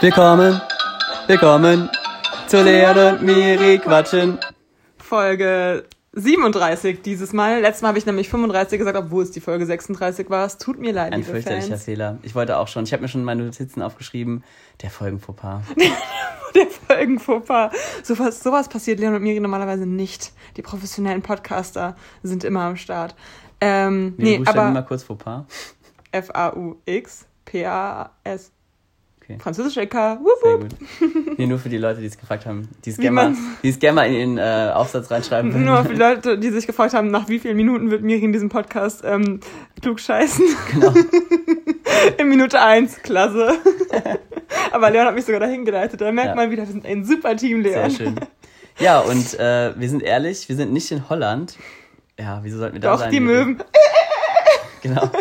Willkommen, 0.00 0.60
willkommen 1.26 1.90
zu 2.46 2.62
Leon 2.62 2.96
und 3.14 3.22
Miri 3.22 3.78
quatschen. 3.78 4.38
Folge 4.98 5.84
37 6.12 7.02
dieses 7.02 7.32
Mal. 7.32 7.60
Letztes 7.60 7.82
Mal 7.82 7.88
habe 7.88 7.98
ich 7.98 8.06
nämlich 8.06 8.28
35 8.28 8.78
gesagt, 8.78 8.96
obwohl 8.96 9.24
es 9.24 9.32
die 9.32 9.40
Folge 9.40 9.66
36 9.66 10.30
war. 10.30 10.46
Es 10.46 10.58
tut 10.58 10.78
mir 10.78 10.92
leid, 10.92 11.12
Ein 11.12 11.20
liebe 11.20 11.32
fürchterlicher 11.32 11.68
Fans. 11.70 11.84
Fehler. 11.84 12.18
Ich 12.22 12.34
wollte 12.34 12.56
auch 12.58 12.68
schon, 12.68 12.84
ich 12.84 12.92
habe 12.92 13.02
mir 13.02 13.08
schon 13.08 13.24
meine 13.24 13.42
Notizen 13.42 13.82
aufgeschrieben. 13.82 14.44
Der 14.82 14.90
Folgenfauxpas. 14.90 15.62
Der 16.54 16.66
Folgenfauxpas. 16.66 17.72
Sowas, 18.02 18.40
sowas 18.42 18.68
passiert 18.68 19.00
Leon 19.00 19.14
und 19.16 19.22
Miri 19.22 19.40
normalerweise 19.40 19.84
nicht. 19.86 20.32
Die 20.56 20.62
professionellen 20.62 21.22
Podcaster 21.22 21.96
sind 22.22 22.44
immer 22.44 22.62
am 22.62 22.76
Start. 22.76 23.14
Ähm, 23.60 24.14
Nee, 24.16 24.24
nee, 24.24 24.38
Buchstaben 24.38 24.72
mal 24.72 24.78
aber 24.78 24.82
kurz 24.88 25.02
Fauxpas. 25.02 25.44
F-A-U-X, 26.12 27.26
P-A-S. 27.44 28.52
Okay. 29.30 29.38
Französisch 29.42 29.76
LK. 29.76 29.94
Wup, 30.20 30.28
Sehr 30.42 30.52
wup. 30.54 30.60
gut. 30.60 31.38
Nee, 31.38 31.46
nur 31.46 31.58
für 31.58 31.68
die 31.68 31.76
Leute, 31.76 32.00
die 32.00 32.06
es 32.06 32.16
gefragt 32.16 32.46
haben, 32.46 32.66
die 32.84 32.90
es 32.90 32.96
gerne 32.96 33.36
die 33.62 33.72
gerne 33.72 33.94
mal 33.96 34.06
in 34.06 34.36
den 34.36 34.38
äh, 34.38 34.72
Aufsatz 34.72 35.10
reinschreiben 35.10 35.52
würden. 35.52 35.66
Nur 35.66 35.82
für 35.84 35.92
die 35.92 35.98
Leute, 36.00 36.38
die 36.38 36.48
sich 36.48 36.66
gefragt 36.66 36.94
haben, 36.94 37.10
nach 37.10 37.28
wie 37.28 37.38
vielen 37.38 37.56
Minuten 37.58 37.90
wird 37.90 38.02
Miri 38.02 38.24
in 38.24 38.32
diesem 38.32 38.48
Podcast 38.48 39.02
ähm, 39.04 39.40
klug 39.82 40.00
scheißen. 40.00 40.46
Genau. 40.72 40.94
In 42.18 42.28
Minute 42.28 42.60
eins, 42.60 43.02
klasse. 43.02 43.56
Aber 44.72 44.90
Leon 44.90 45.06
hat 45.06 45.14
mich 45.14 45.24
sogar 45.24 45.40
dahin 45.40 45.64
geleitet. 45.64 46.00
Da 46.00 46.10
merkt 46.12 46.30
Ja. 46.30 46.34
man 46.36 46.50
wieder, 46.50 46.62
wir 46.62 46.72
sind 46.72 46.86
ein 46.86 47.04
super 47.04 47.36
Team, 47.36 47.62
Sehr 47.62 47.72
Leon. 47.88 47.90
schön. 47.90 48.14
Ja, 48.78 49.00
und 49.00 49.34
äh, 49.38 49.72
wir 49.78 49.88
sind 49.88 50.02
ehrlich, 50.02 50.48
wir 50.48 50.56
sind 50.56 50.72
nicht 50.72 50.90
in 50.92 51.08
Holland. 51.08 51.56
Ja, 52.18 52.40
wieso 52.42 52.58
sollten 52.58 52.74
wir 52.74 52.80
da 52.80 52.92
Doch, 52.92 53.00
sein? 53.00 53.10
die 53.10 53.20
Miri? 53.20 53.44
Möwen. 53.44 53.62
Genau. 54.88 55.10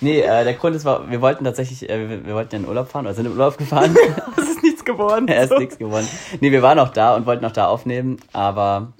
Nee, 0.00 0.18
äh, 0.20 0.42
der 0.42 0.54
Grund 0.54 0.74
ist, 0.74 0.84
war, 0.84 1.08
wir 1.08 1.20
wollten 1.20 1.44
tatsächlich, 1.44 1.88
äh, 1.88 2.08
wir, 2.08 2.26
wir 2.26 2.34
wollten 2.34 2.56
in 2.56 2.62
den 2.62 2.68
Urlaub 2.68 2.88
fahren, 2.88 3.06
oder 3.06 3.14
sind 3.14 3.24
im 3.26 3.32
Urlaub 3.32 3.56
gefahren. 3.56 3.96
Es 4.36 4.48
ist 4.48 4.62
nichts 4.64 4.84
geworden. 4.84 5.28
er 5.28 5.44
ist 5.44 5.56
nichts 5.56 5.78
geworden. 5.78 6.08
Nee, 6.40 6.50
wir 6.50 6.60
waren 6.60 6.80
auch 6.80 6.88
da 6.88 7.14
und 7.14 7.24
wollten 7.24 7.44
auch 7.44 7.52
da 7.52 7.68
aufnehmen, 7.68 8.16
aber 8.32 8.92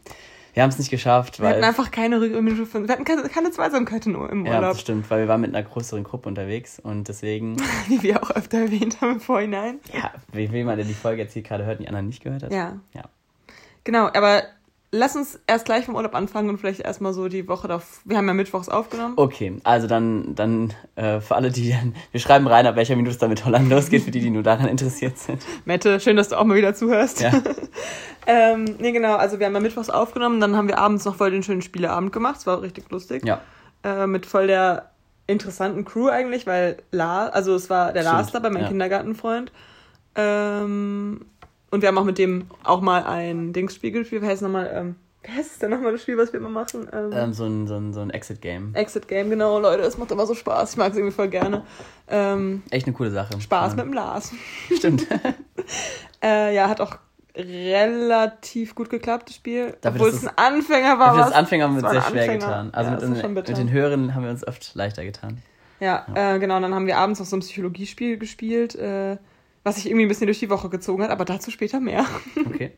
wir 0.54 0.62
haben 0.62 0.70
es 0.70 0.78
nicht 0.78 0.90
geschafft, 0.90 1.40
Wir 1.40 1.48
hatten 1.48 1.64
einfach 1.64 1.90
keine 1.90 2.20
Rückmeldung 2.20 2.66
von. 2.66 2.86
Wir 2.86 2.92
hatten 2.94 3.04
keine, 3.04 3.22
keine 3.24 3.50
Zweisamkeit 3.50 4.06
im 4.06 4.46
Ja, 4.46 4.54
Urlaub. 4.56 4.72
das 4.74 4.80
stimmt, 4.80 5.10
weil 5.10 5.22
wir 5.22 5.28
waren 5.28 5.40
mit 5.40 5.52
einer 5.52 5.66
größeren 5.66 6.04
Gruppe 6.04 6.28
unterwegs 6.28 6.78
und 6.78 7.08
deswegen, 7.08 7.56
Wie 7.88 8.00
wir 8.04 8.22
auch 8.22 8.30
öfter 8.30 8.58
erwähnt 8.58 9.00
haben 9.00 9.14
im 9.14 9.20
Vorhinein. 9.20 9.80
ja, 9.92 10.12
wie 10.32 10.52
wie 10.52 10.62
man 10.62 10.78
denn 10.78 10.86
die 10.86 10.94
Folge 10.94 11.22
jetzt 11.22 11.32
hier 11.32 11.42
gerade 11.42 11.64
hört 11.64 11.78
und 11.78 11.82
die 11.84 11.88
anderen 11.88 12.06
nicht 12.06 12.22
gehört 12.22 12.44
hat. 12.44 12.52
Ja. 12.52 12.78
Ja. 12.94 13.02
Genau, 13.82 14.06
aber 14.14 14.44
lass 14.92 15.16
uns 15.16 15.40
erst 15.46 15.64
gleich 15.64 15.86
vom 15.86 15.96
Urlaub 15.96 16.14
anfangen 16.14 16.50
und 16.50 16.58
vielleicht 16.58 16.80
erstmal 16.80 17.14
so 17.14 17.28
die 17.28 17.48
Woche 17.48 17.66
drauf. 17.66 18.02
Wir 18.04 18.18
haben 18.18 18.28
ja 18.28 18.34
mittwochs 18.34 18.68
aufgenommen. 18.68 19.14
Okay, 19.16 19.56
also 19.64 19.86
dann, 19.86 20.34
dann 20.34 20.74
äh, 20.96 21.20
für 21.20 21.34
alle, 21.34 21.50
die 21.50 21.70
dann, 21.70 21.94
wir 22.12 22.20
schreiben 22.20 22.46
rein, 22.46 22.66
ab 22.66 22.76
welcher 22.76 22.94
Minute 22.94 23.12
es 23.12 23.18
da 23.18 23.26
mit 23.26 23.44
Holland 23.44 23.70
losgeht, 23.70 24.02
für 24.02 24.10
die, 24.10 24.20
die 24.20 24.30
nur 24.30 24.42
daran 24.42 24.68
interessiert 24.68 25.18
sind. 25.18 25.42
Mette, 25.64 25.98
schön, 25.98 26.16
dass 26.16 26.28
du 26.28 26.38
auch 26.38 26.44
mal 26.44 26.56
wieder 26.56 26.74
zuhörst. 26.74 27.22
Ja. 27.22 27.32
ähm, 28.26 28.76
nee, 28.78 28.92
genau, 28.92 29.16
also 29.16 29.38
wir 29.38 29.46
haben 29.46 29.54
ja 29.54 29.60
mittwochs 29.60 29.90
aufgenommen, 29.90 30.40
dann 30.40 30.56
haben 30.56 30.68
wir 30.68 30.78
abends 30.78 31.06
noch 31.06 31.16
voll 31.16 31.30
den 31.30 31.42
schönen 31.42 31.62
Spieleabend 31.62 32.12
gemacht. 32.12 32.36
Es 32.36 32.46
war 32.46 32.62
richtig 32.62 32.90
lustig. 32.90 33.24
Ja, 33.24 33.40
Äh, 33.84 34.06
mit 34.06 34.26
voll 34.26 34.46
der 34.46 34.90
interessanten 35.26 35.84
Crew 35.84 36.08
eigentlich, 36.08 36.46
weil 36.46 36.82
La, 36.90 37.28
also 37.28 37.54
es 37.54 37.70
war 37.70 37.92
der 37.92 38.02
Stimmt, 38.02 38.16
Lars 38.16 38.32
dabei, 38.32 38.50
mein 38.50 38.62
ja. 38.62 38.68
Kindergartenfreund. 38.68 39.50
Ähm, 40.14 41.24
und 41.72 41.80
wir 41.80 41.88
haben 41.88 41.98
auch 41.98 42.04
mit 42.04 42.18
dem 42.18 42.46
auch 42.62 42.80
mal 42.80 43.02
ein 43.04 43.52
Dingsspiel 43.52 43.90
gespielt. 43.90 44.22
Wie 44.22 44.26
heißt 44.26 44.36
es 44.36 44.42
nochmal? 44.42 44.70
Ähm, 44.72 44.96
wie 45.22 45.30
heißt 45.30 45.52
es 45.52 45.58
denn 45.58 45.70
nochmal 45.70 45.92
das 45.92 46.02
Spiel, 46.02 46.18
was 46.18 46.32
wir 46.32 46.40
immer 46.40 46.48
machen? 46.48 46.88
Ähm, 46.92 47.10
ähm, 47.12 47.32
so 47.32 47.44
ein, 47.44 47.66
so 47.66 47.76
ein, 47.76 47.92
so 47.92 48.00
ein 48.00 48.10
Exit-Game. 48.10 48.74
Exit 48.74 49.06
Game, 49.08 49.30
genau, 49.30 49.58
Leute, 49.60 49.82
es 49.82 49.96
macht 49.96 50.10
immer 50.10 50.26
so 50.26 50.34
Spaß. 50.34 50.72
Ich 50.72 50.76
mag 50.76 50.90
es 50.90 50.96
irgendwie 50.98 51.14
voll 51.14 51.28
gerne. 51.28 51.62
Ähm, 52.08 52.62
Echt 52.70 52.86
eine 52.86 52.94
coole 52.94 53.10
Sache. 53.10 53.40
Spaß 53.40 53.72
ja. 53.72 53.76
mit 53.76 53.86
dem 53.86 53.92
Lars. 53.94 54.32
Stimmt. 54.76 55.06
Äh, 56.24 56.54
ja, 56.54 56.68
hat 56.68 56.80
auch 56.80 56.98
relativ 57.36 58.76
gut 58.76 58.90
geklappt, 58.90 59.28
das 59.28 59.34
Spiel. 59.34 59.76
Dafür, 59.80 60.02
Obwohl 60.02 60.16
es 60.16 60.24
ein 60.24 60.30
Anfänger 60.36 61.00
war. 61.00 61.14
Für 61.14 61.20
das 61.20 61.32
Anfänger 61.32 61.64
haben 61.64 61.76
wir 61.76 61.82
uns 61.82 61.90
sehr 61.90 62.02
schwer 62.02 62.22
Anfänger. 62.22 62.46
getan. 62.46 62.70
Also 62.72 62.90
ja, 62.92 62.96
mit, 63.08 63.24
den, 63.24 63.32
mit 63.32 63.58
den 63.58 63.72
Hörern 63.72 64.14
haben 64.14 64.22
wir 64.22 64.30
uns 64.30 64.46
oft 64.46 64.72
leichter 64.76 65.04
getan. 65.04 65.42
Ja, 65.80 66.06
Äh, 66.14 66.38
genau, 66.38 66.56
und 66.56 66.62
dann 66.62 66.74
haben 66.76 66.86
wir 66.86 66.96
abends 66.96 67.18
noch 67.18 67.26
so 67.26 67.36
ein 67.36 67.40
Psychologiespiel 67.40 68.18
gespielt, 68.18 68.76
äh, 68.76 69.16
was 69.64 69.76
sich 69.76 69.86
irgendwie 69.86 70.04
ein 70.06 70.08
bisschen 70.08 70.26
durch 70.26 70.38
die 70.40 70.50
Woche 70.50 70.68
gezogen 70.68 71.02
hat, 71.02 71.10
aber 71.10 71.24
dazu 71.24 71.50
später 71.50 71.80
mehr. 71.80 72.04
Okay. 72.46 72.72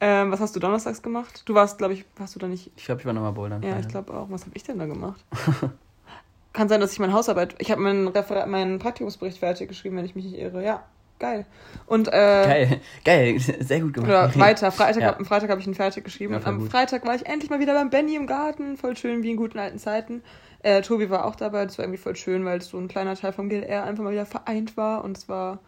ähm, 0.00 0.30
was 0.30 0.40
hast 0.40 0.54
du 0.56 0.60
donnerstags 0.60 1.02
gemacht? 1.02 1.42
Du 1.46 1.54
warst, 1.54 1.78
glaube 1.78 1.94
ich, 1.94 2.04
warst 2.16 2.34
du 2.34 2.38
da 2.38 2.48
nicht? 2.48 2.70
Ich 2.76 2.84
glaube, 2.84 3.00
ich 3.00 3.06
war 3.06 3.12
nochmal 3.12 3.32
bouldern. 3.32 3.62
Ja, 3.62 3.78
ich 3.78 3.88
glaube 3.88 4.12
auch. 4.14 4.26
Was 4.30 4.42
habe 4.42 4.52
ich 4.54 4.62
denn 4.62 4.78
da 4.78 4.86
gemacht? 4.86 5.24
Kann 6.52 6.68
sein, 6.68 6.80
dass 6.80 6.92
ich 6.92 6.98
meine 6.98 7.12
Hausarbeit, 7.12 7.54
ich 7.58 7.70
habe 7.70 7.82
meinen, 7.82 8.12
meinen 8.46 8.78
Praktikumsbericht 8.78 9.38
fertig 9.38 9.68
geschrieben, 9.68 9.96
wenn 9.96 10.06
ich 10.06 10.14
mich 10.14 10.24
nicht 10.24 10.38
irre. 10.38 10.64
Ja, 10.64 10.84
geil. 11.18 11.44
Und 11.86 12.08
äh, 12.08 12.10
Geil, 12.12 12.80
geil, 13.04 13.38
sehr 13.38 13.80
gut 13.80 13.92
gemacht. 13.92 14.08
Oder 14.10 14.34
weiter. 14.38 14.72
Freitag, 14.72 15.02
Ja. 15.02 15.16
am 15.16 15.26
Freitag 15.26 15.50
habe 15.50 15.60
ich 15.60 15.66
ihn 15.66 15.74
fertig 15.74 16.04
geschrieben. 16.04 16.32
Ja, 16.32 16.38
und 16.38 16.46
am 16.46 16.58
gut. 16.60 16.70
Freitag 16.70 17.04
war 17.06 17.14
ich 17.14 17.26
endlich 17.26 17.50
mal 17.50 17.60
wieder 17.60 17.74
beim 17.74 17.90
Benny 17.90 18.16
im 18.16 18.26
Garten. 18.26 18.78
Voll 18.78 18.96
schön, 18.96 19.22
wie 19.22 19.30
in 19.32 19.36
guten 19.36 19.58
alten 19.58 19.78
Zeiten. 19.78 20.22
Äh, 20.62 20.80
Tobi 20.80 21.10
war 21.10 21.26
auch 21.26 21.36
dabei. 21.36 21.66
Das 21.66 21.76
war 21.76 21.84
irgendwie 21.84 22.00
voll 22.02 22.16
schön, 22.16 22.44
weil 22.46 22.62
so 22.62 22.78
ein 22.78 22.88
kleiner 22.88 23.14
Teil 23.16 23.32
vom 23.34 23.50
GLR 23.50 23.84
einfach 23.84 24.02
mal 24.02 24.12
wieder 24.12 24.26
vereint 24.26 24.78
war. 24.78 25.04
Und 25.04 25.18
es 25.18 25.28
war, 25.28 25.58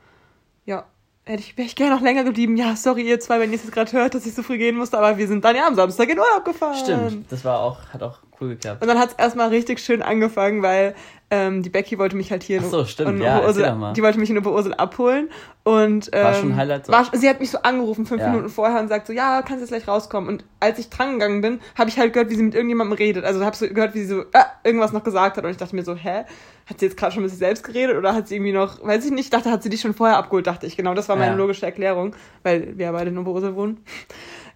ja, 0.68 0.84
hätte 1.24 1.40
ich, 1.40 1.56
wäre 1.56 1.66
ich 1.66 1.76
gerne 1.76 1.94
noch 1.94 2.02
länger 2.02 2.24
geblieben. 2.24 2.56
Ja, 2.56 2.76
sorry, 2.76 3.02
ihr 3.02 3.18
zwei, 3.20 3.40
wenn 3.40 3.50
ihr 3.50 3.56
es 3.56 3.64
jetzt 3.64 3.72
gerade 3.72 3.92
hört, 3.92 4.14
dass 4.14 4.26
ich 4.26 4.34
so 4.34 4.42
früh 4.42 4.58
gehen 4.58 4.76
musste. 4.76 4.98
Aber 4.98 5.16
wir 5.18 5.26
sind 5.26 5.44
dann 5.44 5.56
ja 5.56 5.66
am 5.66 5.74
Samstag 5.74 6.08
in 6.10 6.18
Urlaub 6.18 6.44
gefahren. 6.44 6.76
Stimmt, 6.76 7.30
das 7.32 7.44
war 7.44 7.60
auch, 7.60 7.78
hat 7.92 8.02
auch 8.02 8.18
cool 8.40 8.50
geklappt. 8.50 8.82
Und 8.82 8.88
dann 8.88 8.98
hat 8.98 9.10
es 9.10 9.14
erstmal 9.14 9.48
richtig 9.48 9.78
schön 9.80 10.02
angefangen, 10.02 10.62
weil 10.62 10.94
ähm, 11.30 11.62
die 11.62 11.68
Becky 11.70 11.98
wollte 11.98 12.16
mich 12.16 12.30
halt 12.30 12.42
hier 12.42 12.58
in 12.58 12.64
Ach 12.66 12.70
so, 12.70 12.84
stimmt, 12.84 13.10
in 13.10 13.20
ja, 13.22 13.74
mal. 13.74 13.92
die 13.92 14.02
wollte 14.02 14.18
mich 14.18 14.30
in 14.30 14.38
Oberursel 14.38 14.72
abholen 14.74 15.28
und 15.64 16.08
ähm, 16.12 16.24
War 16.24 16.34
schon 16.34 16.52
ein 16.52 16.56
Highlight 16.56 16.86
so? 16.86 16.92
war, 16.92 17.04
sie 17.12 17.28
hat 17.28 17.40
mich 17.40 17.50
so 17.50 17.58
angerufen 17.62 18.06
fünf 18.06 18.22
Ja. 18.22 18.28
Minuten 18.30 18.48
vorher 18.48 18.80
und 18.80 18.88
sagt 18.88 19.06
so, 19.06 19.12
ja, 19.12 19.42
kannst 19.42 19.60
jetzt 19.60 19.68
gleich 19.70 19.86
rauskommen. 19.88 20.28
Und 20.28 20.44
als 20.60 20.78
ich 20.78 20.88
dran 20.88 21.14
gegangen 21.14 21.42
bin, 21.42 21.60
habe 21.76 21.90
ich 21.90 21.98
halt 21.98 22.12
gehört, 22.14 22.30
wie 22.30 22.34
sie 22.36 22.42
mit 22.42 22.54
irgendjemandem 22.54 22.96
redet. 22.96 23.24
Also 23.24 23.44
habe 23.44 23.56
so 23.56 23.68
gehört, 23.68 23.94
wie 23.94 24.00
sie 24.00 24.06
so 24.06 24.24
ah, 24.32 24.46
irgendwas 24.64 24.92
noch 24.92 25.04
gesagt 25.04 25.36
hat 25.36 25.44
und 25.44 25.50
ich 25.50 25.56
dachte 25.58 25.74
mir 25.76 25.84
so, 25.84 25.94
hä, 25.94 26.24
hat 26.68 26.80
sie 26.80 26.86
jetzt 26.86 26.96
gerade 26.96 27.12
schon 27.12 27.22
mit 27.22 27.30
sich 27.30 27.38
selbst 27.38 27.64
geredet 27.64 27.96
oder 27.96 28.14
hat 28.14 28.28
sie 28.28 28.36
irgendwie 28.36 28.52
noch, 28.52 28.84
weiß 28.84 29.04
ich 29.04 29.10
nicht, 29.10 29.24
ich 29.24 29.30
dachte, 29.30 29.50
hat 29.50 29.62
sie 29.62 29.70
dich 29.70 29.80
schon 29.80 29.94
vorher 29.94 30.18
abgeholt, 30.18 30.46
dachte 30.46 30.66
ich. 30.66 30.76
Genau, 30.76 30.94
das 30.94 31.08
war 31.08 31.16
meine 31.16 31.32
Ja. 31.32 31.36
logische 31.36 31.64
Erklärung, 31.64 32.14
weil 32.42 32.76
wir 32.76 32.86
ja 32.86 32.92
beide 32.92 33.10
in 33.10 33.18
Oberursel 33.18 33.54
wohnen. 33.54 33.78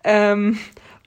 Ähm, 0.04 0.58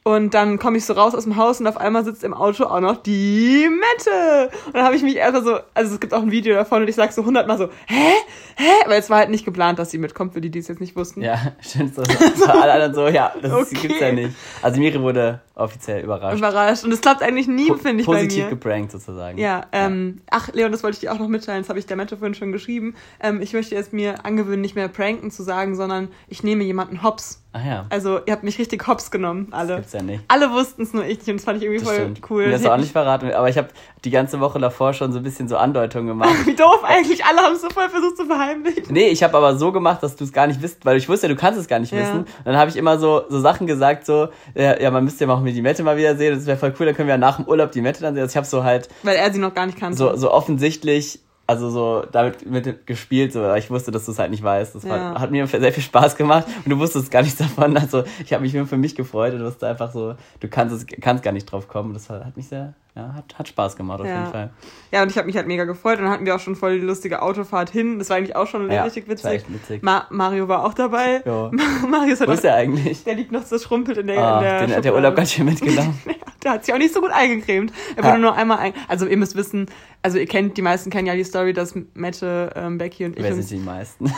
und 0.08 0.36
dann 0.36 0.60
komme 0.60 0.78
ich 0.78 0.86
so 0.86 0.94
raus 0.94 1.16
aus 1.16 1.24
dem 1.24 1.36
Haus 1.36 1.60
und 1.60 1.66
auf 1.66 1.78
einmal 1.78 2.06
sitzt 2.06 2.24
im 2.24 2.36
Auto 2.36 2.66
auch 2.66 2.80
noch 2.80 2.98
die 2.98 3.68
Mette. 3.68 4.52
Und 4.68 4.76
dann 4.76 4.84
habe 4.84 4.96
ich 4.96 5.02
mich 5.02 5.16
erstmal 5.16 5.44
so, 5.44 5.58
also 5.74 5.96
es 5.96 6.00
gibt 6.00 6.14
auch 6.14 6.22
ein 6.22 6.30
Video 6.30 6.54
davon 6.54 6.84
und 6.84 6.88
ich 6.88 6.94
sag 6.94 7.12
so 7.12 7.26
hundertmal 7.26 7.58
so, 7.58 7.70
hä? 7.88 8.12
Hä? 8.56 8.72
Weil 8.86 9.00
es 9.00 9.10
war 9.10 9.18
halt 9.18 9.32
nicht 9.32 9.46
geplant, 9.46 9.80
dass 9.80 9.90
sie 9.90 9.98
mitkommt, 9.98 10.34
für 10.34 10.42
die, 10.42 10.52
die 10.52 10.60
es 10.60 10.68
jetzt 10.68 10.80
nicht 10.80 10.96
wussten. 10.96 11.22
Ja, 11.24 11.40
stimmt. 11.60 11.96
So, 11.96 12.04
so, 12.04 12.46
alle 12.52 12.74
anderen 12.74 12.94
so, 12.94 13.08
ja, 13.08 13.34
das 13.42 13.52
Okay. 13.52 13.78
gibt's 13.82 14.00
ja 14.00 14.12
nicht. 14.12 14.36
Also 14.62 14.80
Miri 14.80 15.02
wurde 15.02 15.42
offiziell 15.56 16.04
überrascht. 16.04 16.38
Überrascht. 16.38 16.84
Und 16.84 16.92
es 16.92 17.02
klappt 17.02 17.24
eigentlich 17.24 17.48
nie, 17.48 17.72
finde 17.82 18.02
ich, 18.02 18.06
bei 18.06 18.14
Positiv 18.14 18.44
mir. 18.44 18.50
geprankt 18.52 18.92
sozusagen. 18.92 19.40
Ja, 19.40 19.66
ähm, 19.72 20.22
ach, 20.30 20.50
Leon, 20.54 20.72
das 20.72 20.84
wollte 20.84 20.96
ich 20.96 21.00
dir 21.00 21.14
auch 21.14 21.20
noch 21.20 21.30
mitteilen, 21.30 21.64
das 21.64 21.70
habe 21.70 21.80
ich 21.80 21.88
der 21.88 21.98
Mette 21.98 22.16
vorhin 22.18 22.36
schon 22.36 22.52
geschrieben. 22.52 22.94
Ähm, 23.20 23.42
ich 23.42 23.54
möchte 23.54 23.74
jetzt 23.74 23.92
mir 23.92 24.24
angewöhnen, 24.24 24.62
nicht 24.62 24.76
mehr 24.76 24.88
pranken 24.88 25.32
zu 25.32 25.42
sagen, 25.42 25.76
sondern 25.76 26.10
ich 26.28 26.44
nehme 26.44 26.64
jemanden 26.64 27.02
hops. 27.02 27.42
Ach 27.58 27.66
ja, 27.66 27.86
Also, 27.90 28.20
ihr 28.26 28.34
habt 28.34 28.44
mich 28.44 28.60
richtig 28.60 28.86
hops 28.86 29.12
genommen, 29.12 29.48
das 29.50 29.60
alle. 29.62 29.76
gibt's 29.78 29.94
ja 29.94 30.02
nicht. 30.02 30.24
Alle 30.28 30.52
wussten 30.52 30.82
es 30.84 30.92
nur 30.92 31.06
ich 31.06 31.20
nicht 31.20 31.30
und 31.30 31.38
das 31.38 31.46
fand 31.46 31.58
ich 31.60 31.64
irgendwie 31.64 31.80
Das 31.80 31.88
voll 31.88 31.96
stimmt. 32.02 32.22
cool. 32.30 32.46
Mir 32.48 32.52
das 32.52 32.66
auch 32.66 32.76
nicht 32.76 32.92
verraten, 32.92 33.32
aber 33.32 33.48
ich 33.48 33.58
habe 33.58 33.70
die 34.04 34.10
ganze 34.10 34.42
Woche 34.42 34.60
davor 34.60 34.92
schon 34.92 35.14
so 35.14 35.20
ein 35.20 35.24
bisschen 35.24 35.48
so 35.48 35.56
Andeutungen 35.56 36.08
gemacht. 36.20 36.36
Wie 36.46 36.54
doof 36.54 36.84
eigentlich, 36.84 37.24
alle 37.24 37.40
haben 37.40 37.54
es 37.54 37.62
so 37.62 37.70
voll 37.70 37.88
versucht 37.88 38.18
zu 38.18 38.26
verheimlichen. 38.26 38.84
Nee, 38.90 39.08
ich 39.08 39.24
habe 39.24 39.38
aber 39.38 39.56
so 39.56 39.72
gemacht, 39.72 40.04
dass 40.04 40.18
du 40.18 40.26
es 40.26 40.34
gar 40.34 40.48
nicht 40.48 40.62
wisst, 40.62 40.86
weil 40.86 40.98
ich 40.98 41.08
wusste, 41.08 41.30
du 41.30 41.36
kannst 41.38 41.58
es 41.58 41.68
gar 41.70 41.80
nicht 41.80 41.94
Ja. 41.94 42.00
wissen. 42.00 42.18
Und 42.20 42.28
dann 42.44 42.58
habe 42.58 42.70
ich 42.70 42.76
immer 42.76 43.00
so, 43.00 43.22
so 43.30 43.40
Sachen 43.40 43.68
gesagt, 43.68 44.06
so, 44.06 44.28
ja, 44.54 44.78
ja, 44.78 44.92
man 44.92 45.06
müsste 45.06 45.24
ja 45.24 45.28
mal 45.28 45.36
auch 45.36 45.46
die 45.46 45.62
Mette 45.62 45.82
mal 45.84 45.96
wieder 45.96 46.18
sehen, 46.18 46.36
das 46.36 46.46
wäre 46.48 46.58
voll 46.58 46.74
cool, 46.78 46.88
dann 46.88 46.96
können 46.96 47.08
wir 47.08 47.14
ja 47.14 47.18
nach 47.20 47.38
dem 47.38 47.46
Urlaub 47.48 47.72
die 47.72 47.80
Mette 47.82 48.02
dann 48.02 48.16
sehen. 48.16 48.24
Also 48.24 48.34
ich 48.34 48.38
habe 48.38 48.48
so 48.48 48.66
halt 48.66 48.90
Weil 49.04 49.16
er 49.16 49.32
sie 49.32 49.40
noch 49.40 49.54
gar 49.54 49.66
nicht 49.66 49.80
kannte. 49.80 49.98
so, 49.98 50.14
so 50.18 50.30
offensichtlich, 50.32 51.20
also 51.48 51.70
so 51.70 52.06
damit 52.12 52.46
mit 52.50 52.88
gespielt, 52.88 53.34
so, 53.34 53.54
ich 53.54 53.70
wusste, 53.70 53.92
dass 53.92 54.06
du 54.06 54.12
es 54.12 54.20
halt 54.20 54.32
nicht 54.32 54.44
weißt. 54.44 54.76
Das 54.76 54.84
war, 54.88 54.98
Ja. 54.98 55.20
hat 55.20 55.32
mir 55.32 55.46
sehr 55.46 55.72
viel 55.74 55.84
Spaß 55.84 56.16
gemacht 56.16 56.46
und 56.64 56.70
du 56.72 56.80
wusstest 56.80 57.12
gar 57.12 57.22
nichts 57.22 57.38
davon. 57.38 57.78
Also 57.78 58.04
ich 58.24 58.34
habe 58.34 58.42
mich 58.44 58.54
nur 58.54 58.66
für 58.66 58.78
mich 58.78 58.96
gefreut 58.96 59.34
und 59.34 59.40
du 59.40 59.46
wusste 59.46 59.68
einfach 59.68 59.92
so, 59.92 60.16
du 60.40 60.48
kannst 60.48 60.76
es, 60.76 60.86
kannst 61.02 61.24
gar 61.24 61.32
nicht 61.32 61.46
drauf 61.46 61.68
kommen. 61.68 61.94
Das 61.94 62.10
hat 62.10 62.36
mich 62.36 62.48
sehr, 62.48 62.74
ja, 62.96 63.14
hat, 63.14 63.38
hat 63.38 63.48
Spaß 63.50 63.76
gemacht 63.76 64.00
auf 64.02 64.08
Ja. 64.08 64.20
jeden 64.22 64.32
Fall. 64.32 64.50
Ja, 64.92 65.04
und 65.04 65.12
ich 65.12 65.18
habe 65.18 65.28
mich 65.28 65.36
halt 65.36 65.48
mega 65.48 65.66
gefreut. 65.66 65.98
Und 65.98 66.06
dann 66.06 66.14
hatten 66.14 66.26
wir 66.26 66.34
auch 66.36 66.40
schon 66.40 66.56
voll 66.56 66.80
die 66.80 66.86
lustige 66.86 67.22
Autofahrt 67.22 67.70
hin. 67.70 68.00
Das 68.00 68.10
war 68.10 68.18
eigentlich 68.18 68.36
auch 68.38 68.48
schon 68.48 68.72
Ja, 68.72 68.84
richtig 68.84 69.08
witzig. 69.10 69.32
echt 69.32 69.54
witzig. 69.54 69.84
Ma 69.84 70.06
Mario 70.10 70.48
war 70.48 70.64
auch 70.66 70.74
dabei. 70.74 71.22
Ja. 71.26 71.52
Marius 71.90 72.22
hat 72.22 72.28
Wo 72.30 72.32
ist 72.32 72.46
er 72.46 72.56
eigentlich? 72.56 73.04
der 73.04 73.16
liegt 73.16 73.32
noch 73.34 73.44
so 73.44 73.60
schrumpelt 73.60 73.98
in 73.98 74.08
der, 74.08 74.18
Ah, 74.24 74.38
in 74.38 74.44
der 74.44 74.68
den 74.68 74.76
hat 74.78 74.86
der. 74.86 74.94
Urlaub 74.96 75.16
ganz 75.16 75.34
schön 75.34 75.46
mitgenommen. 75.46 76.00
Der 76.44 76.52
hat 76.54 76.64
sich 76.66 76.72
auch 76.76 76.78
nicht 76.78 76.94
so 76.94 77.02
gut 77.02 77.10
eingecremt. 77.12 77.74
Er 77.96 78.04
wurde 78.04 78.08
Ja. 78.14 78.18
nur 78.20 78.36
einmal 78.36 78.60
ein. 78.60 78.74
Also 78.88 79.08
ihr 79.08 79.18
müsst 79.18 79.36
wissen, 79.36 79.66
also 80.04 80.20
ihr 80.20 80.28
kennt, 80.28 80.56
die 80.58 80.62
meisten 80.62 80.92
kennen 80.92 81.08
ja 81.08 81.16
die 81.16 81.24
Story, 81.24 81.54
dass 81.54 81.74
Mette, 81.96 82.52
ähm, 82.56 82.78
Becky 82.78 83.04
und 83.06 83.18
ich 83.18 83.24
Wer 83.24 83.34
sind 83.34 83.50
die 83.50 83.58
meisten? 83.66 84.14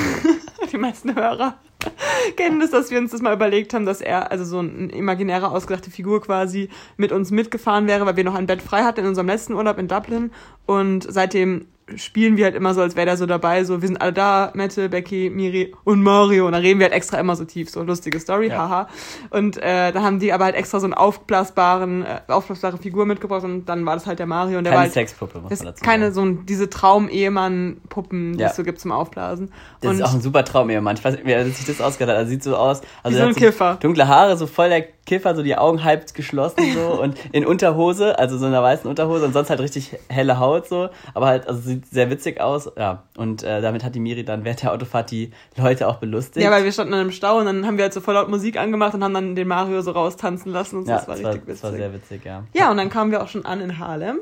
die 0.72 0.78
meisten 0.78 1.14
Hörer 1.14 1.58
kennen 2.36 2.60
das, 2.60 2.70
dass 2.70 2.90
wir 2.90 2.98
uns 2.98 3.12
das 3.12 3.22
mal 3.22 3.34
überlegt 3.34 3.74
haben, 3.74 3.86
dass 3.86 4.00
er, 4.00 4.30
also 4.30 4.44
so 4.44 4.58
eine 4.58 4.92
imaginäre, 4.92 5.50
ausgedachte 5.50 5.90
Figur 5.90 6.20
quasi, 6.20 6.68
mit 6.96 7.12
uns 7.12 7.30
mitgefahren 7.30 7.86
wäre, 7.86 8.06
weil 8.06 8.16
wir 8.16 8.24
noch 8.24 8.34
ein 8.34 8.46
Bett 8.46 8.62
frei 8.62 8.82
hatten 8.82 9.00
in 9.00 9.06
unserem 9.06 9.26
letzten 9.26 9.54
Urlaub 9.54 9.78
in 9.78 9.88
Dublin. 9.88 10.30
Und 10.66 11.06
seitdem 11.08 11.66
spielen 11.94 12.36
wir 12.36 12.46
halt 12.46 12.56
immer 12.56 12.74
so, 12.74 12.80
als 12.80 12.96
wäre 12.96 13.06
der 13.06 13.16
so 13.16 13.26
dabei, 13.26 13.62
so, 13.62 13.80
wir 13.80 13.86
sind 13.86 14.00
alle 14.02 14.12
da, 14.12 14.50
Mette, 14.54 14.88
Becky, 14.88 15.30
Miri 15.30 15.72
und 15.84 16.02
Mario. 16.02 16.46
Und 16.46 16.52
dann 16.52 16.62
reden 16.62 16.80
wir 16.80 16.86
halt 16.86 16.92
extra 16.94 17.18
immer 17.20 17.36
so 17.36 17.44
tief, 17.44 17.70
so 17.70 17.82
lustige 17.84 18.18
Story, 18.18 18.48
Ja. 18.48 18.56
haha. 18.58 18.88
Und 19.30 19.56
äh, 19.58 19.92
da 19.92 20.02
haben 20.02 20.18
die 20.18 20.32
aber 20.32 20.46
halt 20.46 20.56
extra 20.56 20.80
so 20.80 20.86
einen 20.86 20.94
aufblasbaren, 20.94 22.04
äh, 22.04 22.20
aufblasbare 22.26 22.78
Figur 22.78 23.06
mitgebracht 23.06 23.44
und 23.44 23.66
dann 23.66 23.86
war 23.86 23.94
das 23.94 24.06
halt 24.06 24.18
der 24.18 24.26
Mario 24.26 24.58
und 24.58 24.64
der 24.64 24.72
Keine 24.72 24.76
war 24.78 24.82
halt, 24.84 24.92
Sexpuppe, 24.94 25.38
muss 25.38 25.50
das 25.50 25.60
man 25.60 25.68
ist 25.68 25.74
dazu 25.80 25.84
keine 25.84 26.10
sagen. 26.12 26.36
so 26.38 26.42
diese 26.42 26.68
Traum-Ehemann-Puppen, 26.70 28.32
die 28.36 28.40
Ja. 28.42 28.48
es 28.50 28.56
so 28.56 28.62
gibt 28.64 28.80
zum 28.80 28.92
Aufblasen. 28.92 29.52
Das 29.80 29.90
und 29.90 29.96
ist 29.98 30.02
auch 30.02 30.14
ein 30.14 30.20
super 30.20 30.44
Traum, 30.44 30.70
ihr 30.70 30.80
Mann. 30.80 30.96
Ich 30.96 31.04
weiß 31.04 31.14
nicht, 31.14 31.26
wie 31.26 31.32
er 31.32 31.44
sich 31.44 31.64
das 31.66 31.80
ausgedacht 31.80 32.16
hat. 32.16 32.24
Er 32.24 32.26
sieht 32.28 32.42
so 32.42 32.56
aus. 32.56 32.80
Also 33.02 33.16
Wie 33.16 33.22
so 33.22 33.28
ein 33.28 33.34
Kiffer. 33.34 33.76
Dunkle 33.80 34.08
Haare, 34.08 34.36
so 34.36 34.46
voll 34.46 34.68
der 34.68 34.84
Kiffer, 35.06 35.34
so 35.34 35.42
die 35.42 35.56
Augen 35.56 35.82
halb 35.84 36.12
geschlossen 36.12 36.62
so 36.74 37.00
und 37.02 37.16
in 37.32 37.46
Unterhose, 37.46 38.18
also 38.18 38.36
so 38.36 38.46
in 38.46 38.52
einer 38.52 38.62
weißen 38.62 38.88
Unterhose 38.88 39.24
und 39.24 39.32
sonst 39.32 39.48
halt 39.48 39.60
richtig 39.60 39.96
helle 40.08 40.38
Haut 40.38 40.66
so. 40.68 40.90
Aber 41.14 41.26
halt, 41.26 41.48
also 41.48 41.60
sieht 41.60 41.86
sehr 41.86 42.10
witzig 42.10 42.40
aus. 42.40 42.70
Ja. 42.76 43.04
Und 43.16 43.42
äh, 43.42 43.62
damit 43.62 43.84
hat 43.84 43.94
die 43.94 44.00
Miri 44.00 44.24
dann 44.24 44.44
während 44.44 44.62
der 44.62 44.72
Autofahrt 44.72 45.10
die 45.10 45.30
Leute 45.56 45.88
auch 45.88 45.96
belustigt. 45.96 46.44
ja, 46.44 46.50
weil 46.50 46.64
wir 46.64 46.72
standen 46.72 46.92
dann 46.92 47.02
im 47.02 47.12
Stau 47.12 47.38
und 47.38 47.46
dann 47.46 47.66
haben 47.66 47.78
wir 47.78 47.84
halt 47.84 47.94
so 47.94 48.00
voll 48.00 48.14
laut 48.14 48.28
Musik 48.28 48.58
angemacht 48.58 48.94
und 48.94 49.02
haben 49.02 49.14
dann 49.14 49.34
den 49.34 49.48
Mario 49.48 49.80
so 49.80 49.92
raustanzen 49.92 50.52
lassen 50.52 50.78
und 50.78 50.84
so. 50.86 50.90
ja, 50.90 50.98
das 50.98 51.08
war 51.08 51.14
das 51.14 51.24
war, 51.24 51.32
richtig 51.32 51.48
das 51.48 51.62
war 51.62 51.70
witzig. 51.72 51.82
sehr 51.84 51.94
witzig, 51.94 52.24
ja. 52.24 52.44
Ja, 52.52 52.70
und 52.70 52.76
dann 52.76 52.90
kamen 52.90 53.10
wir 53.12 53.22
auch 53.22 53.28
schon 53.28 53.44
an 53.44 53.60
in 53.60 53.78
Harlem, 53.78 54.18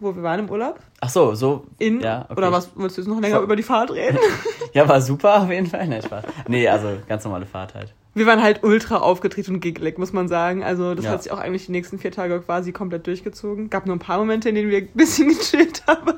wo 0.00 0.14
wir 0.14 0.22
waren 0.22 0.40
im 0.40 0.50
Urlaub. 0.50 0.78
Ach 1.00 1.08
so, 1.08 1.34
so. 1.34 1.64
In, 1.78 2.00
ja, 2.00 2.26
okay. 2.28 2.36
oder 2.36 2.52
was, 2.52 2.70
willst 2.76 2.98
du 2.98 3.00
jetzt 3.00 3.08
noch 3.08 3.20
länger 3.20 3.36
Voll. 3.36 3.44
über 3.44 3.56
die 3.56 3.62
Fahrt 3.62 3.90
reden? 3.90 4.18
Ja, 4.74 4.88
war 4.88 5.00
super 5.00 5.40
auf 5.40 5.50
jeden 5.50 5.68
Fall. 5.68 5.86
Nein, 5.86 6.02
Spaß. 6.02 6.24
Nee, 6.48 6.66
also 6.66 6.88
ganz 7.06 7.22
normale 7.24 7.46
Fahrt 7.46 7.76
halt. 7.76 7.94
Wir 8.14 8.26
waren 8.26 8.42
halt 8.42 8.62
ultra 8.62 8.98
aufgetreten 8.98 9.54
und 9.54 9.60
giggelig, 9.60 9.98
muss 9.98 10.12
man 10.12 10.28
sagen. 10.28 10.62
Also 10.62 10.94
das 10.94 11.04
Ja. 11.04 11.10
hat 11.12 11.22
sich 11.24 11.32
auch 11.32 11.38
eigentlich 11.38 11.66
die 11.66 11.72
nächsten 11.72 11.98
vier 11.98 12.12
Tage 12.12 12.40
quasi 12.40 12.72
komplett 12.72 13.06
durchgezogen. 13.06 13.70
Gab 13.70 13.86
nur 13.86 13.96
ein 13.96 14.00
paar 14.00 14.18
Momente, 14.18 14.48
in 14.48 14.54
denen 14.54 14.70
wir 14.70 14.78
ein 14.82 14.88
bisschen 14.94 15.28
gechillt 15.28 15.82
haben. 15.86 16.12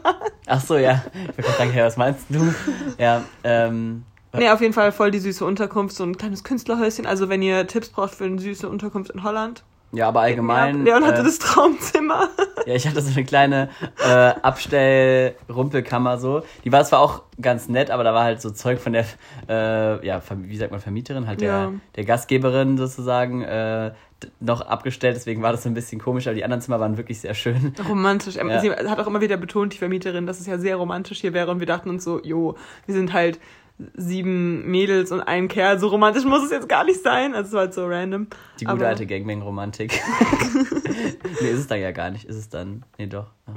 Ach 0.47 0.61
so, 0.61 0.77
ja. 0.77 1.03
Ich 1.37 1.45
wollte 1.45 1.73
gerade 1.73 1.87
was 1.87 1.97
meinst 1.97 2.27
du? 2.29 2.55
Ja, 2.99 3.25
ähm. 3.45 4.05
Nee, 4.37 4.51
auf 4.51 4.61
jeden 4.61 4.75
Fall 4.75 4.93
voll 4.93 5.11
die 5.11 5.19
süße 5.19 5.45
Unterkunft, 5.45 5.97
so 5.97 6.05
ein 6.05 6.19
kleines 6.19 6.45
Künstlerhäuschen. 6.45 7.07
Also 7.07 7.31
wenn 7.31 7.41
ihr 7.41 7.67
Tipps 7.67 7.89
braucht 7.89 8.15
für 8.15 8.25
eine 8.25 8.39
süße 8.39 8.69
Unterkunft 8.69 9.11
in 9.13 9.23
Holland. 9.23 9.65
Ja, 9.97 10.09
aber 10.09 10.21
allgemein. 10.21 10.85
Leon 10.85 11.05
hatte 11.05 11.23
äh, 11.23 11.25
das 11.25 11.39
Traumzimmer. 11.39 12.29
Ja, 12.67 12.75
ich 12.75 12.87
hatte 12.87 13.01
so 13.01 13.11
eine 13.11 13.25
kleine 13.25 13.71
äh, 14.07 14.35
Abstell-Rumpelkammer 14.43 16.19
so. 16.19 16.43
Die 16.65 16.73
war 16.73 16.85
zwar 16.85 17.01
auch 17.01 17.23
ganz 17.41 17.69
nett, 17.69 17.91
aber 17.91 18.05
da 18.05 18.13
war 18.13 18.25
halt 18.25 18.43
so 18.43 18.51
Zeug 18.51 18.79
von 18.79 18.93
der, 18.93 19.05
äh, 19.49 20.07
ja, 20.07 20.21
wie 20.43 20.57
sagt 20.57 20.73
man, 20.73 20.81
Vermieterin, 20.81 21.27
halt 21.27 21.41
der, 21.41 21.49
Ja. 21.49 21.73
der 21.97 22.05
Gastgeberin 22.05 22.77
sozusagen, 22.77 23.43
äh, 23.43 23.93
noch 24.41 24.63
abgestellt. 24.63 25.17
Deswegen 25.17 25.43
war 25.43 25.53
das 25.53 25.63
so 25.63 25.69
ein 25.69 25.75
bisschen 25.75 26.01
komisch, 26.01 26.27
aber 26.27 26.35
die 26.35 26.45
anderen 26.45 26.61
Zimmer 26.63 26.81
waren 26.81 26.97
wirklich 26.97 27.21
sehr 27.21 27.35
schön. 27.35 27.75
Romantisch. 27.89 28.37
Ähm, 28.37 28.49
Ja. 28.51 28.61
Sie 28.61 28.71
hat 28.71 28.99
auch 29.01 29.07
immer 29.07 29.21
wieder 29.21 29.37
betont, 29.37 29.75
die 29.75 29.79
Vermieterin, 29.79 30.27
dass 30.27 30.41
es 30.41 30.47
ja 30.47 30.59
sehr 30.59 30.77
romantisch 30.77 31.21
hier 31.21 31.33
wäre. 31.35 31.51
Und 31.51 31.61
wir 31.61 31.67
dachten 31.67 31.91
uns 31.91 32.05
so, 32.05 32.21
jo, 32.23 32.57
wir 32.87 32.95
sind 32.95 33.13
halt 33.13 33.39
sieben 33.97 34.71
Mädels 34.71 35.13
und 35.13 35.21
ein 35.21 35.49
Kerl. 35.49 35.79
So 35.79 35.89
romantisch 35.89 36.25
muss 36.25 36.45
es 36.45 36.51
jetzt 36.51 36.69
gar 36.69 36.85
nicht 36.85 37.03
sein. 37.03 37.35
Also 37.35 37.49
es 37.49 37.53
war 37.53 37.61
halt 37.61 37.75
so 37.75 37.87
random. 37.87 38.27
Die 38.61 38.65
gute 38.65 38.77
Aber- 38.79 38.89
alte 38.89 39.07
Gangbang-Romantik. 39.07 39.93
nee, 41.41 41.49
ist 41.51 41.59
es 41.61 41.67
dann 41.67 41.81
ja 41.81 41.91
gar 41.93 42.11
nicht. 42.11 42.25
Ist 42.25 42.37
es 42.37 42.49
dann, 42.49 42.85
nee, 42.99 43.07
doch. 43.07 43.27
Ja. 43.49 43.55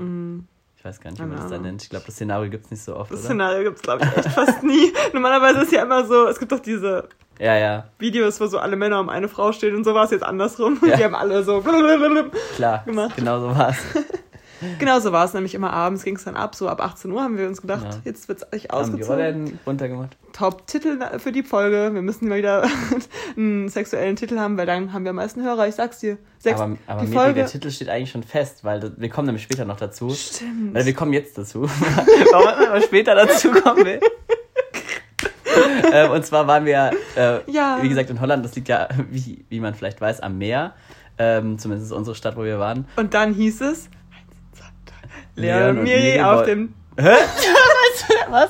Ich 0.78 0.86
weiß 0.86 1.02
gar 1.02 1.12
nicht, 1.12 1.22
wie 1.22 1.26
man 1.26 1.38
das 1.38 1.50
dann 1.50 1.62
nennt. 1.62 1.84
Ich 1.84 1.90
glaube, 1.90 2.06
das 2.06 2.16
Szenario 2.16 2.50
gibt's 2.50 2.72
nicht 2.72 2.82
so 2.82 2.96
oft, 2.96 3.12
Mm. 3.12 3.14
Das 3.14 3.20
oder? 3.22 3.30
Szenario 3.30 3.64
gibt's 3.64 3.82
glaube 3.82 4.06
ich, 4.06 4.18
echt 4.18 4.30
fast 4.34 4.64
nie. 4.64 4.94
Normalerweise 5.14 5.62
ist 5.64 5.72
ja 5.74 5.84
immer 5.84 6.06
so, 6.06 6.26
es 6.28 6.40
gibt 6.40 6.54
doch 6.54 6.60
diese 6.62 7.10
Ja, 7.38 7.58
ja, 7.58 7.86
Videos, 8.00 8.40
wo 8.40 8.48
so 8.48 8.60
alle 8.60 8.78
Männer 8.78 9.00
um 9.02 9.10
eine 9.10 9.28
Frau 9.28 9.52
stehen 9.52 9.76
und 9.76 9.84
so 9.84 9.94
war 9.94 10.06
es 10.06 10.12
jetzt 10.12 10.24
andersrum. 10.24 10.80
Ja. 10.86 10.96
Die 10.96 11.04
haben 11.04 11.16
alle 11.16 11.44
so. 11.44 11.62
klar. 12.56 12.84
Gemacht. 12.86 13.16
Genau 13.18 13.40
so 13.42 13.48
war's. 13.48 13.78
Genau 14.80 15.00
so 15.00 15.12
war 15.12 15.26
es 15.26 15.34
nämlich 15.34 15.56
immer 15.56 15.72
abends, 15.72 16.04
ging 16.04 16.16
es 16.18 16.24
dann 16.26 16.36
ab. 16.36 16.56
So 16.56 16.68
ab 16.68 16.82
18 16.84 17.12
Uhr 17.12 17.22
haben 17.22 17.38
wir 17.38 17.48
uns 17.48 17.62
gedacht, 17.62 17.86
Ja. 17.86 17.90
jetzt 18.04 18.28
wird's 18.28 18.44
euch 18.54 18.64
Haben 18.70 18.98
die 18.98 19.04
ausgezogen. 19.04 19.60
Runtergemacht. 19.66 20.18
Top-Titel 20.34 21.00
für 21.20 21.32
die 21.32 21.44
Folge. 21.44 21.92
Wir 21.94 22.02
müssen 22.02 22.28
mal 22.30 22.38
wieder 22.38 22.68
einen 23.38 23.70
sexuellen 23.70 24.16
Titel 24.16 24.38
haben, 24.38 24.58
weil 24.58 24.66
dann 24.66 24.92
haben 24.94 25.04
wir 25.04 25.10
am 25.12 25.16
meisten 25.16 25.44
Hörer. 25.44 25.68
Ich 25.68 25.76
sag's 25.76 26.00
dir. 26.00 26.18
Sechs, 26.40 26.60
Aber, 26.60 26.78
aber 26.88 27.02
die 27.06 27.12
Folge. 27.12 27.34
der 27.36 27.46
Titel 27.48 27.72
steht 27.72 27.90
eigentlich 27.90 28.12
schon 28.12 28.24
fest, 28.24 28.64
weil 28.64 28.94
wir 28.98 29.10
kommen 29.10 29.26
nämlich 29.28 29.44
später 29.44 29.66
noch 29.66 29.78
dazu. 29.78 30.10
Stimmt. 30.12 30.72
Oder 30.76 30.86
wir 30.86 30.94
kommen 30.94 31.14
jetzt 31.14 31.38
dazu. 31.38 31.64
Warum 32.32 32.82
später 32.82 33.16
dazu 33.16 33.52
kommen 33.52 33.86
will. 33.86 34.00
ähm, 35.94 36.12
und 36.12 36.26
zwar 36.26 36.48
waren 36.48 36.66
wir, 36.66 36.92
äh, 37.16 37.40
Ja. 37.52 37.80
wie 37.82 37.90
gesagt, 37.90 38.10
in 38.10 38.22
Holland. 38.22 38.46
Das 38.46 38.56
liegt 38.56 38.68
ja, 38.70 38.88
wie, 39.10 39.46
wie 39.50 39.60
man 39.60 39.74
vielleicht 39.74 40.00
weiß, 40.02 40.22
am 40.22 40.38
Meer. 40.38 40.74
Ähm, 41.18 41.60
zumindest 41.60 41.92
unsere 41.92 42.16
Stadt, 42.16 42.38
wo 42.38 42.44
wir 42.44 42.60
waren. 42.60 42.88
Und 42.96 43.14
dann 43.14 43.34
hieß 43.34 43.60
es 43.62 43.90
Leon 45.40 45.60
Leon 45.60 45.78
und 45.78 45.84
Miri 45.84 46.22
auf 46.22 46.44
dem. 46.46 46.74
Hä? 47.00 47.16
Was? 48.30 48.50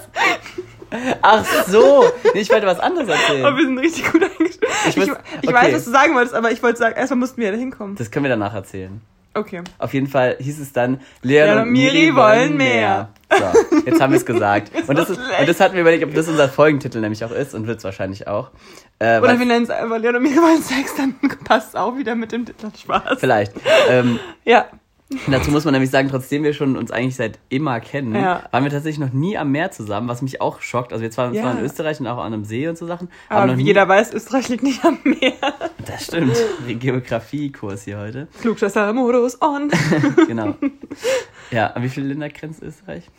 Ach 1.21 1.45
so. 1.67 2.03
Nee, 2.33 2.41
ich 2.41 2.49
wollte 2.49 2.65
was 2.65 2.79
anderes 2.79 3.07
Oh, 3.09 3.11
erzählen. 3.11 3.55
wir 3.57 3.63
sind 3.63 3.77
richtig 3.77 4.11
gut 4.11 4.23
eingestellt. 4.23 4.71
Ich, 4.87 4.97
Ich 4.97 5.03
ich, 5.03 5.11
okay. 5.11 5.53
weiß, 5.53 5.73
was 5.75 5.85
du 5.85 5.91
sagen 5.91 6.15
wolltest, 6.15 6.33
aber 6.33 6.51
ich 6.51 6.63
wollte 6.63 6.79
sagen, 6.79 6.95
erstmal 6.95 7.19
mussten 7.19 7.37
wir 7.37 7.47
ja 7.47 7.51
da 7.53 7.59
hinkommen. 7.59 7.95
Das 7.95 8.09
können 8.09 8.25
wir 8.25 8.29
danach 8.31 8.55
erzählen. 8.55 8.99
Okay. 9.35 9.61
Auf 9.77 9.93
jeden 9.93 10.07
Fall 10.07 10.37
hieß 10.39 10.59
es 10.59 10.73
dann, 10.73 10.99
Leon 11.21 11.59
und 11.59 11.69
Miri 11.69 12.15
wollen 12.15 12.57
mehr. 12.57 13.09
So, 13.31 13.79
jetzt 13.85 14.01
haben 14.01 14.11
wir 14.11 14.17
es 14.17 14.25
gesagt. 14.25 14.71
Und 14.87 14.97
das, 14.97 15.11
ist, 15.11 15.19
und 15.19 15.47
das 15.47 15.59
hatten 15.59 15.75
wir 15.75 15.81
überlegt, 15.81 16.03
ob 16.03 16.15
das 16.15 16.27
unser 16.27 16.49
Folgentitel 16.49 16.99
nämlich 16.99 17.23
auch 17.23 17.29
ist 17.31 17.53
und 17.53 17.67
wird 17.67 17.77
es 17.77 17.83
wahrscheinlich 17.83 18.27
auch. 18.27 18.49
Äh, 18.97 19.19
Oder 19.19 19.37
wir 19.37 19.45
nennen 19.45 19.65
es 19.65 19.69
einfach 19.69 19.99
Leon 19.99 20.15
und 20.15 20.23
Miri 20.23 20.37
wollen 20.37 20.63
Sex, 20.63 20.95
dann 20.95 21.13
passt 21.45 21.69
es 21.69 21.75
auch 21.75 21.95
wieder 21.95 22.15
mit 22.15 22.31
dem 22.31 22.47
Titel. 22.47 22.71
Spaß. 22.75 23.19
Vielleicht. 23.19 23.53
Ähm, 23.87 24.19
Ja. 24.45 24.65
Dazu 25.27 25.49
muss 25.51 25.65
man 25.65 25.73
nämlich 25.73 25.89
sagen, 25.89 26.07
trotzdem 26.09 26.43
wir 26.43 26.53
schon 26.53 26.77
uns 26.77 26.91
eigentlich 26.91 27.15
seit 27.15 27.39
immer 27.49 27.79
kennen, 27.79 28.13
Ja. 28.15 28.43
waren 28.51 28.63
wir 28.63 28.71
tatsächlich 28.71 28.99
noch 28.99 29.13
nie 29.13 29.37
am 29.37 29.51
Meer 29.51 29.71
zusammen, 29.71 30.07
was 30.07 30.21
mich 30.21 30.39
auch 30.41 30.61
schockt. 30.61 30.93
Also 30.93 31.03
wir 31.03 31.15
waren 31.17 31.33
Ja. 31.33 31.41
zwar 31.41 31.57
in 31.57 31.65
Österreich 31.65 31.99
und 31.99 32.07
auch 32.07 32.17
an 32.19 32.33
einem 32.33 32.45
See 32.45 32.67
und 32.67 32.77
so 32.77 32.85
Sachen, 32.85 33.09
Aber, 33.27 33.45
noch 33.47 33.53
wie 33.57 33.61
nie. 33.63 33.67
jeder 33.67 33.87
weiß, 33.87 34.13
Österreich 34.13 34.49
liegt 34.49 34.63
nicht 34.63 34.83
am 34.85 34.99
Meer. 35.03 35.33
Das 35.85 36.05
stimmt. 36.05 36.35
Geografiekurs 36.67 37.83
hier 37.83 37.97
heute. 37.99 38.27
Klugscheißer-Modus 38.41 39.41
on. 39.41 39.71
Genau. 40.27 40.55
ja, 41.51 41.67
an 41.67 41.81
wie 41.83 41.89
viele 41.89 42.07
Länder 42.07 42.29
grenzt 42.29 42.61
Österreich? 42.61 43.09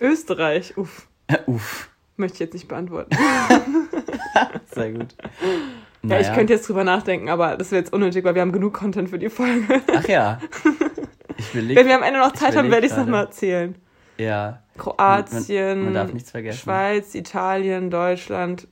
Österreich. 0.00 0.76
Uff. 0.76 1.06
Äh, 1.26 1.38
uff. 1.46 1.88
Möchte 2.16 2.34
ich 2.34 2.40
jetzt 2.40 2.52
nicht 2.54 2.68
beantworten. 2.68 3.16
Sehr 4.74 4.92
gut. 4.92 5.14
Ja, 6.04 6.18
ich 6.20 6.32
könnte 6.34 6.52
jetzt 6.52 6.68
drüber 6.68 6.84
nachdenken, 6.84 7.28
aber 7.28 7.56
das 7.56 7.70
wäre 7.70 7.80
jetzt 7.80 7.92
unnötig, 7.92 8.24
weil 8.24 8.34
wir 8.34 8.42
haben 8.42 8.52
genug 8.52 8.74
Content 8.74 9.08
für 9.10 9.18
die 9.18 9.30
Folge. 9.30 9.80
Ach 9.94 10.06
ja. 10.08 10.38
Wenn 11.52 11.86
wir 11.86 11.94
am 11.96 12.02
Ende 12.02 12.20
noch 12.20 12.32
Zeit 12.32 12.56
haben, 12.56 12.70
werde 12.70 12.86
ich 12.86 12.92
es 12.92 12.98
nochmal 12.98 13.24
erzählen. 13.24 13.74
Ja. 14.18 14.62
Kroatien, 14.78 15.78
Man, 15.78 15.84
man 15.86 15.94
darf 15.94 16.12
nichts 16.12 16.30
vergessen. 16.30 16.60
Schweiz, 16.60 17.14
Italien, 17.14 17.90
Deutschland, 17.90 18.68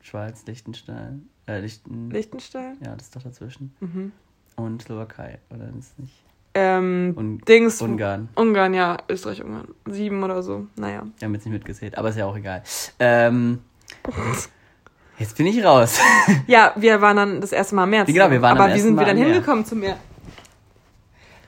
Schweiz, 0.00 0.44
Liechtenstein. 0.46 1.28
Äh, 1.46 1.60
Lichten. 1.60 2.10
Liechtenstein. 2.10 2.76
ja, 2.84 2.94
das 2.94 3.04
ist 3.04 3.16
doch 3.16 3.22
dazwischen. 3.22 3.74
Mhm. 3.80 4.12
Und 4.56 4.82
Slowakei, 4.82 5.38
oder 5.50 5.68
ist 5.78 5.98
nicht? 5.98 6.12
Ähm, 6.54 7.14
Und 7.16 7.48
Dings. 7.48 7.80
Ungarn. 7.80 8.28
Ungarn, 8.34 8.74
ja, 8.74 8.98
Österreich, 9.08 9.42
Ungarn. 9.42 9.68
Sieben 9.88 10.22
oder 10.22 10.42
so. 10.42 10.66
Naja. 10.76 11.06
Wir 11.18 11.26
haben 11.26 11.34
jetzt 11.34 11.46
nicht 11.46 11.54
mitgezählt, 11.54 11.96
aber 11.96 12.10
ist 12.10 12.18
ja 12.18 12.26
auch 12.26 12.36
egal. 12.36 12.62
Ähm, 12.98 13.60
jetzt 15.18 15.36
bin 15.36 15.46
ich 15.46 15.64
raus. 15.64 15.98
Ja, 16.46 16.72
wir 16.76 17.00
waren 17.00 17.16
dann 17.16 17.40
das 17.40 17.52
erste 17.52 17.74
Mal 17.74 17.84
im 17.84 17.90
März. 17.90 18.06
Genau, 18.08 18.30
wir 18.30 18.42
waren 18.42 18.58
Aber 18.58 18.74
wie 18.74 18.80
sind 18.80 18.96
wir 18.96 19.06
dann 19.06 19.16
hingekommen 19.16 19.64
zum 19.64 19.80
Meer? 19.80 19.96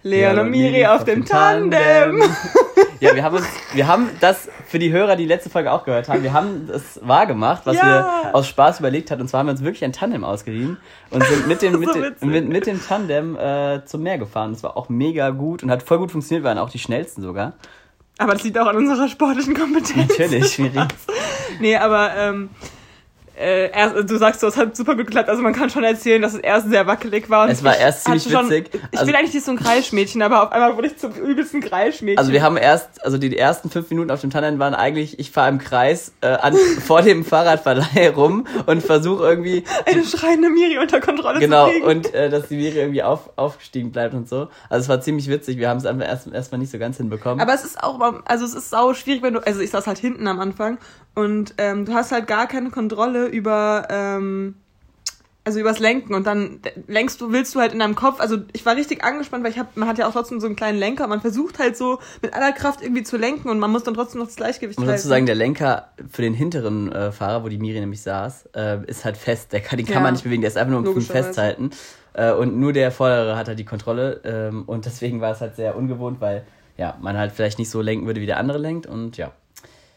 Leon 0.05 0.39
und 0.39 0.51
Miri 0.51 0.87
auf 0.87 1.05
dem 1.05 1.25
Tandem. 1.25 2.23
Ja, 3.01 3.15
wir 3.15 3.23
haben 3.23 3.37
uns, 3.37 3.47
wir 3.75 3.87
haben 3.87 4.09
das 4.21 4.49
für 4.67 4.79
die 4.79 4.91
Hörer, 4.91 5.17
die 5.17 5.27
letzte 5.27 5.51
Folge 5.51 5.71
auch 5.73 5.85
gehört 5.85 6.09
haben, 6.09 6.23
wir 6.23 6.33
haben 6.33 6.69
das 6.69 7.01
wahr 7.03 7.27
gemacht, 7.27 7.63
was 7.65 7.77
Ja. 7.77 8.23
wir 8.25 8.35
aus 8.35 8.47
Spaß 8.49 8.81
überlegt 8.81 9.11
hatten. 9.11 9.21
Und 9.21 9.29
zwar 9.29 9.41
haben 9.41 9.47
wir 9.49 9.51
uns 9.51 9.63
wirklich 9.63 9.85
ein 9.85 9.93
Tandem 9.93 10.25
ausgeliehen 10.25 10.79
und 11.11 11.23
sind 11.23 11.47
mit 11.47 11.61
dem, 11.61 11.79
mit, 11.81 11.93
So 11.93 12.01
dem, 12.01 12.31
mit, 12.31 12.49
mit 12.49 12.67
dem 12.67 12.83
Tandem 12.83 13.37
äh, 13.37 13.85
zum 13.85 14.05
Meer 14.05 14.17
gefahren. 14.17 14.53
Das 14.53 14.63
war 14.63 14.79
auch 14.79 14.89
mega 14.89 15.31
gut 15.31 15.63
und 15.63 15.71
hat 15.71 15.83
voll 15.83 15.99
gut 15.99 16.13
funktioniert, 16.13 16.45
wir 16.45 16.49
waren 16.49 16.59
auch 16.59 16.71
die 16.71 16.79
schnellsten 16.79 17.21
sogar. 17.21 17.53
Aber 18.17 18.33
das 18.33 18.43
liegt 18.45 18.59
auch 18.59 18.67
an 18.69 18.77
unserer 18.77 19.09
sportlichen 19.09 19.55
Kompetenz. 19.55 20.09
Natürlich, 20.19 20.59
Miri. 20.61 20.87
Nee, 21.61 21.77
aber 21.77 22.11
ähm, 22.17 22.49
äh, 23.39 23.71
erst, 23.71 24.09
du 24.09 24.17
sagst 24.17 24.41
so, 24.41 24.47
es 24.47 24.57
hat 24.57 24.77
super 24.77 24.95
gut 24.95 25.07
geklappt. 25.07 25.29
Also 25.29 25.43
man 25.43 25.53
kann 25.53 25.69
schon 25.71 25.83
erzählen, 25.85 26.23
dass 26.23 26.35
es 26.35 26.41
erst 26.41 26.69
sehr 26.71 26.87
wackelig 26.87 27.29
war. 27.31 27.45
Und 27.45 27.51
Es 27.51 27.65
war 27.65 27.77
erst 27.77 28.05
ziemlich 28.05 28.23
schon, 28.25 28.49
witzig. 28.51 28.71
Ich 28.93 28.99
Also- 28.99 29.07
bin 29.07 29.17
eigentlich 29.17 29.35
nicht 29.35 29.45
so 29.45 29.51
ein 29.53 29.59
Kreischmädchen, 29.59 30.23
aber 30.23 30.43
auf 30.45 30.53
einmal 30.53 30.77
wurde 30.77 30.87
ich 30.89 30.97
zum 30.97 31.13
übelsten 31.13 31.61
Kreischmädchen. 31.61 32.19
Also 32.19 32.33
wir 32.33 32.43
haben 32.43 32.57
erst, 32.57 33.05
also 33.05 33.19
die 33.19 33.37
ersten 33.37 33.71
fünf 33.71 33.91
Minuten 33.91 34.11
auf 34.11 34.21
dem 34.21 34.31
Tandem 34.31 34.59
waren 34.59 34.75
eigentlich, 34.75 35.19
ich 35.19 35.31
fahre 35.31 35.49
im 35.49 35.59
Kreis 35.59 36.13
äh, 36.21 36.29
an, 36.29 36.55
vor 36.87 37.03
dem 37.03 37.25
Fahrradverleih 37.25 38.11
rum 38.15 38.47
und 38.67 38.83
versuche 38.83 39.25
irgendwie 39.25 39.65
eine 39.87 40.05
schreiende 40.05 40.51
Miri 40.51 40.79
unter 40.79 41.01
Kontrolle 41.01 41.41
Genau, 41.41 41.67
zu 41.67 41.73
kriegen. 41.73 41.87
und 41.87 42.15
äh, 42.15 42.31
dass 42.31 42.49
die 42.49 42.57
Miri 42.57 42.79
irgendwie 42.79 43.03
auf, 43.03 43.31
aufgestiegen 43.37 43.91
bleibt 43.93 44.15
und 44.15 44.29
so. 44.29 44.49
Also 44.69 44.83
es 44.85 44.89
war 44.89 45.01
ziemlich 45.01 45.29
witzig, 45.29 45.59
wir 45.59 45.69
haben 45.69 45.79
es 45.79 45.87
einfach 45.87 46.07
erst 46.07 46.29
erstmal 46.33 46.59
nicht 46.61 46.71
so 46.71 46.79
ganz 46.79 46.97
hinbekommen. 46.99 47.41
Aber 47.41 47.53
es 47.55 47.65
ist 47.65 47.83
auch, 47.83 48.01
also 48.27 48.45
es 48.45 48.55
ist 48.55 48.71
sau 48.71 48.95
schwierig, 48.95 49.23
wenn 49.23 49.35
du, 49.35 49.41
also 49.47 49.61
ich 49.61 49.71
saß 49.71 49.87
halt 49.87 49.99
hinten 49.99 50.27
am 50.27 50.41
Anfang 50.41 50.79
und 51.15 51.55
ähm, 51.59 51.85
du 51.85 51.95
hast 51.95 52.11
halt 52.13 52.27
gar 52.27 52.47
keine 52.49 52.71
Kontrolle 52.71 53.24
über, 53.27 53.89
ähm, 53.91 54.57
also 55.45 55.61
übers 55.61 55.79
Lenken 55.79 56.15
und 56.15 56.27
dann 56.27 56.61
lenkst 56.87 57.21
du, 57.21 57.31
willst 57.31 57.55
du 57.55 57.61
halt 57.61 57.73
in 57.73 57.79
deinem 57.79 57.95
Kopf, 57.95 58.19
also 58.19 58.39
ich 58.53 58.65
war 58.65 58.77
richtig 58.77 59.05
angespannt, 59.05 59.45
weil 59.45 59.51
ich 59.51 59.59
hab, 59.59 59.77
man 59.77 59.89
hat 59.89 59.99
ja 59.99 60.09
auch 60.09 60.13
trotzdem 60.13 60.41
so 60.41 60.47
einen 60.47 60.57
kleinen 60.57 60.79
Lenker, 60.79 61.07
man 61.07 61.21
versucht 61.21 61.59
halt 61.59 61.77
so 61.77 61.99
mit 62.23 62.33
aller 62.33 62.53
Kraft 62.53 62.83
irgendwie 62.83 63.03
zu 63.03 63.19
lenken 63.19 63.51
und 63.51 63.59
man 63.59 63.71
muss 63.71 63.85
dann 63.85 63.95
trotzdem 63.95 64.21
noch 64.21 64.27
das 64.27 64.37
Gleichgewicht 64.37 64.79
halten. 64.79 64.91
Und 64.91 64.97
sozusagen 64.97 65.27
der 65.27 65.35
Lenker 65.35 65.89
für 66.11 66.23
den 66.23 66.33
hinteren 66.33 66.91
äh, 66.91 67.13
Fahrer, 67.13 67.45
wo 67.45 67.49
die 67.49 67.59
Miri 67.59 67.81
nämlich 67.81 68.01
saß, 68.01 68.49
äh, 68.55 68.79
ist 68.87 69.05
halt 69.05 69.19
fest, 69.19 69.53
der 69.53 69.61
kann, 69.61 69.77
den 69.77 69.87
kann 69.87 69.97
ja. 69.97 70.01
man 70.01 70.15
nicht 70.15 70.25
bewegen, 70.25 70.41
der 70.41 70.49
ist 70.51 70.57
einfach 70.57 70.73
nur 70.73 70.87
im 70.87 70.95
Fuß 70.95 71.09
festhalten 71.09 71.71
äh, 72.15 72.33
und 72.33 72.59
nur 72.59 72.73
der 72.73 72.91
Vordere 72.91 73.37
hat 73.37 73.49
halt 73.49 73.59
die 73.59 73.67
Kontrolle 73.67 74.21
ähm, 74.25 74.63
und 74.67 74.87
deswegen 74.87 75.21
war 75.21 75.33
es 75.33 75.43
halt 75.43 75.57
sehr 75.57 75.77
ungewohnt, 75.77 76.21
weil 76.21 76.45
ja, 76.77 76.97
man 77.01 77.19
halt 77.19 77.33
vielleicht 77.33 77.59
nicht 77.59 77.71
so 77.71 77.81
lenken 77.83 78.07
würde, 78.07 78.21
wie 78.21 78.27
der 78.27 78.39
andere 78.39 78.59
lenkt 78.59 78.87
und 78.87 79.17
ja. 79.17 79.33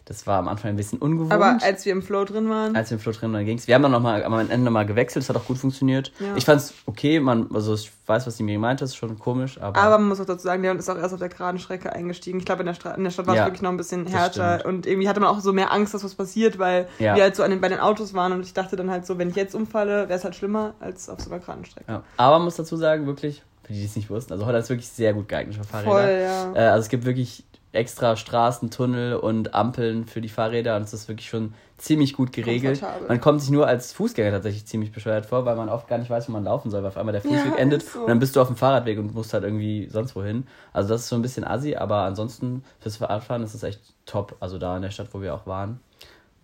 Das 0.08 0.26
war 0.26 0.40
am 0.40 0.48
Anfang 0.48 0.70
ein 0.70 0.78
bisschen 0.78 1.00
ungewohnt. 1.00 1.34
Aber 1.34 1.58
als 1.62 1.84
wir 1.84 1.92
im 1.92 2.02
Flow 2.02 2.24
drin 2.24 2.50
waren. 2.50 2.78
Als 2.78 2.90
wir 2.90 2.96
im 2.96 3.02
Flow 3.02 3.12
drin 3.12 3.34
waren, 3.34 3.44
ging 3.44 3.58
es. 3.58 3.68
Wir 3.68 3.76
haben 3.76 3.82
dann 3.82 3.92
noch 3.92 4.02
mal, 4.02 4.24
am 4.24 4.40
Ende 4.40 4.60
nochmal 4.60 4.86
gewechselt, 4.86 5.24
es 5.24 5.30
hat 5.30 5.36
auch 5.36 5.44
gut 5.44 5.58
funktioniert. 5.58 6.14
Ja. 6.20 6.34
Ich 6.38 6.46
fand 6.46 6.62
es 6.62 6.74
okay, 6.86 7.20
man, 7.20 7.50
also 7.54 7.74
ich 7.74 7.92
weiß, 8.06 8.26
was 8.26 8.38
die 8.38 8.44
mir 8.44 8.54
gemeint 8.54 8.80
hat, 8.80 8.86
ist 8.86 8.96
schon 8.96 9.20
komisch, 9.20 9.60
aber. 9.60 9.78
Aber 9.78 9.98
man 9.98 10.08
muss 10.08 10.22
auch 10.22 10.26
dazu 10.26 10.44
sagen, 10.44 10.64
der 10.64 10.74
ist 10.76 10.90
auch 10.90 10.98
erst 10.98 11.14
auf 11.14 11.20
der 11.20 11.28
geraden 11.28 11.60
Strecke 11.60 11.92
eingestiegen. 11.92 12.40
Ich 12.40 12.46
glaube, 12.46 12.64
in, 12.64 12.74
der 12.74 12.96
in 12.96 13.04
der 13.04 13.12
Stadt 13.12 13.28
war 13.28 13.34
es 13.34 13.40
ja, 13.40 13.46
wirklich 13.48 13.62
noch 13.62 13.70
ein 13.70 13.76
bisschen 13.76 14.08
härter 14.08 14.66
und 14.66 14.86
irgendwie 14.86 15.10
hatte 15.10 15.20
man 15.20 15.28
auch 15.28 15.42
so 15.42 15.52
mehr 15.52 15.74
Angst, 15.74 15.94
dass 15.94 16.06
was 16.06 16.16
passiert, 16.16 16.58
weil 16.58 16.88
ja. 17.00 17.14
wir 17.14 17.24
halt 17.24 17.36
so 17.36 17.44
an 17.44 17.50
den, 17.50 17.60
bei 17.60 17.68
den 17.68 17.80
Autos 17.80 18.14
waren 18.14 18.32
und 18.32 18.46
ich 18.46 18.54
dachte 18.54 18.78
dann 18.78 18.90
halt 18.90 19.06
so, 19.06 19.18
wenn 19.18 19.30
ich 19.30 19.36
jetzt 19.36 19.56
umfalle, 19.56 20.08
wäre 20.08 20.18
es 20.18 20.24
halt 20.24 20.36
schlimmer 20.36 20.74
als 20.80 21.10
auf 21.10 21.20
so 21.20 21.30
einer 21.30 21.42
geraden 21.42 21.66
Strecke. 21.66 22.02
Aber 22.16 22.38
man 22.38 22.46
muss 22.46 22.56
dazu 22.56 22.78
sagen, 22.78 23.06
wirklich, 23.08 23.44
für 23.64 23.74
die, 23.74 23.80
die 23.80 23.86
es 23.86 23.98
nicht 23.98 24.10
wussten, 24.10 24.32
also 24.32 24.46
Holland 24.46 24.64
ist 24.64 24.70
wirklich 24.70 24.88
sehr 24.88 25.14
gut 25.14 25.28
geeignet 25.28 25.58
für 25.58 25.66
Fahrräder. 25.66 25.92
Voll, 25.92 26.22
ja. 26.24 26.54
Äh, 26.54 26.70
also 26.70 26.84
es 26.84 26.90
gibt 26.90 27.04
wirklich 27.04 27.44
extra 27.78 28.16
Straßen, 28.16 28.70
Tunnel 28.72 29.16
und 29.16 29.54
Ampeln 29.54 30.06
für 30.06 30.20
die 30.20 30.30
Fahrräder 30.30 30.76
und 30.76 30.82
es 30.82 30.94
ist 30.94 31.08
wirklich 31.08 31.30
schon 31.30 31.54
ziemlich 31.78 32.14
gut 32.14 32.34
geregelt. 32.34 32.84
Man 33.08 33.22
kommt 33.22 33.42
sich 33.42 33.52
nur 33.52 33.68
als 33.68 33.94
Fußgänger 33.94 34.32
tatsächlich 34.32 34.66
ziemlich 34.66 34.92
bescheuert 34.92 35.28
vor, 35.28 35.46
weil 35.46 35.56
man 35.56 35.70
oft 35.70 35.88
gar 35.88 35.98
nicht 36.00 36.10
weiß, 36.10 36.28
wo 36.28 36.32
man 36.32 36.44
laufen 36.44 36.72
soll, 36.72 36.82
weil 36.82 36.90
auf 36.90 36.98
einmal 36.98 37.14
der 37.14 37.22
Fußweg 37.22 37.54
ja, 37.54 37.56
endet 37.56 37.84
so. 37.84 38.02
und 38.02 38.08
dann 38.08 38.20
bist 38.20 38.36
du 38.36 38.42
auf 38.42 38.48
dem 38.48 38.58
Fahrradweg 38.58 38.98
und 38.98 39.14
musst 39.14 39.34
halt 39.34 39.44
irgendwie 39.44 39.88
sonst 39.90 40.16
wohin. 40.16 40.48
Also 40.74 40.90
das 40.90 41.02
ist 41.02 41.10
so 41.10 41.16
ein 41.16 41.22
bisschen 41.22 41.44
assi, 41.44 41.76
aber 41.76 41.98
ansonsten 41.98 42.64
fürs 42.80 42.98
Fahrradfahren 42.98 43.44
ist 43.44 43.54
es 43.54 43.64
echt 43.64 43.82
top. 44.06 44.36
Also 44.40 44.58
da 44.58 44.76
in 44.76 44.82
der 44.82 44.92
Stadt, 44.92 45.10
wo 45.14 45.22
wir 45.22 45.36
auch 45.36 45.46
waren. 45.46 45.80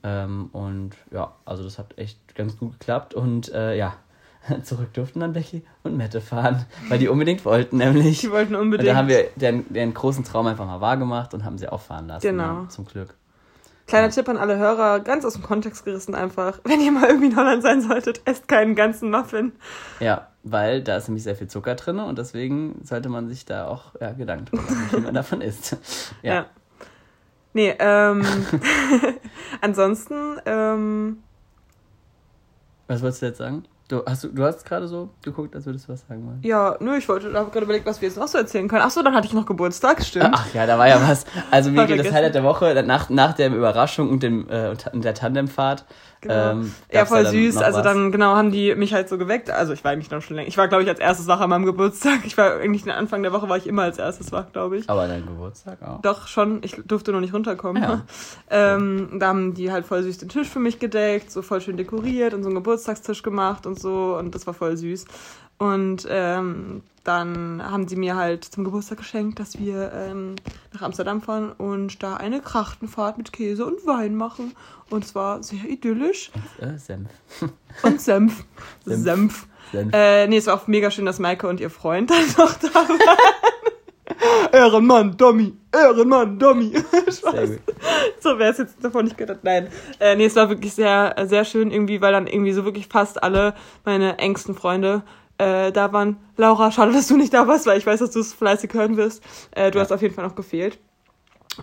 Ähm, 0.04 0.50
und 0.52 0.92
ja, 1.12 1.34
also 1.46 1.64
das 1.64 1.80
hat 1.80 1.98
echt 1.98 2.36
ganz 2.36 2.58
gut 2.58 2.74
geklappt 2.80 3.14
und 3.14 3.52
äh, 3.54 3.76
ja, 3.76 3.96
zurück 4.64 4.94
durften 4.94 5.20
dann 5.20 5.34
Becky 5.34 5.64
und 5.84 5.98
Mette 5.98 6.22
fahren, 6.22 6.66
weil 6.90 7.00
die 7.00 7.08
unbedingt 7.08 7.46
wollten, 7.46 7.78
nämlich. 7.78 8.20
Die 8.22 8.32
wollten 8.32 8.56
unbedingt. 8.56 8.88
Und 8.88 8.94
da 8.94 8.98
haben 8.98 9.08
wir 9.08 9.30
den, 9.36 9.72
den 9.74 9.94
großen 9.94 10.24
Traum 10.24 10.48
einfach 10.48 10.66
mal 10.66 10.82
wahrgemacht 10.82 11.34
und 11.34 11.46
haben 11.46 11.58
sie 11.58 11.70
auch 11.70 11.82
fahren 11.82 12.08
lassen. 12.08 12.28
Genau. 12.28 12.64
Ja, 12.64 12.70
zum 12.70 12.86
Glück. 12.86 13.16
Kleiner. 13.86 14.10
Tipp 14.10 14.30
an 14.30 14.38
alle 14.38 14.58
Hörer, 14.58 15.02
ganz 15.02 15.26
aus 15.26 15.34
dem 15.34 15.44
Kontext 15.44 15.84
gerissen 15.84 16.16
einfach. 16.16 16.60
Wenn 16.64 16.80
ihr 16.80 16.92
mal 16.92 17.08
irgendwie 17.08 17.28
in 17.28 17.36
Holland 17.36 17.62
sein 17.64 17.82
solltet, 17.82 18.22
esst 18.26 18.48
keinen 18.48 18.76
ganzen 18.76 19.12
Muffin. 19.12 19.52
Ja, 20.00 20.30
weil 20.44 20.82
da 20.82 20.98
ist 20.98 21.10
nämlich 21.10 21.24
sehr 21.24 21.36
viel 21.36 21.48
Zucker 21.48 21.76
drin 21.76 22.00
und 22.00 22.18
deswegen 22.18 22.80
sollte 22.84 23.10
man 23.10 23.28
sich 23.28 23.46
da 23.46 23.68
auch 23.68 23.96
ja, 24.00 24.12
Gedanken 24.14 24.56
machen, 24.56 24.88
wie 24.92 25.00
man 25.02 25.14
davon 25.14 25.42
isst. 25.42 25.78
Ja. 26.22 26.34
ja. 26.34 26.46
Nee, 27.56 27.76
ähm. 27.78 28.26
ansonsten, 29.62 30.38
ähm. 30.46 31.18
Was 32.88 33.02
wolltest 33.02 33.22
du 33.22 33.26
jetzt 33.28 33.38
sagen? 33.38 33.66
Du 33.94 34.02
hast, 34.08 34.24
du 34.24 34.44
hast 34.44 34.66
gerade 34.66 34.88
so 34.88 35.10
geguckt, 35.22 35.56
als 35.56 35.68
würdest 35.68 35.88
du 35.88 35.94
was 35.94 36.02
sagen 36.08 36.26
wollen. 36.26 36.40
Ja, 36.42 36.76
nö, 36.80 36.98
ich 36.98 37.08
wollte, 37.08 37.32
habe 37.32 37.52
gerade 37.52 37.66
überlegt, 37.66 37.86
was 37.86 38.02
wir 38.02 38.08
jetzt 38.08 38.18
noch 38.18 38.28
so 38.28 38.40
erzählen 38.40 38.68
können. 38.68 38.82
Achso, 38.82 39.04
dann 39.04 39.14
hatte 39.14 39.28
ich 39.28 39.34
noch 39.34 39.46
Geburtstag, 39.46 40.04
stimmt. 40.04 40.32
Ach 40.34 40.52
ja, 40.52 40.66
da 40.66 40.80
war 40.80 40.88
ja 40.88 41.00
was. 41.08 41.26
Also 41.52 41.70
mir 41.70 41.86
geht 41.86 42.00
das 42.00 42.12
Highlight 42.12 42.34
der 42.34 42.44
Woche 42.44 42.82
nach, 42.88 43.12
nach 43.12 43.34
der 43.34 43.54
Überraschung 43.54 44.10
und, 44.10 44.24
dem, 44.24 44.50
äh, 44.50 44.76
und 44.92 45.06
der 45.06 45.14
Tandemfahrt 45.14 45.86
Genau. 46.24 46.52
Ähm, 46.52 46.74
ja, 46.92 47.06
voll 47.06 47.26
süß. 47.26 47.58
Also 47.58 47.80
was? 47.80 47.84
dann, 47.84 48.12
genau, 48.12 48.36
haben 48.36 48.52
die 48.52 48.74
mich 48.76 48.94
halt 48.94 49.10
so 49.10 49.18
geweckt. 49.18 49.50
Also 49.50 49.74
ich 49.74 49.84
war 49.84 49.92
eigentlich 49.92 50.10
noch 50.10 50.22
schon 50.22 50.38
länger. 50.38 50.48
Ich 50.48 50.58
war, 50.58 50.70
glaube 50.70 50.84
ich, 50.84 50.90
als 50.90 51.00
erstes 51.00 51.28
wach 51.28 51.42
an 51.42 51.50
meinem 51.50 51.66
Geburtstag. 51.66 52.20
Ich 52.24 52.38
war 52.38 52.60
eigentlich 52.60 52.90
Anfang 52.90 53.24
der 53.24 53.34
Woche 53.34 53.50
war 53.50 53.58
ich 53.58 53.68
immer 53.68 53.84
als 53.84 53.98
erstes 53.98 54.32
wach, 54.32 54.52
glaube 54.54 54.78
ich. 54.78 54.90
Aber 54.90 55.08
dein 55.08 55.26
Geburtstag 55.26 55.82
auch? 55.84 56.02
Doch, 56.02 56.28
schon. 56.28 56.62
Ich 56.64 56.82
durfte 56.86 57.12
noch 57.12 57.20
nicht 57.20 57.34
runterkommen. 57.34 57.84
Ja. 57.84 58.02
ähm, 58.50 59.20
da 59.20 59.28
haben 59.28 59.54
die 59.54 59.72
halt 59.72 59.86
voll 59.86 60.02
süß 60.04 60.20
den 60.20 60.30
Tisch 60.30 60.48
für 60.48 60.60
mich 60.60 60.80
gedeckt, 60.80 61.30
so 61.30 61.42
voll 61.42 61.60
schön 61.60 61.76
dekoriert 61.76 62.34
und 62.34 62.44
so 62.44 62.50
einen 62.50 62.56
Geburtstagstisch 62.56 63.22
gemacht 63.22 63.66
und 63.66 63.78
so. 63.78 63.83
Und 63.90 64.36
das 64.36 64.48
war 64.48 64.54
voll 64.54 64.78
süß. 64.78 65.06
Und 65.58 66.08
ähm, 66.10 66.82
dann 67.04 67.62
haben 67.64 67.88
sie 67.88 67.96
mir 67.96 68.16
halt 68.16 68.46
zum 68.46 68.64
Geburtstag 68.64 68.98
geschenkt, 68.98 69.40
dass 69.40 69.60
wir 69.60 69.92
ähm, 69.94 70.36
nach 70.74 70.82
Amsterdam 70.82 71.22
fahren 71.22 71.52
und 71.52 72.02
da 72.02 72.16
eine 72.16 72.42
Krachtenfahrt 72.42 73.18
mit 73.18 73.34
Käse 73.34 73.66
und 73.66 73.86
Wein 73.86 74.16
machen. 74.16 74.56
Und 74.90 75.04
es 75.04 75.16
war 75.16 75.44
sehr 75.44 75.66
idyllisch. 75.66 76.32
Und 76.60 76.68
äh, 76.68 76.78
Senf. 76.78 77.10
Und 77.84 78.02
Senf. 78.02 78.46
Senf. 78.86 79.04
Senf. 79.04 79.48
Senf. 79.72 79.94
Äh, 79.94 80.28
nee, 80.28 80.38
es 80.38 80.48
war 80.48 80.56
auch 80.56 80.68
mega 80.68 80.92
schön, 80.92 81.06
dass 81.06 81.20
Maike 81.20 81.48
und 81.48 81.60
ihr 81.60 81.70
Freund 81.70 82.10
dann 82.10 82.26
noch 82.38 82.54
da 82.56 82.74
waren. 82.74 83.00
Ehrenmann, 84.52 85.16
Dommy. 85.18 85.54
Ehrenmann, 85.74 86.38
Dommy. 86.38 86.74
so 88.20 88.40
wäre 88.40 88.52
es 88.52 88.58
jetzt 88.58 88.84
davon 88.84 89.06
nicht 89.06 89.18
gedacht. 89.18 89.40
Nein. 89.44 89.68
Äh, 90.00 90.16
nee, 90.16 90.26
es 90.26 90.36
war 90.36 90.50
wirklich 90.50 90.74
sehr, 90.74 91.16
sehr 91.26 91.46
schön 91.46 91.72
irgendwie, 91.72 92.02
weil 92.02 92.14
dann 92.14 92.28
irgendwie 92.28 92.54
so 92.54 92.66
wirklich 92.66 92.88
fast 92.88 93.24
alle 93.24 93.54
meine 93.86 94.18
engsten 94.20 94.56
Freunde 94.56 95.04
äh, 95.38 95.72
da 95.72 95.92
waren. 95.94 96.18
Laura, 96.38 96.72
schade, 96.72 96.92
dass 96.92 97.08
du 97.08 97.18
nicht 97.18 97.34
da 97.34 97.48
warst, 97.48 97.66
weil 97.66 97.78
ich 97.78 97.86
weiß, 97.86 98.00
dass 98.00 98.12
du 98.12 98.20
es 98.20 98.34
fleißig 98.34 98.74
hören 98.74 98.98
wirst. 98.98 99.24
Äh, 99.52 99.72
du 99.72 99.78
ja. 99.78 99.84
hast 99.84 99.92
auf 99.92 100.02
jeden 100.02 100.14
Fall 100.14 100.26
noch 100.26 100.36
gefehlt. 100.36 100.80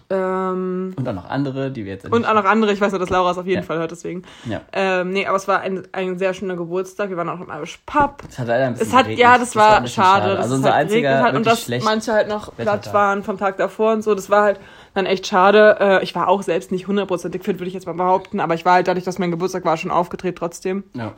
Ähm, 0.08 0.94
und 0.96 1.08
auch 1.08 1.12
noch 1.12 1.28
andere, 1.28 1.70
die 1.70 1.84
wir 1.84 1.92
jetzt. 1.92 2.10
Und 2.10 2.24
auch 2.24 2.34
noch 2.34 2.44
andere, 2.44 2.72
ich 2.72 2.80
weiß 2.80 2.92
nur, 2.92 2.98
dass 2.98 3.10
Laura 3.10 3.30
es 3.30 3.38
auf 3.38 3.46
jeden 3.46 3.60
ja. 3.60 3.66
Fall 3.66 3.78
hört, 3.78 3.90
deswegen. 3.90 4.22
Ja. 4.44 4.60
Ähm, 4.72 5.10
nee, 5.10 5.26
aber 5.26 5.36
es 5.36 5.48
war 5.48 5.60
ein, 5.60 5.86
ein 5.92 6.18
sehr 6.18 6.34
schöner 6.34 6.56
Geburtstag. 6.56 7.10
Wir 7.10 7.16
waren 7.16 7.28
auch 7.28 7.40
im 7.40 7.48
Irish 7.48 7.78
Pub. 7.86 8.22
Es 8.28 8.38
hat 8.38 8.48
leider 8.48 8.66
ein 8.66 8.72
bisschen 8.74 8.88
es 8.88 8.94
hat, 8.94 9.04
geregnet. 9.04 9.20
Ja, 9.20 9.38
das, 9.38 9.48
das 9.48 9.56
war, 9.56 9.70
war 9.80 9.86
schade. 9.86 10.22
schade. 10.26 10.38
Also 10.38 10.54
unser 10.56 10.74
halt 10.74 10.86
einziger 10.86 11.22
hat 11.22 11.34
und 11.34 11.46
dass 11.46 11.68
manche 11.82 12.12
halt 12.12 12.28
noch 12.28 12.54
platt 12.56 12.92
waren 12.92 13.22
vom 13.22 13.38
Tag 13.38 13.56
davor 13.56 13.92
und 13.92 14.02
so. 14.02 14.14
Das 14.14 14.30
war 14.30 14.42
halt 14.42 14.60
dann 14.94 15.06
echt 15.06 15.26
schade. 15.26 15.76
Äh, 15.80 16.02
ich 16.02 16.14
war 16.14 16.28
auch 16.28 16.42
selbst 16.42 16.72
nicht 16.72 16.86
hundertprozentig 16.86 17.42
fit, 17.42 17.58
würde 17.58 17.68
ich 17.68 17.74
jetzt 17.74 17.86
mal 17.86 17.94
behaupten, 17.94 18.40
aber 18.40 18.54
ich 18.54 18.64
war 18.64 18.74
halt 18.74 18.88
dadurch, 18.88 19.04
dass 19.04 19.18
mein 19.18 19.30
Geburtstag 19.30 19.64
war, 19.64 19.76
schon 19.76 19.90
aufgedreht 19.90 20.36
trotzdem. 20.36 20.84
Ja. 20.94 21.12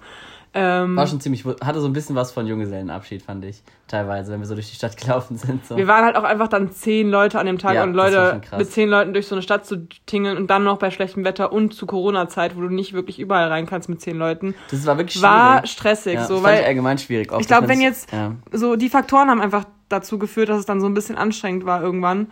Ähm, 0.55 0.97
war 0.97 1.07
schon 1.07 1.21
ziemlich, 1.21 1.47
hatte 1.47 1.81
so 1.81 1.87
ein 1.87 1.95
bisschen 1.95 2.15
was 2.15 2.31
von 2.31 2.47
Junggesellenabschied, 2.47 3.23
fand 3.23 3.45
ich. 3.47 3.63
Teilweise, 3.89 4.33
wenn 4.33 4.41
wir 4.41 4.47
so 4.47 4.55
durch 4.55 4.69
die 4.69 4.77
Stadt 4.77 4.97
gelaufen 5.01 5.39
sind. 5.39 5.65
So. 5.65 5.77
Wir 5.77 5.87
waren 5.87 6.05
halt 6.05 6.15
auch 6.17 6.25
einfach 6.25 6.49
dann 6.49 6.71
zehn 6.73 7.09
Leute 7.09 7.39
an 7.39 7.47
dem 7.47 7.59
Tag 7.59 7.75
ja, 7.75 7.85
und 7.85 7.95
Leute 7.95 8.43
mit 8.59 8.71
zehn 8.71 8.89
Leuten 8.89 9.15
durch 9.15 9.27
so 9.27 9.35
eine 9.35 9.41
Stadt 9.41 9.65
zu 9.65 9.87
tingeln 10.05 10.37
und 10.37 10.49
dann 10.49 10.65
noch 10.65 10.79
bei 10.79 10.91
schlechtem 10.91 11.25
Wetter 11.25 11.53
und 11.53 11.73
zu 11.73 11.87
Corona-Zeit, 11.87 12.55
wo 12.55 12.61
du 12.61 12.69
nicht 12.69 12.93
wirklich 12.93 13.19
überall 13.19 13.49
rein 13.49 13.67
kannst 13.67 13.89
mit 13.89 14.03
zehn 14.03 14.19
Leuten. 14.19 14.55
Das 14.71 14.85
war 14.85 14.99
wirklich 14.99 15.15
schwierig. 15.15 15.31
War 15.31 15.67
stressig, 15.67 16.15
ja, 16.15 16.25
so, 16.27 16.35
das 16.35 16.43
weil. 16.43 16.65
Allgemein 16.65 16.99
schwierig. 16.99 17.33
Auch, 17.33 17.41
ich 17.41 17.47
glaube, 17.47 17.69
wenn 17.69 17.81
jetzt, 17.81 18.13
ja. 18.13 18.37
so, 18.53 18.77
die 18.77 18.91
Faktoren 18.91 19.31
haben 19.31 19.41
einfach 19.41 19.65
dazu 19.89 20.19
geführt, 20.19 20.51
dass 20.51 20.59
es 20.59 20.67
dann 20.67 20.81
so 20.83 20.87
ein 20.87 20.95
bisschen 20.95 21.17
anstrengend 21.17 21.65
war 21.65 21.83
irgendwann. 21.83 22.31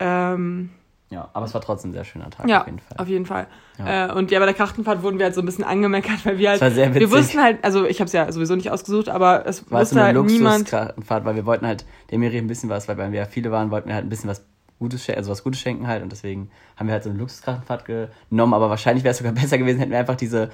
Ähm, 0.00 0.70
ja, 1.10 1.28
aber 1.32 1.44
es 1.44 1.54
war 1.54 1.60
trotzdem 1.60 1.90
ein 1.90 1.92
sehr 1.92 2.04
schöner 2.04 2.30
Tag 2.30 2.48
ja, 2.48 2.60
auf 2.60 2.66
jeden 2.66 2.78
Fall. 2.78 2.96
Auf 2.98 3.08
jeden 3.08 3.26
Fall. 3.26 3.46
Ja. 3.78 4.06
Äh, 4.06 4.12
und 4.12 4.30
ja, 4.30 4.38
bei 4.38 4.44
der 4.44 4.54
Krachtenfahrt 4.54 5.02
wurden 5.02 5.18
wir 5.18 5.26
halt 5.26 5.34
so 5.34 5.42
ein 5.42 5.46
bisschen 5.46 5.64
angemeckert, 5.64 6.24
weil 6.24 6.38
wir 6.38 6.50
halt. 6.50 6.60
Das 6.60 6.68
war 6.68 6.74
sehr 6.74 6.94
witzig. 6.94 7.00
Wir 7.00 7.10
wussten 7.10 7.42
halt, 7.42 7.64
also 7.64 7.84
ich 7.84 7.98
habe 7.98 8.06
es 8.06 8.12
ja 8.12 8.30
sowieso 8.30 8.54
nicht 8.54 8.70
ausgesucht, 8.70 9.08
aber 9.08 9.44
es 9.44 9.68
war 9.72 9.80
wusste 9.80 9.96
so 9.96 10.00
eine 10.00 10.18
halt 10.18 10.26
niemand. 10.30 10.68
Krachtenfahrt, 10.68 11.24
weil 11.24 11.34
wir 11.34 11.46
wollten 11.46 11.66
halt 11.66 11.84
der 12.10 12.18
Miri 12.18 12.38
ein 12.38 12.46
bisschen 12.46 12.70
was, 12.70 12.86
weil 12.86 12.96
wir 12.96 13.08
ja 13.10 13.24
viele 13.24 13.50
waren, 13.50 13.72
wollten 13.72 13.88
wir 13.88 13.96
halt 13.96 14.06
ein 14.06 14.08
bisschen 14.08 14.30
was 14.30 14.44
Gutes, 14.78 15.10
also 15.10 15.32
was 15.32 15.42
Gutes 15.42 15.60
schenken 15.60 15.88
halt 15.88 16.02
und 16.04 16.12
deswegen 16.12 16.50
haben 16.76 16.86
wir 16.86 16.94
halt 16.94 17.02
so 17.02 17.10
eine 17.10 17.18
Luxuskrachtenfahrt 17.18 17.84
genommen, 17.84 18.54
aber 18.54 18.70
wahrscheinlich 18.70 19.02
wäre 19.02 19.10
es 19.10 19.18
sogar 19.18 19.32
besser 19.34 19.58
gewesen, 19.58 19.80
hätten 19.80 19.90
wir 19.90 19.98
einfach 19.98 20.16
diese 20.16 20.50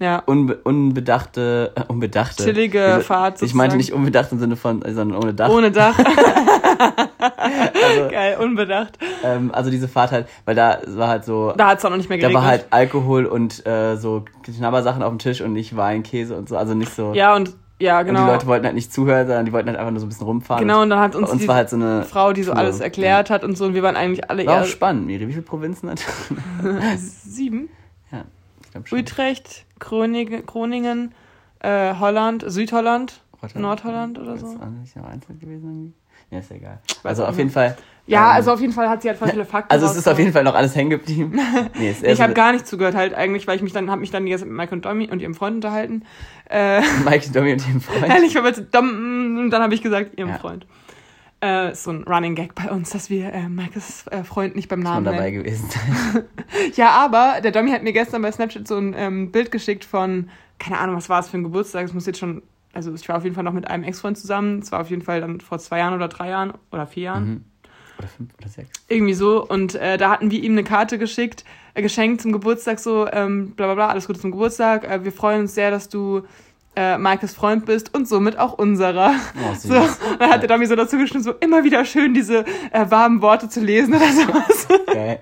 ja. 0.00 0.22
Unbe 0.26 0.56
unbedachte, 0.64 1.72
äh, 1.76 1.82
unbedachte. 1.86 2.44
Chillige 2.44 3.00
Fahrt. 3.04 3.38
Sozusagen. 3.38 3.46
Ich 3.46 3.54
meinte 3.54 3.76
nicht 3.76 3.92
unbedacht 3.92 4.32
im 4.32 4.40
Sinne 4.40 4.56
von, 4.56 4.82
sondern 4.82 5.22
ohne 5.22 5.34
Dach. 5.34 5.48
Ohne 5.48 5.70
Dach. 5.70 5.96
also, 7.36 8.08
Geil, 8.10 8.38
unbedacht. 8.38 8.98
Ähm, 9.22 9.50
also 9.52 9.70
diese 9.70 9.88
Fahrt 9.88 10.12
halt, 10.12 10.28
weil 10.44 10.54
da 10.54 10.78
war 10.86 11.08
halt 11.08 11.24
so. 11.24 11.52
Da 11.56 11.68
hat 11.68 11.78
es 11.78 11.84
auch 11.84 11.90
noch 11.90 11.96
nicht 11.96 12.08
mehr 12.08 12.18
geregnet. 12.18 12.36
Da 12.36 12.42
war 12.42 12.48
halt 12.48 12.66
Alkohol 12.70 13.26
und 13.26 13.66
äh, 13.66 13.96
so 13.96 14.24
Knabbersachen 14.42 15.02
auf 15.02 15.10
dem 15.10 15.18
Tisch 15.18 15.40
und 15.40 15.52
nicht 15.52 15.76
Wein, 15.76 16.02
Käse 16.02 16.36
und 16.36 16.48
so. 16.48 16.56
Also 16.56 16.74
nicht 16.74 16.94
so. 16.94 17.12
Ja, 17.14 17.34
und 17.34 17.54
ja, 17.80 18.02
genau. 18.02 18.20
Und 18.20 18.26
die 18.26 18.32
Leute 18.32 18.46
wollten 18.46 18.64
halt 18.64 18.74
nicht 18.74 18.92
zuhören, 18.92 19.26
sondern 19.26 19.46
die 19.46 19.52
wollten 19.52 19.68
halt 19.68 19.78
einfach 19.78 19.90
nur 19.90 20.00
so 20.00 20.06
ein 20.06 20.08
bisschen 20.08 20.26
rumfahren. 20.26 20.62
Genau, 20.62 20.82
und 20.82 20.90
dann 20.90 21.00
hat 21.00 21.16
uns, 21.16 21.30
uns 21.30 21.46
war 21.48 21.56
halt 21.56 21.70
so 21.70 21.76
eine 21.76 22.04
Frau, 22.04 22.32
die 22.32 22.42
so 22.42 22.52
Tour. 22.52 22.60
alles 22.60 22.80
erklärt 22.80 23.28
ja. 23.28 23.34
hat 23.34 23.44
und 23.44 23.58
so, 23.58 23.66
und 23.66 23.74
wir 23.74 23.82
waren 23.82 23.96
eigentlich 23.96 24.30
alle 24.30 24.46
war 24.46 24.56
eher. 24.56 24.62
Auch 24.62 24.66
spannend, 24.66 25.06
Miri. 25.06 25.26
Wie 25.26 25.32
viele 25.32 25.42
Provinzen 25.42 25.90
hat 25.90 25.98
Sieben. 26.96 27.68
Ja, 28.12 28.24
ich 28.62 28.70
glaube 28.70 28.86
schon. 28.86 28.98
Utrecht, 28.98 29.66
Groningen, 29.80 30.46
Groningen 30.46 31.14
äh, 31.60 31.94
Holland, 31.94 32.44
Südholland, 32.46 33.20
Rotterdam, 33.42 33.62
Nordholland 33.62 34.18
oder 34.18 34.36
so. 34.36 34.46
Ist 34.46 34.60
das 34.60 34.70
nicht 34.70 34.96
einzeln 34.96 35.40
gewesen 35.40 35.68
irgendwie? 35.68 35.92
Ja, 36.30 36.38
ist 36.38 36.50
egal. 36.50 36.80
Also 37.02 37.24
auf 37.24 37.36
jeden 37.36 37.50
Fall. 37.50 37.76
Ja, 38.06 38.30
ähm, 38.30 38.36
also 38.36 38.52
auf 38.52 38.60
jeden 38.60 38.72
Fall 38.72 38.88
hat 38.88 39.02
sie 39.02 39.08
halt 39.08 39.18
voll 39.18 39.28
viele 39.28 39.44
Fakten. 39.44 39.70
Also 39.70 39.86
es 39.86 39.96
ist 39.96 40.08
auf 40.08 40.18
jeden 40.18 40.32
Fall 40.32 40.44
noch 40.44 40.54
alles 40.54 40.74
hängen 40.76 40.90
geblieben. 40.90 41.38
Nee, 41.78 41.90
ist 41.90 42.04
ich 42.04 42.20
habe 42.20 42.34
gar 42.34 42.52
nicht 42.52 42.66
zugehört 42.66 42.94
halt 42.94 43.14
eigentlich, 43.14 43.46
weil 43.46 43.56
ich 43.56 43.62
mich 43.62 43.72
dann 43.72 43.90
habe 43.90 44.00
mich 44.00 44.10
dann 44.10 44.26
jetzt 44.26 44.44
mit 44.44 44.52
Mike 44.52 44.74
und 44.74 44.84
Domi 44.84 45.08
und 45.10 45.20
ihrem 45.20 45.34
Freund 45.34 45.56
unterhalten. 45.56 46.04
Äh, 46.48 46.80
Mike 47.04 47.26
und 47.26 47.36
Domi 47.36 47.52
und 47.52 47.66
ihrem 47.66 47.80
Freund. 47.80 48.08
Ehrlich, 48.08 48.34
weil 48.34 48.52
Dom, 48.52 49.38
und 49.38 49.50
dann 49.50 49.62
habe 49.62 49.74
ich 49.74 49.82
gesagt 49.82 50.18
ihrem 50.18 50.30
ja. 50.30 50.38
Freund. 50.38 50.66
Äh, 51.40 51.74
so 51.74 51.90
ein 51.90 52.04
Running 52.04 52.34
Gag 52.34 52.54
bei 52.54 52.70
uns, 52.70 52.90
dass 52.90 53.10
wir 53.10 53.32
äh, 53.32 53.48
Maikes 53.48 54.06
äh, 54.08 54.24
Freund 54.24 54.56
nicht 54.56 54.68
beim 54.68 54.80
Namen 54.80 55.04
Schon 55.04 55.14
dabei 55.16 55.30
gewesen 55.30 55.68
ja, 56.74 56.90
aber 56.90 57.40
der 57.42 57.52
Domi 57.52 57.70
hat 57.70 57.82
mir 57.82 57.92
gestern 57.92 58.22
bei 58.22 58.32
Snapchat 58.32 58.66
so 58.68 58.76
ein 58.76 58.94
ähm, 58.96 59.32
Bild 59.32 59.50
geschickt 59.50 59.84
von 59.84 60.30
keine 60.58 60.78
Ahnung, 60.78 60.96
was 60.96 61.08
war 61.08 61.20
es 61.20 61.28
für 61.28 61.36
ein 61.36 61.42
Geburtstag? 61.42 61.84
Es 61.84 61.92
muss 61.92 62.06
jetzt 62.06 62.18
schon, 62.18 62.42
also 62.74 62.92
ich 62.92 63.08
war 63.08 63.16
auf 63.16 63.24
jeden 63.24 63.34
Fall 63.34 63.44
noch 63.44 63.52
mit 63.52 63.68
einem 63.68 63.84
Ex-Freund 63.84 64.18
zusammen. 64.18 64.60
Es 64.60 64.72
war 64.72 64.80
auf 64.80 64.90
jeden 64.90 65.02
Fall 65.02 65.20
dann 65.20 65.40
vor 65.40 65.58
zwei 65.58 65.78
Jahren 65.78 65.94
oder 65.94 66.08
drei 66.08 66.30
Jahren 66.30 66.52
oder 66.72 66.86
vier 66.86 67.04
Jahren. 67.04 67.28
Mhm. 67.28 67.44
Oder 67.98 68.08
fünf 68.08 68.30
oder 68.38 68.48
sechs. 68.48 68.70
Irgendwie 68.88 69.14
so. 69.14 69.46
Und 69.46 69.76
äh, 69.76 69.96
da 69.98 70.10
hatten 70.10 70.30
wir 70.30 70.42
ihm 70.42 70.52
eine 70.52 70.64
Karte 70.64 70.98
geschickt, 70.98 71.44
äh, 71.74 71.82
geschenkt 71.82 72.22
zum 72.22 72.32
Geburtstag, 72.32 72.80
so, 72.80 73.06
ähm, 73.10 73.52
bla 73.52 73.66
bla 73.66 73.74
bla, 73.74 73.88
alles 73.88 74.06
Gute 74.06 74.18
zum 74.18 74.32
Geburtstag. 74.32 74.84
Äh, 74.84 75.04
wir 75.04 75.12
freuen 75.12 75.42
uns 75.42 75.54
sehr, 75.54 75.70
dass 75.70 75.88
du 75.88 76.22
äh, 76.76 76.98
Maikes 76.98 77.34
Freund 77.34 77.66
bist 77.66 77.94
und 77.94 78.08
somit 78.08 78.38
auch 78.38 78.58
unserer. 78.58 79.14
Oh. 79.36 79.54
So, 79.58 79.74
und 79.74 80.20
dann 80.20 80.30
hat 80.30 80.42
er 80.42 80.48
Domi 80.48 80.66
so 80.66 80.74
dazu 80.74 80.98
geschrieben, 80.98 81.22
so 81.22 81.32
immer 81.32 81.64
wieder 81.64 81.84
schön 81.84 82.14
diese 82.14 82.44
äh, 82.72 82.90
warmen 82.90 83.22
Worte 83.22 83.48
zu 83.48 83.60
lesen 83.60 83.94
oder 83.94 84.06
sowas. 84.12 84.68
Geil. 84.86 85.20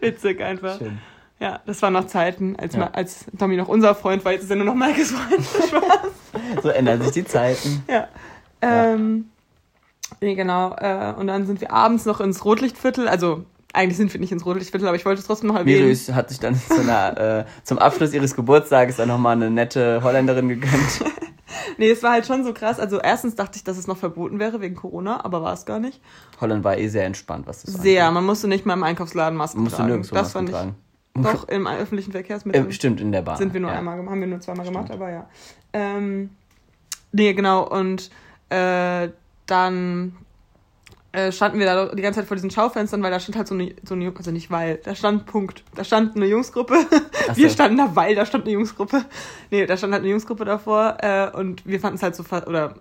Witzig 0.00 0.40
einfach. 0.40 0.78
Schön. 0.78 0.98
Ja, 1.38 1.60
das 1.66 1.82
waren 1.82 1.92
noch 1.92 2.06
Zeiten, 2.06 2.56
als, 2.56 2.74
Ja. 2.74 2.90
Als 2.92 3.26
Domi 3.32 3.56
noch 3.56 3.68
unser 3.68 3.94
Freund 3.94 4.24
war, 4.24 4.32
jetzt 4.32 4.44
ist 4.44 4.50
er 4.50 4.56
nur 4.56 4.64
noch 4.66 4.74
Maikes 4.74 5.10
Freund. 5.12 5.44
So 6.62 6.68
ändern 6.70 7.02
sich 7.02 7.12
die 7.12 7.24
Zeiten. 7.24 7.84
ja. 7.88 8.08
Ähm, 8.62 9.26
nee, 10.22 10.34
genau. 10.34 10.74
Äh, 10.76 11.12
und 11.18 11.26
dann 11.26 11.46
sind 11.46 11.60
wir 11.60 11.72
abends 11.72 12.06
noch 12.06 12.20
ins 12.20 12.44
Rotlichtviertel, 12.44 13.06
also 13.06 13.44
eigentlich 13.74 13.98
sind 13.98 14.10
wir 14.14 14.20
nicht 14.20 14.32
ins 14.32 14.46
Rotlichtviertel, 14.46 14.88
aber 14.88 14.96
ich 14.96 15.04
wollte 15.04 15.20
es 15.20 15.26
trotzdem 15.26 15.48
noch 15.48 15.56
erwähnen. 15.56 15.84
Miri 15.88 15.94
hat 15.94 16.30
sich 16.30 16.40
dann 16.40 16.54
zu 16.68 16.80
einer, 16.80 17.40
äh, 17.40 17.44
zum 17.64 17.78
Abschluss 17.78 18.14
ihres 18.14 18.34
Geburtstages 18.34 18.96
dann 18.96 19.08
nochmal 19.08 19.36
eine 19.36 19.50
nette 19.50 20.00
Holländerin 20.02 20.48
gegönnt. 20.48 20.72
Nee, 21.78 21.90
es 21.90 22.02
war 22.02 22.12
halt 22.12 22.26
schon 22.26 22.44
so 22.44 22.52
krass. 22.54 22.78
Also 22.80 23.00
erstens 23.00 23.34
dachte 23.34 23.56
ich, 23.56 23.64
dass 23.64 23.76
es 23.76 23.86
noch 23.86 23.96
verboten 23.96 24.38
wäre 24.38 24.60
wegen 24.60 24.76
Corona, 24.76 25.24
aber 25.24 25.42
war 25.42 25.52
es 25.52 25.66
gar 25.66 25.78
nicht. 25.78 26.00
Holland 26.40 26.64
war 26.64 26.76
eh 26.78 26.88
sehr 26.88 27.04
entspannt, 27.04 27.46
was 27.46 27.62
das 27.62 27.74
Sehr, 27.74 28.04
angeht. 28.04 28.14
man 28.14 28.24
musste 28.24 28.48
nicht 28.48 28.64
mal 28.66 28.74
im 28.74 28.82
Einkaufsladen 28.82 29.36
Masken 29.36 29.58
Man 29.58 29.64
musste 29.64 29.76
tragen. 29.78 29.88
nirgendwo 29.90 30.14
das 30.14 30.34
Masken 30.34 30.48
fand 30.52 30.68
ich. 30.70 30.85
Doch, 31.22 31.48
im 31.48 31.66
öffentlichen 31.66 32.12
Verkehrsmittel. 32.12 32.66
Äh, 32.66 32.72
stimmt, 32.72 33.00
in 33.00 33.12
der 33.12 33.22
Bahn. 33.22 33.36
Sind 33.36 33.52
wir 33.52 33.60
nur 33.60 33.70
ja. 33.70 33.78
einmal 33.78 33.98
haben 33.98 34.20
wir 34.20 34.26
nur 34.26 34.40
zweimal 34.40 34.66
Stimmt. 34.66 34.86
gemacht, 34.86 34.92
aber 34.92 35.10
ja. 35.10 35.28
Ähm, 35.72 36.30
nee, 37.12 37.32
genau, 37.34 37.68
und 37.68 38.10
äh, 38.50 39.08
dann 39.46 40.16
äh, 41.16 41.32
standen 41.32 41.58
wir 41.58 41.66
da 41.66 41.94
die 41.94 42.02
ganze 42.02 42.20
Zeit 42.20 42.28
vor 42.28 42.36
diesen 42.36 42.50
Schaufenstern, 42.50 43.02
weil 43.02 43.10
da 43.10 43.18
stand 43.18 43.36
halt 43.36 43.48
so 43.48 43.54
eine, 43.54 43.74
so 43.84 43.94
eine 43.94 44.12
also 44.14 44.30
nicht 44.30 44.50
weil, 44.50 44.76
da 44.84 44.94
stand 44.94 45.24
Punkt. 45.24 45.64
Da 45.74 45.82
stand 45.82 46.14
eine 46.14 46.26
Jungsgruppe. 46.26 46.76
Ach 47.28 47.36
Wir 47.36 47.48
so. 47.48 47.54
standen 47.54 47.78
da, 47.78 47.96
weil 47.96 48.14
da 48.14 48.26
stand 48.26 48.44
eine 48.44 48.52
Jungsgruppe. 48.52 49.04
Nee, 49.50 49.64
da 49.64 49.78
stand 49.78 49.94
halt 49.94 50.02
eine 50.02 50.10
Jungsgruppe 50.10 50.44
davor 50.44 50.98
äh, 51.00 51.30
und 51.34 51.64
wir 51.66 51.80
fanden 51.80 51.96
es 51.96 52.02
halt 52.02 52.16
so, 52.16 52.24
oder 52.46 52.74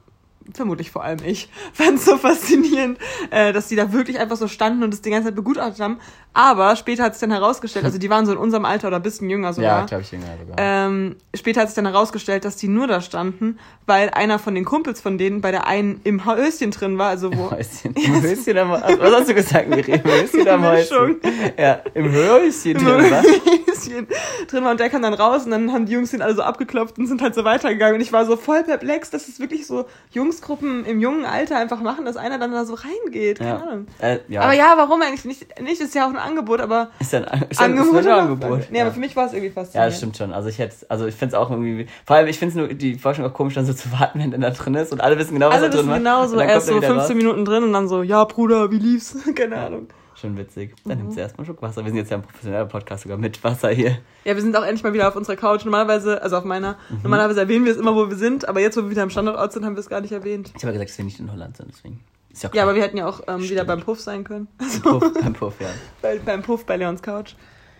vermutlich 0.53 0.91
vor 0.91 1.03
allem 1.03 1.19
ich, 1.25 1.49
fand 1.73 1.99
es 1.99 2.05
so 2.05 2.17
faszinierend, 2.17 2.99
äh, 3.31 3.53
dass 3.53 3.69
die 3.69 3.75
da 3.75 3.93
wirklich 3.93 4.19
einfach 4.19 4.35
so 4.35 4.47
standen 4.47 4.83
und 4.83 4.91
das 4.91 5.01
die 5.01 5.11
ganze 5.11 5.29
Zeit 5.29 5.35
begutachtet 5.35 5.79
haben. 5.79 5.99
Aber 6.35 6.75
später 6.75 7.03
hat 7.03 7.13
sich 7.13 7.21
dann 7.21 7.31
herausgestellt, 7.31 7.85
also 7.85 7.97
die 7.97 8.09
waren 8.09 8.25
so 8.25 8.33
in 8.33 8.37
unserem 8.37 8.65
Alter 8.65 8.89
oder 8.89 8.97
ein 8.97 9.01
bisschen 9.01 9.29
jünger 9.29 9.53
sogar. 9.53 9.79
Ja, 9.79 9.85
glaube 9.85 10.03
ich, 10.03 10.11
jünger 10.11 10.25
sogar. 10.37 10.55
Ähm, 10.59 11.15
später 11.33 11.61
hat 11.61 11.69
sich 11.69 11.75
dann 11.75 11.85
herausgestellt, 11.85 12.43
dass 12.43 12.57
die 12.57 12.67
nur 12.67 12.87
da 12.87 12.99
standen, 12.99 13.57
weil 13.85 14.09
einer 14.09 14.37
von 14.37 14.53
den 14.53 14.65
Kumpels 14.65 14.99
von 14.99 15.17
denen 15.17 15.39
bei 15.39 15.51
der 15.51 15.65
einen 15.65 16.01
im 16.03 16.25
Häuschen 16.25 16.71
drin 16.71 16.97
war, 16.97 17.07
also 17.07 17.33
wo. 17.33 17.51
Häuschen. 17.51 17.93
Im 17.95 18.21
Höschen 18.21 18.57
am 18.57 18.69
Was 18.71 18.81
hast 19.13 19.29
du 19.29 19.33
gesagt, 19.33 19.69
Miri? 19.69 19.93
Im 19.93 20.03
Höschen 20.03 20.47
am 20.49 20.65
Häuschen. 20.65 21.21
Ja, 21.57 21.79
im 21.93 22.11
Höschen 22.11 22.71
Im 22.71 22.85
drin, 22.85 23.11
was? 23.11 23.25
Häuschen 23.25 24.07
drin 24.47 24.63
war 24.65 24.71
und 24.71 24.79
der 24.81 24.89
kam 24.89 25.01
dann 25.03 25.13
raus 25.13 25.45
und 25.45 25.51
dann 25.51 25.71
haben 25.71 25.85
die 25.85 25.93
Jungs 25.93 26.11
den 26.11 26.21
alle 26.21 26.35
so 26.35 26.41
abgeklopft 26.41 26.97
und 26.97 27.07
sind 27.07 27.21
halt 27.21 27.33
so 27.33 27.45
weitergegangen 27.45 27.95
und 27.95 28.01
ich 28.01 28.11
war 28.11 28.25
so 28.25 28.35
voll 28.35 28.63
perplex, 28.63 29.09
dass 29.09 29.29
es 29.29 29.39
wirklich 29.39 29.65
so 29.67 29.85
Jungsgruppen 30.11 30.83
im 30.85 30.99
jungen 30.99 31.23
Alter 31.23 31.57
einfach 31.57 31.79
machen, 31.79 32.03
dass 32.03 32.17
einer 32.17 32.39
dann 32.39 32.51
da 32.51 32.65
so 32.65 32.73
reingeht, 32.75 33.37
keine 33.39 33.49
Ja. 33.49 33.55
Ahnung. 33.57 33.87
Äh, 33.99 34.19
ja. 34.27 34.41
Aber 34.41 34.53
ja, 34.53 34.73
warum 34.75 35.01
eigentlich 35.01 35.23
nicht? 35.25 35.61
Nicht 35.61 35.79
ist 35.79 35.95
ja 35.95 36.05
auch 36.05 36.09
ein 36.09 36.17
Angebot, 36.25 36.59
aber 36.61 36.89
Ist 36.99 37.13
ja 37.13 37.19
ein, 37.21 37.45
ist 37.49 37.59
ja 37.59 37.65
ein, 37.67 37.73
ist 37.73 37.79
Angebot. 37.79 38.05
ein? 38.05 38.11
Angebot. 38.11 38.67
Nee, 38.71 38.77
ja. 38.79 38.83
aber 38.85 38.93
für 38.93 38.99
mich 38.99 39.15
war 39.15 39.25
es 39.27 39.33
irgendwie 39.33 39.47
Ja, 39.49 39.53
faszinierend. 39.53 39.91
das 39.93 39.97
stimmt 39.97 40.17
schon. 40.17 40.33
Also 40.33 40.49
ich 40.49 40.59
hätte, 40.59 40.75
also 40.89 41.05
ich 41.05 41.15
finde 41.15 41.35
es 41.35 41.41
auch 41.41 41.49
irgendwie, 41.49 41.87
vor 42.05 42.15
allem 42.17 42.27
ich 42.27 42.37
finde 42.39 42.49
es 42.51 42.55
nur 42.67 42.67
die 42.75 42.95
Vorstellung 42.99 43.31
auch 43.31 43.35
komisch, 43.35 43.53
dann 43.55 43.65
so 43.65 43.73
zu 43.73 43.91
warten, 43.91 44.19
wenn 44.19 44.31
der 44.31 44.39
da 44.39 44.49
drin 44.51 44.75
ist 44.75 44.91
und 44.91 45.01
alle 45.01 45.17
wissen 45.17 45.33
genau, 45.33 45.47
was 45.49 45.55
Alle 45.55 45.69
da 45.69 45.77
drin 45.77 45.87
wissen 45.87 45.97
genau 45.99 46.25
so, 46.25 46.33
Und 46.33 46.39
dann 46.39 46.49
erst 46.49 46.67
kommt 46.67 46.81
so 46.81 46.85
er 46.85 46.91
wieder 46.93 47.01
15 47.01 47.15
raus. 47.17 47.23
Minuten 47.23 47.45
drin 47.45 47.63
und 47.63 47.73
dann 47.73 47.87
so, 47.87 48.03
ja 48.03 48.23
Bruder, 48.25 48.71
wie 48.71 48.77
lief's? 48.79 49.15
keine 49.35 49.57
Ahnung. 49.57 49.87
Schon 50.17 50.37
witzig. 50.37 50.73
Dann 50.85 50.97
Mhm. 50.97 51.03
nimmt 51.03 51.13
sie 51.15 51.19
erstmal 51.19 51.39
einen 51.41 51.45
Schluck 51.53 51.61
Wasser. 51.61 51.81
Wir 51.83 51.89
sind 51.89 51.97
jetzt 51.97 52.09
ja 52.09 52.15
ein 52.17 52.23
professioneller 52.23 52.65
Podcast 52.67 53.03
sogar 53.03 53.17
mit 53.17 53.43
Wasser 53.43 53.67
hier. 53.69 53.97
Ja, 54.23 54.33
wir 54.33 54.41
sind 54.41 54.55
auch 54.55 54.63
endlich 54.63 54.81
mal 54.81 54.93
wieder 54.93 55.09
auf 55.09 55.15
unserer 55.17 55.35
Couch. 55.35 55.65
Normalerweise, 55.65 56.21
also 56.23 56.37
auf 56.37 56.45
meiner, 56.45 56.77
Mhm. 56.89 56.99
normalerweise 57.03 57.41
erwähnen 57.41 57.65
wir 57.65 57.73
es 57.73 57.77
immer, 57.77 57.93
wo 57.95 58.09
wir 58.09 58.15
sind, 58.15 58.47
aber 58.47 58.61
jetzt, 58.61 58.77
wo 58.77 58.83
wir 58.83 58.89
wieder 58.89 59.03
am 59.03 59.09
Standort 59.09 59.51
sind, 59.51 59.65
haben 59.65 59.75
wir 59.75 59.81
es 59.81 59.89
gar 59.89 59.99
nicht 59.99 60.13
erwähnt. 60.13 60.47
Ich 60.55 60.63
habe 60.63 60.67
ja 60.67 60.71
gesagt, 60.71 60.89
dass 60.91 60.97
wir 60.97 61.03
nicht 61.05 61.19
in 61.19 61.29
Holland 61.31 61.57
sind, 61.57 61.69
deswegen. 61.73 61.99
Ist 62.35 62.43
ja 62.43 62.49
Ja, 62.49 62.51
klar. 62.51 62.63
aber 62.65 62.75
wir 62.75 62.83
hätten 62.83 62.97
ja 62.97 63.07
auch 63.07 63.21
ähm, 63.27 63.41
wieder 63.41 63.63
beim 63.63 63.79
Puff 63.79 64.01
sein 64.01 64.25
können. 64.25 64.49
Beim 64.57 64.81
Puff, 64.81 65.13
beim 65.13 65.33
Puff, 65.33 65.61
ja. 65.61 65.69
bei, 66.01 66.19
beim 66.19 66.41
Puff 66.41 66.65
bei 66.65 66.75
Leons 66.75 67.01
Couch. 67.01 67.33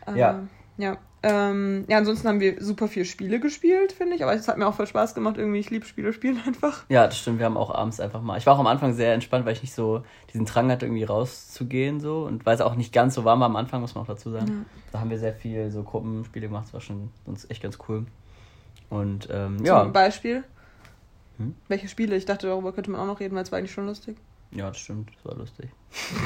Ähm, 0.08 0.16
Ja. 0.16 0.48
Ja. 0.78 0.98
Ähm, 1.24 1.86
ja, 1.90 1.98
ansonsten 1.98 2.28
haben 2.28 2.40
wir 2.40 2.64
super 2.64 2.88
viel 2.88 3.04
Spiele 3.04 3.40
gespielt, 3.40 3.92
finde 3.92 4.16
ich. 4.16 4.24
Aber 4.24 4.34
es 4.34 4.48
hat 4.48 4.58
mir 4.58 4.68
auch 4.68 4.76
voll 4.76 4.88
Spaß 4.88 5.14
gemacht. 5.14 5.38
Irgendwie, 5.38 5.60
ich 5.60 5.72
liebe 5.72 5.86
Spiele 5.86 6.14
spielen 6.14 6.40
einfach. 6.46 6.86
Ja, 6.88 7.06
das 7.06 7.18
stimmt. 7.18 7.40
Wir 7.40 7.48
haben 7.48 7.58
auch 7.58 7.74
abends 7.74 8.00
einfach 8.00 8.22
mal. 8.22 8.38
Ich 8.38 8.46
war 8.46 8.56
auch 8.56 8.60
am 8.60 8.68
Anfang 8.68 8.94
sehr 8.94 9.14
entspannt, 9.14 9.46
weil 9.46 9.54
ich 9.54 9.62
nicht 9.62 9.74
so 9.74 10.04
diesen 10.32 10.46
Drang 10.46 10.72
hatte, 10.72 10.86
irgendwie 10.86 11.04
rauszugehen 11.04 12.00
so 12.00 12.24
und 12.24 12.46
weil 12.46 12.56
es 12.56 12.62
auch 12.62 12.76
nicht 12.76 12.94
ganz 12.94 13.16
so 13.16 13.26
warm 13.26 13.40
war 13.42 13.48
am 13.48 13.56
Anfang, 13.58 13.82
muss 13.82 13.96
man 13.96 14.04
auch 14.04 14.08
dazu 14.08 14.30
sagen. 14.30 14.68
Da 14.94 15.02
haben 15.02 15.10
wir 15.10 15.20
sehr 15.20 15.34
viel 15.34 15.70
so 15.72 15.84
Gruppenspiele 15.84 16.48
gemacht. 16.48 16.66
Das 16.68 16.74
war 16.74 16.82
schon 16.82 17.10
sonst 17.26 17.52
echt 17.52 17.62
ganz 17.62 17.78
cool. 17.90 18.06
Und 18.90 19.28
ähm, 19.32 19.66
ja, 19.66 19.82
Zum 19.82 19.92
Beispiel. 19.92 20.44
Hm? 21.40 21.56
Welche 21.68 21.88
Spiele? 21.90 22.16
Ich 22.16 22.26
dachte, 22.26 22.48
darüber 22.48 22.72
könnte 22.72 22.92
man 22.92 23.02
auch 23.02 23.08
noch 23.08 23.20
reden, 23.20 23.36
weil 23.36 23.44
es 23.44 23.52
war 23.52 23.60
eigentlich 23.60 23.74
schon 23.74 23.88
lustig. 23.88 24.16
Ja, 24.52 24.68
das 24.68 24.80
stimmt. 24.80 25.12
Das 25.16 25.26
war 25.26 25.38
lustig. 25.38 25.70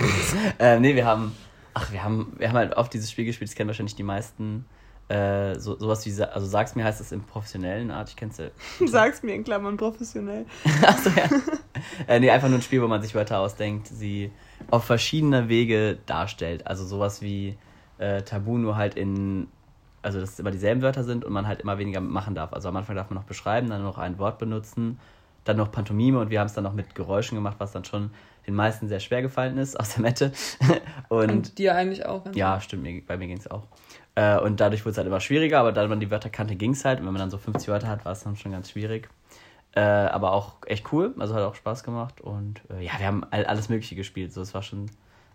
äh, 0.60 0.80
nee, 0.80 0.96
wir 0.96 1.06
haben, 1.06 1.36
ach, 1.74 1.92
wir 1.92 2.04
haben, 2.04 2.34
wir 2.38 2.50
haben 2.50 2.58
halt 2.58 2.78
oft 2.78 2.94
dieses 2.94 3.12
Spiel 3.12 3.26
gespielt. 3.26 3.50
Das 3.50 3.56
kennen 3.56 3.68
wahrscheinlich 3.68 3.96
die 3.96 4.04
meisten. 4.04 4.66
Äh, 5.10 5.60
so, 5.60 5.76
sowas 5.80 6.06
wie, 6.06 6.22
also 6.22 6.46
sag's 6.46 6.76
mir 6.76 6.84
heißt 6.84 7.02
es 7.02 7.12
im 7.12 7.24
professionellen 7.24 7.90
Art. 7.90 8.10
Ich 8.10 8.16
kenn's 8.16 8.38
ja. 8.38 8.50
Sag's 8.86 9.24
mir 9.24 9.34
in 9.34 9.44
Klammern 9.44 9.76
professionell. 9.76 10.46
Achso, 10.86 11.10
ja. 11.10 11.28
äh, 12.08 12.20
nee, 12.20 12.30
einfach 12.30 12.48
nur 12.48 12.60
ein 12.60 12.62
Spiel, 12.62 12.82
wo 12.84 12.88
man 12.88 13.02
sich 13.02 13.16
Wörter 13.16 13.40
ausdenkt, 13.40 13.88
sie 13.88 14.32
auf 14.70 14.84
verschiedene 14.84 15.50
Wege 15.50 15.98
darstellt. 16.06 16.68
Also 16.68 16.86
sowas 16.86 17.24
wie 17.24 17.58
äh, 17.98 18.22
Tabu 18.22 18.60
nur 18.60 18.76
halt 18.76 18.94
in, 18.94 19.48
also 20.04 20.20
dass 20.20 20.34
es 20.34 20.40
immer 20.40 20.52
dieselben 20.52 20.84
Wörter 20.84 21.04
sind 21.04 21.26
und 21.26 21.34
man 21.34 21.48
halt 21.48 21.62
immer 21.62 21.80
weniger 21.80 22.02
machen 22.02 22.36
darf. 22.36 22.54
Also 22.54 22.70
am 22.70 22.76
Anfang 22.76 22.96
darf 22.96 23.10
man 23.10 23.18
noch 23.18 23.28
beschreiben, 23.28 23.68
dann 23.68 23.82
noch 23.82 23.98
ein 23.98 24.20
Wort 24.20 24.38
benutzen, 24.38 25.00
dann 25.44 25.58
noch 25.58 25.72
Pantomime 25.72 26.20
und 26.20 26.30
wir 26.30 26.40
haben 26.40 26.48
es 26.48 26.54
dann 26.54 26.64
noch 26.64 26.74
mit 26.74 26.96
Geräuschen 26.96 27.36
gemacht, 27.36 27.56
was 27.60 27.72
dann 27.72 27.86
schon 27.86 28.12
den 28.48 28.56
meisten 28.56 28.88
sehr 28.88 29.00
schwer 29.00 29.22
gefallen 29.22 29.58
ist, 29.58 29.80
aus 29.80 29.94
der 29.94 30.02
Mette. 30.02 30.32
und, 31.10 31.32
Und 31.32 31.58
dir 31.58 31.76
eigentlich 31.76 32.06
auch. 32.06 32.26
ja, 32.34 32.60
stimmt, 32.62 32.84
mir, 32.84 33.02
bei 33.06 33.18
mir 33.18 33.28
ging 33.28 33.38
es 33.38 33.50
auch. 33.50 33.68
Äh, 34.16 34.40
und 34.40 34.60
dadurch 34.60 34.86
wurde 34.86 34.92
es 34.92 34.98
halt 34.98 35.08
immer 35.08 35.20
schwieriger, 35.20 35.60
aber 35.60 35.72
da 35.72 35.88
man 35.88 36.00
die 36.00 36.12
Wörter 36.12 36.30
kannte, 36.30 36.56
ging 36.56 36.72
es 36.72 36.84
halt. 36.86 37.00
Und 37.00 37.06
wenn 37.06 37.14
man 37.14 37.20
dann 37.20 37.32
so 37.32 37.38
50 37.38 37.68
Wörter 37.68 37.88
hat, 37.88 38.06
war 38.06 38.12
es 38.12 38.24
dann 38.24 38.36
schon 38.36 38.52
ganz 38.52 38.72
schwierig. 38.72 39.10
Äh, 39.76 39.82
aber 39.82 40.34
auch 40.34 40.56
echt 40.66 40.92
cool, 40.92 41.14
also 41.20 41.36
hat 41.36 41.44
auch 41.44 41.56
Spaß 41.56 41.84
gemacht. 41.84 42.22
Und 42.22 42.62
äh, 42.72 42.84
ja, 42.84 42.94
wir 42.98 43.06
haben 43.06 43.24
all, 43.30 43.46
alles 43.46 43.70
Mögliche 43.70 43.96
gespielt, 43.96 44.34
so 44.34 44.42
es 44.42 44.54
war 44.54 44.64
schon 44.64 44.88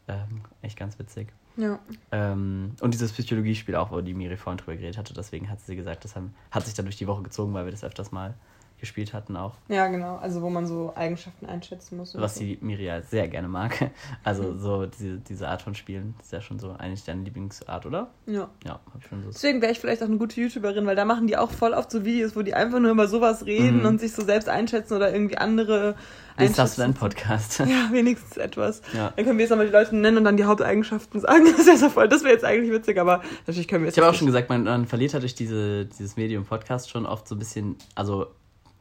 ähm, 0.08 0.42
echt 0.60 0.76
ganz 0.76 0.98
witzig. 0.98 1.28
Ja. 1.56 1.78
Ähm, 2.10 2.74
und 2.80 2.94
dieses 2.94 3.12
Psychologiespiel 3.12 3.76
auch, 3.76 3.92
wo 3.92 4.00
die 4.00 4.14
Miri 4.14 4.36
vorhin 4.36 4.58
drüber 4.58 4.74
geredet 4.74 4.98
hatte, 4.98 5.14
deswegen 5.14 5.48
hat 5.48 5.60
sie 5.60 5.76
gesagt, 5.76 6.04
das 6.04 6.16
haben, 6.16 6.34
hat 6.50 6.64
sich 6.64 6.74
dann 6.74 6.84
durch 6.84 6.96
die 6.96 7.06
Woche 7.06 7.22
gezogen, 7.22 7.54
weil 7.54 7.64
wir 7.64 7.70
das 7.70 7.84
öfters 7.84 8.10
mal 8.10 8.34
gespielt 8.80 9.14
hatten 9.14 9.36
auch. 9.36 9.54
ja, 9.68 9.86
genau. 9.88 10.16
Also, 10.16 10.42
wo 10.42 10.50
man 10.50 10.66
so 10.66 10.92
Eigenschaften 10.94 11.46
einschätzen 11.46 11.96
muss. 11.96 12.14
Was 12.18 12.34
so. 12.34 12.40
die 12.40 12.58
Miri 12.60 12.84
ja 12.84 13.00
sehr 13.02 13.28
gerne 13.28 13.48
mag. 13.48 13.90
Also 14.24 14.56
so 14.58 14.86
diese, 14.86 15.18
diese 15.18 15.48
Art 15.48 15.62
von 15.62 15.74
Spielen, 15.74 16.14
das 16.18 16.26
ist 16.26 16.32
ja 16.32 16.40
schon 16.40 16.58
so 16.58 16.70
eigentlich 16.72 17.04
deine 17.04 17.22
Lieblingsart, 17.22 17.86
oder? 17.86 18.08
Ja. 18.26 18.48
Ja, 18.64 18.72
hab 18.72 19.00
ich 19.00 19.06
schon 19.06 19.22
so. 19.22 19.30
Deswegen 19.30 19.60
wäre 19.62 19.72
ich 19.72 19.80
vielleicht 19.80 20.02
auch 20.02 20.06
eine 20.06 20.16
gute 20.18 20.40
YouTuberin, 20.40 20.86
weil 20.86 20.96
da 20.96 21.04
machen 21.04 21.26
die 21.26 21.36
auch 21.36 21.50
voll 21.50 21.72
oft 21.72 21.90
so 21.90 22.04
Videos, 22.04 22.36
wo 22.36 22.42
die 22.42 22.54
einfach 22.54 22.78
nur 22.80 22.90
über 22.90 23.06
sowas 23.08 23.46
reden 23.46 23.80
Mhm. 23.80 23.86
und 23.86 24.00
sich 24.00 24.12
so 24.12 24.22
selbst 24.24 24.48
einschätzen 24.48 24.94
oder 24.94 25.12
irgendwie 25.12 25.38
andere 25.38 25.94
Jetzt 26.38 26.58
hast 26.58 26.76
du 26.78 26.82
deinen 26.82 26.94
Podcast. 26.94 27.60
Ja, 27.66 27.88
wenigstens 27.92 28.36
etwas. 28.36 28.82
Ja. 28.92 29.12
Dann 29.14 29.24
können 29.24 29.38
wir 29.38 29.44
jetzt 29.44 29.50
nochmal 29.50 29.66
die 29.66 29.72
Leute 29.72 29.94
nennen 29.96 30.18
und 30.18 30.24
dann 30.24 30.36
die 30.36 30.44
Haupteigenschaften 30.44 31.20
sagen. 31.20 31.44
Das 31.56 31.66
wäre 31.66 31.76
so 31.76 31.88
voll. 31.90 32.08
Das 32.08 32.22
wäre 32.24 32.32
jetzt 32.34 32.44
eigentlich 32.44 32.72
witzig, 32.72 32.98
aber 32.98 33.22
natürlich 33.46 33.68
können 33.68 33.82
wir 33.84 33.86
jetzt 33.88 33.96
Ich 33.96 34.02
habe 34.02 34.10
auch 34.10 34.16
schon 34.18 34.26
gesagt, 34.26 34.48
man, 34.48 34.64
man 34.64 34.86
verliert 34.86 35.12
halt 35.14 35.22
durch 35.22 35.34
diese, 35.34 35.86
dieses 35.86 36.16
Medium 36.16 36.44
Podcast 36.44 36.90
schon 36.90 37.06
oft 37.06 37.28
so 37.28 37.34
ein 37.36 37.38
bisschen, 37.38 37.76
also 37.94 38.26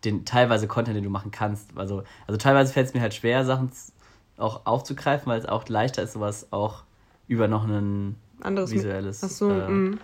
den 0.05 0.25
teilweise 0.25 0.67
Content, 0.67 0.97
den 0.97 1.03
du 1.03 1.09
machen 1.09 1.31
kannst. 1.31 1.77
Also, 1.77 2.03
also 2.27 2.37
teilweise 2.37 2.73
fällt 2.73 2.87
es 2.87 2.93
mir 2.93 3.01
halt 3.01 3.13
schwer, 3.13 3.45
Sachen 3.45 3.71
auch 4.37 4.65
aufzugreifen, 4.65 5.27
weil 5.31 5.39
es 5.39 5.45
auch 5.45 5.67
leichter 5.69 6.03
ist, 6.03 6.13
sowas 6.13 6.47
auch 6.51 6.83
über 7.27 7.47
noch 7.47 7.65
ein 7.65 8.15
anderes 8.41 8.71
visuelles, 8.71 9.21
so, 9.21 9.49
äh, 9.49 9.69
mm. 9.69 9.99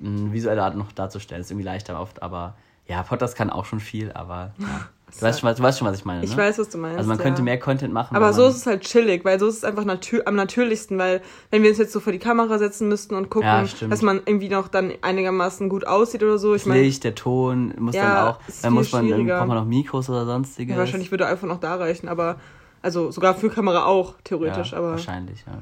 eine 0.00 0.32
visuelle 0.32 0.62
Art 0.62 0.76
noch 0.76 0.92
darzustellen. 0.92 1.42
ist 1.42 1.50
irgendwie 1.50 1.66
leichter 1.66 2.00
oft, 2.00 2.22
aber 2.22 2.56
ja, 2.86 3.02
Podcast 3.02 3.36
kann 3.36 3.50
auch 3.50 3.64
schon 3.64 3.80
viel, 3.80 4.12
aber 4.12 4.52
ja. 4.58 4.88
du, 5.14 5.22
weißt 5.22 5.40
schon, 5.40 5.48
was- 5.48 5.56
du 5.56 5.62
weißt 5.62 5.78
schon, 5.78 5.88
was 5.88 5.98
ich 5.98 6.04
meine, 6.04 6.24
Ich 6.24 6.30
ne? 6.30 6.36
weiß, 6.36 6.58
was 6.58 6.68
du 6.68 6.78
meinst. 6.78 6.98
also 6.98 7.08
man 7.08 7.18
ja. 7.18 7.24
könnte 7.24 7.42
mehr 7.42 7.58
Content 7.58 7.92
machen. 7.92 8.16
Aber 8.16 8.32
so 8.32 8.46
ist 8.46 8.56
es 8.56 8.66
halt 8.66 8.82
chillig, 8.82 9.24
weil 9.24 9.38
so 9.38 9.46
ist 9.46 9.58
es 9.58 9.64
einfach 9.64 9.84
natür 9.84 10.22
am 10.26 10.34
natürlichsten, 10.36 10.98
weil 10.98 11.20
wenn 11.50 11.62
wir 11.62 11.70
uns 11.70 11.78
jetzt 11.78 11.92
so 11.92 12.00
vor 12.00 12.12
die 12.12 12.18
Kamera 12.18 12.58
setzen 12.58 12.88
müssten 12.88 13.14
und 13.14 13.30
gucken, 13.30 13.48
Ja, 13.48 13.64
dass 13.88 14.02
man 14.02 14.20
irgendwie 14.26 14.48
noch 14.48 14.68
dann 14.68 14.92
einigermaßen 15.02 15.68
gut 15.68 15.86
aussieht 15.86 16.22
oder 16.22 16.38
so. 16.38 16.54
Ich 16.54 16.62
das 16.62 16.68
meine, 16.68 16.82
Licht, 16.82 17.04
der 17.04 17.14
Ton, 17.14 17.74
muss 17.78 17.94
Ja, 17.94 18.02
dann 18.02 18.28
auch, 18.28 18.38
dann 18.62 18.72
muss 18.72 18.92
man, 18.92 19.08
dann 19.08 19.26
braucht 19.26 19.46
man 19.48 19.56
noch 19.58 19.64
Mikros 19.66 20.08
oder 20.10 20.24
sonstiges. 20.26 20.76
wahrscheinlich 20.76 21.10
würde 21.10 21.26
iPhone 21.26 21.50
auch 21.50 21.60
da 21.60 21.76
reichen, 21.76 22.08
aber 22.08 22.36
also 22.82 23.10
sogar 23.10 23.34
für 23.34 23.48
Kamera 23.50 23.84
auch 23.84 24.14
theoretisch, 24.24 24.72
aber 24.74 24.90
Wahrscheinlich, 24.92 25.44
ja. 25.46 25.58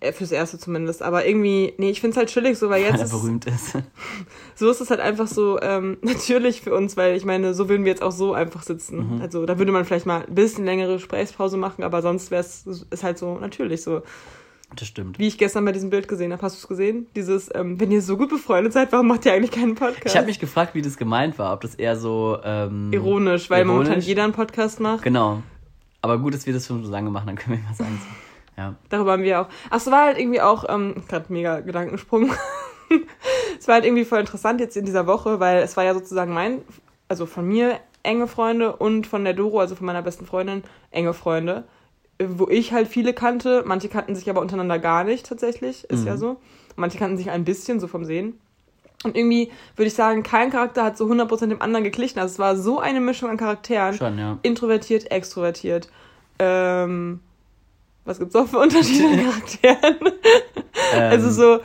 Äh, 0.00 0.12
Fürs 0.12 0.32
Erste 0.32 0.58
zumindest. 0.58 1.02
Aber 1.02 1.26
irgendwie, 1.26 1.74
nee, 1.76 1.90
ich 1.90 2.00
find's 2.00 2.16
halt 2.16 2.28
chillig 2.30 2.58
so, 2.58 2.70
weil 2.70 2.82
Weil 2.82 2.90
jetzt 2.90 3.00
er 3.00 3.04
ist, 3.04 3.10
berühmt 3.10 3.46
ist. 3.46 3.72
so 4.54 4.70
ist 4.70 4.80
es 4.80 4.90
halt 4.90 5.00
einfach 5.00 5.26
so 5.26 5.60
ähm, 5.60 5.98
natürlich 6.02 6.62
für 6.62 6.74
uns, 6.74 6.96
weil 6.96 7.16
ich 7.16 7.24
meine, 7.24 7.54
so 7.54 7.68
würden 7.68 7.84
wir 7.84 7.92
jetzt 7.92 8.02
auch 8.02 8.12
so 8.12 8.32
einfach 8.32 8.62
sitzen. 8.62 9.16
Mhm. 9.16 9.22
Also 9.22 9.44
da 9.46 9.58
würde 9.58 9.72
man 9.72 9.84
vielleicht 9.84 10.06
mal 10.06 10.24
ein 10.26 10.34
bisschen 10.34 10.64
längere 10.64 10.94
Gesprächspause 10.94 11.56
machen, 11.56 11.84
aber 11.84 12.02
sonst 12.02 12.30
wäre 12.30 12.40
es 12.40 12.66
ist 12.66 13.04
halt 13.04 13.18
so 13.18 13.38
natürlich 13.38 13.82
so. 13.82 14.02
Das 14.76 14.86
stimmt. 14.86 15.18
Wie 15.18 15.26
ich 15.26 15.36
gestern 15.36 15.64
bei 15.64 15.72
diesem 15.72 15.90
Bild 15.90 16.06
gesehen 16.06 16.32
habe. 16.32 16.42
Hast 16.42 16.56
du 16.56 16.60
es 16.60 16.68
gesehen? 16.68 17.08
Dieses, 17.16 17.50
ähm, 17.52 17.80
wenn 17.80 17.90
ihr 17.90 18.02
so 18.02 18.16
gut 18.16 18.28
befreundet 18.28 18.72
seid, 18.72 18.92
warum 18.92 19.08
macht 19.08 19.26
ihr 19.26 19.32
eigentlich 19.32 19.50
keinen 19.50 19.74
Podcast? 19.74 20.06
Ich 20.06 20.16
habe 20.16 20.26
mich 20.26 20.38
gefragt, 20.38 20.74
wie 20.74 20.82
das 20.82 20.96
gemeint 20.96 21.38
war. 21.38 21.52
Ob 21.52 21.60
das 21.62 21.74
eher 21.74 21.96
so. 21.96 22.38
Ähm, 22.44 22.92
Ironisch, 22.92 23.50
weil 23.50 23.64
momentan 23.64 23.94
ironisch? 23.94 24.06
jeder 24.06 24.22
einen 24.24 24.32
Podcast 24.32 24.78
macht. 24.78 25.02
Genau. 25.02 25.42
Aber 26.02 26.18
gut, 26.18 26.34
dass 26.34 26.46
wir 26.46 26.54
das 26.54 26.66
schon 26.66 26.84
so 26.84 26.90
lange 26.90 27.10
machen, 27.10 27.26
dann 27.26 27.36
können 27.36 27.58
wir 27.58 27.68
mal 27.68 27.74
sagen. 27.74 28.00
Ja. 28.60 28.74
Darüber 28.90 29.12
haben 29.12 29.22
wir 29.22 29.40
auch. 29.40 29.46
Ach, 29.70 29.76
es 29.78 29.90
war 29.90 30.04
halt 30.04 30.18
irgendwie 30.18 30.40
auch, 30.40 30.64
ähm, 30.68 31.02
gerade 31.08 31.26
mega 31.32 31.60
Gedankensprung. 31.60 32.30
es 33.58 33.66
war 33.66 33.76
halt 33.76 33.84
irgendwie 33.84 34.04
voll 34.04 34.20
interessant 34.20 34.60
jetzt 34.60 34.76
in 34.76 34.84
dieser 34.84 35.06
Woche, 35.06 35.40
weil 35.40 35.62
es 35.62 35.76
war 35.76 35.84
ja 35.84 35.94
sozusagen 35.94 36.32
mein, 36.34 36.60
also 37.08 37.26
von 37.26 37.46
mir 37.46 37.78
enge 38.02 38.26
Freunde 38.28 38.76
und 38.76 39.06
von 39.06 39.24
der 39.24 39.34
Doro, 39.34 39.60
also 39.60 39.74
von 39.74 39.86
meiner 39.86 40.02
besten 40.02 40.26
Freundin, 40.26 40.62
enge 40.90 41.14
Freunde. 41.14 41.64
äh, 42.18 42.26
Wo 42.28 42.48
ich 42.48 42.72
halt 42.72 42.88
viele 42.88 43.14
kannte. 43.14 43.62
Manche 43.66 43.88
kannten 43.88 44.14
sich 44.14 44.28
aber 44.28 44.40
untereinander 44.40 44.78
gar 44.78 45.04
nicht 45.04 45.26
tatsächlich. 45.26 45.84
Ist 45.90 46.02
Mhm. 46.02 46.06
ja 46.06 46.16
so. 46.16 46.36
Manche 46.76 46.98
kannten 46.98 47.16
sich 47.16 47.30
ein 47.30 47.44
bisschen, 47.44 47.80
so 47.80 47.86
vom 47.88 48.04
Sehen. 48.04 48.38
Und 49.04 49.16
irgendwie 49.16 49.50
würde 49.76 49.86
ich 49.88 49.94
sagen, 49.94 50.22
kein 50.22 50.50
Charakter 50.50 50.84
hat 50.84 50.98
so 50.98 51.06
100% 51.06 51.48
dem 51.48 51.62
anderen 51.62 51.84
geglichen. 51.84 52.18
Also 52.18 52.34
es 52.34 52.38
war 52.38 52.56
so 52.56 52.78
eine 52.80 53.00
Mischung 53.00 53.30
an 53.30 53.38
Charakteren. 53.38 53.94
Schon, 53.94 54.18
ja. 54.18 54.38
Introvertiert, 54.42 55.10
extrovertiert. 55.10 55.88
Ähm, 56.38 57.20
was 58.10 58.18
gibt's 58.18 58.34
noch 58.34 58.46
für 58.48 58.58
Unterschiede 58.58 59.06
an 59.08 59.16
Charakteren? 59.24 59.96
also 60.92 61.26
Ähm, 61.28 61.32
so, 61.32 61.60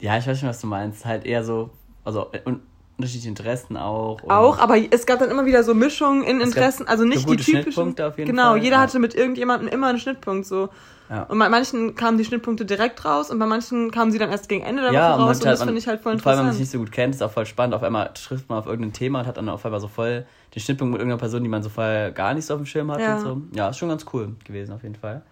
Ja, 0.00 0.16
ich 0.18 0.26
weiß 0.26 0.40
schon, 0.40 0.48
was 0.48 0.60
du 0.60 0.66
meinst. 0.66 1.04
Halt 1.04 1.24
eher 1.26 1.44
so. 1.44 1.70
Also 2.04 2.28
äh, 2.32 2.40
un 2.46 2.60
unterschiedliche 2.96 3.28
Interessen 3.30 3.76
auch. 3.78 4.22
und- 4.22 4.30
auch, 4.30 4.58
aber 4.58 4.76
es 4.90 5.06
gab 5.06 5.20
dann 5.20 5.30
immer 5.30 5.46
wieder 5.46 5.62
so 5.64 5.72
Mischungen 5.74 6.22
in 6.22 6.40
Interessen, 6.42 6.86
also 6.86 7.04
nicht 7.04 7.22
die 7.26 7.36
typischen. 7.36 7.62
Schnittpunkte 7.62 8.06
auf 8.06 8.18
jeden 8.18 8.30
genau, 8.30 8.50
Fall, 8.50 8.58
jeder 8.62 8.76
ja. 8.76 8.82
hatte 8.82 8.98
mit 8.98 9.14
irgendjemandem 9.14 9.68
immer 9.68 9.86
einen 9.86 9.98
Schnittpunkt 9.98 10.44
so. 10.46 10.68
Ja. 11.08 11.22
Und 11.22 11.38
bei 11.38 11.48
manchen 11.48 11.94
kamen 11.94 12.18
die 12.18 12.26
Schnittpunkte 12.26 12.66
direkt 12.66 13.02
raus 13.06 13.30
und 13.30 13.38
bei 13.38 13.46
manchen 13.46 13.90
kamen 13.90 14.12
sie 14.12 14.18
dann 14.18 14.28
erst 14.30 14.50
gegen 14.50 14.62
Ende 14.64 14.82
der 14.82 14.92
Ja, 14.92 15.12
Woche 15.12 15.14
und 15.14 15.20
raus 15.28 15.38
und 15.38 15.44
manchmal 15.46 15.52
das 15.52 15.58
man- 15.60 15.68
finde 15.68 15.78
ich 15.80 15.86
halt 15.88 16.00
voll 16.02 16.12
und 16.12 16.20
Vor 16.22 16.30
allem, 16.32 16.40
wenn 16.40 16.44
man 16.44 16.52
interessant. 16.52 16.54
sich 16.56 16.60
nicht 16.60 16.72
so 16.72 16.78
gut 16.78 16.92
kennt, 16.92 17.14
ist 17.14 17.22
auch 17.22 17.30
voll 17.32 17.46
spannend. 17.46 17.74
Auf 17.74 17.82
einmal 17.82 18.10
trifft 18.12 18.50
man 18.50 18.58
auf 18.58 18.66
irgendein 18.66 18.92
Thema 18.92 19.20
und 19.20 19.26
hat 19.26 19.38
dann 19.38 19.48
auf 19.48 19.64
einmal 19.64 19.80
so 19.80 19.88
voll 19.88 20.26
den 20.54 20.60
Schnittpunkt 20.60 20.92
mit 20.92 21.00
irgendeiner 21.00 21.18
Person, 21.20 21.42
die 21.42 21.48
man 21.48 21.62
so 21.62 21.70
vorher 21.70 22.10
gar 22.12 22.34
nicht 22.34 22.44
so 22.44 22.52
auf 22.54 22.60
dem 22.60 22.66
Schirm 22.66 22.90
hat 22.92 23.00
Ja. 23.00 23.14
und 23.16 23.20
so. 23.22 23.40
Ja, 23.54 23.70
ist 23.70 23.78
schon 23.78 23.88
ganz 23.88 24.04
cool 24.12 24.36
gewesen 24.44 24.72
auf 24.74 24.82
jeden 24.82 24.94
Fall. 24.96 25.22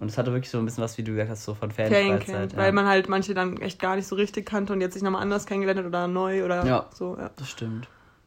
Und 0.00 0.08
es 0.08 0.16
hatte 0.18 0.32
wirklich 0.32 0.50
so 0.50 0.58
ein 0.58 0.64
bisschen 0.64 0.82
was, 0.82 0.96
wie 0.98 1.02
du 1.04 1.12
gesagt 1.12 1.30
hast, 1.30 1.44
so 1.44 1.54
von 1.54 1.70
Fanfreizeit. 1.70 2.24
Ferienkind, 2.24 2.52
ja. 2.54 2.58
weil 2.58 2.72
man 2.72 2.86
halt 2.86 3.08
manche 3.08 3.34
dann 3.34 3.58
echt 3.58 3.78
gar 3.78 3.96
nicht 3.96 4.06
so 4.06 4.16
richtig 4.16 4.46
kannte 4.46 4.72
und 4.72 4.80
jetzt 4.80 4.94
sich 4.94 5.02
nochmal 5.02 5.22
anders 5.22 5.46
kennengelernt 5.46 5.78
hat 5.80 5.86
oder 5.86 6.08
neu 6.08 6.44
oder 6.44 6.64
Ja. 6.66 6.86
so. 6.94 7.16
Ja. 7.18 7.30
Das 7.36 7.48
stimmt. 7.48 7.86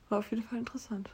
War 0.10 0.20
auf 0.20 0.30
jeden 0.32 0.44
Fall 0.44 0.60
interessant. 0.60 1.10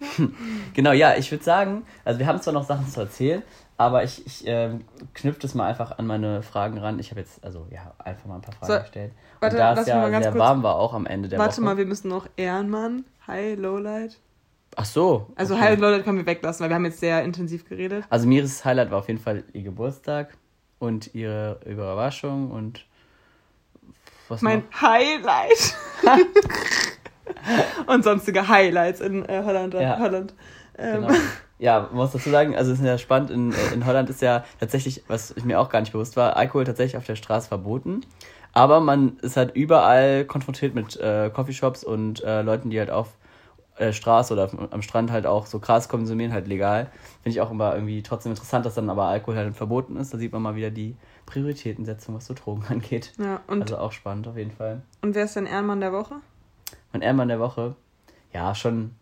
Genau, 0.74 0.92
ja, 0.92 1.14
ich 1.16 1.30
würde 1.30 1.44
sagen, 1.44 1.84
also 2.04 2.18
wir 2.18 2.26
haben 2.26 2.40
zwar 2.40 2.52
noch 2.52 2.64
Sachen 2.64 2.86
zu 2.88 3.00
erzählen, 3.00 3.42
aber 3.76 4.02
ich, 4.04 4.24
ich 4.26 4.42
ähm, 4.46 4.84
knüpfe 5.14 5.40
das 5.40 5.54
mal 5.54 5.66
einfach 5.68 5.98
an 5.98 6.06
meine 6.06 6.42
Fragen 6.42 6.78
ran. 6.78 6.98
Ich 6.98 7.10
habe 7.10 7.20
jetzt, 7.20 7.42
also 7.44 7.66
ja, 7.70 7.92
einfach 7.98 8.26
mal 8.26 8.36
ein 8.36 8.40
paar 8.40 8.54
Fragen 8.54 8.72
So, 8.72 8.78
gestellt. 8.80 9.12
warte, 9.40 9.56
und 9.56 9.60
da 9.60 9.70
lass 9.70 9.80
es 9.80 9.86
ja 9.86 10.22
sehr 10.22 10.38
warm 10.38 10.62
war, 10.62 10.76
auch 10.76 10.94
am 10.94 11.06
Ende 11.06 11.28
der 11.28 11.38
Warte 11.38 11.56
Woche. 11.56 11.60
mal, 11.62 11.76
wir 11.76 11.86
müssen 11.86 12.08
noch 12.08 12.28
Ehrenmann, 12.36 13.04
Hi, 13.26 13.54
Lowlight. 13.54 14.18
Ach 14.76 14.84
so. 14.84 15.32
Also 15.36 15.54
okay. 15.54 15.62
Hi 15.64 15.72
und 15.74 15.80
Lowlight 15.80 16.04
können 16.04 16.18
wir 16.18 16.26
weglassen, 16.26 16.62
weil 16.62 16.70
wir 16.70 16.76
haben 16.76 16.84
jetzt 16.84 17.00
sehr 17.00 17.22
intensiv 17.22 17.68
geredet. 17.68 18.04
Also 18.10 18.26
Miris 18.26 18.64
Highlight 18.64 18.90
war 18.90 18.98
auf 18.98 19.08
jeden 19.08 19.20
Fall 19.20 19.44
ihr 19.52 19.62
Geburtstag 19.62 20.36
und 20.78 21.14
ihre 21.14 21.60
Überraschung 21.64 22.50
und 22.50 22.84
was 24.28 24.42
Mein 24.42 24.64
noch? 24.70 24.82
Highlight. 24.82 25.74
und 27.86 28.04
sonstige 28.04 28.48
Highlights 28.48 29.00
in 29.00 29.24
äh, 29.28 29.42
Holland. 29.44 29.74
Ja. 29.74 29.98
Holland. 29.98 30.34
Ähm, 30.78 31.02
Genau. 31.06 31.14
Ja, 31.58 31.82
man 31.82 31.94
muss 31.94 32.10
dazu 32.12 32.30
sagen, 32.30 32.56
also 32.56 32.72
es 32.72 32.80
ist 32.80 32.84
ja 32.84 32.98
spannend, 32.98 33.30
in, 33.30 33.52
äh, 33.52 33.74
in 33.74 33.86
Holland 33.86 34.10
ist 34.10 34.20
ja 34.20 34.44
tatsächlich, 34.58 35.04
was 35.06 35.34
mir 35.44 35.60
auch 35.60 35.68
gar 35.68 35.80
nicht 35.80 35.92
bewusst 35.92 36.16
war, 36.16 36.36
Alkohol 36.36 36.64
tatsächlich 36.64 36.96
auf 36.96 37.06
der 37.06 37.14
Straße 37.14 37.48
verboten. 37.48 38.00
Aber 38.52 38.80
man 38.80 39.18
ist 39.18 39.36
halt 39.36 39.54
überall 39.54 40.24
konfrontiert 40.24 40.74
mit 40.74 40.96
äh, 40.96 41.30
Coffeeshops 41.30 41.84
und 41.84 42.22
äh, 42.24 42.42
Leuten, 42.42 42.70
die 42.70 42.78
halt 42.78 42.90
auf 42.90 43.08
der 43.78 43.92
Straße 43.92 44.32
oder 44.32 44.50
am 44.70 44.82
Strand 44.82 45.10
halt 45.10 45.26
auch 45.26 45.46
so 45.46 45.58
Gras 45.58 45.88
konsumieren, 45.88 46.32
halt 46.32 46.46
legal. 46.46 46.90
Finde 47.22 47.30
ich 47.36 47.40
auch 47.40 47.50
immer 47.50 47.74
irgendwie 47.74 48.02
trotzdem 48.02 48.32
interessant, 48.32 48.64
dass 48.66 48.74
dann 48.74 48.88
aber 48.90 49.04
Alkohol 49.06 49.36
halt 49.36 49.54
verboten 49.54 49.96
ist. 49.96 50.14
Da 50.14 50.18
sieht 50.18 50.32
man 50.32 50.42
mal 50.42 50.54
wieder 50.54 50.70
die 50.70 50.96
Prioritätensetzung, 51.26 52.14
was 52.14 52.26
so 52.26 52.34
Drogen 52.34 52.64
angeht. 52.68 53.12
Ja, 53.18 53.40
und, 53.46 53.62
Also 53.62 53.78
auch 53.78 53.92
spannend 53.92 54.28
auf 54.28 54.36
jeden 54.36 54.52
Fall. 54.52 54.82
und 55.02 55.14
wer 55.14 55.24
ist 55.24 55.36
denn 55.36 55.46
Ehrenmann 55.46 55.80
der 55.80 55.92
Woche? 55.92 56.16
Mein 56.92 57.02
Ehrenmann 57.02 57.28
der 57.28 57.40
Woche, 57.40 57.74
ja, 58.32 58.54
schon. 58.54 58.92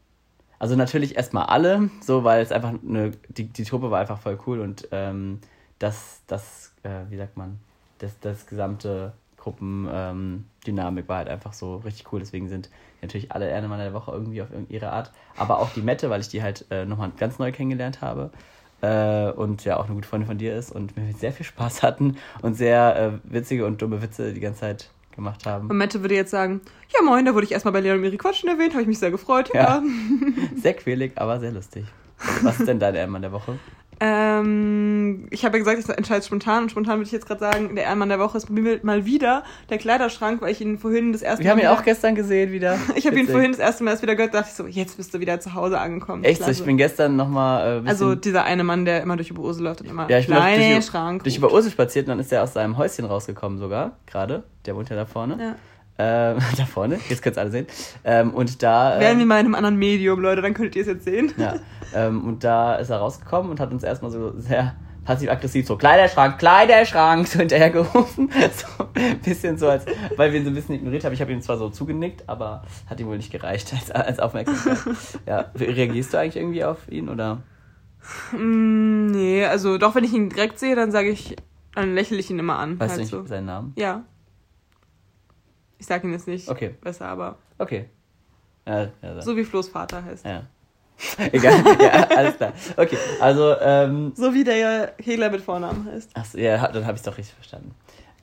Also 0.58 0.76
natürlich 0.76 1.16
erstmal 1.16 1.46
alle, 1.46 1.90
so, 2.00 2.22
weil 2.24 2.40
es 2.40 2.52
einfach 2.52 2.70
eine, 2.70 3.10
die, 3.28 3.44
die 3.44 3.64
Truppe 3.64 3.90
war 3.90 4.00
einfach 4.00 4.18
voll 4.20 4.38
cool 4.46 4.60
und 4.60 4.88
ähm, 4.92 5.40
das, 5.80 6.22
das, 6.28 6.72
äh, 6.84 7.10
wie 7.10 7.16
sagt 7.16 7.36
man, 7.36 7.58
das, 7.98 8.18
das 8.20 8.46
gesamte 8.46 9.12
Gruppendynamik 9.42 10.12
ähm, 10.12 10.44
Dynamik 10.66 11.08
war 11.08 11.18
halt 11.18 11.28
einfach 11.28 11.52
so 11.52 11.76
richtig 11.78 12.12
cool. 12.12 12.20
Deswegen 12.20 12.48
sind 12.48 12.70
natürlich 13.00 13.32
alle 13.32 13.48
Ehrenmann 13.48 13.80
der 13.80 13.92
Woche 13.92 14.12
irgendwie 14.12 14.40
auf 14.40 14.48
ihre 14.68 14.90
Art. 14.90 15.10
Aber 15.36 15.58
auch 15.58 15.70
die 15.70 15.82
Mette, 15.82 16.10
weil 16.10 16.20
ich 16.20 16.28
die 16.28 16.42
halt 16.42 16.64
äh, 16.70 16.84
nochmal 16.84 17.10
ganz 17.16 17.38
neu 17.38 17.50
kennengelernt 17.50 18.00
habe. 18.00 18.30
Äh, 18.82 19.30
und 19.32 19.64
ja 19.64 19.78
auch 19.78 19.86
eine 19.86 19.94
gute 19.94 20.08
Freundin 20.08 20.28
von 20.28 20.38
dir 20.38 20.56
ist 20.56 20.70
und 20.72 20.96
wir 20.96 21.12
sehr 21.14 21.32
viel 21.32 21.46
Spaß 21.46 21.82
hatten 21.82 22.16
und 22.42 22.54
sehr 22.54 23.20
äh, 23.24 23.32
witzige 23.32 23.66
und 23.66 23.82
dumme 23.82 24.02
Witze 24.02 24.32
die 24.32 24.40
ganze 24.40 24.60
Zeit 24.60 24.90
gemacht 25.14 25.44
haben. 25.46 25.68
Und 25.70 25.76
Mette 25.76 26.02
würde 26.02 26.14
jetzt 26.14 26.30
sagen, 26.30 26.60
ja 26.94 27.02
moin, 27.02 27.24
da 27.24 27.34
wurde 27.34 27.44
ich 27.44 27.52
erstmal 27.52 27.72
bei 27.72 27.80
Leon 27.80 27.96
und 27.96 28.02
Miri 28.02 28.16
Quatschen 28.16 28.48
erwähnt, 28.48 28.72
habe 28.72 28.82
ich 28.82 28.88
mich 28.88 28.98
sehr 28.98 29.10
gefreut. 29.10 29.50
Ja. 29.54 29.60
Ja. 29.60 29.82
Sehr 30.56 30.74
quälig, 30.74 31.12
aber 31.16 31.38
sehr 31.38 31.52
lustig. 31.52 31.84
Was 32.42 32.60
ist 32.60 32.68
denn 32.68 32.78
dein 32.78 32.94
Ehrenmann 32.94 33.22
der 33.22 33.32
Woche? 33.32 33.58
Ähm, 34.04 35.28
ich 35.30 35.44
habe 35.44 35.56
ja 35.56 35.62
gesagt, 35.64 35.78
ich 35.78 35.96
entscheide 35.96 36.24
spontan 36.24 36.64
und 36.64 36.70
spontan 36.70 36.98
würde 36.98 37.06
ich 37.06 37.12
jetzt 37.12 37.26
gerade 37.26 37.38
sagen, 37.38 37.76
der 37.76 37.84
Ehrenmann 37.84 38.08
der 38.08 38.18
Woche 38.18 38.36
ist 38.36 38.50
mal 38.50 39.04
wieder 39.04 39.44
der 39.70 39.78
Kleiderschrank, 39.78 40.42
weil 40.42 40.50
ich 40.50 40.60
ihn 40.60 40.76
vorhin 40.76 41.12
das 41.12 41.22
erste 41.22 41.44
Wir 41.44 41.52
haben 41.52 41.60
ihn 41.60 41.68
auch 41.68 41.84
gestern 41.84 42.16
gesehen 42.16 42.50
wieder. 42.50 42.78
Ich 42.96 43.06
habe 43.06 43.18
ihn 43.18 43.28
vorhin 43.28 43.52
das 43.52 43.60
erste 43.60 43.84
Mal 43.84 43.92
erst 43.92 44.02
wieder 44.02 44.16
gehört, 44.16 44.34
dachte 44.34 44.48
ich 44.50 44.56
so, 44.56 44.66
jetzt 44.66 44.96
bist 44.96 45.14
du 45.14 45.20
wieder 45.20 45.38
zu 45.38 45.54
Hause 45.54 45.78
angekommen. 45.78 46.24
Echt 46.24 46.42
so, 46.42 46.50
ich 46.50 46.64
bin 46.64 46.76
gestern 46.76 47.14
nochmal 47.14 47.84
äh, 47.84 47.88
Also 47.88 48.16
dieser 48.16 48.42
eine 48.42 48.64
Mann, 48.64 48.84
der 48.84 49.02
immer 49.02 49.16
durch 49.16 49.30
Oberursel 49.30 49.62
läuft 49.62 49.82
und 49.82 49.90
immer 49.90 50.10
ja, 50.10 50.18
ich 50.18 50.26
bin 50.26 50.34
kleine 50.34 50.74
durch, 50.74 50.86
Schrank. 50.86 51.22
durch 51.22 51.36
über 51.36 51.52
Ursel 51.52 51.70
spaziert 51.70 52.06
und 52.06 52.10
dann 52.10 52.20
ist 52.20 52.32
er 52.32 52.42
aus 52.42 52.54
seinem 52.54 52.78
Häuschen 52.78 53.04
rausgekommen 53.04 53.58
sogar, 53.58 53.98
gerade. 54.06 54.42
Der 54.66 54.74
wohnt 54.74 54.88
ja 54.90 54.96
da 54.96 55.06
vorne. 55.06 55.38
Ja. 55.40 55.54
Ähm, 55.98 56.38
da 56.56 56.64
vorne, 56.64 56.98
jetzt 57.08 57.22
könnt 57.22 57.36
ihr 57.36 57.40
alle 57.42 57.50
sehen. 57.50 57.66
Ähm, 58.04 58.30
und 58.30 58.62
da... 58.62 58.98
Wären 58.98 59.18
wir 59.18 59.22
Ähm, 59.22 59.28
mal 59.28 59.40
in 59.40 59.46
einem 59.46 59.54
anderen 59.54 59.76
Medium, 59.76 60.20
Leute, 60.20 60.42
dann 60.42 60.54
könntet 60.54 60.74
ihr 60.76 60.82
es 60.82 60.88
jetzt 60.88 61.04
sehen. 61.04 61.32
ja, 61.36 61.54
ähm, 61.94 62.24
und 62.24 62.44
da 62.44 62.76
ist 62.76 62.90
er 62.90 62.98
rausgekommen 62.98 63.50
und 63.50 63.60
hat 63.60 63.70
uns 63.72 63.82
erstmal 63.82 64.10
so 64.10 64.38
sehr 64.38 64.74
passiv-aggressiv 65.04 65.66
so 65.66 65.76
Kleiderschrank, 65.76 66.38
Kleiderschrank 66.38 67.26
so 67.26 67.40
hinterhergerufen. 67.40 68.30
So 68.54 68.84
ein 68.94 69.18
bisschen 69.20 69.58
so, 69.58 69.68
als 69.68 69.84
weil 70.16 70.32
wir 70.32 70.38
ihn 70.38 70.44
so 70.44 70.50
ein 70.50 70.54
bisschen 70.54 70.74
ignoriert 70.76 71.04
haben. 71.04 71.12
Ich 71.12 71.20
habe 71.20 71.32
ihm 71.32 71.40
zwar 71.42 71.56
so 71.58 71.70
zugenickt, 71.70 72.28
aber 72.28 72.62
hat 72.88 73.00
ihm 73.00 73.06
wohl 73.08 73.16
nicht 73.16 73.32
gereicht 73.32 73.72
als, 73.72 73.90
als 73.90 74.20
Aufmerksamkeit. 74.20 74.78
ja, 75.26 75.50
reagierst 75.56 76.12
du 76.14 76.18
eigentlich 76.18 76.36
irgendwie 76.36 76.64
auf 76.64 76.88
ihn 76.90 77.08
oder? 77.08 77.42
Mm, 78.32 79.06
nee, 79.06 79.44
also 79.44 79.78
doch, 79.78 79.94
wenn 79.94 80.04
ich 80.04 80.12
ihn 80.12 80.28
direkt 80.28 80.58
sehe, 80.58 80.76
dann 80.76 80.92
sage 80.92 81.08
ich, 81.10 81.36
dann 81.74 81.94
lächle 81.94 82.18
ich 82.18 82.30
ihn 82.30 82.38
immer 82.38 82.58
an. 82.58 82.78
Weißt 82.78 82.90
halt 82.90 82.98
du 82.98 83.02
nicht 83.02 83.10
so. 83.10 83.26
seinen 83.26 83.46
Namen? 83.46 83.72
Ja. 83.76 84.02
Ich 85.78 85.86
sag 85.86 86.04
ihn 86.04 86.12
jetzt 86.12 86.28
nicht 86.28 86.48
Okay. 86.48 86.74
besser, 86.80 87.06
aber 87.08 87.38
Okay. 87.58 87.86
Ja, 88.66 88.88
ja, 89.02 89.20
so 89.22 89.36
wie 89.36 89.44
Flo's 89.44 89.68
Vater 89.68 90.04
heißt. 90.04 90.24
ja. 90.26 90.42
Egal, 91.32 91.54
ja, 91.80 92.06
alles 92.16 92.36
klar. 92.36 92.52
Okay, 92.76 92.96
also, 93.20 93.54
ähm, 93.60 94.12
So 94.14 94.32
wie 94.34 94.44
der 94.44 94.94
Hegler 94.98 95.30
mit 95.30 95.40
Vornamen 95.40 95.88
heißt. 95.92 96.10
achso, 96.16 96.38
ja, 96.38 96.66
dann 96.68 96.84
habe 96.84 96.94
ich 96.94 97.00
es 97.00 97.02
doch 97.02 97.16
richtig 97.18 97.34
verstanden. 97.34 97.74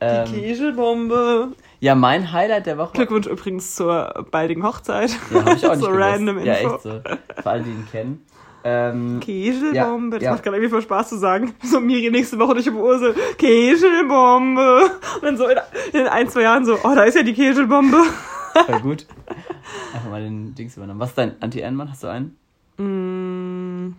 Die 0.02 0.06
Ähm, 0.06 0.26
Kegelbombe. 0.26 1.50
ja, 1.82 1.94
mein 1.96 2.32
Highlight 2.32 2.66
der 2.68 2.78
Woche. 2.78 2.94
Glückwunsch 2.94 3.28
übrigens 3.28 3.76
zur 3.76 4.26
baldigen 4.32 4.64
Hochzeit. 4.64 5.12
Ja, 5.34 5.44
habe 5.44 5.56
ich 5.56 5.66
auch 5.68 5.72
nicht 5.76 5.82
so 5.84 5.92
gewusst. 5.92 6.02
random 6.04 6.40
Ja, 6.46 6.54
Info. 6.54 6.76
echt 6.76 6.84
so. 6.84 7.02
Für 7.42 7.50
alle, 7.50 7.64
die 7.64 7.70
ihn 7.72 7.88
kennen. 7.92 8.26
Ähm, 8.64 9.20
Kegelbombe. 9.22 10.16
Ja, 10.16 10.20
das 10.20 10.24
ja. 10.26 10.32
macht 10.32 10.44
gerade 10.44 10.58
irgendwie 10.58 10.70
voll 10.72 10.82
Spaß 10.82 11.10
zu 11.10 11.18
sagen. 11.18 11.54
So 11.64 11.80
Miri 11.82 12.12
nächste 12.12 12.40
Woche 12.40 12.54
durch 12.54 12.66
die 12.66 12.72
Ursel. 12.72 13.14
Kegelbombe. 13.38 14.84
Und 15.16 15.24
dann 15.24 15.38
so 15.38 15.48
in, 15.48 15.58
in 15.94 16.08
ein, 16.08 16.30
zwei 16.30 16.42
Jahren 16.44 16.66
so, 16.66 16.76
oh, 16.84 16.96
da 16.96 17.04
ist 17.04 17.16
ja 17.16 17.24
die 17.24 17.34
Kegelbombe. 17.34 17.98
voll 18.66 18.80
gut. 18.82 19.06
Einfach 19.94 20.10
mal 20.10 20.22
den 20.22 20.56
Dings 20.56 20.76
übernommen. 20.78 21.00
Was 21.00 21.10
ist 21.10 21.18
dein 21.18 21.42
Anti-Ehrenmann? 21.42 21.90
Hast 21.90 22.04
du 22.04 22.08
einen? 22.08 22.38
Mm. 22.80 23.94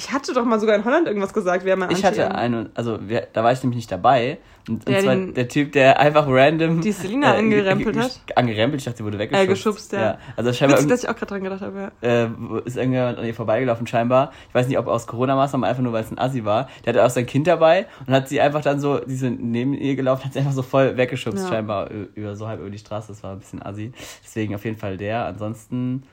Ich 0.00 0.12
hatte 0.12 0.32
doch 0.32 0.46
mal 0.46 0.58
sogar 0.58 0.76
in 0.76 0.84
Holland 0.86 1.06
irgendwas 1.06 1.34
gesagt, 1.34 1.66
wer 1.66 1.76
mein 1.76 1.90
Ich 1.90 2.04
hatte 2.06 2.34
einen, 2.34 2.70
also 2.74 2.98
wir, 3.06 3.28
da 3.34 3.44
war 3.44 3.52
ich 3.52 3.62
nämlich 3.62 3.76
nicht 3.76 3.92
dabei. 3.92 4.38
Und, 4.66 4.86
und 4.86 5.00
zwar 5.00 5.16
der 5.16 5.48
Typ, 5.48 5.72
der 5.72 6.00
einfach 6.00 6.26
random. 6.26 6.80
Die 6.80 6.92
Selina 6.92 7.34
äh, 7.34 7.38
angerempelt 7.38 7.98
hat. 7.98 8.20
Angerempelt, 8.34 8.80
ich 8.80 8.84
dachte, 8.86 8.98
sie 8.98 9.04
wurde 9.04 9.18
weggeschubst. 9.18 9.44
Äh, 9.44 9.52
geschubst, 9.52 9.92
ja. 9.92 10.00
ja. 10.00 10.18
Also 10.36 10.54
scheinbar. 10.54 10.78
Witzig, 10.78 10.90
dass 10.90 11.02
ich 11.02 11.08
auch 11.10 11.16
gerade 11.16 11.26
dran 11.26 11.44
gedacht 11.44 11.60
habe, 11.60 11.92
ja. 12.02 12.24
Äh, 12.24 12.28
ist 12.64 12.78
irgendjemand 12.78 13.18
an 13.18 13.26
ihr 13.26 13.34
vorbeigelaufen, 13.34 13.86
scheinbar. 13.86 14.32
Ich 14.48 14.54
weiß 14.54 14.68
nicht, 14.68 14.78
ob 14.78 14.86
aus 14.86 15.06
Corona-Maßnahmen, 15.06 15.68
einfach 15.68 15.82
nur 15.82 15.92
weil 15.92 16.04
es 16.04 16.10
ein 16.10 16.18
Assi 16.18 16.46
war. 16.46 16.70
Der 16.84 16.94
hatte 16.94 17.04
auch 17.04 17.10
sein 17.10 17.26
Kind 17.26 17.46
dabei 17.46 17.86
und 18.06 18.14
hat 18.14 18.28
sie 18.28 18.40
einfach 18.40 18.62
dann 18.62 18.80
so, 18.80 19.00
die 19.00 19.16
sind 19.16 19.42
neben 19.42 19.74
ihr 19.74 19.96
gelaufen, 19.96 20.24
hat 20.24 20.32
sie 20.32 20.38
einfach 20.38 20.52
so 20.52 20.62
voll 20.62 20.96
weggeschubst, 20.96 21.44
ja. 21.44 21.48
scheinbar 21.48 21.90
über 22.14 22.36
so 22.36 22.48
halb 22.48 22.60
über 22.60 22.70
die 22.70 22.78
Straße. 22.78 23.08
Das 23.08 23.22
war 23.22 23.32
ein 23.32 23.38
bisschen 23.38 23.62
Assi. 23.62 23.92
Deswegen 24.24 24.54
auf 24.54 24.64
jeden 24.64 24.78
Fall 24.78 24.96
der. 24.96 25.26
Ansonsten, 25.26 26.04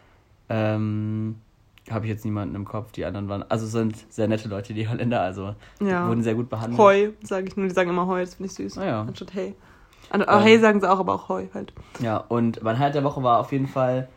ähm, 0.50 1.36
habe 1.90 2.06
ich 2.06 2.12
jetzt 2.12 2.26
niemanden 2.26 2.56
im 2.56 2.66
Kopf. 2.66 2.92
Die 2.92 3.06
anderen 3.06 3.30
waren, 3.30 3.44
also 3.50 3.66
sind 3.66 3.96
sehr 4.12 4.28
nette 4.28 4.50
Leute, 4.50 4.74
die 4.74 4.88
Holländer, 4.88 5.22
also 5.22 5.56
ja. 5.82 6.08
wurden 6.08 6.24
sehr 6.24 6.36
gut 6.36 6.50
behandelt. 6.50 6.80
Heu, 6.80 7.10
sage 7.24 7.48
ich 7.48 7.58
nur, 7.58 7.68
die 7.68 7.74
sagen 7.74 7.90
immer 7.90 8.08
Heu, 8.08 8.22
das 8.22 8.36
finde 8.36 8.48
ich 8.48 8.54
süß. 8.54 8.78
Ah, 8.78 8.86
ja. 8.86 9.02
Anstatt 9.02 9.34
Hey. 9.34 9.56
Und, 10.12 10.22
ähm, 10.22 10.40
hey 10.40 10.60
sagen 10.60 10.80
sie 10.80 10.90
auch, 10.90 11.00
aber 11.00 11.16
auch 11.16 11.30
Heu 11.30 11.46
halt. 11.54 11.74
Ja, 12.00 12.18
und 12.18 12.64
mein 12.64 12.80
Highlight 12.80 12.96
der 12.96 13.04
Woche 13.04 13.24
war 13.24 13.40
auf 13.40 13.52
jeden 13.52 13.68
Fall, 13.68 14.08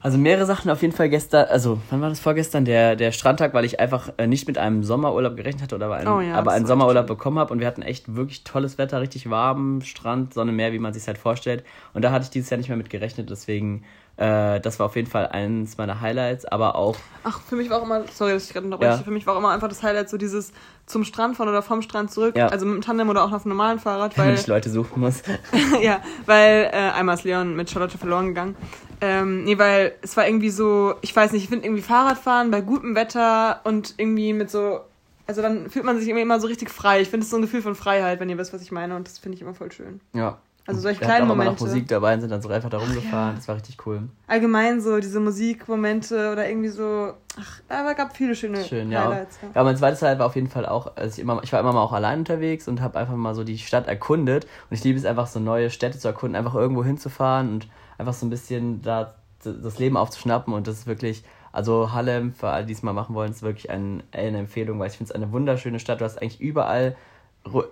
also 0.00 0.18
mehrere 0.18 0.46
Sachen 0.46 0.70
auf 0.70 0.82
jeden 0.82 0.94
Fall 0.94 1.10
gestern, 1.10 1.46
also 1.48 1.78
wann 1.90 2.00
war 2.00 2.08
das 2.08 2.20
vorgestern? 2.20 2.64
Der, 2.64 2.96
der 2.96 3.12
Strandtag, 3.12 3.54
weil 3.54 3.64
ich 3.64 3.78
einfach 3.78 4.12
äh, 4.16 4.26
nicht 4.26 4.48
mit 4.48 4.58
einem 4.58 4.82
Sommerurlaub 4.82 5.36
gerechnet 5.36 5.62
hatte, 5.62 5.76
oder 5.76 5.92
einen, 5.92 6.08
oh 6.08 6.20
ja, 6.20 6.34
aber 6.34 6.52
einen 6.52 6.66
Sommerurlaub 6.66 7.06
schön. 7.06 7.16
bekommen 7.16 7.38
habe 7.38 7.52
und 7.52 7.60
wir 7.60 7.66
hatten 7.66 7.82
echt 7.82 8.16
wirklich 8.16 8.42
tolles 8.42 8.78
Wetter, 8.78 9.00
richtig 9.00 9.30
warm, 9.30 9.82
Strand, 9.82 10.34
Sonne, 10.34 10.52
Meer, 10.52 10.72
wie 10.72 10.78
man 10.78 10.92
sich 10.92 11.06
halt 11.06 11.18
vorstellt. 11.18 11.64
Und 11.94 12.02
da 12.02 12.10
hatte 12.10 12.24
ich 12.24 12.30
dieses 12.30 12.50
Jahr 12.50 12.58
nicht 12.58 12.68
mehr 12.68 12.78
mit 12.78 12.90
gerechnet, 12.90 13.30
deswegen 13.30 13.84
äh, 14.20 14.60
das 14.60 14.78
war 14.78 14.86
auf 14.86 14.96
jeden 14.96 15.08
Fall 15.08 15.28
eines 15.28 15.78
meiner 15.78 16.02
Highlights, 16.02 16.44
aber 16.44 16.74
auch. 16.74 16.96
Ach, 17.24 17.40
für 17.40 17.56
mich 17.56 17.70
war 17.70 17.78
auch 17.78 17.84
immer, 17.84 18.04
sorry, 18.12 18.32
dass 18.32 18.44
ich 18.44 18.52
gerade 18.52 18.66
unterbreche, 18.66 18.98
ja. 18.98 18.98
für 18.98 19.10
mich 19.10 19.26
war 19.26 19.32
auch 19.34 19.38
immer 19.38 19.48
einfach 19.48 19.68
das 19.68 19.82
Highlight 19.82 20.10
so 20.10 20.18
dieses 20.18 20.52
zum 20.84 21.04
Strand 21.04 21.38
fahren 21.38 21.48
oder 21.48 21.62
vom 21.62 21.80
Strand 21.80 22.10
zurück, 22.10 22.36
ja. 22.36 22.48
also 22.48 22.66
mit 22.66 22.74
dem 22.74 22.82
Tandem 22.82 23.08
oder 23.08 23.24
auch 23.24 23.32
auf 23.32 23.46
einem 23.46 23.56
normalen 23.56 23.78
Fahrrad, 23.78 24.18
weil. 24.18 24.28
Wenn 24.28 24.34
ich 24.34 24.46
Leute 24.46 24.68
suchen 24.68 25.00
muss. 25.00 25.22
ja, 25.80 26.02
weil 26.26 26.68
äh, 26.70 26.76
einmal 26.76 27.14
ist 27.14 27.24
Leon 27.24 27.56
mit 27.56 27.70
Charlotte 27.70 27.96
verloren 27.96 28.28
gegangen. 28.28 28.56
Ähm, 29.00 29.44
nee, 29.44 29.56
weil 29.56 29.94
es 30.02 30.14
war 30.18 30.26
irgendwie 30.26 30.50
so, 30.50 30.94
ich 31.00 31.16
weiß 31.16 31.32
nicht, 31.32 31.44
ich 31.44 31.48
finde 31.48 31.64
irgendwie 31.64 31.82
Fahrradfahren 31.82 32.50
bei 32.50 32.60
gutem 32.60 32.94
Wetter 32.94 33.60
und 33.64 33.94
irgendwie 33.96 34.34
mit 34.34 34.50
so 34.50 34.80
also 35.26 35.42
dann 35.42 35.70
fühlt 35.70 35.84
man 35.84 35.96
sich 35.96 36.08
irgendwie 36.08 36.22
immer 36.22 36.40
so 36.40 36.48
richtig 36.48 36.70
frei. 36.70 37.00
Ich 37.00 37.08
finde 37.08 37.22
es 37.24 37.30
so 37.30 37.36
ein 37.36 37.42
Gefühl 37.42 37.62
von 37.62 37.76
Freiheit, 37.76 38.18
wenn 38.18 38.28
ihr 38.28 38.36
wisst, 38.36 38.52
was 38.52 38.62
ich 38.62 38.72
meine. 38.72 38.96
Und 38.96 39.06
das 39.06 39.20
finde 39.20 39.36
ich 39.36 39.42
immer 39.42 39.54
voll 39.54 39.70
schön. 39.70 40.00
Ja, 40.12 40.38
also 40.70 40.82
solche 40.82 41.00
kleinen 41.00 41.28
Momente. 41.28 41.52
noch 41.52 41.60
Musik 41.60 41.88
dabei 41.88 42.14
und 42.14 42.20
sind 42.20 42.30
dann 42.30 42.42
so 42.42 42.48
einfach 42.48 42.70
da 42.70 42.78
rumgefahren. 42.78 43.30
Ja. 43.30 43.36
Das 43.36 43.48
war 43.48 43.56
richtig 43.56 43.76
cool. 43.86 44.02
Allgemein 44.26 44.80
so 44.80 44.98
diese 44.98 45.20
Musikmomente 45.20 46.32
oder 46.32 46.48
irgendwie 46.48 46.68
so. 46.68 47.12
Ach, 47.38 47.60
aber 47.68 47.94
gab 47.94 48.16
viele 48.16 48.34
schöne 48.34 48.64
Schön, 48.64 48.96
Highlights. 48.96 49.38
Ja. 49.42 49.48
ja, 49.54 49.64
mein 49.64 49.76
zweites 49.76 50.02
Highlight 50.02 50.18
war 50.18 50.26
auf 50.26 50.34
jeden 50.34 50.48
Fall 50.48 50.66
auch, 50.66 50.96
also 50.96 51.14
ich, 51.14 51.18
immer, 51.20 51.40
ich 51.42 51.52
war 51.52 51.60
immer 51.60 51.72
mal 51.72 51.82
auch 51.82 51.92
allein 51.92 52.20
unterwegs 52.20 52.68
und 52.68 52.80
habe 52.80 52.98
einfach 52.98 53.14
mal 53.14 53.34
so 53.34 53.44
die 53.44 53.58
Stadt 53.58 53.88
erkundet. 53.88 54.44
Und 54.44 54.76
ich 54.76 54.84
liebe 54.84 54.98
es 54.98 55.04
einfach, 55.04 55.26
so 55.26 55.40
neue 55.40 55.70
Städte 55.70 55.98
zu 55.98 56.08
erkunden, 56.08 56.36
einfach 56.36 56.54
irgendwo 56.54 56.84
hinzufahren 56.84 57.52
und 57.52 57.68
einfach 57.98 58.14
so 58.14 58.26
ein 58.26 58.30
bisschen 58.30 58.82
da 58.82 59.14
das 59.42 59.78
Leben 59.78 59.96
aufzuschnappen. 59.96 60.52
Und 60.52 60.66
das 60.66 60.78
ist 60.78 60.86
wirklich, 60.86 61.24
also 61.52 61.92
Hallem, 61.92 62.32
für 62.32 62.48
alle, 62.48 62.66
die 62.66 62.72
es 62.72 62.82
mal 62.82 62.92
machen 62.92 63.14
wollen, 63.14 63.30
ist 63.30 63.42
wirklich 63.42 63.70
ein, 63.70 64.02
eine 64.12 64.38
Empfehlung, 64.38 64.78
weil 64.78 64.88
ich 64.88 64.96
finde 64.96 65.10
es 65.10 65.14
eine 65.14 65.32
wunderschöne 65.32 65.80
Stadt. 65.80 66.00
Du 66.00 66.04
hast 66.04 66.20
eigentlich 66.20 66.40
überall 66.40 66.96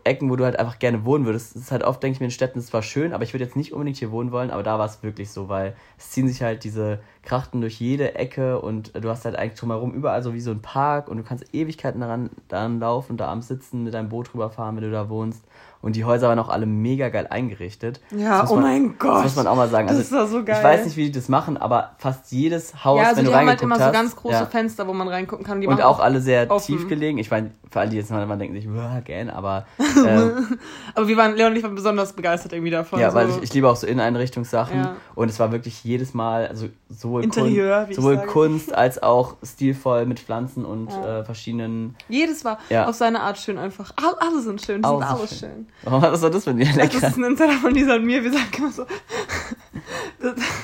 Ecken, 0.05 0.31
wo 0.31 0.37
du 0.37 0.45
halt 0.45 0.59
einfach 0.59 0.79
gerne 0.79 1.05
wohnen 1.05 1.27
würdest. 1.27 1.55
Das 1.55 1.63
ist 1.63 1.73
halt 1.73 1.85
oft, 1.85 2.03
denke 2.03 2.15
ich 2.15 2.21
mir, 2.21 2.27
in 2.27 2.31
Städten 2.31 2.59
ist 2.59 2.69
zwar 2.69 2.83
schön, 2.83 3.13
aber 3.13 3.23
ich 3.23 3.35
würde 3.35 3.45
jetzt 3.45 3.55
nicht 3.55 3.73
unbedingt 3.73 3.99
hier 3.99 4.11
wohnen 4.11 4.33
wollen, 4.33 4.51
aber 4.51 4.63
da 4.63 4.79
war 4.79 4.87
es 4.87 5.03
wirklich 5.03 5.31
so, 5.31 5.49
weil 5.49 5.77
es 5.99 6.11
ziehen 6.11 6.27
sich 6.27 6.43
halt 6.43 6.65
diese 6.65 7.01
Krachten 7.23 7.61
durch 7.61 7.79
jede 7.79 8.15
Ecke 8.15 8.61
und 8.61 8.93
du 8.95 9.09
hast 9.11 9.27
halt 9.27 9.37
eigentlich 9.37 9.59
drumherum 9.61 9.93
überall 9.93 10.23
so 10.23 10.33
wie 10.33 10.41
so 10.41 10.51
ein 10.51 10.63
Park 10.63 11.09
und 11.09 11.19
du 11.19 11.23
kannst 11.23 11.55
Ewigkeiten 11.55 12.01
daran, 12.01 12.31
daran 12.49 12.81
laufen 12.81 13.13
und 13.13 13.19
da 13.19 13.29
abends 13.29 13.49
sitzen, 13.49 13.85
mit 13.85 13.93
deinem 13.93 14.09
Boot 14.09 14.33
rüberfahren, 14.33 14.75
wenn 14.77 14.85
du 14.85 14.91
da 14.91 15.09
wohnst. 15.11 15.45
Und 15.81 15.95
die 15.95 16.05
Häuser 16.05 16.29
waren 16.29 16.39
auch 16.41 16.49
alle 16.49 16.67
mega 16.67 17.09
geil 17.09 17.29
eingerichtet. 17.31 18.01
Ja, 18.11 18.45
oh 18.49 18.57
man, 18.57 18.63
mein 18.63 18.99
Gott. 18.99 19.19
Das 19.19 19.25
muss 19.25 19.37
man 19.37 19.47
auch 19.47 19.57
mal 19.57 19.69
sagen. 19.69 19.89
Also, 19.89 20.01
das 20.01 20.11
war 20.11 20.27
so 20.27 20.43
geil. 20.45 20.57
Ich 20.59 20.65
weiß 20.65 20.85
nicht, 20.87 20.97
wie 20.97 21.05
die 21.05 21.13
das 21.13 21.29
machen, 21.29 21.57
aber 21.57 21.93
fast 21.99 22.33
jedes 22.33 22.85
Haus, 22.85 23.01
ja, 23.01 23.09
also 23.09 23.19
wenn 23.19 23.25
du 23.27 23.33
reingeguckt 23.33 23.63
hast... 23.63 23.63
Ja, 23.63 23.77
die 23.77 23.83
haben 23.83 23.83
halt 23.83 23.83
immer 23.83 23.87
so 23.87 23.93
ganz 23.93 24.17
große 24.17 24.35
ja. 24.35 24.47
Fenster, 24.47 24.89
wo 24.89 24.93
man 24.93 25.07
reingucken 25.07 25.47
kann. 25.47 25.65
und 25.65 25.83
auch 25.83 26.01
alle 26.01 26.21
sehr 26.21 26.51
offen. 26.51 26.67
tief 26.67 26.89
gelegen. 26.89 27.19
Ich 27.19 27.31
meine, 27.31 27.53
für 27.71 27.81
alle, 27.81 27.91
die 27.91 27.97
jetzt 27.97 28.11
mal 28.11 28.27
denken 28.37 28.55
sich, 28.55 28.69
gern, 29.05 29.31
aber... 29.31 29.67
Ähm, 29.99 30.59
aber 30.95 31.09
wir 31.09 31.17
waren, 31.17 31.35
Leon 31.35 31.51
und 31.51 31.57
ich 31.57 31.63
waren 31.65 31.75
besonders 31.75 32.13
begeistert 32.13 32.53
irgendwie 32.53 32.71
davon. 32.71 33.01
Ja, 33.01 33.11
so. 33.11 33.17
weil 33.17 33.29
ich, 33.31 33.43
ich 33.43 33.55
liebe 33.55 33.69
auch 33.69 33.75
so 33.75 33.87
Inneneinrichtungssachen. 33.87 34.79
Ja. 34.79 34.97
Und 35.17 35.29
es 35.29 35.41
war 35.41 35.51
wirklich 35.51 35.83
jedes 35.83 36.15
Mal, 36.15 36.47
also 36.47 36.69
sowohl, 36.89 37.25
Interieur, 37.25 37.85
Kunst, 37.85 37.97
sowohl 37.97 38.17
Kunst 38.19 38.75
als 38.75 39.03
auch 39.03 39.35
stilvoll 39.43 40.07
mit 40.07 40.21
Pflanzen 40.21 40.65
und 40.65 40.89
ja. 40.91 41.21
äh, 41.21 41.25
verschiedenen... 41.25 41.97
Jedes 42.09 42.45
war 42.45 42.59
auf 42.87 42.95
seine 42.95 43.21
Art 43.21 43.39
schön 43.39 43.59
einfach. 43.59 43.93
Alle 43.97 44.41
sind 44.41 44.63
schön, 44.63 44.83
die 44.83 44.89
sind 44.89 45.03
alles 45.03 45.31
schön. 45.31 45.51
schön. 45.51 45.68
Was 45.83 46.23
war 46.23 46.31
das 46.31 46.45
für 46.45 46.51
ein 46.51 46.59
Dialekt? 46.59 46.95
Das 46.95 47.03
ist 47.03 47.17
ein 47.17 47.25
Insider 47.25 47.53
von 47.53 47.73
Lisa 47.73 47.97
und 47.97 48.05
mir. 48.05 48.23
Wir 48.23 48.33
sagen 48.33 48.47
immer 48.59 48.73
so, 48.73 48.87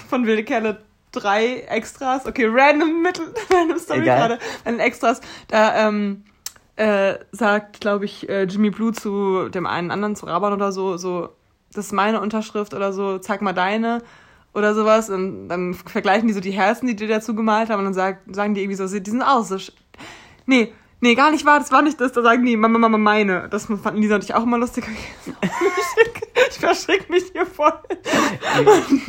von 0.09 0.27
Wilde 0.27 0.45
Kerle 0.45 0.83
drei 1.12 1.61
Extras. 1.69 2.27
Okay, 2.27 2.47
random 2.47 3.03
Mittel, 3.03 3.33
random 3.53 3.79
Story 3.79 4.03
gerade. 4.03 4.38
Ein 4.64 4.81
Extras. 4.81 5.21
Da, 5.49 5.88
ähm, 5.88 6.25
äh, 6.77 7.19
sagt, 7.31 7.81
glaube 7.81 8.05
ich, 8.05 8.29
äh, 8.29 8.45
Jimmy 8.45 8.71
Blue 8.71 8.93
zu 8.93 9.49
dem 9.49 9.67
einen 9.67 9.90
anderen, 9.90 10.17
zu 10.17 10.27
Raban 10.27 10.53
oder 10.53 10.73
so, 10.73 10.97
so, 10.97 11.31
das 11.73 11.87
ist 11.87 11.93
meine 11.93 12.21
Unterschrift 12.21 12.75
oder 12.75 12.93
so, 12.93 13.19
zeig 13.19 13.43
mal 13.43 13.53
deine 13.53 14.03
oder 14.55 14.75
sowas. 14.75 15.11
Und 15.11 15.49
dann 15.49 15.75
vergleichen 15.75 16.27
die 16.27 16.35
so 16.35 16.40
die 16.40 16.51
Herzen, 16.51 16.87
die 16.87 16.97
die 16.97 17.07
dazu 17.07 17.35
gemalt 17.35 17.71
haben 17.71 17.79
und 17.79 17.85
dann 17.87 17.95
sagt, 17.95 18.35
sagen 18.35 18.55
die 18.55 18.62
irgendwie 18.62 18.77
so, 18.77 18.87
die 18.99 19.11
sind 19.11 19.23
auch 19.23 19.45
so. 19.45 19.57
Nee, 20.47 20.73
Nee, 21.00 21.14
gar 21.14 21.30
nicht 21.30 21.44
wahr, 21.44 21.59
das 21.59 21.70
war 21.70 21.83
nicht 21.83 22.00
das. 22.00 22.12
Da 22.12 22.22
sagen 22.22 22.44
die 22.46 22.57
Mama, 22.57 22.78
Mama, 22.78 22.98
meine. 22.98 23.48
Das 23.50 23.66
fanden 23.66 24.00
Lisa 24.00 24.14
und 24.14 24.24
ich 24.24 24.35
auch 24.35 24.42
immer 24.42 24.59
lustig. 24.59 24.85
ich 26.50 26.59
verschrick 26.59 27.11
mich 27.11 27.24
hier 27.33 27.46
voll. 27.46 27.72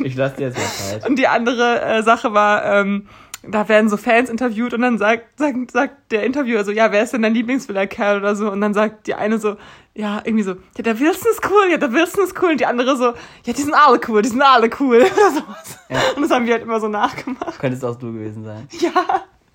ich 0.00 0.14
lasse 0.14 0.36
dir 0.36 0.48
jetzt 0.48 0.58
mal 0.58 0.64
Zeit. 0.64 1.08
Und 1.08 1.16
die 1.16 1.26
andere 1.26 1.80
äh, 1.80 2.02
Sache 2.02 2.34
war, 2.34 2.64
ähm, 2.64 3.08
da 3.48 3.68
werden 3.68 3.88
so 3.88 3.96
Fans 3.96 4.28
interviewt 4.28 4.74
und 4.74 4.82
dann 4.82 4.98
sagt, 4.98 5.38
sagt, 5.38 5.70
sagt 5.70 6.12
der 6.12 6.24
Interviewer 6.24 6.64
so, 6.64 6.72
ja, 6.72 6.92
wer 6.92 7.02
ist 7.02 7.12
denn 7.12 7.22
dein 7.22 7.34
Lieblingsvilla-Kerl 7.34 8.18
oder 8.18 8.36
so? 8.36 8.50
Und 8.50 8.60
dann 8.60 8.74
sagt 8.74 9.06
die 9.06 9.14
eine 9.14 9.38
so, 9.38 9.56
ja, 9.94 10.20
irgendwie 10.24 10.44
so, 10.44 10.52
ja, 10.76 10.82
der 10.82 10.98
Wilson 11.00 11.30
ist 11.30 11.48
cool, 11.48 11.70
ja, 11.70 11.78
der 11.78 11.92
Wilson 11.92 12.24
ist 12.24 12.40
cool. 12.42 12.50
Und 12.50 12.60
die 12.60 12.66
andere 12.66 12.96
so, 12.96 13.14
ja, 13.44 13.52
die 13.52 13.62
sind 13.62 13.74
alle 13.74 14.00
cool, 14.08 14.22
die 14.22 14.28
sind 14.28 14.42
alle 14.42 14.70
cool. 14.80 14.96
Oder 15.16 15.30
sowas. 15.30 15.78
Ja. 15.88 15.98
Und 16.16 16.22
das 16.22 16.30
haben 16.30 16.46
wir 16.46 16.54
halt 16.54 16.62
immer 16.62 16.80
so 16.80 16.88
nachgemacht. 16.88 17.58
Könntest 17.58 17.84
auch 17.84 17.96
du 17.96 18.12
gewesen 18.12 18.44
sein. 18.44 18.68
Ja. 18.80 18.92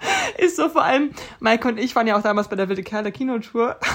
Ist 0.37 0.55
so 0.55 0.69
vor 0.69 0.83
allem, 0.83 1.11
Mike 1.39 1.67
und 1.67 1.79
ich 1.79 1.95
waren 1.95 2.07
ja 2.07 2.17
auch 2.17 2.21
damals 2.21 2.47
bei 2.47 2.55
der 2.55 2.69
Wilde 2.69 2.83
Kerle 2.83 3.11
Kinotour. 3.11 3.77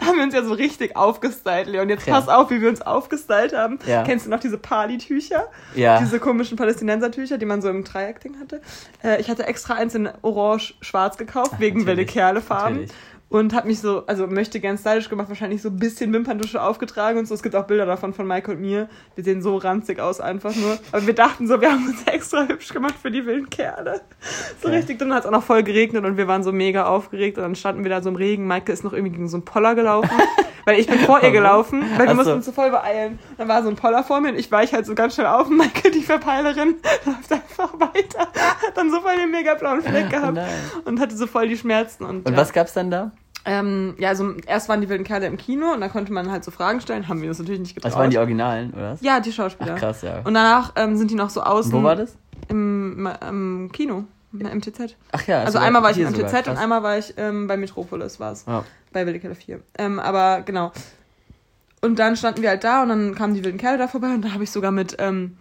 haben 0.00 0.16
wir 0.16 0.24
uns 0.24 0.34
ja 0.34 0.42
so 0.42 0.52
richtig 0.52 0.96
aufgestylt, 0.96 1.66
Leon. 1.66 1.88
Jetzt 1.88 2.06
ja. 2.06 2.14
pass 2.14 2.28
auf, 2.28 2.50
wie 2.50 2.60
wir 2.60 2.68
uns 2.68 2.82
aufgestylt 2.82 3.54
haben. 3.54 3.78
Ja. 3.86 4.02
Kennst 4.02 4.26
du 4.26 4.30
noch 4.30 4.40
diese 4.40 4.58
Pali-Tücher? 4.58 5.48
Ja. 5.74 5.98
Diese 5.98 6.20
komischen 6.20 6.56
Palästinenser-Tücher, 6.56 7.38
die 7.38 7.46
man 7.46 7.62
so 7.62 7.68
im 7.68 7.84
Dreieck-Ding 7.84 8.38
hatte. 8.38 8.60
Äh, 9.02 9.20
ich 9.20 9.30
hatte 9.30 9.46
extra 9.46 9.74
eins 9.74 9.94
in 9.94 10.08
orange-schwarz 10.22 11.16
gekauft, 11.16 11.52
Ach, 11.54 11.60
wegen 11.60 11.86
Wilde 11.86 12.04
Kerle-Farben 12.04 12.88
und 13.30 13.54
habe 13.54 13.68
mich 13.68 13.80
so, 13.80 14.06
also 14.06 14.26
möchte 14.26 14.58
gern 14.58 14.78
stylisch 14.78 15.10
gemacht, 15.10 15.28
wahrscheinlich 15.28 15.60
so 15.60 15.68
ein 15.68 15.76
bisschen 15.76 16.12
Wimperntusche 16.12 16.62
aufgetragen 16.62 17.18
und 17.18 17.28
so. 17.28 17.34
Es 17.34 17.42
gibt 17.42 17.54
auch 17.56 17.66
Bilder 17.66 17.84
davon 17.84 18.14
von 18.14 18.26
Mike 18.26 18.50
und 18.50 18.60
mir. 18.60 18.88
Wir 19.16 19.24
sehen 19.24 19.42
so 19.42 19.56
ranzig 19.56 20.00
aus 20.00 20.20
einfach 20.20 20.54
nur. 20.56 20.78
Aber 20.92 21.06
wir 21.06 21.14
dachten 21.14 21.46
so, 21.46 21.60
wir 21.60 21.70
haben 21.70 21.86
uns 21.86 22.04
extra 22.04 22.46
hübsch 22.48 22.72
gemacht 22.72 22.94
für 23.00 23.10
die 23.10 23.26
wilden 23.26 23.50
Kerle. 23.50 24.00
So 24.62 24.68
okay. 24.68 24.78
richtig. 24.78 24.98
Dann 24.98 25.12
hat 25.12 25.20
es 25.20 25.26
auch 25.26 25.32
noch 25.32 25.42
voll 25.42 25.62
geregnet 25.62 26.04
und 26.06 26.16
wir 26.16 26.26
waren 26.26 26.42
so 26.42 26.52
mega 26.52 26.86
aufgeregt 26.86 27.36
und 27.36 27.42
dann 27.42 27.54
standen 27.54 27.84
wir 27.84 27.90
da 27.90 28.00
so 28.00 28.08
im 28.08 28.16
Regen. 28.16 28.46
Maike 28.46 28.72
ist 28.72 28.82
noch 28.82 28.94
irgendwie 28.94 29.12
gegen 29.12 29.28
so 29.28 29.36
einen 29.36 29.44
Poller 29.44 29.74
gelaufen. 29.74 30.10
weil 30.68 30.80
ich 30.80 30.86
bin 30.86 30.98
vor 30.98 31.22
ihr 31.22 31.30
gelaufen, 31.30 31.82
weil 31.96 32.06
wir 32.06 32.10
Ach 32.10 32.14
mussten 32.14 32.32
uns 32.34 32.44
so 32.44 32.52
voll 32.52 32.70
beeilen. 32.70 33.18
Dann 33.38 33.48
war 33.48 33.62
so 33.62 33.70
ein 33.70 33.76
Poller 33.76 34.04
vor 34.04 34.20
mir 34.20 34.28
und 34.28 34.38
ich 34.38 34.52
weiche 34.52 34.76
halt 34.76 34.84
so 34.84 34.94
ganz 34.94 35.14
schnell 35.14 35.26
auf 35.26 35.46
und 35.48 35.56
Maike, 35.56 35.90
die 35.90 36.02
Verpeilerin, 36.02 36.74
läuft 37.06 37.32
einfach 37.32 37.72
weiter. 37.80 38.20
Hat 38.20 38.76
dann 38.76 38.90
so 38.90 39.00
voll 39.00 39.16
den 39.16 39.30
mega 39.30 39.54
blauen 39.54 39.80
Fleck 39.80 40.10
gehabt 40.10 40.38
oh 40.38 40.88
und 40.88 41.00
hatte 41.00 41.16
so 41.16 41.26
voll 41.26 41.48
die 41.48 41.56
Schmerzen. 41.56 42.04
Und, 42.04 42.26
und 42.26 42.32
ja. 42.32 42.36
was 42.36 42.52
gab's 42.52 42.74
dann 42.74 42.90
da? 42.90 43.12
Ähm, 43.46 43.94
ja, 43.98 44.10
also 44.10 44.34
erst 44.46 44.68
waren 44.68 44.82
die 44.82 44.90
wilden 44.90 45.04
Kerle 45.04 45.26
im 45.26 45.38
Kino 45.38 45.72
und 45.72 45.80
da 45.80 45.88
konnte 45.88 46.12
man 46.12 46.30
halt 46.30 46.44
so 46.44 46.50
Fragen 46.50 46.82
stellen. 46.82 47.08
Haben 47.08 47.22
wir 47.22 47.28
das 47.28 47.38
natürlich 47.38 47.60
nicht 47.60 47.74
getraut. 47.74 47.92
Das 47.92 47.98
waren 47.98 48.10
die 48.10 48.18
Originalen, 48.18 48.74
oder? 48.74 48.98
Ja, 49.00 49.20
die 49.20 49.32
Schauspieler. 49.32 49.72
Ach, 49.74 49.80
krass, 49.80 50.02
ja. 50.02 50.18
Und 50.18 50.34
danach 50.34 50.72
ähm, 50.76 50.98
sind 50.98 51.10
die 51.10 51.14
noch 51.14 51.30
so 51.30 51.40
außen. 51.40 51.72
Und 51.72 51.80
wo 51.80 51.86
war 51.86 51.96
das? 51.96 52.14
Im, 52.48 53.08
im 53.26 53.70
Kino. 53.72 54.04
Im 54.32 54.40
MTZ. 54.58 54.96
Ach 55.12 55.26
ja. 55.26 55.38
Also, 55.38 55.46
also 55.46 55.58
einmal 55.58 55.82
war 55.82 55.90
ich 55.90 55.98
im 55.98 56.10
MTZ 56.10 56.30
sogar, 56.30 56.48
und 56.48 56.58
einmal 56.58 56.82
war 56.82 56.98
ich 56.98 57.14
ähm, 57.16 57.46
bei 57.46 57.56
Metropolis, 57.56 58.20
war 58.20 58.32
es. 58.32 58.44
Ja. 58.46 58.64
Bei 58.92 59.06
Wilde 59.06 59.20
Kerle 59.20 59.34
4. 59.34 59.60
Ähm, 59.78 59.98
aber 59.98 60.42
genau. 60.42 60.72
Und 61.80 61.98
dann 61.98 62.16
standen 62.16 62.42
wir 62.42 62.48
halt 62.48 62.64
da 62.64 62.82
und 62.82 62.88
dann 62.88 63.14
kamen 63.14 63.34
die 63.34 63.44
wilden 63.44 63.58
Kerle 63.58 63.78
da 63.78 63.88
vorbei 63.88 64.08
und 64.08 64.24
da 64.24 64.32
habe 64.32 64.44
ich 64.44 64.50
sogar 64.50 64.72
mit 64.72 64.96
ähm, 64.98 65.36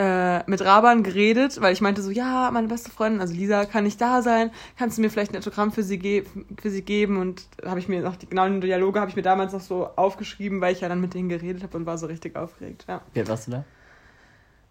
äh, 0.00 0.48
mit 0.48 0.62
Raban 0.64 1.02
geredet, 1.02 1.60
weil 1.60 1.74
ich 1.74 1.82
meinte 1.82 2.00
so, 2.00 2.10
ja, 2.10 2.50
meine 2.50 2.68
beste 2.68 2.90
Freundin, 2.90 3.20
also 3.20 3.34
Lisa, 3.34 3.66
kann 3.66 3.84
nicht 3.84 4.00
da 4.00 4.22
sein, 4.22 4.50
kannst 4.78 4.96
du 4.96 5.02
mir 5.02 5.10
vielleicht 5.10 5.34
ein 5.34 5.36
Autogramm 5.36 5.72
für 5.72 5.82
sie, 5.82 5.98
ge 5.98 6.24
für 6.58 6.70
sie 6.70 6.80
geben? 6.80 7.18
Und 7.18 7.42
habe 7.66 7.80
ich 7.80 7.88
mir 7.88 8.00
noch 8.00 8.16
die 8.16 8.26
genauen 8.26 8.62
Dialoge 8.62 8.98
habe 8.98 9.10
ich 9.10 9.16
mir 9.16 9.22
damals 9.22 9.52
noch 9.52 9.60
so 9.60 9.90
aufgeschrieben, 9.96 10.62
weil 10.62 10.72
ich 10.72 10.80
ja 10.80 10.88
dann 10.88 11.02
mit 11.02 11.12
denen 11.12 11.28
geredet 11.28 11.62
habe 11.62 11.76
und 11.76 11.84
war 11.84 11.98
so 11.98 12.06
richtig 12.06 12.34
aufgeregt. 12.34 12.86
Ja. 12.88 13.02
Wie 13.12 13.20
alt 13.20 13.28
warst 13.28 13.48
du 13.48 13.50
da? 13.50 13.64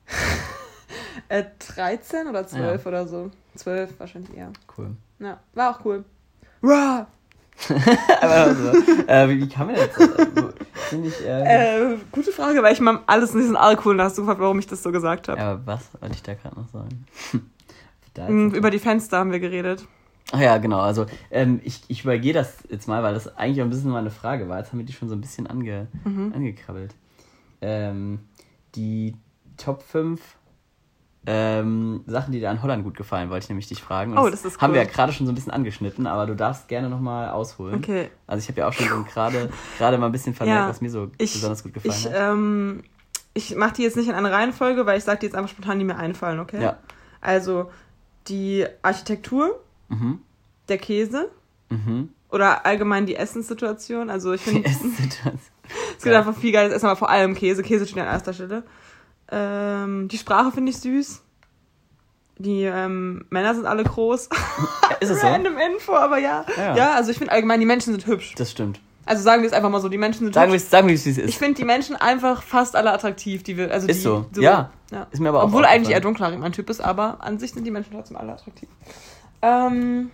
äh, 1.29 1.43
13 1.75 2.25
oder 2.25 2.47
12 2.47 2.81
ja. 2.81 2.87
oder 2.87 3.07
so. 3.07 3.29
12 3.53 3.99
wahrscheinlich 3.99 4.35
eher. 4.35 4.51
Cool. 4.75 4.95
Ja, 5.19 5.39
war 5.53 5.75
auch 5.75 5.85
cool. 5.85 6.05
Rah! 6.63 7.05
Aber 8.21 8.33
also, 8.33 8.69
äh, 9.07 9.29
wie, 9.29 9.41
wie 9.41 9.49
kann 9.49 9.67
man 9.67 9.75
das? 9.75 9.89
Äh, 10.93 11.07
ich. 11.07 11.25
Äh, 11.25 11.97
gute 12.11 12.31
Frage, 12.31 12.63
weil 12.63 12.73
ich 12.73 12.79
mal 12.79 12.99
alles 13.05 13.33
in 13.33 13.39
diesen 13.41 13.55
Alkohol 13.55 13.97
gefragt, 13.97 14.39
warum 14.39 14.59
ich 14.59 14.67
das 14.67 14.81
so 14.81 14.91
gesagt 14.91 15.27
habe. 15.27 15.39
aber 15.41 15.61
was 15.65 15.89
wollte 15.99 16.15
ich 16.15 16.23
da 16.23 16.33
gerade 16.35 16.55
noch 16.59 16.67
sagen? 16.69 17.05
Mm. 18.27 18.49
Über 18.49 18.69
die 18.69 18.79
Fenster 18.79 19.17
haben 19.19 19.31
wir 19.31 19.39
geredet. 19.39 19.85
Ach 20.33 20.41
ja, 20.41 20.57
genau. 20.57 20.79
Also 20.81 21.05
ähm, 21.31 21.61
ich, 21.63 21.83
ich 21.87 22.03
übergehe 22.03 22.33
das 22.33 22.55
jetzt 22.69 22.87
mal, 22.87 23.01
weil 23.01 23.13
das 23.13 23.37
eigentlich 23.37 23.61
auch 23.61 23.65
ein 23.65 23.69
bisschen 23.69 23.91
meine 23.91 24.11
Frage 24.11 24.49
war. 24.49 24.57
Jetzt 24.59 24.73
haben 24.73 24.79
wir 24.79 24.85
die 24.85 24.91
schon 24.91 25.07
so 25.07 25.15
ein 25.15 25.21
bisschen 25.21 25.47
ange, 25.47 25.87
Mhm. 26.03 26.33
angekrabbelt. 26.35 26.93
Ähm, 27.61 28.19
die 28.75 29.15
Top 29.55 29.83
5 29.83 30.19
ähm, 31.25 32.03
Sachen, 32.07 32.31
die 32.31 32.39
dir 32.39 32.49
an 32.49 32.61
Holland 32.63 32.83
gut 32.83 32.95
gefallen, 32.95 33.29
wollte 33.29 33.43
ich 33.43 33.49
nämlich 33.49 33.67
dich 33.67 33.81
fragen. 33.81 34.13
Und 34.13 34.17
Oh, 34.19 34.29
das 34.29 34.45
ist 34.45 34.61
Haben 34.61 34.71
cool. 34.71 34.77
wir 34.77 34.83
ja 34.83 34.89
gerade 34.89 35.11
schon 35.13 35.25
so 35.25 35.31
ein 35.31 35.35
bisschen 35.35 35.51
angeschnitten, 35.51 36.07
aber 36.07 36.25
du 36.25 36.35
darfst 36.35 36.67
gerne 36.67 36.89
nochmal 36.89 37.29
ausholen. 37.29 37.75
Okay. 37.75 38.09
Also 38.25 38.41
ich 38.41 38.47
habe 38.49 38.61
ja 38.61 38.67
auch 38.67 38.73
schon 38.73 38.87
so 38.87 39.03
gerade 39.03 39.49
gerade 39.77 39.97
mal 39.97 40.05
ein 40.07 40.11
bisschen 40.11 40.33
vermerkt, 40.33 40.61
Ja, 40.61 40.69
was 40.69 40.81
mir 40.81 40.89
so 40.89 41.11
Ich, 41.17 41.33
besonders 41.33 41.61
gut 41.63 41.73
gefallen 41.73 41.93
ich, 41.97 42.05
hat. 42.05 42.13
ähm, 42.15 42.83
ich 43.33 43.55
mache 43.55 43.73
die 43.73 43.83
jetzt 43.83 43.97
nicht 43.97 44.07
in 44.09 44.15
einer 44.15 44.31
Reihenfolge, 44.31 44.85
weil 44.85 44.97
ich 44.97 45.03
sage 45.03 45.19
die 45.19 45.25
jetzt 45.27 45.35
einfach 45.35 45.49
spontan, 45.51 45.77
die 45.77 45.85
mir 45.85 45.97
einfallen, 45.97 46.39
okay? 46.39 46.61
Ja. 46.63 46.77
Also 47.21 47.69
die 48.27 48.65
Architektur, 48.81 49.59
Mhm. 49.89 50.19
der 50.69 50.77
Käse 50.77 51.29
Mhm. 51.69 52.09
oder 52.29 52.65
allgemein 52.65 53.05
die 53.05 53.15
Essenssituation. 53.15 54.09
Also 54.09 54.33
ich 54.33 54.41
finde, 54.41 54.67
es 55.97 56.03
gibt 56.03 56.15
einfach 56.15 56.35
viel 56.35 56.51
geiles 56.53 56.73
Essen, 56.73 56.85
aber 56.85 56.95
vor 56.95 57.09
allem 57.09 57.35
Käse. 57.35 57.61
Käse 57.61 57.85
steht 57.85 57.99
an 58.01 58.07
erster 58.07 58.33
Stelle. 58.33 58.63
Ähm, 59.31 60.07
die 60.07 60.17
Sprache 60.17 60.51
finde 60.51 60.71
ich 60.71 60.77
süß. 60.77 61.21
Die 62.37 62.63
ähm, 62.63 63.25
Männer 63.29 63.53
sind 63.53 63.65
alle 63.65 63.83
groß. 63.83 64.29
Ist 65.01 65.09
es 65.09 65.19
so? 65.21 65.27
Random 65.27 65.57
Info, 65.57 65.93
aber 65.93 66.17
ja. 66.19 66.45
Ja. 66.57 66.75
Ja, 66.75 66.91
also 66.93 67.11
ich 67.11 67.17
finde 67.17 67.33
allgemein, 67.33 67.59
die 67.59 67.65
Menschen 67.65 67.91
sind 67.91 68.07
hübsch. 68.07 68.33
Das 68.37 68.49
stimmt. 68.51 68.79
Also 69.05 69.23
sagen 69.23 69.41
wir 69.41 69.47
es 69.47 69.53
einfach 69.53 69.69
mal 69.69 69.81
so, 69.81 69.89
die 69.89 69.97
Menschen 69.97 70.19
sind 70.25 70.33
Sagen 70.33 70.51
wir 70.51 70.55
hübsch. 70.55 70.65
es, 70.65 70.69
sagen 70.71 70.87
wir 70.87 70.95
es, 70.95 71.05
wie 71.05 71.09
es 71.09 71.17
Ich 71.17 71.23
ist. 71.25 71.35
finde 71.37 71.55
die 71.55 71.65
Menschen 71.65 71.95
einfach 71.95 72.41
fast 72.43 72.75
alle 72.75 72.93
attraktiv. 72.93 73.43
Die 73.43 73.57
wir, 73.57 73.71
also 73.71 73.87
Ist 73.87 73.97
die, 73.97 74.01
so. 74.03 74.25
Ja. 74.35 74.69
ja. 74.91 75.07
Ist 75.11 75.19
mir 75.19 75.29
aber 75.29 75.39
auch 75.41 75.47
Obwohl 75.47 75.65
eigentlich 75.65 75.73
aufgefallen. 75.87 75.91
eher 75.93 76.01
dunkelhaarig 76.01 76.39
mein 76.39 76.51
Typ 76.53 76.69
ist, 76.69 76.79
aber 76.79 77.17
an 77.21 77.39
sich 77.39 77.51
sind 77.53 77.65
die 77.65 77.71
Menschen 77.71 77.91
trotzdem 77.91 78.17
alle 78.17 78.33
attraktiv. 78.33 78.69
Ähm, 79.41 80.11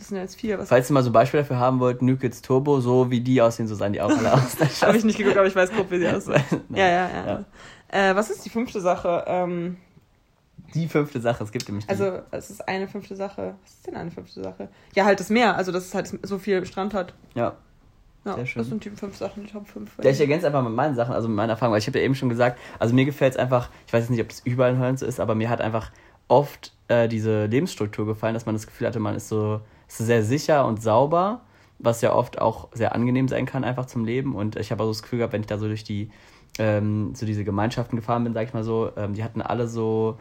das 0.00 0.08
sind 0.08 0.16
ja 0.16 0.22
jetzt 0.22 0.36
vier. 0.40 0.58
Falls 0.64 0.90
ihr 0.90 0.94
mal 0.94 1.02
so 1.02 1.12
Beispiele 1.12 1.42
dafür 1.42 1.58
haben 1.58 1.78
wollt, 1.78 2.00
New 2.02 2.16
Kids 2.16 2.40
Turbo, 2.42 2.80
so 2.80 3.10
wie 3.10 3.20
die 3.20 3.40
aussehen, 3.42 3.68
so 3.68 3.74
sahen 3.74 3.92
die 3.92 4.00
auch 4.00 4.10
alle 4.10 4.32
aus. 4.34 4.56
habe 4.82 4.96
ich 4.96 5.04
nicht 5.04 5.18
geguckt, 5.18 5.36
aber 5.36 5.46
ich 5.46 5.54
weiß 5.54 5.70
grob, 5.70 5.90
wie 5.90 5.98
sie 5.98 6.08
aussehen. 6.14 6.42
Nein. 6.68 6.78
Ja, 6.80 6.88
ja, 6.88 7.10
ja. 7.90 8.10
Äh, 8.10 8.16
was 8.16 8.30
ist 8.30 8.44
die 8.44 8.50
fünfte 8.50 8.80
Sache? 8.80 9.24
Ähm, 9.26 9.76
Die 10.74 10.88
fünfte 10.88 11.20
Sache, 11.20 11.44
es 11.44 11.52
gibt 11.52 11.68
nämlich 11.68 11.84
die. 11.86 11.90
also, 11.90 12.20
es 12.30 12.50
ist 12.50 12.66
eine 12.68 12.88
fünfte 12.88 13.14
Sache. 13.16 13.54
Was 13.62 13.70
ist 13.72 13.86
denn 13.86 13.96
eine 13.96 14.10
fünfte 14.10 14.42
Sache? 14.42 14.68
Ja, 14.94 15.04
halt 15.04 15.20
das 15.20 15.28
Meer. 15.30 15.56
Also, 15.56 15.70
dass 15.72 15.84
es 15.86 15.94
halt 15.94 16.10
so 16.22 16.38
viel 16.38 16.64
Strand 16.66 16.94
hat. 16.94 17.14
ja. 17.34 17.54
Ja, 18.26 18.34
Sehr 18.34 18.44
schön. 18.44 18.60
das 18.60 18.68
sind 18.68 18.84
die 18.84 18.90
fünf 18.90 19.16
Sachen, 19.16 19.46
die 19.46 19.50
Top 19.50 19.66
5. 19.66 19.92
Ja, 20.02 20.10
ich 20.10 20.20
ergänze 20.20 20.46
einfach 20.46 20.62
mit 20.62 20.74
meinen 20.74 20.94
Sachen, 20.94 21.14
also 21.14 21.26
mit 21.26 21.38
meiner 21.38 21.54
Erfahrung, 21.54 21.72
weil 21.72 21.78
ich 21.78 21.86
habe 21.86 21.98
ja 21.98 22.04
eben 22.04 22.14
schon 22.14 22.28
gesagt, 22.28 22.58
also 22.78 22.94
mir 22.94 23.06
gefällt 23.06 23.32
es 23.32 23.38
einfach, 23.38 23.70
ich 23.86 23.94
weiß 23.94 24.02
jetzt 24.02 24.10
nicht, 24.10 24.20
ob 24.20 24.28
das 24.28 24.40
überall 24.40 24.72
in 24.72 24.78
Holland 24.78 24.98
so 24.98 25.06
ist, 25.06 25.20
aber 25.20 25.34
mir 25.34 25.48
hat 25.48 25.62
einfach 25.62 25.90
oft 26.28 26.74
äh, 26.88 27.08
diese 27.08 27.46
Lebensstruktur 27.46 28.04
gefallen, 28.04 28.34
dass 28.34 28.44
man 28.44 28.54
das 28.54 28.66
Gefühl 28.66 28.86
hatte, 28.88 29.00
man 29.00 29.14
ist 29.16 29.28
so, 29.30 29.62
ist 29.90 29.98
so 29.98 30.04
sehr 30.04 30.22
sicher 30.22 30.66
und 30.66 30.82
sauber, 30.82 31.40
was 31.78 32.00
ja 32.00 32.14
oft 32.14 32.40
auch 32.40 32.68
sehr 32.72 32.94
angenehm 32.94 33.28
sein 33.28 33.46
kann, 33.46 33.64
einfach 33.64 33.86
zum 33.86 34.04
Leben. 34.04 34.34
Und 34.34 34.56
ich 34.56 34.70
habe 34.70 34.82
auch 34.82 34.86
so 34.86 34.92
das 34.92 35.02
Gefühl 35.02 35.18
gehabt, 35.18 35.32
wenn 35.32 35.40
ich 35.40 35.46
da 35.46 35.58
so 35.58 35.66
durch 35.66 35.84
die, 35.84 36.10
ähm, 36.58 37.14
so 37.14 37.26
diese 37.26 37.44
Gemeinschaften 37.44 37.96
gefahren 37.96 38.24
bin, 38.24 38.32
sag 38.32 38.46
ich 38.46 38.54
mal 38.54 38.64
so, 38.64 38.92
ähm, 38.96 39.14
die 39.14 39.24
hatten 39.24 39.42
alle 39.42 39.66
so 39.66 40.16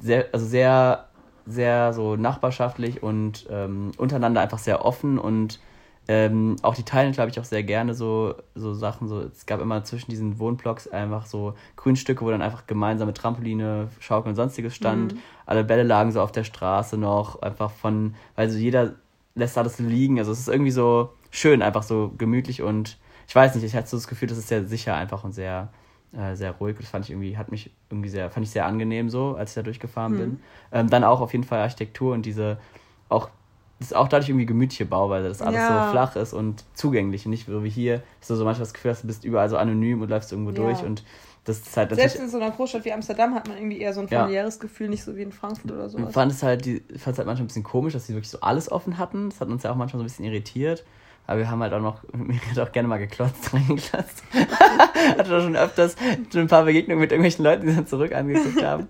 sehr, 0.00 0.26
also 0.32 0.46
sehr, 0.46 1.08
sehr 1.46 1.92
so 1.92 2.16
nachbarschaftlich 2.16 3.02
und 3.02 3.46
ähm, 3.50 3.92
untereinander 3.96 4.40
einfach 4.40 4.58
sehr 4.58 4.84
offen 4.84 5.18
und 5.18 5.60
ähm, 6.08 6.56
auch 6.62 6.74
die 6.74 6.82
teilen, 6.82 7.12
glaube 7.12 7.30
ich, 7.30 7.38
auch 7.38 7.44
sehr 7.44 7.62
gerne 7.62 7.94
so, 7.94 8.34
so 8.56 8.74
Sachen. 8.74 9.06
So, 9.06 9.20
es 9.20 9.46
gab 9.46 9.60
immer 9.60 9.84
zwischen 9.84 10.10
diesen 10.10 10.40
Wohnblocks 10.40 10.88
einfach 10.88 11.26
so 11.26 11.54
Grünstücke, 11.76 12.24
wo 12.24 12.30
dann 12.30 12.42
einfach 12.42 12.66
gemeinsame 12.66 13.14
Trampoline, 13.14 13.88
Schaukeln 14.00 14.30
und 14.30 14.36
sonstiges 14.36 14.74
stand. 14.74 15.14
Alle 15.46 15.62
Bälle 15.62 15.84
lagen 15.84 16.10
so 16.10 16.20
auf 16.20 16.32
der 16.32 16.42
Straße 16.42 16.96
noch, 16.96 17.40
einfach 17.40 17.70
von, 17.70 18.16
weil 18.34 18.50
so 18.50 18.58
jeder 18.58 18.94
lässt 19.34 19.56
alles 19.58 19.78
liegen. 19.78 20.18
Also 20.18 20.32
es 20.32 20.40
ist 20.40 20.48
irgendwie 20.48 20.70
so 20.70 21.10
schön, 21.30 21.62
einfach 21.62 21.82
so 21.82 22.12
gemütlich 22.18 22.62
und 22.62 22.98
ich 23.26 23.34
weiß 23.34 23.54
nicht, 23.54 23.64
ich 23.64 23.74
hatte 23.74 23.88
so 23.88 23.96
das 23.96 24.08
Gefühl, 24.08 24.28
das 24.28 24.38
ist 24.38 24.48
sehr 24.48 24.64
sicher 24.66 24.94
einfach 24.94 25.24
und 25.24 25.32
sehr, 25.32 25.72
äh, 26.12 26.34
sehr 26.34 26.52
ruhig. 26.52 26.76
Das 26.78 26.90
fand 26.90 27.04
ich 27.06 27.10
irgendwie, 27.10 27.36
hat 27.38 27.50
mich 27.50 27.70
irgendwie 27.90 28.08
sehr, 28.10 28.30
fand 28.30 28.44
ich 28.44 28.50
sehr 28.52 28.66
angenehm 28.66 29.08
so, 29.08 29.34
als 29.36 29.52
ich 29.52 29.54
da 29.54 29.62
durchgefahren 29.62 30.16
bin. 30.16 30.40
Ähm, 30.72 30.90
dann 30.90 31.04
auch 31.04 31.20
auf 31.20 31.32
jeden 31.32 31.44
Fall 31.44 31.60
Architektur 31.60 32.12
und 32.14 32.26
diese 32.26 32.58
auch 33.08 33.28
das 33.78 33.88
ist 33.90 33.96
auch 33.96 34.06
dadurch 34.06 34.28
irgendwie 34.28 34.46
gemütliche 34.46 34.84
Bauweise, 34.86 35.26
dass 35.26 35.42
alles 35.42 35.66
Ja. 35.68 35.82
so 35.82 35.88
flach 35.90 36.14
ist 36.14 36.34
und 36.34 36.62
zugänglich 36.74 37.26
und 37.26 37.30
nicht 37.30 37.46
so 37.46 37.64
wie 37.64 37.68
hier, 37.68 38.02
dass 38.20 38.28
du 38.28 38.36
so 38.36 38.44
manchmal 38.44 38.62
das 38.66 38.74
Gefühl 38.74 38.92
hast, 38.92 39.02
du 39.02 39.08
bist 39.08 39.24
überall 39.24 39.48
so 39.48 39.56
anonym 39.56 40.02
und 40.02 40.08
läufst 40.08 40.30
irgendwo 40.30 40.50
Ja. 40.52 40.56
durch 40.56 40.84
und 40.84 41.02
das 41.44 41.58
ist 41.58 41.76
halt 41.76 41.94
Selbst 41.94 42.16
in 42.16 42.28
so 42.28 42.36
einer 42.38 42.50
Großstadt 42.52 42.84
wie 42.84 42.92
Amsterdam 42.92 43.34
hat 43.34 43.48
man 43.48 43.56
irgendwie 43.56 43.80
eher 43.80 43.92
so 43.92 44.00
ein 44.00 44.08
Ja. 44.08 44.20
familiäres 44.20 44.60
Gefühl, 44.60 44.88
nicht 44.88 45.02
so 45.02 45.16
wie 45.16 45.22
in 45.22 45.32
Frankfurt 45.32 45.72
oder 45.72 45.86
Ich 45.86 45.92
sowas. 45.92 46.12
fand 46.12 46.30
es 46.32 46.42
halt, 46.42 46.64
die, 46.64 46.80
fand 46.98 47.14
es 47.14 47.18
halt 47.18 47.26
manchmal 47.26 47.36
ein 47.44 47.46
bisschen 47.48 47.64
komisch, 47.64 47.94
dass 47.94 48.06
sie 48.06 48.14
wirklich 48.14 48.30
so 48.30 48.40
alles 48.40 48.70
offen 48.70 48.98
hatten. 48.98 49.30
Das 49.30 49.40
hat 49.40 49.48
uns 49.48 49.64
ja 49.64 49.72
auch 49.72 49.76
manchmal 49.76 49.98
so 49.98 50.04
ein 50.04 50.06
bisschen 50.06 50.24
irritiert. 50.24 50.84
Aber 51.26 51.38
wir 51.38 51.50
haben 51.50 51.60
halt 51.62 51.72
auch 51.72 51.80
noch, 51.80 52.02
mir 52.12 52.38
hat 52.50 52.58
auch 52.60 52.72
gerne 52.72 52.88
mal 52.88 52.98
geklotzt, 52.98 53.52
reingeklotzt. 53.52 54.22
Hatte 55.18 55.30
da 55.30 55.40
schon 55.40 55.56
öfters 55.56 55.96
schon 56.32 56.42
ein 56.42 56.48
paar 56.48 56.64
Begegnungen 56.64 57.00
mit 57.00 57.10
irgendwelchen 57.10 57.44
Leuten, 57.44 57.66
die 57.66 57.74
dann 57.74 57.86
zurück 57.86 58.12
angeguckt 58.14 58.62
haben. 58.62 58.88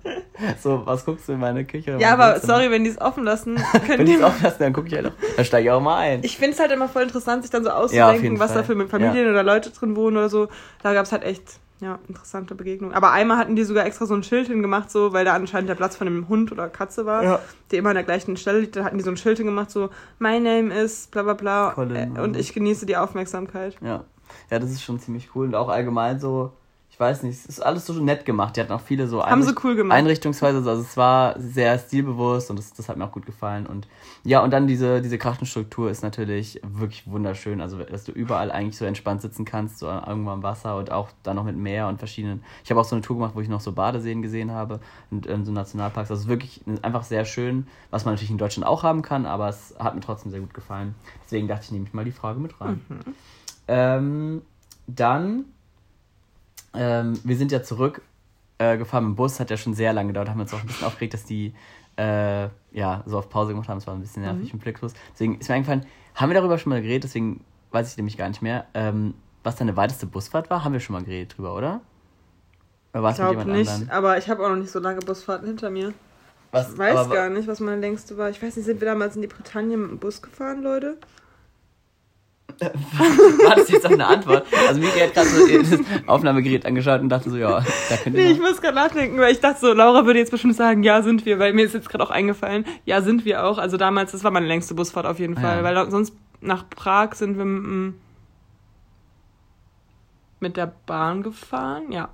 So, 0.62 0.84
was 0.84 1.04
guckst 1.04 1.28
du 1.28 1.32
in 1.32 1.40
meine 1.40 1.64
Küche? 1.64 1.96
Ja, 2.00 2.12
aber 2.14 2.40
sorry, 2.40 2.70
wenn 2.70 2.84
die 2.84 2.90
es 2.90 3.00
offen 3.00 3.24
lassen, 3.24 3.56
Wenn 3.86 4.06
die 4.06 4.14
es 4.14 4.22
offen 4.22 4.42
lassen, 4.42 4.56
dann 4.60 4.72
gucke 4.72 4.88
ich 4.88 4.94
halt 4.94 5.06
auch, 5.06 5.12
dann 5.36 5.44
steige 5.44 5.68
ich 5.68 5.70
auch 5.70 5.80
mal 5.80 5.98
ein. 5.98 6.20
Ich 6.22 6.36
finde 6.36 6.52
es 6.52 6.60
halt 6.60 6.72
immer 6.72 6.88
voll 6.88 7.02
interessant, 7.02 7.42
sich 7.42 7.50
dann 7.50 7.64
so 7.64 7.70
Ja, 7.70 7.76
auszudenken, 7.76 8.22
jeden 8.22 8.38
was 8.38 8.52
Fall. 8.52 8.62
da 8.62 8.64
für 8.64 8.88
Familien 8.88 9.28
oder 9.30 9.42
Leute 9.42 9.70
drin 9.70 9.94
wohnen 9.96 10.16
oder 10.16 10.28
so. 10.28 10.48
Da 10.82 10.94
gab 10.94 11.04
es 11.06 11.12
halt 11.12 11.22
echt, 11.24 11.60
ja, 11.82 11.98
interessante 12.08 12.54
Begegnungen. 12.54 12.94
Aber 12.94 13.10
einmal 13.12 13.36
hatten 13.36 13.56
die 13.56 13.64
sogar 13.64 13.84
extra 13.84 14.06
so 14.06 14.14
ein 14.14 14.22
Schild 14.22 14.46
hingemacht, 14.46 14.90
so, 14.90 15.12
weil 15.12 15.24
da 15.24 15.34
anscheinend 15.34 15.68
der 15.68 15.74
Platz 15.74 15.96
von 15.96 16.06
einem 16.06 16.28
Hund 16.28 16.52
oder 16.52 16.68
Katze 16.68 17.04
war, 17.06 17.22
Ja. 17.24 17.40
der 17.70 17.78
immer 17.80 17.90
an 17.90 17.96
der 17.96 18.04
gleichen 18.04 18.36
Stelle 18.36 18.60
liegt. 18.60 18.76
Da 18.76 18.84
hatten 18.84 18.96
die 18.98 19.04
so 19.04 19.10
ein 19.10 19.16
Schild 19.16 19.38
hingemacht, 19.38 19.70
so, 19.70 19.90
my 20.18 20.38
name 20.40 20.72
is 20.72 21.08
bla 21.08 21.22
bla 21.22 21.34
bla. 21.34 21.72
Colin 21.74 22.16
äh, 22.16 22.20
und 22.20 22.36
ich 22.36 22.54
genieße 22.54 22.86
die 22.86 22.96
Aufmerksamkeit. 22.96 23.76
Ja. 23.82 24.04
ja, 24.50 24.58
das 24.58 24.70
ist 24.70 24.82
schon 24.82 25.00
ziemlich 25.00 25.30
cool. 25.34 25.46
Und 25.46 25.54
auch 25.56 25.68
allgemein 25.68 26.20
so, 26.20 26.52
ich 26.92 27.00
weiß 27.00 27.22
nicht, 27.22 27.34
es 27.38 27.46
ist 27.46 27.60
alles 27.60 27.86
so 27.86 27.94
nett 27.94 28.26
gemacht. 28.26 28.54
Die 28.54 28.60
hatten 28.60 28.70
auch 28.70 28.80
viele 28.82 29.08
so 29.08 29.24
Haben 29.24 29.40
Einricht- 29.42 29.64
cool 29.64 29.74
gemacht. 29.74 29.96
Einrichtungsweise, 29.98 30.58
also 30.58 30.82
es 30.82 30.94
war 30.98 31.40
sehr 31.40 31.78
stilbewusst 31.78 32.50
und 32.50 32.58
das, 32.58 32.74
das 32.74 32.86
hat 32.90 32.98
mir 32.98 33.06
auch 33.06 33.12
gut 33.12 33.24
gefallen. 33.24 33.66
Und 33.66 33.88
ja, 34.24 34.40
und 34.44 34.50
dann 34.52 34.66
diese, 34.66 35.00
diese 35.00 35.16
Krachtenstruktur 35.16 35.90
ist 35.90 36.02
natürlich 36.02 36.60
wirklich 36.62 37.10
wunderschön. 37.10 37.62
Also, 37.62 37.78
dass 37.78 38.04
du 38.04 38.12
überall 38.12 38.52
eigentlich 38.52 38.76
so 38.76 38.84
entspannt 38.84 39.22
sitzen 39.22 39.46
kannst, 39.46 39.78
so 39.78 39.86
irgendwo 39.86 40.30
am 40.30 40.42
Wasser 40.42 40.76
und 40.76 40.92
auch 40.92 41.08
dann 41.22 41.36
noch 41.36 41.44
mit 41.44 41.56
Meer 41.56 41.88
und 41.88 41.96
verschiedenen. 41.98 42.44
Ich 42.62 42.70
habe 42.70 42.78
auch 42.78 42.84
so 42.84 42.94
eine 42.94 43.02
Tour 43.02 43.16
gemacht, 43.16 43.32
wo 43.34 43.40
ich 43.40 43.48
noch 43.48 43.62
so 43.62 43.72
Badeseen 43.72 44.20
gesehen 44.20 44.50
habe 44.52 44.78
und 45.10 45.26
ähm, 45.28 45.46
so 45.46 45.50
Nationalparks. 45.50 46.10
Ist 46.10 46.28
wirklich 46.28 46.60
einfach 46.82 47.04
sehr 47.04 47.24
schön, 47.24 47.66
was 47.90 48.04
man 48.04 48.12
natürlich 48.14 48.30
in 48.30 48.38
Deutschland 48.38 48.66
auch 48.66 48.82
haben 48.82 49.00
kann, 49.00 49.24
aber 49.24 49.48
es 49.48 49.74
hat 49.78 49.94
mir 49.94 50.02
trotzdem 50.02 50.30
sehr 50.30 50.40
gut 50.40 50.52
gefallen. 50.52 50.94
Deswegen 51.24 51.48
dachte 51.48 51.64
ich, 51.64 51.72
nehme 51.72 51.86
ich 51.86 51.94
mal 51.94 52.04
die 52.04 52.12
Frage 52.12 52.38
mit 52.38 52.60
rein. 52.60 52.82
Ähm, 53.66 54.42
dann, 54.86 55.46
ähm, 56.74 57.18
wir 57.24 57.36
sind 57.36 57.52
ja 57.52 57.62
zurück 57.62 58.02
äh, 58.58 58.76
dem 58.78 59.14
Bus, 59.16 59.40
hat 59.40 59.50
ja 59.50 59.56
schon 59.56 59.74
sehr 59.74 59.92
lange 59.92 60.08
gedauert, 60.08 60.28
haben 60.28 60.40
uns 60.40 60.52
auch 60.54 60.60
ein 60.60 60.66
bisschen 60.66 60.86
aufgeregt, 60.86 61.14
dass 61.14 61.24
die 61.24 61.54
äh, 61.96 62.48
ja 62.72 63.02
so 63.06 63.18
auf 63.18 63.28
Pause 63.28 63.52
gemacht 63.52 63.68
haben, 63.68 63.78
es 63.78 63.86
war 63.86 63.94
ein 63.94 64.00
bisschen 64.00 64.22
nervig 64.22 64.52
mit 64.52 64.62
Blicklos. 64.62 64.92
Deswegen 65.12 65.38
ist 65.38 65.48
mir 65.48 65.56
eingefallen, 65.56 65.84
haben 66.14 66.30
wir 66.30 66.34
darüber 66.34 66.58
schon 66.58 66.70
mal 66.70 66.80
geredet, 66.80 67.04
deswegen 67.04 67.44
weiß 67.70 67.90
ich 67.90 67.96
nämlich 67.96 68.16
gar 68.16 68.28
nicht 68.28 68.42
mehr, 68.42 68.66
ähm, 68.74 69.14
was 69.44 69.56
deine 69.56 69.76
weiteste 69.76 70.06
Busfahrt 70.06 70.50
war, 70.50 70.64
haben 70.64 70.72
wir 70.72 70.80
schon 70.80 70.94
mal 70.94 71.02
geredet 71.04 71.36
drüber, 71.36 71.54
oder? 71.56 71.80
Oder 72.92 73.02
war 73.02 73.10
Ich 73.10 73.18
es 73.18 73.22
mit 73.22 73.28
glaube 73.30 73.40
jemand 73.42 73.58
nicht, 73.58 73.70
anderem? 73.70 73.90
aber 73.90 74.18
ich 74.18 74.28
habe 74.28 74.44
auch 74.44 74.48
noch 74.50 74.56
nicht 74.56 74.70
so 74.70 74.78
lange 74.78 75.00
Busfahrten 75.00 75.46
hinter 75.48 75.70
mir. 75.70 75.92
Was, 76.50 76.72
Ich 76.72 76.78
weiß 76.78 76.96
aber- 76.96 77.14
gar 77.14 77.28
nicht, 77.30 77.48
was 77.48 77.60
meine 77.60 77.80
längste 77.80 78.16
war. 78.18 78.28
Ich 78.30 78.42
weiß 78.42 78.56
nicht, 78.56 78.66
sind 78.66 78.80
wir 78.80 78.86
damals 78.86 79.16
in 79.16 79.22
die 79.22 79.28
Bretagne 79.28 79.76
mit 79.76 79.90
dem 79.90 79.98
Bus 79.98 80.20
gefahren, 80.20 80.62
Leute? 80.62 80.98
War 82.60 83.56
das 83.56 83.68
jetzt 83.70 83.86
auch 83.86 83.90
eine 83.90 84.06
Antwort? 84.06 84.46
Also 84.68 84.80
Miri 84.80 84.98
hat 85.00 85.14
gerade 85.14 85.28
so 85.28 85.46
das 85.46 85.80
Aufnahmegerät 86.06 86.66
angeschaut 86.66 87.00
und 87.00 87.08
dachte 87.08 87.30
so, 87.30 87.36
ja, 87.36 87.64
da 87.88 87.96
könnte 87.96 88.18
Nee, 88.18 88.30
ich 88.32 88.40
muss 88.40 88.60
gerade 88.60 88.74
nachdenken, 88.74 89.18
weil 89.18 89.32
ich 89.32 89.40
dachte 89.40 89.60
so, 89.60 89.72
Laura 89.72 90.04
würde 90.06 90.18
jetzt 90.18 90.30
bestimmt 90.30 90.56
sagen, 90.56 90.82
ja, 90.82 91.02
sind 91.02 91.24
wir, 91.26 91.38
weil 91.38 91.52
mir 91.52 91.64
ist 91.64 91.74
jetzt 91.74 91.88
gerade 91.88 92.04
auch 92.04 92.10
eingefallen, 92.10 92.64
ja, 92.84 93.00
sind 93.02 93.24
wir 93.24 93.44
auch. 93.44 93.58
Also 93.58 93.76
damals, 93.76 94.12
das 94.12 94.24
war 94.24 94.30
meine 94.30 94.46
längste 94.46 94.74
Busfahrt 94.74 95.06
auf 95.06 95.18
jeden 95.18 95.36
Ah, 95.38 95.40
Fall, 95.40 95.56
ja. 95.58 95.62
weil 95.64 95.90
sonst 95.90 96.14
nach 96.40 96.68
Prag 96.70 97.14
sind 97.14 97.38
wir 97.38 97.44
mit, 97.44 97.94
mit 100.40 100.56
der 100.56 100.72
Bahn 100.86 101.22
gefahren, 101.22 101.92
ja. 101.92 102.08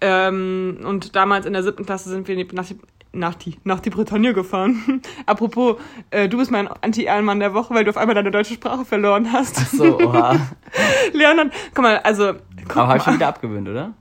Ähm, 0.00 0.80
und 0.84 1.16
damals 1.16 1.46
in 1.46 1.52
der 1.52 1.62
siebten 1.62 1.86
Klasse 1.86 2.10
sind 2.10 2.26
wir 2.28 2.46
nach, 2.52 2.66
nach, 3.14 3.34
die, 3.34 3.56
nach 3.64 3.80
die 3.80 3.90
Bretagne 3.90 4.34
gefahren. 4.34 5.02
Apropos, 5.26 5.76
äh, 6.10 6.28
du 6.28 6.38
bist 6.38 6.50
mein 6.50 6.68
Anti-Ehrenmann 6.68 7.40
der 7.40 7.54
Woche, 7.54 7.74
weil 7.74 7.84
du 7.84 7.90
auf 7.90 7.96
einmal 7.96 8.14
deine 8.14 8.30
deutsche 8.30 8.54
Sprache 8.54 8.84
verloren 8.84 9.32
hast. 9.32 9.56
Ach 9.58 9.68
so, 9.68 10.00
oha. 10.00 10.36
Leon, 11.12 11.50
guck 11.74 11.82
mal, 11.82 11.98
also, 11.98 12.32
guck 12.68 12.76
Aber 12.76 12.88
habe 12.88 12.98
ich 12.98 13.04
schon 13.04 13.14
wieder 13.14 13.28
abgewöhnt, 13.28 13.68
oder? 13.68 13.94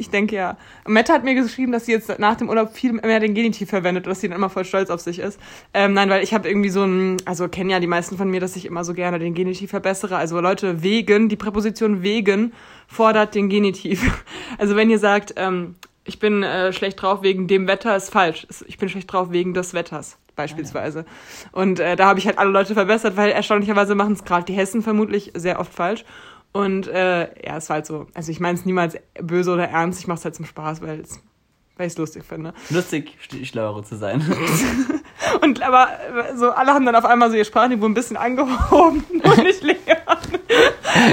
ich 0.00 0.10
denke 0.10 0.34
ja. 0.34 0.56
Mette 0.86 1.12
hat 1.12 1.24
mir 1.24 1.34
geschrieben, 1.34 1.72
dass 1.72 1.86
sie 1.86 1.92
jetzt 1.92 2.18
nach 2.18 2.36
dem 2.36 2.48
Urlaub 2.48 2.72
viel 2.72 2.94
mehr 2.94 3.20
den 3.20 3.34
Genitiv 3.34 3.68
verwendet 3.68 4.06
und 4.06 4.10
dass 4.10 4.20
sie 4.20 4.28
dann 4.28 4.36
immer 4.36 4.48
voll 4.48 4.64
stolz 4.64 4.88
auf 4.88 5.00
sich 5.00 5.18
ist. 5.18 5.38
Ähm, 5.74 5.92
nein, 5.92 6.08
weil 6.08 6.24
ich 6.24 6.32
habe 6.32 6.48
irgendwie 6.48 6.70
so 6.70 6.82
ein, 6.82 7.18
also 7.26 7.48
kennen 7.48 7.70
ja 7.70 7.78
die 7.80 7.86
meisten 7.86 8.16
von 8.16 8.30
mir, 8.30 8.40
dass 8.40 8.56
ich 8.56 8.64
immer 8.64 8.82
so 8.82 8.94
gerne 8.94 9.18
den 9.18 9.34
Genitiv 9.34 9.70
verbessere. 9.70 10.16
Also 10.16 10.40
Leute, 10.40 10.82
wegen, 10.82 11.28
die 11.28 11.36
Präposition 11.36 12.02
wegen 12.02 12.52
fordert 12.88 13.34
den 13.34 13.48
Genitiv. 13.48 14.24
Also 14.58 14.76
wenn 14.76 14.90
ihr 14.90 14.98
sagt, 14.98 15.34
ähm, 15.36 15.76
ich 16.04 16.18
bin 16.18 16.42
äh, 16.42 16.72
schlecht 16.72 17.00
drauf 17.00 17.22
wegen 17.22 17.46
dem 17.46 17.66
Wetter, 17.66 17.96
ist 17.96 18.10
falsch. 18.10 18.46
Ich 18.66 18.78
bin 18.78 18.88
schlecht 18.88 19.12
drauf 19.12 19.30
wegen 19.30 19.54
des 19.54 19.74
Wetters 19.74 20.18
beispielsweise. 20.34 21.04
Und 21.52 21.80
äh, 21.80 21.96
da 21.96 22.06
habe 22.06 22.18
ich 22.18 22.26
halt 22.26 22.38
alle 22.38 22.50
Leute 22.50 22.74
verbessert, 22.74 23.16
weil 23.16 23.30
erstaunlicherweise 23.30 23.94
machen 23.94 24.14
es 24.14 24.24
gerade 24.24 24.44
die 24.44 24.54
Hessen 24.54 24.82
vermutlich 24.82 25.32
sehr 25.34 25.60
oft 25.60 25.72
falsch. 25.72 26.04
Und 26.52 26.88
äh, 26.88 27.28
ja, 27.46 27.56
es 27.58 27.68
war 27.68 27.74
halt 27.74 27.86
so, 27.86 28.06
also 28.14 28.32
ich 28.32 28.40
meine 28.40 28.58
es 28.58 28.64
niemals 28.64 28.96
böse 29.20 29.52
oder 29.52 29.68
ernst, 29.68 30.00
ich 30.00 30.06
mache 30.06 30.18
es 30.18 30.24
halt 30.24 30.34
zum 30.34 30.46
Spaß, 30.46 30.82
weil 30.82 31.00
es 31.00 31.20
weil 31.80 31.86
ich 31.86 31.94
es 31.94 31.98
lustig 31.98 32.24
finde. 32.24 32.52
Lustig, 32.68 33.16
schlauere 33.44 33.82
zu 33.82 33.96
sein. 33.96 34.20
und 35.40 35.62
aber 35.62 35.88
so 36.36 36.50
alle 36.50 36.74
haben 36.74 36.84
dann 36.84 36.94
auf 36.94 37.06
einmal 37.06 37.30
so 37.30 37.36
ihr 37.38 37.44
Sprachniveau 37.46 37.86
ein 37.86 37.94
bisschen 37.94 38.18
angehoben 38.18 39.02
und 39.22 39.38
nicht 39.38 39.62
leer. 39.62 39.99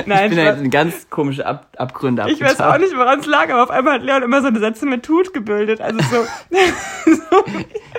Nein, 0.05 0.31
ich 0.31 0.37
bin 0.37 0.45
halt 0.45 0.61
in 0.61 0.69
ganz 0.69 1.09
komische 1.09 1.45
Ab 1.45 1.67
Abgründe 1.77 2.25
Ich 2.27 2.41
weiß 2.41 2.59
auch 2.61 2.77
nicht, 2.77 2.95
woran 2.95 3.19
es 3.19 3.25
lag, 3.25 3.49
aber 3.49 3.63
auf 3.63 3.69
einmal 3.69 3.95
hat 3.95 4.03
Leon 4.03 4.23
immer 4.23 4.41
so 4.41 4.47
eine 4.47 4.59
Sätze 4.59 4.85
mit 4.85 5.03
Tut 5.03 5.33
gebildet. 5.33 5.81
Also 5.81 5.99
so. 5.99 6.15
so. 7.05 7.21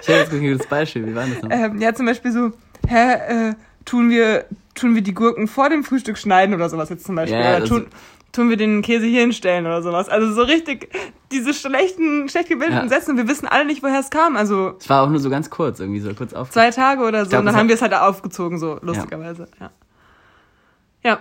Ich 0.00 0.08
habe 0.08 0.18
jetzt 0.18 0.32
ein 0.32 0.40
gutes 0.40 0.66
Beispiel, 0.66 1.06
wie 1.06 1.14
war 1.14 1.26
das 1.26 1.42
noch? 1.42 1.50
Ähm, 1.50 1.80
ja, 1.80 1.94
zum 1.94 2.06
Beispiel 2.06 2.32
so, 2.32 2.52
hä, 2.86 3.50
äh, 3.50 3.54
tun 3.84 4.10
wir, 4.10 4.46
tun 4.74 4.94
wir 4.94 5.02
die 5.02 5.14
Gurken 5.14 5.48
vor 5.48 5.68
dem 5.68 5.84
Frühstück 5.84 6.18
schneiden 6.18 6.54
oder 6.54 6.68
sowas 6.68 6.88
jetzt 6.88 7.06
zum 7.06 7.14
Beispiel. 7.14 7.38
Ja, 7.38 7.56
oder 7.56 7.64
tun, 7.64 7.86
tun 8.32 8.50
wir 8.50 8.56
den 8.56 8.82
Käse 8.82 9.06
hier 9.06 9.20
hinstellen 9.20 9.66
oder 9.66 9.82
sowas. 9.82 10.08
Also 10.08 10.32
so 10.32 10.42
richtig 10.42 10.90
diese 11.32 11.54
schlechten, 11.54 12.28
schlecht 12.28 12.48
gebildeten 12.48 12.82
ja. 12.82 12.88
Sätze 12.88 13.10
und 13.10 13.16
wir 13.16 13.28
wissen 13.28 13.46
alle 13.46 13.64
nicht, 13.64 13.82
woher 13.82 14.00
es 14.00 14.10
kam. 14.10 14.36
Also 14.36 14.74
es 14.78 14.88
war 14.88 15.02
auch 15.02 15.10
nur 15.10 15.20
so 15.20 15.30
ganz 15.30 15.50
kurz, 15.50 15.80
irgendwie 15.80 16.00
so 16.00 16.12
kurz 16.14 16.34
auf. 16.34 16.50
Zwei 16.50 16.70
Tage 16.70 17.02
oder 17.02 17.24
so. 17.24 17.30
Glaub, 17.30 17.40
und 17.40 17.46
dann 17.46 17.56
haben 17.56 17.68
wir 17.68 17.74
es 17.74 17.82
halt 17.82 17.94
aufgezogen, 17.94 18.58
so 18.58 18.78
lustigerweise. 18.82 19.48
Ja. 19.58 19.66
ja. 19.66 19.70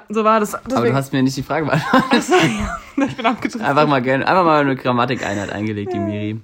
So 0.10 0.24
war 0.24 0.40
das. 0.40 0.52
Deswegen. 0.52 0.76
Aber 0.76 0.88
du 0.88 0.94
hast 0.94 1.14
mir 1.14 1.24
nicht 1.24 1.38
die 1.38 1.44
Frage 1.44 1.66
beantwortet. 1.66 2.12
Achso, 2.12 2.36
ja. 2.36 2.80
Ich 3.06 3.16
bin 3.16 3.26
abgedrückt. 3.26 3.64
Einfach 3.64 3.88
mal 3.88 4.02
gerne, 4.02 4.28
einfach 4.28 4.44
mal 4.44 4.62
eine 4.62 4.76
Grammatikeinheit 4.76 5.52
eingelegt, 5.52 5.94
die 5.94 6.00
Miri. 6.00 6.42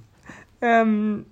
Ähm, 0.62 1.26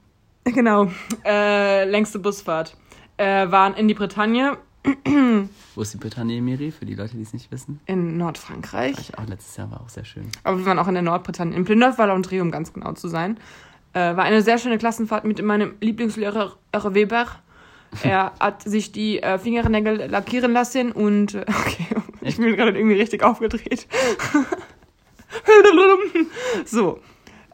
genau. 0.43 0.91
Äh, 1.24 1.86
längste 1.86 2.18
Busfahrt. 2.18 2.76
Äh, 3.18 3.51
waren 3.51 3.76
in 3.76 3.88
die 3.88 3.93
Bretagne 3.93 4.57
wo 5.76 5.82
ist 5.82 5.93
die 5.93 5.97
Bretagne, 5.97 6.41
Miri, 6.41 6.72
für 6.72 6.86
die 6.86 6.95
Leute, 6.95 7.16
die 7.16 7.22
es 7.22 7.34
nicht 7.34 7.51
wissen? 7.51 7.80
In 7.86 8.18
Nordfrankreich. 8.18 8.97
Ich 8.99 9.18
auch 9.18 9.28
letztes 9.28 9.55
Jahr 9.57 9.70
war 9.72 9.82
auch 9.82 9.89
sehr 9.89 10.05
schön. 10.05 10.30
Aber 10.43 10.57
wir 10.57 10.66
waren 10.66 10.80
auch 10.80 10.88
in 10.88 10.95
der 10.95 11.03
Nordbritannien, 11.03 11.55
in 11.55 11.66
Plindorf-Valley 11.66 12.14
und 12.14 12.30
Dreh, 12.30 12.41
um 12.41 12.51
ganz 12.51 12.74
genau 12.74 12.93
zu 12.93 13.07
sein. 13.07 13.38
Äh, 13.93 14.16
war 14.16 14.24
eine 14.24 14.41
sehr 14.41 14.57
schöne 14.57 14.78
Klassenfahrt 14.78 15.24
mit 15.24 15.41
meinem 15.43 15.74
Lieblingslehrer 15.82 16.53
Weber. 16.74 17.28
Er 18.04 18.32
hat 18.39 18.64
sich 18.64 18.92
die 18.92 19.22
äh, 19.22 19.38
Fingernägel 19.38 20.10
lackieren 20.10 20.54
lassen 20.54 20.92
und 20.92 21.36
äh, 21.36 21.46
okay, 21.48 21.88
ich 22.22 22.38
bin 22.38 22.56
gerade 22.56 22.78
irgendwie 22.78 23.00
richtig 23.00 23.24
aufgedreht. 23.24 23.88
so, 26.66 27.00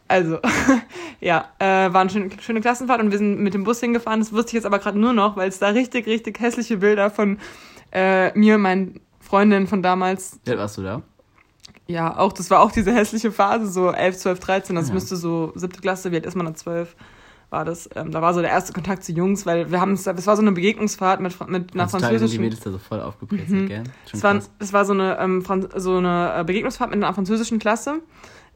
also, 0.07 0.39
ja, 1.19 1.49
äh, 1.59 1.91
war 1.91 2.01
eine 2.01 2.09
schöne, 2.09 2.29
schöne 2.39 2.61
Klassenfahrt 2.61 3.01
und 3.01 3.11
wir 3.11 3.17
sind 3.17 3.39
mit 3.39 3.53
dem 3.53 3.63
Bus 3.63 3.79
hingefahren. 3.79 4.19
Das 4.19 4.31
wusste 4.31 4.49
ich 4.49 4.53
jetzt 4.53 4.65
aber 4.65 4.79
gerade 4.79 4.99
nur 4.99 5.13
noch, 5.13 5.35
weil 5.35 5.49
es 5.49 5.59
da 5.59 5.69
richtig, 5.69 6.07
richtig 6.07 6.39
hässliche 6.39 6.77
Bilder 6.77 7.09
von 7.09 7.39
äh, 7.91 8.37
mir 8.37 8.55
und 8.55 8.61
meinen 8.61 9.01
Freundinnen 9.19 9.67
von 9.67 9.83
damals. 9.83 10.39
Ja, 10.45 10.57
warst 10.57 10.77
du 10.77 10.83
da? 10.83 11.01
Ja, 11.87 12.17
auch, 12.17 12.33
das 12.33 12.49
war 12.49 12.61
auch 12.61 12.71
diese 12.71 12.93
hässliche 12.93 13.31
Phase, 13.31 13.67
so 13.67 13.91
11, 13.91 14.17
12, 14.17 14.39
13. 14.39 14.75
Das 14.75 14.89
ja. 14.89 14.93
müsste 14.93 15.15
so 15.15 15.51
siebte 15.55 15.81
Klasse, 15.81 16.11
wie 16.11 16.15
alt 16.15 16.25
ist 16.25 16.35
man 16.35 16.45
da 16.45 16.53
12? 16.53 16.95
War 17.49 17.63
das, 17.63 17.89
ähm, 17.95 18.11
da 18.11 18.21
war 18.21 18.33
so 18.33 18.41
der 18.41 18.49
erste 18.49 18.73
Kontakt 18.73 19.05
zu 19.05 19.13
Jungs, 19.13 19.45
weil 19.45 19.71
wir 19.71 19.79
haben 19.79 19.93
es, 19.93 20.03
das 20.03 20.27
war 20.27 20.35
so 20.35 20.41
eine 20.41 20.51
Begegnungsfahrt 20.51 21.21
mit, 21.21 21.39
mit 21.47 21.73
einer 21.73 21.83
also 21.83 21.97
französischen. 21.97 22.39
Die 22.39 22.43
Mädels 22.43 22.59
da 22.59 22.71
so 22.71 22.77
voll 22.77 22.99
aufgebrezelt, 22.99 23.49
mhm. 23.49 23.67
gell? 23.67 23.83
Es 24.11 24.21
war, 24.21 24.41
es 24.59 24.73
war 24.73 24.83
so 24.83 24.91
eine, 24.91 25.17
ähm, 25.19 25.43
so 25.77 25.95
eine 25.95 26.33
äh, 26.39 26.43
Begegnungsfahrt 26.43 26.89
mit 26.89 27.01
einer 27.01 27.13
französischen 27.13 27.57
Klasse. 27.59 28.01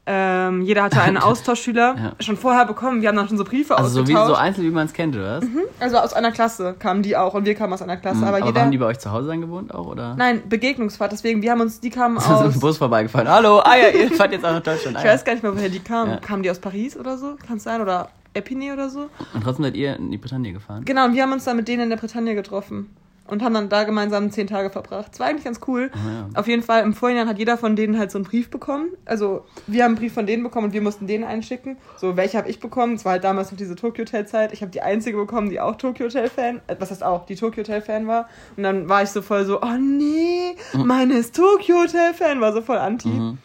Ähm, 0.05 0.63
jeder 0.63 0.83
hatte 0.83 0.99
einen 0.99 1.17
Austauschschüler 1.19 1.95
ja. 1.95 2.11
schon 2.19 2.35
vorher 2.35 2.65
bekommen. 2.65 3.01
Wir 3.01 3.09
haben 3.09 3.15
dann 3.15 3.29
schon 3.29 3.37
so 3.37 3.45
Briefe 3.45 3.77
also 3.77 4.01
ausgetauscht. 4.01 4.23
Also 4.23 4.33
so, 4.33 4.39
einzeln, 4.39 4.65
wie 4.65 4.71
man 4.71 4.87
es 4.87 4.93
kennt, 4.93 5.15
oder 5.15 5.37
was? 5.37 5.45
Mhm. 5.45 5.61
Also 5.79 5.97
aus 5.99 6.13
einer 6.13 6.31
Klasse 6.31 6.75
kamen 6.77 7.01
die 7.01 7.15
auch 7.15 7.33
und 7.33 7.45
wir 7.45 7.55
kamen 7.55 7.71
aus 7.71 7.81
einer 7.81 7.95
Klasse. 7.95 8.17
Mhm. 8.17 8.23
Aber, 8.23 8.37
aber 8.37 8.47
jeder... 8.47 8.61
haben 8.61 8.71
die 8.71 8.77
bei 8.77 8.87
euch 8.87 8.99
zu 8.99 9.11
Hause 9.11 9.27
dann 9.27 9.39
gewohnt 9.39 9.73
auch, 9.73 9.87
oder? 9.87 10.15
Nein, 10.15 10.41
Begegnungsfahrt. 10.49 11.13
Deswegen, 11.13 11.41
wir 11.41 11.51
haben 11.51 11.61
uns, 11.61 11.79
die 11.79 11.91
kamen 11.91 12.17
aus... 12.17 12.25
So 12.25 12.35
ein 12.35 12.59
Bus 12.59 12.77
vorbeigefahren. 12.77 13.29
Hallo, 13.29 13.59
ah 13.59 13.75
ja, 13.77 13.89
ihr 13.89 14.11
fahrt 14.11 14.33
jetzt 14.33 14.43
auch 14.43 14.51
nach 14.51 14.63
Deutschland. 14.63 14.97
ich 14.97 15.05
weiß 15.05 15.23
gar 15.23 15.33
nicht 15.33 15.43
mehr, 15.43 15.55
woher 15.55 15.69
die 15.69 15.79
kamen. 15.79 16.11
Ja. 16.11 16.17
Kamen 16.17 16.43
die 16.43 16.49
aus 16.49 16.59
Paris 16.59 16.97
oder 16.97 17.17
so? 17.17 17.35
Kann 17.47 17.57
es 17.57 17.63
sein? 17.63 17.79
Oder 17.79 18.09
Epinay 18.33 18.71
oder 18.71 18.89
so? 18.89 19.09
Und 19.33 19.43
trotzdem 19.43 19.63
seid 19.63 19.75
ihr 19.75 19.95
in 19.95 20.11
die 20.11 20.17
Bretagne 20.17 20.53
gefahren? 20.53 20.85
Genau, 20.85 21.05
und 21.05 21.13
wir 21.13 21.23
haben 21.23 21.33
uns 21.33 21.43
dann 21.43 21.57
mit 21.57 21.67
denen 21.67 21.83
in 21.83 21.89
der 21.89 21.97
Bretagne 21.97 22.35
getroffen 22.35 22.89
und 23.31 23.41
haben 23.41 23.53
dann 23.53 23.69
da 23.69 23.85
gemeinsam 23.85 24.29
zehn 24.29 24.47
Tage 24.47 24.69
verbracht. 24.69 25.11
Das 25.11 25.19
war 25.19 25.27
eigentlich 25.27 25.45
ganz 25.45 25.61
cool. 25.65 25.89
Oh, 25.93 26.09
ja. 26.09 26.29
Auf 26.33 26.47
jeden 26.47 26.63
Fall, 26.63 26.83
im 26.83 26.93
Vorhinein 26.93 27.29
hat 27.29 27.39
jeder 27.39 27.57
von 27.57 27.77
denen 27.77 27.97
halt 27.97 28.11
so 28.11 28.17
einen 28.17 28.25
Brief 28.25 28.49
bekommen. 28.49 28.89
Also 29.05 29.45
wir 29.67 29.83
haben 29.83 29.91
einen 29.91 29.99
Brief 29.99 30.13
von 30.13 30.25
denen 30.25 30.43
bekommen 30.43 30.67
und 30.67 30.73
wir 30.73 30.81
mussten 30.81 31.07
den 31.07 31.23
einschicken. 31.23 31.77
So, 31.95 32.17
welche 32.17 32.37
habe 32.37 32.49
ich 32.49 32.59
bekommen? 32.59 32.95
Es 32.95 33.05
war 33.05 33.13
halt 33.13 33.23
damals 33.23 33.49
noch 33.49 33.57
diese 33.57 33.75
Tokyo 33.75 34.03
Hotel 34.03 34.27
Zeit. 34.27 34.51
Ich 34.51 34.61
habe 34.61 34.71
die 34.71 34.81
einzige 34.81 35.17
bekommen, 35.17 35.49
die 35.49 35.61
auch 35.61 35.75
Tokyo 35.77 36.07
Hotel 36.07 36.29
Fan, 36.29 36.61
äh, 36.67 36.75
was 36.77 36.91
heißt 36.91 37.03
auch, 37.03 37.25
die 37.25 37.35
Tokyo 37.35 37.63
Hotel 37.63 37.81
Fan 37.81 38.05
war. 38.05 38.27
Und 38.57 38.63
dann 38.63 38.89
war 38.89 39.01
ich 39.01 39.09
so 39.09 39.21
voll 39.21 39.45
so, 39.45 39.61
oh 39.61 39.77
nee, 39.79 40.55
mhm. 40.73 40.85
meine 40.85 41.13
ist 41.13 41.33
Tokyo 41.33 41.83
Hotel 41.83 42.13
Fan, 42.13 42.41
war 42.41 42.51
so 42.51 42.61
voll 42.61 42.77
anti. 42.77 43.07
Mhm. 43.07 43.37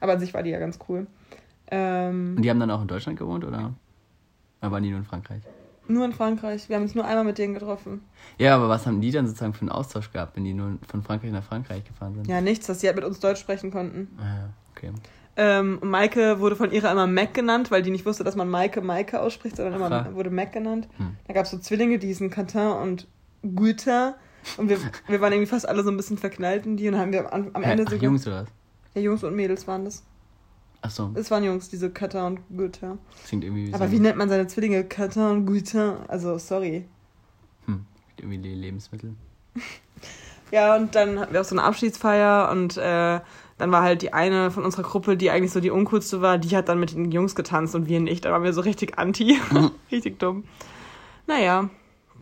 Aber 0.00 0.12
an 0.12 0.20
sich 0.20 0.34
war 0.34 0.42
die 0.42 0.50
ja 0.50 0.58
ganz 0.58 0.78
cool. 0.88 1.06
Ähm, 1.70 2.34
und 2.36 2.42
die 2.42 2.50
haben 2.50 2.60
dann 2.60 2.70
auch 2.70 2.82
in 2.82 2.88
Deutschland 2.88 3.18
gewohnt, 3.18 3.44
oder? 3.44 3.72
Aber 4.60 4.80
nie 4.80 4.90
nur 4.90 4.98
in 4.98 5.04
Frankreich? 5.04 5.42
Nur 5.88 6.04
in 6.04 6.12
Frankreich. 6.12 6.68
Wir 6.68 6.76
haben 6.76 6.84
uns 6.84 6.94
nur 6.94 7.04
einmal 7.04 7.24
mit 7.24 7.38
denen 7.38 7.54
getroffen. 7.54 8.02
Ja, 8.38 8.54
aber 8.54 8.68
was 8.68 8.86
haben 8.86 9.00
die 9.00 9.10
dann 9.10 9.26
sozusagen 9.26 9.54
für 9.54 9.62
einen 9.62 9.70
Austausch 9.70 10.12
gehabt, 10.12 10.36
wenn 10.36 10.44
die 10.44 10.54
nur 10.54 10.78
von 10.88 11.02
Frankreich 11.02 11.32
nach 11.32 11.42
Frankreich 11.42 11.84
gefahren 11.84 12.14
sind? 12.14 12.28
Ja, 12.28 12.40
nichts, 12.40 12.66
dass 12.66 12.78
die 12.78 12.86
halt 12.86 12.96
mit 12.96 13.04
uns 13.04 13.18
Deutsch 13.18 13.40
sprechen 13.40 13.70
konnten. 13.70 14.08
Ah, 14.18 14.50
okay. 14.70 14.92
Ähm, 15.36 15.78
Maike 15.82 16.38
wurde 16.40 16.54
von 16.54 16.70
ihrer 16.70 16.92
immer 16.92 17.06
Mac 17.06 17.34
genannt, 17.34 17.70
weil 17.70 17.82
die 17.82 17.90
nicht 17.90 18.04
wusste, 18.04 18.24
dass 18.24 18.36
man 18.36 18.48
Maike 18.48 18.82
Maike 18.82 19.20
ausspricht, 19.20 19.56
sondern 19.56 19.74
immer 19.74 19.90
Aha. 19.90 20.14
wurde 20.14 20.30
Mac 20.30 20.52
genannt. 20.52 20.88
Hm. 20.98 21.16
Da 21.26 21.34
gab 21.34 21.44
es 21.44 21.50
so 21.50 21.58
Zwillinge, 21.58 21.98
die 21.98 22.08
hießen 22.08 22.30
Quentin 22.30 22.68
und 22.68 23.08
Guter. 23.42 24.16
Und 24.58 24.68
wir, 24.68 24.78
wir 25.08 25.20
waren 25.20 25.32
irgendwie 25.32 25.50
fast 25.50 25.68
alle 25.68 25.82
so 25.82 25.90
ein 25.90 25.96
bisschen 25.96 26.18
verknallt 26.18 26.66
in 26.66 26.76
die 26.76 26.88
und 26.88 26.98
haben 26.98 27.12
wir 27.12 27.32
am, 27.32 27.50
am 27.52 27.62
Ende 27.62 27.84
so. 27.88 27.96
Jungs 27.96 28.26
oder 28.26 28.42
was? 28.42 28.48
Ja, 28.94 29.02
Jungs 29.02 29.24
und 29.24 29.34
Mädels 29.34 29.66
waren 29.66 29.84
das. 29.84 30.02
Ach 30.82 30.90
so. 30.90 31.10
Es 31.14 31.30
waren 31.30 31.44
Jungs, 31.44 31.68
diese 31.68 31.90
Katar 31.90 32.26
und 32.26 32.40
Guter. 32.56 32.98
Klingt 33.26 33.44
irgendwie 33.44 33.68
wie 33.68 33.74
Aber 33.74 33.86
so 33.86 33.92
wie 33.92 34.00
nennt 34.00 34.16
man 34.16 34.28
seine 34.28 34.46
Zwillinge? 34.46 34.84
Katar 34.84 35.30
und 35.30 35.46
Guter? 35.46 36.04
Also, 36.08 36.38
sorry. 36.38 36.86
Hm, 37.66 37.84
irgendwie 38.16 38.54
Lebensmittel. 38.54 39.14
ja, 40.50 40.76
und 40.76 40.94
dann 40.94 41.18
hatten 41.18 41.32
wir 41.32 41.40
auch 41.40 41.44
so 41.44 41.54
eine 41.54 41.64
Abschiedsfeier 41.64 42.50
und 42.50 42.76
äh, 42.78 43.20
dann 43.60 43.72
war 43.72 43.82
halt 43.82 44.00
die 44.00 44.14
eine 44.14 44.50
von 44.50 44.64
unserer 44.64 44.82
Gruppe, 44.82 45.18
die 45.18 45.30
eigentlich 45.30 45.52
so 45.52 45.60
die 45.60 45.70
uncoolste 45.70 46.22
war, 46.22 46.38
die 46.38 46.56
hat 46.56 46.70
dann 46.70 46.80
mit 46.80 46.94
den 46.94 47.12
Jungs 47.12 47.34
getanzt 47.34 47.74
und 47.74 47.88
wir 47.88 48.00
nicht. 48.00 48.24
Da 48.24 48.32
waren 48.32 48.42
wir 48.42 48.54
so 48.54 48.62
richtig 48.62 48.98
anti. 48.98 49.38
Mhm. 49.50 49.70
richtig 49.92 50.18
dumm. 50.18 50.44
Naja, 51.26 51.68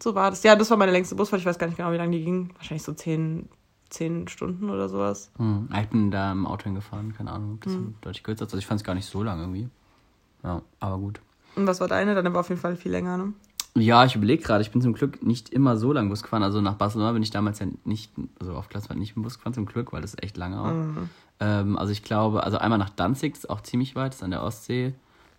so 0.02 0.16
war 0.16 0.30
das. 0.30 0.42
Ja, 0.42 0.56
das 0.56 0.68
war 0.70 0.76
meine 0.76 0.90
längste 0.90 1.14
Busfahrt. 1.14 1.40
Ich 1.40 1.46
weiß 1.46 1.58
gar 1.58 1.68
nicht 1.68 1.76
genau, 1.76 1.92
wie 1.92 1.96
lange 1.96 2.16
die 2.16 2.24
ging. 2.24 2.50
Wahrscheinlich 2.56 2.82
so 2.82 2.92
zehn, 2.92 3.48
zehn 3.90 4.28
Stunden 4.28 4.70
oder 4.70 4.88
sowas. 4.88 5.30
Hm. 5.36 5.68
Ich 5.80 5.88
bin 5.88 6.10
da 6.10 6.32
im 6.32 6.46
Auto 6.46 6.64
hingefahren, 6.64 7.14
keine 7.14 7.32
Ahnung, 7.32 7.58
das 7.62 7.74
hm. 7.74 7.94
deutlich 8.00 8.22
kürzer. 8.22 8.44
Also 8.44 8.58
ich 8.58 8.66
fand 8.66 8.80
es 8.80 8.84
gar 8.84 8.94
nicht 8.94 9.06
so 9.06 9.22
lang 9.22 9.40
irgendwie. 9.40 9.68
Ja, 10.42 10.62
aber 10.80 10.98
gut. 10.98 11.20
Und 11.56 11.66
was 11.66 11.80
war 11.80 11.88
deine? 11.88 12.14
Deine 12.14 12.32
war 12.32 12.40
auf 12.40 12.48
jeden 12.48 12.60
Fall 12.60 12.76
viel 12.76 12.92
länger, 12.92 13.16
ne? 13.16 13.32
Ja, 13.74 14.04
ich 14.04 14.16
überlege 14.16 14.42
gerade, 14.42 14.62
ich 14.62 14.70
bin 14.70 14.82
zum 14.82 14.92
Glück 14.92 15.22
nicht 15.22 15.50
immer 15.50 15.76
so 15.76 15.92
lang 15.92 16.08
Bus 16.08 16.22
gefahren. 16.22 16.42
Also 16.42 16.60
nach 16.60 16.74
Barcelona 16.74 17.12
bin 17.12 17.22
ich 17.22 17.30
damals 17.30 17.58
ja 17.58 17.66
nicht, 17.84 18.12
also 18.40 18.54
auf 18.54 18.68
Klassenfahrt 18.68 18.98
nicht 18.98 19.16
im 19.16 19.22
Bus 19.22 19.36
gefahren, 19.36 19.54
zum 19.54 19.66
Glück, 19.66 19.92
weil 19.92 20.02
das 20.02 20.14
ist 20.14 20.22
echt 20.22 20.36
lange 20.36 20.60
auch. 20.60 20.72
Mhm. 20.72 21.10
Ähm, 21.40 21.78
also 21.78 21.92
ich 21.92 22.02
glaube, 22.02 22.42
also 22.42 22.58
einmal 22.58 22.78
nach 22.78 22.90
Danzig, 22.90 23.34
das 23.34 23.44
ist 23.44 23.50
auch 23.50 23.60
ziemlich 23.60 23.94
weit, 23.94 24.12
das 24.12 24.16
ist 24.16 24.22
an 24.22 24.30
der 24.30 24.42
Ostsee 24.42 24.94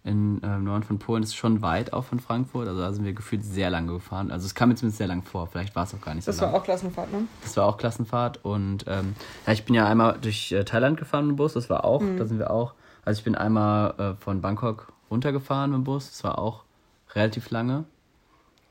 in 0.09 0.41
äh, 0.41 0.57
Norden 0.57 0.83
von 0.83 0.97
Polen 0.97 1.21
ist 1.21 1.35
schon 1.35 1.61
weit 1.61 1.93
auch 1.93 2.03
von 2.03 2.19
Frankfurt. 2.19 2.67
Also 2.67 2.81
da 2.81 2.91
sind 2.91 3.05
wir 3.05 3.13
gefühlt 3.13 3.43
sehr 3.43 3.69
lange 3.69 3.93
gefahren. 3.93 4.31
Also 4.31 4.47
es 4.47 4.55
kam 4.55 4.69
mir 4.69 4.75
zumindest 4.75 4.97
sehr 4.97 5.07
lang 5.07 5.21
vor. 5.21 5.47
Vielleicht 5.47 5.75
war 5.75 5.83
es 5.83 5.93
auch 5.93 6.01
gar 6.01 6.15
nicht 6.15 6.27
das 6.27 6.37
so 6.37 6.41
lang. 6.41 6.51
Das 6.51 6.53
war 6.53 6.59
auch 6.59 6.65
Klassenfahrt, 6.65 7.11
ne? 7.13 7.27
Das 7.43 7.57
war 7.57 7.65
auch 7.67 7.77
Klassenfahrt. 7.77 8.43
Und 8.43 8.85
ähm, 8.87 9.15
ja, 9.45 9.53
ich 9.53 9.65
bin 9.65 9.75
ja 9.75 9.87
einmal 9.87 10.17
durch 10.19 10.51
äh, 10.51 10.65
Thailand 10.65 10.97
gefahren 10.97 11.27
mit 11.27 11.33
dem 11.33 11.37
Bus. 11.37 11.53
Das 11.53 11.69
war 11.69 11.85
auch, 11.85 12.01
mhm. 12.01 12.17
da 12.17 12.25
sind 12.25 12.39
wir 12.39 12.49
auch. 12.49 12.73
Also 13.05 13.19
ich 13.19 13.23
bin 13.23 13.35
einmal 13.35 13.93
äh, 13.99 14.21
von 14.21 14.41
Bangkok 14.41 14.91
runtergefahren 15.11 15.71
mit 15.71 15.77
dem 15.77 15.83
Bus. 15.83 16.09
Das 16.09 16.23
war 16.23 16.39
auch 16.39 16.63
relativ 17.13 17.51
lange. 17.51 17.85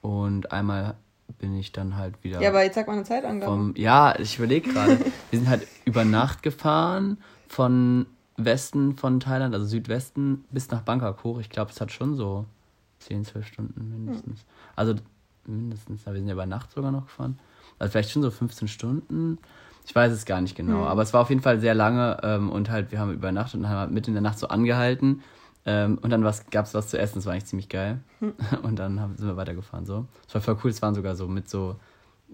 Und 0.02 0.50
einmal 0.50 0.96
bin 1.38 1.56
ich 1.56 1.70
dann 1.70 1.96
halt 1.96 2.24
wieder. 2.24 2.40
Ja, 2.40 2.48
aber 2.48 2.64
jetzt 2.64 2.74
sag 2.74 2.88
mal 2.88 2.94
eine 2.94 3.04
Zeitangabe. 3.04 3.52
Vom, 3.52 3.74
ja, 3.76 4.18
ich 4.18 4.38
überlege 4.38 4.72
gerade. 4.72 4.98
wir 5.30 5.38
sind 5.38 5.48
halt 5.48 5.68
über 5.84 6.04
Nacht 6.04 6.42
gefahren 6.42 7.18
von 7.46 8.06
Westen 8.38 8.96
von 8.96 9.20
Thailand, 9.20 9.54
also 9.54 9.66
Südwesten, 9.66 10.44
bis 10.50 10.70
nach 10.70 10.82
Bangkok 10.82 11.24
hoch. 11.24 11.40
Ich 11.40 11.50
glaube, 11.50 11.70
es 11.70 11.80
hat 11.80 11.92
schon 11.92 12.14
so 12.16 12.46
10, 13.00 13.24
12 13.24 13.46
Stunden 13.46 13.90
mindestens. 13.90 14.44
Also 14.76 14.94
mindestens, 15.46 16.06
wir 16.06 16.14
sind 16.14 16.28
ja 16.28 16.34
bei 16.34 16.46
Nacht 16.46 16.70
sogar 16.72 16.92
noch 16.92 17.06
gefahren. 17.06 17.38
Also 17.78 17.92
vielleicht 17.92 18.10
schon 18.10 18.22
so 18.22 18.30
15 18.30 18.68
Stunden. 18.68 19.38
Ich 19.86 19.94
weiß 19.94 20.12
es 20.12 20.24
gar 20.24 20.40
nicht 20.40 20.56
genau. 20.56 20.82
Hm. 20.82 20.88
Aber 20.88 21.02
es 21.02 21.12
war 21.12 21.22
auf 21.22 21.30
jeden 21.30 21.42
Fall 21.42 21.60
sehr 21.60 21.74
lange 21.74 22.18
ähm, 22.22 22.50
und 22.50 22.70
halt, 22.70 22.92
wir 22.92 22.98
haben 22.98 23.12
übernachtet 23.12 23.60
und 23.60 23.68
haben 23.68 23.78
halt 23.78 23.90
mitten 23.90 24.10
in 24.10 24.14
der 24.14 24.22
Nacht 24.22 24.38
so 24.38 24.48
angehalten 24.48 25.22
Ähm, 25.66 25.98
und 26.00 26.10
dann 26.10 26.22
gab 26.50 26.64
es 26.64 26.74
was 26.74 26.88
zu 26.88 26.98
essen, 26.98 27.16
das 27.16 27.26
war 27.26 27.32
eigentlich 27.32 27.46
ziemlich 27.46 27.68
geil. 27.68 28.00
Hm. 28.20 28.32
Und 28.62 28.78
dann 28.78 29.00
haben, 29.00 29.16
sind 29.16 29.26
wir 29.26 29.36
weitergefahren 29.36 29.84
so. 29.84 30.06
Das 30.24 30.34
war 30.36 30.40
voll 30.40 30.58
cool, 30.64 30.70
es 30.70 30.80
waren 30.80 30.94
sogar 30.94 31.14
so 31.14 31.28
mit 31.28 31.50
so 31.50 31.76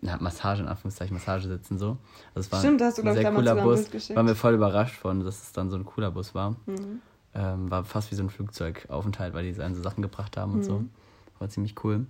ja, 0.02 0.16
Massage, 0.20 0.62
in 0.62 0.68
Anführungszeichen, 0.68 1.14
Massagesitzen 1.14 1.78
so. 1.78 1.96
Also 2.34 2.46
es 2.46 2.52
war 2.52 2.60
Stimmt, 2.60 2.82
hast 2.82 2.98
du, 2.98 3.02
ein 3.02 3.08
ich, 3.08 3.14
sehr 3.14 3.32
cooler 3.32 3.54
Bus. 3.56 4.10
Waren 4.14 4.26
wir 4.26 4.36
voll 4.36 4.54
überrascht 4.54 4.96
von, 4.96 5.24
dass 5.24 5.42
es 5.42 5.52
dann 5.52 5.70
so 5.70 5.76
ein 5.76 5.84
cooler 5.84 6.10
Bus 6.10 6.34
war. 6.34 6.50
Mhm. 6.66 7.00
Ähm, 7.34 7.70
war 7.70 7.84
fast 7.84 8.10
wie 8.10 8.14
so 8.14 8.22
ein 8.22 8.30
Flugzeugaufenthalt, 8.30 9.34
weil 9.34 9.44
die 9.44 9.52
so 9.52 9.82
Sachen 9.82 10.02
gebracht 10.02 10.36
haben 10.36 10.52
und 10.54 10.62
so. 10.64 10.80
Mhm. 10.80 10.90
War 11.38 11.48
ziemlich 11.48 11.74
cool. 11.84 12.06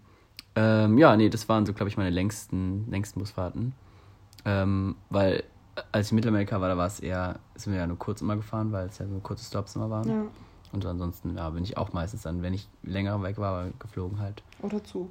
Ähm, 0.57 0.99
ja, 0.99 1.17
nee, 1.17 1.29
das 1.29 1.49
waren 1.49 1.67
so, 1.67 1.73
glaube 1.73 1.89
ich, 1.89 1.97
meine 1.97 2.11
längsten, 2.11 2.91
längsten 2.91 3.21
Busfahrten. 3.21 3.75
Ähm, 4.45 4.97
weil, 5.11 5.45
als 5.93 6.07
ich 6.07 6.13
in 6.13 6.17
Mittelamerika 6.17 6.61
war, 6.61 6.69
da 6.69 6.77
war 6.77 6.87
es 6.87 7.01
eher, 7.01 7.39
sind 7.55 7.73
wir 7.73 7.81
ja 7.81 7.87
nur 7.87 7.99
kurz 7.99 8.21
immer 8.21 8.37
gefahren, 8.37 8.71
weil 8.73 8.87
es 8.87 8.99
ja 8.99 9.07
so 9.07 9.19
kurze 9.21 9.45
Stops 9.45 9.77
immer 9.77 9.91
waren. 9.91 10.09
Ja. 10.09 10.25
Und 10.73 10.85
ansonsten, 10.85 11.37
ja, 11.37 11.49
bin 11.51 11.65
ich 11.65 11.77
auch 11.77 11.93
meistens 11.93 12.23
dann, 12.23 12.43
wenn 12.43 12.53
ich 12.53 12.69
länger 12.83 13.23
weg 13.23 13.39
war, 13.39 13.69
geflogen 13.79 14.19
halt. 14.19 14.43
Oder 14.61 14.83
Zug. 14.85 15.11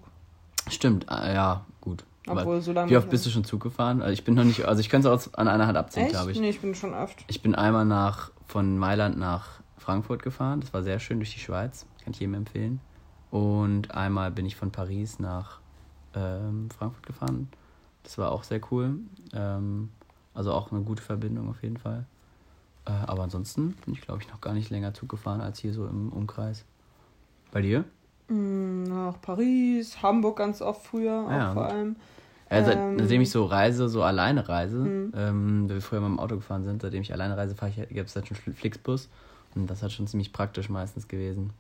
Stimmt, 0.70 1.08
äh, 1.10 1.34
ja, 1.34 1.66
gut. 1.82 2.06
Obwohl, 2.28 2.62
so 2.62 2.72
lange 2.72 2.90
wie 2.90 2.98
oft 2.98 3.10
bist 3.10 3.26
du 3.26 3.30
schon 3.30 3.44
Zug 3.44 3.62
gefahren? 3.62 4.02
Also 4.02 4.14
ich 4.14 4.24
bin 4.24 4.34
noch 4.34 4.46
nicht, 4.46 4.66
also 4.66 4.80
ich 4.80 4.90
könnte 4.90 5.10
es 5.10 5.28
auch 5.28 5.34
an 5.38 5.48
einer 5.48 5.68
Hand 5.68 5.78
abzählen, 5.78 6.08
Echt? 6.08 6.16
glaube 6.16 6.32
ich. 6.32 6.40
Nee, 6.40 6.50
ich 6.50 6.62
bin 6.62 6.74
schon 6.74 6.94
oft. 6.94 7.24
Ich 7.28 7.42
bin 7.42 7.56
einmal 7.56 7.86
nach, 7.86 8.32
von 8.48 8.78
Mailand 8.78 9.18
nach 9.18 9.62
Frankfurt 9.78 10.24
gefahren. 10.24 10.62
Das 10.62 10.74
war 10.74 10.84
sehr 10.84 11.00
schön 11.00 11.20
durch 11.20 11.34
die 11.34 11.40
Schweiz. 11.40 11.86
Kann 12.04 12.14
ich 12.14 12.20
jedem 12.20 12.36
empfehlen. 12.36 12.80
Und 13.30 13.92
einmal 13.92 14.32
bin 14.32 14.46
ich 14.46 14.56
von 14.56 14.72
Paris 14.72 15.20
nach 15.20 15.60
ähm, 16.16 16.70
Frankfurt 16.70 17.06
gefahren. 17.06 17.50
Das 18.04 18.18
war 18.18 18.32
auch 18.32 18.44
sehr 18.44 18.62
cool. 18.72 19.00
Ähm, 19.34 19.90
also 20.34 20.54
auch 20.54 20.72
eine 20.72 20.82
gute 20.82 21.02
Verbindung 21.02 21.50
auf 21.50 21.62
jeden 21.62 21.78
Fall. 21.78 22.06
Äh, 22.86 22.92
aber 22.92 23.24
ansonsten 23.24 23.76
bin 23.86 23.94
ich, 23.94 24.02
glaube 24.02 24.22
ich, 24.22 24.30
noch 24.30 24.42
gar 24.42 24.54
nicht 24.54 24.70
länger 24.70 24.94
Zug 24.94 25.10
gefahren 25.10 25.42
als 25.42 25.60
hier 25.60 25.74
so 25.74 25.88
im 25.88 26.12
Umkreis. 26.12 26.66
Bei 27.52 27.62
dir? 27.62 27.86
Mm, 28.34 28.84
Nach 28.84 29.20
Paris, 29.22 30.02
Hamburg 30.02 30.38
ganz 30.38 30.62
oft 30.62 30.86
früher, 30.86 31.26
auch 31.26 31.32
ja. 31.32 31.54
vor 31.54 31.66
allem. 31.66 31.96
Ja, 32.52 32.64
seit, 32.64 32.78
Ähm. 32.78 33.00
seitdem 33.00 33.22
ich 33.22 33.32
so 33.32 33.46
reise, 33.46 33.90
so 33.90 34.04
alleine 34.04 34.48
reise, 34.48 34.78
Mhm. 34.80 35.14
ähm, 35.16 35.70
weil 35.70 35.76
wir 35.78 35.82
früher 35.82 36.02
mal 36.02 36.08
im 36.08 36.20
Auto 36.20 36.36
gefahren 36.36 36.64
sind, 36.64 36.82
seitdem 36.82 37.02
ich 37.02 37.12
alleine 37.14 37.36
reise, 37.38 37.56
fahre 37.56 37.72
ich, 37.72 37.90
gibt 37.90 38.10
es 38.10 38.16
halt 38.16 38.28
schon 38.28 38.38
Flixbus. 38.54 39.10
Und 39.56 39.68
das 39.70 39.84
hat 39.84 39.92
schon 39.92 40.08
ziemlich 40.08 40.34
praktisch 40.34 40.70
meistens 40.70 41.08
gewesen. 41.08 41.52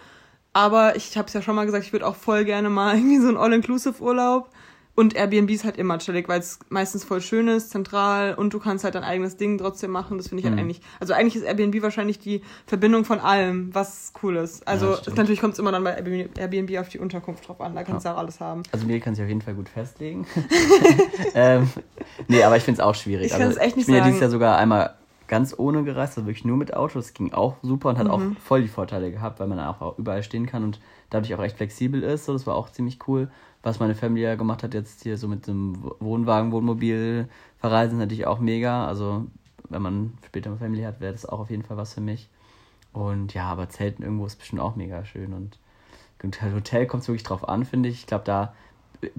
Aber 0.52 0.96
ich 0.96 1.16
habe 1.18 1.28
es 1.28 1.34
ja 1.34 1.42
schon 1.42 1.54
mal 1.54 1.66
gesagt, 1.66 1.84
ich 1.84 1.92
würde 1.92 2.06
auch 2.06 2.16
voll 2.16 2.46
gerne 2.46 2.70
mal 2.70 2.94
irgendwie 2.96 3.18
so 3.18 3.28
einen 3.28 3.36
All-Inclusive-Urlaub. 3.36 4.48
Und 4.96 5.14
Airbnb 5.14 5.50
ist 5.50 5.64
halt 5.64 5.76
immer 5.76 5.98
chillig, 5.98 6.26
weil 6.28 6.40
es 6.40 6.58
meistens 6.70 7.04
voll 7.04 7.20
schön 7.20 7.48
ist, 7.48 7.70
zentral 7.70 8.34
und 8.34 8.52
du 8.54 8.58
kannst 8.58 8.82
halt 8.82 8.94
dein 8.94 9.04
eigenes 9.04 9.36
Ding 9.36 9.58
trotzdem 9.58 9.90
machen. 9.90 10.16
Das 10.16 10.28
finde 10.28 10.40
ich 10.40 10.46
halt 10.46 10.54
Mhm. 10.56 10.62
eigentlich. 10.62 10.80
Also 11.00 11.12
eigentlich 11.12 11.36
ist 11.36 11.42
Airbnb 11.44 11.82
wahrscheinlich 11.82 12.18
die 12.18 12.40
Verbindung 12.66 13.04
von 13.04 13.20
allem, 13.20 13.74
was 13.74 14.12
cool 14.22 14.36
ist. 14.36 14.66
Also 14.66 14.94
stimmt. 14.96 15.18
natürlich 15.18 15.40
kommt 15.40 15.52
es 15.52 15.58
immer 15.58 15.70
dann 15.70 15.84
bei 15.84 15.92
Airbnb 16.38 16.78
auf 16.78 16.88
die 16.88 16.98
Unterkunft 16.98 17.46
drauf 17.46 17.60
an. 17.60 17.74
Da 17.74 17.84
kannst 17.84 18.06
du 18.06 18.10
auch 18.10 18.16
alles 18.16 18.40
haben. 18.40 18.62
Also 18.72 18.86
mir 18.86 18.98
kann 19.00 19.14
sich 19.14 19.22
auf 19.22 19.28
jeden 19.28 19.42
Fall 19.42 19.54
gut 19.54 19.68
festlegen. 19.68 20.26
ähm, 21.34 21.68
nee, 22.28 22.42
aber 22.42 22.56
ich 22.56 22.62
finde 22.62 22.80
es 22.80 22.86
auch 22.86 22.94
schwierig. 22.94 23.26
Ich 23.26 23.34
also, 23.34 23.44
kann's 23.44 23.56
echt 23.58 23.76
nicht 23.76 23.82
ich 23.84 23.86
bin 23.86 23.94
ja 23.96 24.00
sagen. 24.00 24.12
dieses 24.12 24.20
Jahr 24.22 24.30
sogar 24.30 24.56
einmal 24.56 24.94
ganz 25.28 25.54
ohne 25.58 25.82
gereist, 25.82 26.16
also 26.16 26.26
wirklich 26.26 26.44
nur 26.44 26.56
mit 26.56 26.72
Auto. 26.74 26.98
Das 26.98 27.12
ging 27.12 27.32
auch 27.32 27.56
super 27.62 27.90
und 27.90 27.98
hat 27.98 28.08
auch 28.08 28.18
Mhm. 28.20 28.36
voll 28.36 28.62
die 28.62 28.68
Vorteile 28.68 29.10
gehabt, 29.10 29.40
weil 29.40 29.48
man 29.48 29.58
auch 29.60 29.98
überall 29.98 30.22
stehen 30.22 30.46
kann 30.46 30.62
und 30.64 30.80
dadurch 31.10 31.34
auch 31.34 31.40
recht 31.40 31.56
flexibel 31.56 32.02
ist. 32.02 32.24
So, 32.26 32.32
das 32.32 32.46
war 32.46 32.54
auch 32.54 32.70
ziemlich 32.70 32.98
cool. 33.08 33.28
Was 33.66 33.80
meine 33.80 33.96
Familie 33.96 34.28
ja 34.28 34.34
gemacht 34.36 34.62
hat, 34.62 34.74
jetzt 34.74 35.02
hier 35.02 35.18
so 35.18 35.26
mit 35.26 35.48
dem 35.48 35.90
Wohnwagen, 35.98 36.52
Wohnmobil 36.52 37.28
verreisen, 37.58 37.98
natürlich 37.98 38.26
auch 38.26 38.38
mega. 38.38 38.86
Also 38.86 39.26
wenn 39.68 39.82
man 39.82 40.16
später 40.24 40.50
eine 40.50 40.58
Familie 40.58 40.86
hat, 40.86 41.00
wäre 41.00 41.12
das 41.12 41.26
auch 41.26 41.40
auf 41.40 41.50
jeden 41.50 41.64
Fall 41.64 41.76
was 41.76 41.94
für 41.94 42.00
mich. 42.00 42.28
Und 42.92 43.34
ja, 43.34 43.46
aber 43.46 43.68
Zelten 43.68 44.04
irgendwo 44.04 44.26
ist 44.26 44.36
bestimmt 44.36 44.62
auch 44.62 44.76
mega 44.76 45.04
schön. 45.04 45.32
Und 45.32 45.58
und 46.22 46.40
Hotel 46.42 46.86
kommt 46.86 47.02
es 47.02 47.08
wirklich 47.08 47.24
drauf 47.24 47.48
an, 47.48 47.64
finde 47.64 47.88
ich. 47.88 48.00
Ich 48.00 48.06
glaube, 48.06 48.24
da 48.24 48.54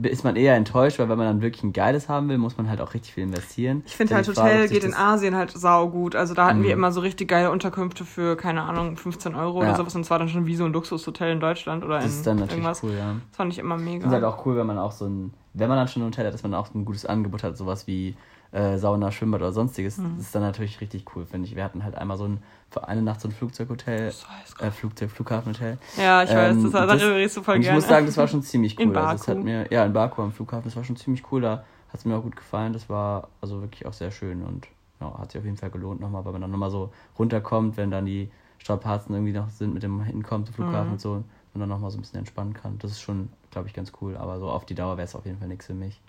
ist 0.02 0.24
man 0.24 0.36
eher 0.36 0.56
enttäuscht, 0.56 1.00
weil 1.00 1.10
wenn 1.10 1.18
man 1.18 1.28
dann 1.28 1.42
wirklich 1.42 1.64
ein 1.64 1.74
geiles 1.74 2.10
haben 2.10 2.30
will, 2.30 2.38
muss 2.38 2.58
man 2.58 2.70
halt 2.70 2.82
auch 2.82 2.94
richtig 2.94 3.14
viel 3.14 3.24
investieren. 3.24 3.84
Ich 3.86 3.96
finde 3.96 4.16
halt, 4.16 4.26
Frage, 4.26 4.40
Hotel 4.42 4.68
geht 4.70 4.84
in 4.84 4.92
das- 4.92 5.00
Asien 5.00 5.36
halt 5.36 5.52
sau 5.52 5.90
gut. 5.90 6.16
Also 6.16 6.34
da 6.34 6.46
hatten 6.48 6.62
wir 6.64 6.68
Mhm. 6.76 6.80
immer 6.84 6.92
so 6.92 7.02
richtig 7.02 7.28
geile 7.28 7.52
Unterkünfte 7.52 8.06
für, 8.06 8.36
keine 8.36 8.64
Ahnung, 8.64 8.98
15 8.98 9.36
Euro 9.36 9.62
Ja. 9.64 9.70
oder 9.70 9.78
sowas. 9.78 9.96
Und 9.96 10.04
zwar 10.06 10.20
dann 10.20 10.30
schon 10.30 10.46
wie 10.46 10.56
so 10.56 10.66
ein 10.66 10.74
Luxushotel 10.74 11.32
in 11.32 11.40
Deutschland 11.40 11.84
oder 11.84 11.96
Das 11.96 12.06
in 12.06 12.10
ist 12.12 12.28
dann 12.28 12.38
natürlich 12.38 12.54
irgendwas. 12.64 12.84
cool, 12.84 12.92
ja. 12.98 13.16
Das 13.30 13.38
fand 13.38 13.54
ich 13.54 13.60
immer 13.60 13.78
mega. 13.78 14.02
finde 14.02 14.08
es 14.08 14.14
halt 14.14 14.24
auch 14.24 14.46
cool, 14.46 14.56
wenn 14.58 14.68
man 14.68 14.78
auch 14.78 14.92
so 14.92 15.06
ein, 15.06 15.34
wenn 15.54 15.70
man 15.70 15.78
dann 15.78 15.88
schon 15.88 16.04
ein 16.04 16.08
Hotel 16.08 16.26
hat, 16.28 16.34
dass 16.34 16.44
man 16.44 16.54
auch 16.54 16.74
ein 16.74 16.86
gutes 16.86 17.06
Angebot 17.06 17.44
hat, 17.44 17.58
sowas 17.58 17.88
wie 17.88 18.16
äh, 18.52 18.78
Sauna, 18.78 19.12
Schwimmbad 19.12 19.42
oder 19.42 19.52
sonstiges. 19.52 19.98
Mhm. 19.98 20.16
Das 20.18 20.26
ist 20.28 20.36
dann 20.36 20.42
natürlich 20.42 20.80
richtig 20.82 21.06
cool, 21.16 21.26
finde 21.26 21.48
ich. 21.48 21.56
Wir 21.56 21.64
hatten 21.64 21.84
halt 21.84 21.96
einmal 21.96 22.18
so 22.18 22.26
ein, 22.26 22.40
für 22.70 22.88
eine 22.88 23.02
Nacht 23.02 23.22
so 23.22 23.28
ein 23.28 23.32
Flugzeughotel, 23.32 24.14
äh, 24.60 24.72
Flugzeug, 24.72 25.12
Flughafenhotel. 25.12 25.78
ja, 25.98 26.24
ich 26.24 26.30
weiß, 26.30 26.56
Ähm, 26.56 26.64
das, 26.64 26.72
das- 26.72 27.00
darüber 27.02 27.16
redest 27.18 27.38
du 27.38 27.44
voll 27.44 27.56
Und 27.56 27.62
ich 27.62 27.68
gerne. 27.68 27.80
muss 27.80 27.88
sagen, 27.88 28.06
das 28.06 28.18
war 28.18 28.28
schon 28.28 28.42
ziemlich 28.44 28.76
cool. 28.80 28.84
In 28.86 28.96
Also 28.96 29.26
Baku. 29.26 29.32
hat 29.40 29.44
mir, 29.44 29.72
ja, 29.72 29.86
in 29.86 29.94
Baku 29.94 30.22
am 30.22 30.32
Flughafen, 30.32 30.66
das 30.66 30.76
war 30.76 30.84
schon 30.84 30.96
ziemlich 30.96 31.24
cool. 31.32 31.42
Da 31.42 31.64
hat 31.90 32.00
es 32.00 32.06
mir 32.06 32.16
auch 32.18 32.24
gut 32.24 32.36
gefallen. 32.36 32.74
Das 32.74 32.90
war 32.90 33.28
also 33.42 33.62
wirklich 33.62 33.86
auch 33.86 33.94
sehr 33.94 34.12
schön 34.12 34.44
und 34.44 34.68
ja, 35.00 35.18
hat 35.20 35.32
sich 35.32 35.40
auf 35.40 35.46
jeden 35.46 35.58
Fall 35.58 35.70
gelohnt 35.70 36.00
nochmal, 36.02 36.26
weil 36.26 36.32
man 36.34 36.42
dann 36.42 36.52
nochmal 36.52 36.72
so 36.72 36.92
runterkommt, 37.20 37.78
wenn 37.78 37.92
dann 37.92 38.06
die 38.06 38.32
Strapazen 38.58 39.14
irgendwie 39.14 39.34
noch 39.34 39.50
sind 39.50 39.74
mit 39.74 39.84
dem 39.84 40.02
Hinkommen 40.04 40.46
zum 40.46 40.56
Flughafen 40.56 40.88
Mhm. 40.88 40.94
und 40.94 41.02
so 41.02 41.12
und 41.54 41.60
dann 41.62 41.70
nochmal 41.70 41.92
so 41.92 41.98
ein 41.98 42.02
bisschen 42.02 42.20
entspannen 42.20 42.54
kann. 42.54 42.78
Das 42.80 42.92
ist 42.92 43.02
schon, 43.02 43.30
glaube 43.52 43.68
ich, 43.68 43.74
ganz 43.74 43.92
cool. 44.02 44.18
Aber 44.18 44.40
so 44.40 44.50
auf 44.50 44.66
die 44.66 44.76
Dauer 44.76 44.98
wäre 44.98 45.06
es 45.06 45.16
auf 45.16 45.26
jeden 45.26 45.38
Fall 45.38 45.48
nichts 45.48 45.68
für 45.68 45.74
mich. 45.74 46.02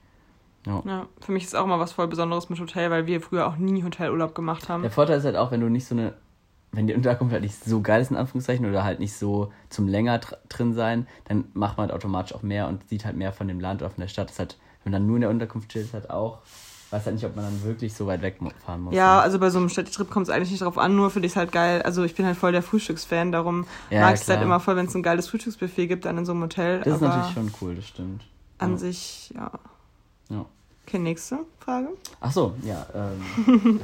Ja. 0.67 0.83
ja, 0.85 1.07
für 1.21 1.33
mich 1.33 1.45
ist 1.45 1.57
auch 1.57 1.67
mal 1.67 1.79
was 1.79 1.93
voll 1.93 2.09
Besonderes 2.09 2.51
mit 2.51 2.61
Hotel, 2.61 2.91
weil 2.91 3.07
wir 3.07 3.21
früher 3.21 3.47
auch 3.47 3.57
nie 3.57 3.83
Hotelurlaub 3.83 4.35
gemacht 4.35 4.69
haben. 4.69 4.83
Der 4.83 4.91
Vorteil 4.91 5.19
ist 5.19 5.25
halt 5.25 5.37
auch, 5.37 5.51
wenn 5.51 5.61
du 5.61 5.69
nicht 5.69 5.87
so 5.87 5.95
eine, 5.95 6.15
wenn 6.73 6.87
die 6.87 6.95
Unterkunft 6.95 7.33
halt 7.33 7.43
nicht 7.43 7.65
so 7.65 7.81
geil 7.81 8.03
ist, 8.03 8.11
in 8.11 8.17
Anführungszeichen, 8.17 8.67
oder 8.67 8.85
halt 8.85 8.99
nicht 9.01 9.15
so 9.17 9.53
zum 9.71 9.89
länger 9.89 10.19
dr 10.19 10.39
drin 10.49 10.75
sein, 10.75 11.07
dann 11.27 11.45
macht 11.55 11.77
man 11.79 11.89
halt 11.89 11.95
automatisch 11.97 12.35
auch 12.35 12.43
mehr 12.43 12.69
und 12.69 12.87
sieht 12.89 13.05
halt 13.05 13.17
mehr 13.17 13.33
von 13.33 13.49
dem 13.49 13.61
Land 13.61 13.81
oder 13.83 13.91
von 13.91 14.01
der 14.01 14.09
Stadt. 14.09 14.27
Das 14.29 14.35
ist 14.35 14.39
halt, 14.41 14.59
wenn 14.85 14.93
man 14.93 15.01
dann 15.01 15.07
nur 15.07 15.17
in 15.17 15.21
der 15.23 15.31
Unterkunft 15.31 15.71
chillt, 15.71 15.93
halt 15.95 16.11
auch, 16.11 16.39
weiß 16.91 17.07
halt 17.07 17.15
nicht, 17.15 17.25
ob 17.25 17.37
man 17.37 17.45
dann 17.45 17.63
wirklich 17.65 17.95
so 17.95 18.07
weit 18.07 18.21
weg 18.23 18.43
mu- 18.43 18.51
fahren 18.67 18.83
muss. 18.83 18.95
Ja, 18.95 19.21
also 19.21 19.39
bei 19.39 19.49
so 19.51 19.59
einem 19.59 19.69
Städtetrip 19.69 20.11
kommt 20.11 20.27
es 20.29 20.31
eigentlich 20.35 20.51
nicht 20.51 20.63
drauf 20.63 20.77
an, 20.77 20.97
nur 20.97 21.11
finde 21.11 21.27
ich 21.27 21.33
es 21.33 21.37
halt 21.37 21.53
geil. 21.53 21.81
Also 21.83 22.03
ich 22.05 22.15
bin 22.15 22.27
halt 22.27 22.37
voll 22.37 22.53
der 22.53 22.63
Frühstücksfan, 22.63 23.33
darum 23.33 23.67
Ja, 23.91 24.01
mag 24.03 24.15
ich 24.17 24.21
es 24.23 24.29
halt 24.29 24.43
immer 24.43 24.61
voll, 24.61 24.77
wenn 24.77 24.87
es 24.87 24.95
ein 24.95 25.03
geiles 25.03 25.29
Frühstücksbuffet 25.29 25.87
gibt, 25.87 26.05
dann 26.05 26.19
in 26.19 26.27
so 26.27 26.33
einem 26.33 26.43
Hotel. 26.43 26.81
das 26.81 26.97
ist 26.97 27.01
natürlich 27.01 27.33
schon 27.33 27.51
cool, 27.63 27.75
das 27.77 27.87
stimmt. 27.87 28.25
an 28.59 28.73
ja. 28.73 28.77
sich, 28.77 29.33
ja. 29.35 29.51
Ja. 30.29 30.45
Okay, 30.87 30.99
nächste 30.99 31.41
Frage. 31.61 31.89
Ach 32.21 32.33
so, 32.33 32.55
ja, 32.63 32.87
ähm? 32.95 33.23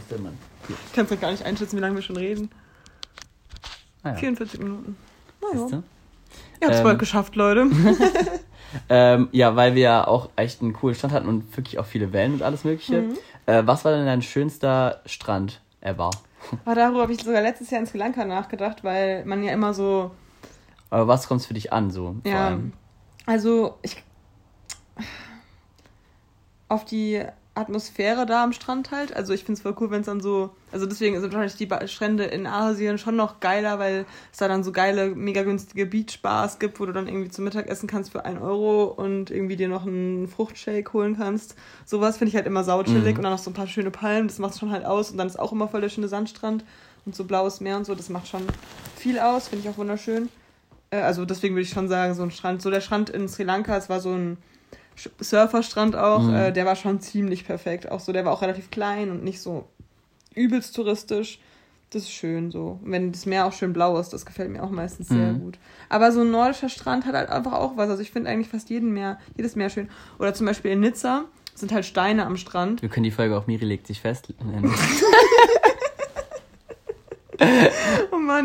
Hier. 0.66 0.76
Ich 0.86 0.92
kann 0.94 1.06
es 1.08 1.20
gar 1.20 1.30
nicht 1.30 1.44
einschätzen, 1.44 1.76
wie 1.76 1.80
lange 1.80 1.94
wir 1.96 2.02
schon 2.02 2.16
reden. 2.16 2.50
Ah, 4.02 4.10
ja. 4.10 4.14
44 4.16 4.60
Minuten. 4.60 4.96
Naja. 5.42 5.66
Ihr 5.68 5.82
habt 6.62 6.72
es 6.74 6.78
Ähm, 6.78 6.84
bald 6.84 6.98
geschafft, 6.98 7.36
Leute. 7.36 7.66
Ähm, 8.88 9.28
ja, 9.30 9.54
weil 9.54 9.76
wir 9.76 9.82
ja 9.82 10.06
auch 10.08 10.30
echt 10.34 10.60
einen 10.60 10.72
coolen 10.72 10.96
Strand 10.96 11.14
hatten 11.14 11.28
und 11.28 11.56
wirklich 11.56 11.78
auch 11.78 11.86
viele 11.86 12.12
Wellen 12.12 12.34
und 12.34 12.42
alles 12.42 12.64
Mögliche. 12.64 13.02
Mhm. 13.02 13.18
Äh, 13.46 13.62
was 13.66 13.84
war 13.84 13.92
denn 13.92 14.04
dein 14.04 14.20
schönster 14.20 15.00
Strand 15.06 15.60
ever? 15.80 16.10
Aber 16.64 16.74
darüber 16.74 17.02
habe 17.02 17.12
ich 17.12 17.22
sogar 17.22 17.40
letztes 17.40 17.70
Jahr 17.70 17.80
in 17.80 17.86
Sri 17.86 17.98
Lanka 17.98 18.24
nachgedacht, 18.24 18.82
weil 18.82 19.24
man 19.26 19.44
ja 19.44 19.52
immer 19.52 19.74
so 19.74 20.10
Aber 20.90 21.06
was 21.06 21.28
kommt 21.28 21.44
für 21.44 21.54
dich 21.54 21.72
an, 21.72 21.92
so? 21.92 22.16
vor 22.24 22.32
Ja, 22.32 22.46
allem? 22.48 22.72
also 23.26 23.78
ich 23.82 24.02
auf 26.68 26.84
die 26.84 27.22
Atmosphäre 27.56 28.26
da 28.26 28.42
am 28.42 28.52
Strand 28.52 28.90
halt. 28.90 29.14
Also 29.14 29.32
ich 29.32 29.44
finde 29.44 29.58
es 29.58 29.62
voll 29.62 29.76
cool, 29.80 29.90
wenn 29.92 30.00
es 30.00 30.06
dann 30.06 30.20
so, 30.20 30.50
also 30.72 30.86
deswegen 30.86 31.20
sind 31.20 31.32
wahrscheinlich 31.32 31.54
die 31.56 31.88
Strände 31.88 32.24
in 32.24 32.48
Asien 32.48 32.98
schon 32.98 33.14
noch 33.14 33.38
geiler, 33.38 33.78
weil 33.78 34.06
es 34.32 34.38
da 34.38 34.48
dann 34.48 34.64
so 34.64 34.72
geile, 34.72 35.14
mega 35.14 35.44
günstige 35.44 35.86
Beachbars 35.86 36.58
gibt, 36.58 36.80
wo 36.80 36.86
du 36.86 36.92
dann 36.92 37.06
irgendwie 37.06 37.28
zum 37.30 37.44
Mittag 37.44 37.68
essen 37.68 37.86
kannst 37.86 38.10
für 38.10 38.24
1 38.24 38.40
Euro 38.42 38.84
und 38.86 39.30
irgendwie 39.30 39.54
dir 39.54 39.68
noch 39.68 39.86
einen 39.86 40.26
Fruchtshake 40.26 40.92
holen 40.92 41.16
kannst. 41.16 41.54
Sowas 41.86 42.16
finde 42.16 42.30
ich 42.30 42.34
halt 42.36 42.46
immer 42.46 42.64
sauchillig 42.64 43.12
Mhm. 43.12 43.16
und 43.18 43.22
dann 43.22 43.32
noch 43.32 43.38
so 43.38 43.50
ein 43.50 43.54
paar 43.54 43.68
schöne 43.68 43.92
Palmen, 43.92 44.26
das 44.26 44.40
macht 44.40 44.58
schon 44.58 44.72
halt 44.72 44.84
aus 44.84 45.12
und 45.12 45.18
dann 45.18 45.28
ist 45.28 45.38
auch 45.38 45.52
immer 45.52 45.68
voll 45.68 45.80
der 45.80 45.90
schöne 45.90 46.08
Sandstrand 46.08 46.64
und 47.06 47.14
so 47.14 47.22
blaues 47.22 47.60
Meer 47.60 47.76
und 47.76 47.84
so, 47.86 47.94
das 47.94 48.08
macht 48.08 48.26
schon 48.26 48.42
viel 48.96 49.20
aus, 49.20 49.46
finde 49.46 49.64
ich 49.68 49.72
auch 49.72 49.78
wunderschön. 49.78 50.28
Äh, 50.90 50.96
Also 51.02 51.24
deswegen 51.24 51.54
würde 51.54 51.62
ich 51.62 51.70
schon 51.70 51.86
sagen, 51.88 52.14
so 52.14 52.24
ein 52.24 52.32
Strand, 52.32 52.62
so 52.62 52.70
der 52.70 52.80
Strand 52.80 53.10
in 53.10 53.28
Sri 53.28 53.44
Lanka, 53.44 53.76
es 53.76 53.88
war 53.88 54.00
so 54.00 54.10
ein 54.12 54.38
Surferstrand 55.20 55.96
auch, 55.96 56.22
Mhm. 56.22 56.34
äh, 56.34 56.52
der 56.52 56.66
war 56.66 56.76
schon 56.76 57.00
ziemlich 57.00 57.44
perfekt. 57.46 57.90
Auch 57.90 58.00
so, 58.00 58.12
der 58.12 58.24
war 58.24 58.32
auch 58.32 58.42
relativ 58.42 58.70
klein 58.70 59.10
und 59.10 59.24
nicht 59.24 59.40
so 59.40 59.66
übelst 60.34 60.74
touristisch. 60.76 61.38
Das 61.90 62.02
ist 62.02 62.10
schön 62.12 62.50
so. 62.50 62.80
Und 62.82 62.90
wenn 62.90 63.12
das 63.12 63.24
Meer 63.24 63.46
auch 63.46 63.52
schön 63.52 63.72
blau 63.72 63.98
ist, 64.00 64.10
das 64.10 64.26
gefällt 64.26 64.50
mir 64.50 64.62
auch 64.64 64.70
meistens 64.70 65.08
sehr 65.08 65.32
Mhm. 65.32 65.40
gut. 65.40 65.58
Aber 65.88 66.10
so 66.10 66.22
ein 66.22 66.30
nordischer 66.30 66.68
Strand 66.68 67.06
hat 67.06 67.14
halt 67.14 67.28
einfach 67.28 67.52
auch 67.52 67.76
was. 67.76 67.88
Also 67.88 68.02
ich 68.02 68.10
finde 68.10 68.30
eigentlich 68.30 68.48
fast 68.48 68.68
jeden 68.70 68.92
Meer, 68.92 69.18
jedes 69.36 69.54
Meer 69.54 69.70
schön. 69.70 69.88
Oder 70.18 70.34
zum 70.34 70.46
Beispiel 70.46 70.72
in 70.72 70.80
Nizza 70.80 71.24
sind 71.54 71.72
halt 71.72 71.84
Steine 71.84 72.26
am 72.26 72.36
Strand. 72.36 72.82
Wir 72.82 72.88
können 72.88 73.04
die 73.04 73.12
Folge 73.12 73.36
auch 73.38 73.46
Miri 73.46 73.64
legt 73.64 73.86
sich 73.86 74.00
fest 74.00 74.32
nennen. 74.44 74.74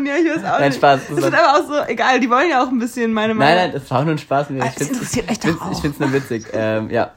Mann, 0.02 0.06
ja, 0.06 0.14
ich 0.16 0.26
weiß 0.28 0.44
auch 0.44 0.58
Nein, 0.58 0.68
nicht. 0.68 0.76
Spaß, 0.76 1.00
Das 1.08 1.16
das 1.16 1.18
ist 1.26 1.34
aber 1.34 1.58
auch 1.58 1.66
so, 1.66 1.90
egal, 1.90 2.20
die 2.20 2.28
wollen 2.30 2.48
ja 2.50 2.62
auch 2.62 2.68
ein 2.68 2.78
bisschen 2.78 3.12
meine 3.12 3.34
Nein, 3.34 3.38
Meinung. 3.38 3.56
nein, 3.56 3.72
das 3.72 3.90
war 3.90 4.00
auch 4.00 4.04
nur 4.04 4.14
ein 4.14 4.18
Spaß. 4.18 4.46
Ah, 4.50 4.52
Ich 4.52 4.58
das 4.60 4.74
find's- 4.74 4.90
interessiert 5.16 5.44
doch 5.44 5.60
auch. 5.62 5.72
Ich 5.72 5.78
finde 5.78 5.94
es 5.94 6.00
nur 6.00 6.12
witzig. 6.12 6.44
Ähm, 6.52 6.90
ja. 6.90 7.10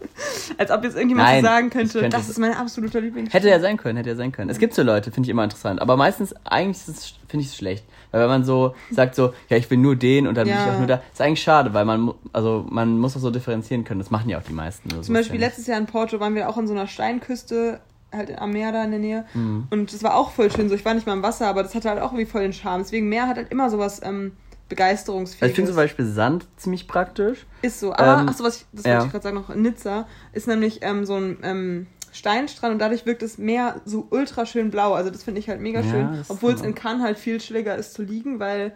Als 0.58 0.72
ob 0.72 0.84
jetzt 0.84 0.96
irgendjemand 0.96 1.30
Nein, 1.30 1.42
so 1.42 1.48
sagen 1.48 1.70
könnte, 1.70 2.00
könnte- 2.02 2.18
das 2.18 2.30
ist 2.30 2.38
mein 2.40 2.54
absoluter 2.54 3.02
Lieblings. 3.02 3.34
Hätte 3.34 3.50
ja 3.50 3.60
sein 3.60 3.78
können, 3.78 3.98
hätte 3.98 4.10
ja 4.10 4.16
sein 4.16 4.32
können. 4.32 4.50
Es 4.50 4.60
gibt 4.60 4.74
so 4.74 4.84
Leute, 4.84 5.12
finde 5.12 5.28
ich 5.28 5.32
immer 5.32 5.44
interessant. 5.44 5.82
Aber 5.82 5.98
meistens, 5.98 6.34
eigentlich 6.46 6.88
ist 6.88 7.16
finde 7.28 7.46
ich 7.46 7.52
es 7.52 7.58
schlecht. 7.58 7.84
Weil 8.12 8.22
wenn 8.22 8.30
man 8.30 8.44
so 8.44 8.76
sagt 8.92 9.16
so, 9.16 9.34
ja, 9.50 9.58
ich 9.58 9.68
will 9.72 9.80
nur 9.80 9.96
den 9.96 10.28
und 10.28 10.36
dann 10.36 10.48
Ja. 10.48 10.64
ich 10.66 10.72
auch 10.72 10.78
nur 10.78 10.86
da, 10.86 11.02
ist 11.12 11.20
eigentlich 11.20 11.42
schade, 11.42 11.74
weil 11.74 11.84
man, 11.84 12.14
also 12.32 12.64
man 12.70 13.00
muss 13.00 13.18
auch 13.18 13.22
so 13.22 13.32
differenzieren 13.32 13.86
können. 13.86 14.00
Das 14.02 14.12
machen 14.12 14.30
ja 14.30 14.38
auch 14.38 14.44
die 14.44 14.54
meisten. 14.54 14.88
Zum 14.92 15.00
ist 15.02 15.12
Beispiel 15.12 15.40
letztes 15.40 15.66
Jahr 15.66 15.80
in 15.80 15.88
Porto 15.88 16.20
waren 16.20 16.36
wir 16.36 16.48
auch 16.48 16.58
an 16.58 16.68
so 16.68 16.74
einer 16.76 16.86
Steinküste, 16.86 17.80
halt 18.14 18.38
am 18.39 18.51
Meer 18.51 18.72
da 18.72 18.84
in 18.84 18.91
der 18.91 18.99
Nähe. 18.99 19.26
Mhm. 19.34 19.68
Und 19.70 19.93
das 19.93 20.03
war 20.03 20.16
auch 20.16 20.32
voll 20.32 20.51
schön. 20.51 20.70
So, 20.70 20.76
ich 20.76 20.86
war 20.86 20.93
nicht 20.93 21.07
mal 21.07 21.14
im 21.14 21.24
Wasser, 21.24 21.47
aber 21.47 21.64
das 21.64 21.76
hatte 21.76 21.89
halt 21.89 21.99
auch 21.99 22.11
irgendwie 22.11 22.26
voll 22.26 22.41
den 22.41 22.53
Charme. 22.53 22.82
Deswegen 22.84 23.09
Meer 23.09 23.28
hat 23.28 23.38
halt 23.38 23.51
immer 23.51 23.70
sowas 23.70 24.01
ähm, 24.03 24.34
begeisterungsfähiges. 24.70 25.49
Ich 25.49 25.55
finde 25.55 25.72
zum 25.72 25.78
Beispiel 25.78 26.05
Sand 26.05 26.47
ziemlich 26.57 26.88
praktisch. 26.88 27.45
Ist 27.61 27.80
so. 27.80 27.93
Aber, 27.93 28.22
Ähm, 28.22 28.28
ach 28.30 28.34
so, 28.34 28.43
was 28.43 28.57
ich, 28.57 28.66
das 28.72 28.86
ja. 28.86 28.93
wollte 28.93 29.05
ich 29.07 29.11
gerade 29.11 29.24
sagen 29.24 29.36
noch, 29.36 29.55
Nizza 29.55 30.07
ist 30.32 30.47
nämlich 30.47 30.80
ähm, 30.82 31.05
so 31.05 31.16
ein 31.16 31.38
ähm, 31.43 31.88
Steinstrand 32.11 32.74
und 32.74 32.80
dadurch 32.80 33.05
wirkt 33.05 33.22
das 33.22 33.38
Meer 33.38 33.82
so 33.86 34.07
ultra 34.09 34.45
schön 34.45 34.72
blau. 34.72 34.93
Also 34.93 35.09
das 35.09 35.24
finde 35.24 35.39
ich 35.39 35.49
halt 35.49 35.61
mega 35.61 35.82
Ja, 35.82 35.89
schön. 35.89 36.24
Obwohl 36.28 36.53
es 36.53 36.61
in 36.61 36.76
Cannes 36.76 37.03
halt 37.03 37.18
viel 37.18 37.39
chilliger 37.39 37.76
ist 37.76 37.93
zu 37.93 38.03
liegen, 38.03 38.39
weil 38.39 38.74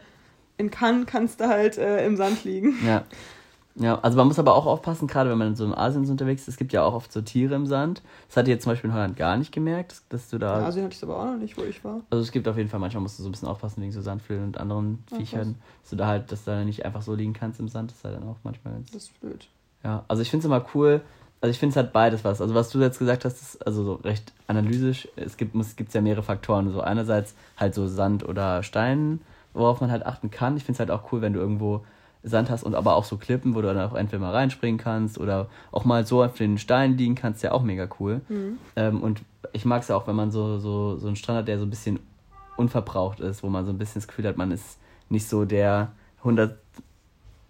in 0.58 0.72
Cannes 0.72 1.06
kannst 1.06 1.40
du 1.40 1.48
halt 1.48 1.78
äh, 1.78 2.06
im 2.06 2.18
Sand 2.18 2.44
liegen. 2.44 2.76
Ja. 2.86 3.04
Ja, 3.80 4.00
also 4.00 4.18
man 4.18 4.28
muss 4.28 4.40
aber 4.40 4.56
auch 4.56 4.66
aufpassen, 4.66 5.08
gerade 5.08 5.30
wenn 5.30 5.38
man 5.38 5.56
so 5.56 5.64
in 5.64 5.74
Asien 5.74 6.06
so 6.06 6.12
unterwegs 6.12 6.42
ist, 6.44 6.48
es 6.50 6.58
gibt 6.58 6.74
ja 6.74 6.84
auch 6.84 6.94
oft 6.96 7.12
so 7.12 7.22
Tiere 7.22 7.54
im 7.56 7.68
Sand. 7.68 8.02
Das 8.28 8.38
hatte 8.38 8.50
ich 8.50 8.56
jetzt 8.56 8.64
zum 8.64 8.72
Beispiel 8.72 8.90
in 8.90 8.96
Holland 8.96 9.16
gar 9.18 9.38
nicht 9.38 9.52
gemerkt, 9.52 10.02
dass- 10.10 10.30
du 10.30 10.40
da. 10.40 10.60
In 10.60 10.66
Asien 10.66 10.84
hatte 10.86 10.94
ich 10.94 10.98
es 10.98 11.04
aber 11.04 11.20
auch 11.20 11.26
noch 11.26 11.38
nicht, 11.38 11.58
wo 11.58 11.62
ich 11.64 11.84
war. 11.84 12.02
Also 12.10 12.24
es 12.24 12.32
gibt 12.32 12.48
auf 12.48 12.58
jeden 12.58 12.70
Fall, 12.70 12.80
manchmal 12.80 13.04
musst 13.04 13.20
du 13.20 13.24
so 13.24 13.30
ein 13.30 13.32
bisschen 13.32 13.48
aufpassen 13.48 13.82
wegen 13.82 13.92
so 13.92 14.02
Sandflöhen 14.02 14.44
und 14.46 14.58
anderen 14.60 15.04
Ah, 15.12 15.16
Viechern, 15.18 15.56
dass 15.84 15.90
du 15.92 15.96
da 15.96 16.08
halt, 16.08 16.32
dass 16.32 16.44
du 16.46 16.52
da 16.52 16.64
nicht 16.64 16.86
einfach 16.86 17.04
so 17.04 17.14
liegen 17.14 17.34
kannst 17.34 17.60
im 17.60 17.68
Sand, 17.68 17.92
das 17.92 18.00
ist 18.00 18.04
halt 18.06 18.16
dann 18.16 18.24
auch 18.28 18.38
manchmal 18.44 18.74
ganz. 18.74 18.92
Das 18.92 19.04
ist 19.04 19.20
blöd. 19.22 19.48
Ja, 19.84 20.04
also 20.08 20.22
ich 20.24 20.30
finde 20.32 20.42
es 20.42 20.46
immer 20.46 20.66
cool. 20.74 21.02
Also 21.40 21.52
ich 21.52 21.60
finde 21.60 21.72
es 21.74 21.78
hat 21.78 21.94
beides 21.94 22.24
was. 22.24 22.42
Also 22.42 22.56
was 22.56 22.70
du 22.72 22.80
jetzt 22.80 22.98
gesagt 22.98 23.24
hast, 23.26 23.40
ist 23.40 23.66
also 23.68 23.84
so 23.84 23.94
recht 23.94 24.34
analytisch. 24.48 25.08
Es 25.16 25.38
gibt 25.38 25.56
es 25.56 25.76
gibt's 25.76 25.94
ja 25.94 26.02
mehrere 26.02 26.24
Faktoren. 26.24 26.72
So 26.72 26.82
einerseits 26.82 27.36
halt 27.58 27.76
so 27.76 27.86
Sand 27.88 28.28
oder 28.28 28.64
Stein, 28.64 29.22
worauf 29.54 29.80
man 29.82 29.92
halt 29.92 30.04
achten 30.04 30.32
kann. 30.32 30.58
Ich 30.58 30.64
finde 30.64 30.74
es 30.78 30.80
halt 30.80 30.90
auch 30.90 31.12
cool, 31.12 31.22
wenn 31.22 31.34
du 31.34 31.40
irgendwo 31.40 31.86
Sand 32.28 32.50
hast 32.50 32.64
und 32.64 32.76
aber 32.76 32.96
auch 32.96 33.04
so 33.04 33.18
Klippen, 33.18 33.56
wo 33.56 33.62
du 33.62 33.74
dann 33.74 33.80
auch 33.90 33.96
entweder 33.96 34.22
mal 34.22 34.32
reinspringen 34.34 34.80
kannst 34.80 35.20
oder 35.20 35.48
auch 35.72 35.86
mal 35.86 36.06
so 36.06 36.24
auf 36.24 36.36
den 36.36 36.58
Steinen 36.58 36.98
liegen 36.98 37.16
kannst, 37.16 37.44
ja 37.44 37.52
auch 37.52 37.64
mega 37.64 37.88
cool. 38.00 38.22
Mhm. 38.30 38.58
Ähm, 38.76 39.02
und 39.02 39.22
ich 39.54 39.66
mag 39.66 39.82
es 39.82 39.88
ja 39.88 39.96
auch, 39.96 40.08
wenn 40.08 40.16
man 40.16 40.32
so, 40.32 40.60
so, 40.60 40.98
so 40.98 41.08
einen 41.08 41.16
Strand 41.16 41.40
hat, 41.40 41.48
der 41.48 41.58
so 41.60 41.66
ein 41.66 41.70
bisschen 41.70 42.00
unverbraucht 42.58 43.20
ist, 43.20 43.44
wo 43.44 43.48
man 43.50 43.66
so 43.66 43.72
ein 43.72 43.78
bisschen 43.78 44.02
das 44.02 44.08
Gefühl 44.08 44.26
hat, 44.28 44.38
man 44.38 44.52
ist 44.52 44.78
nicht 45.10 45.28
so 45.28 45.46
der 45.46 45.92
100 46.20 46.58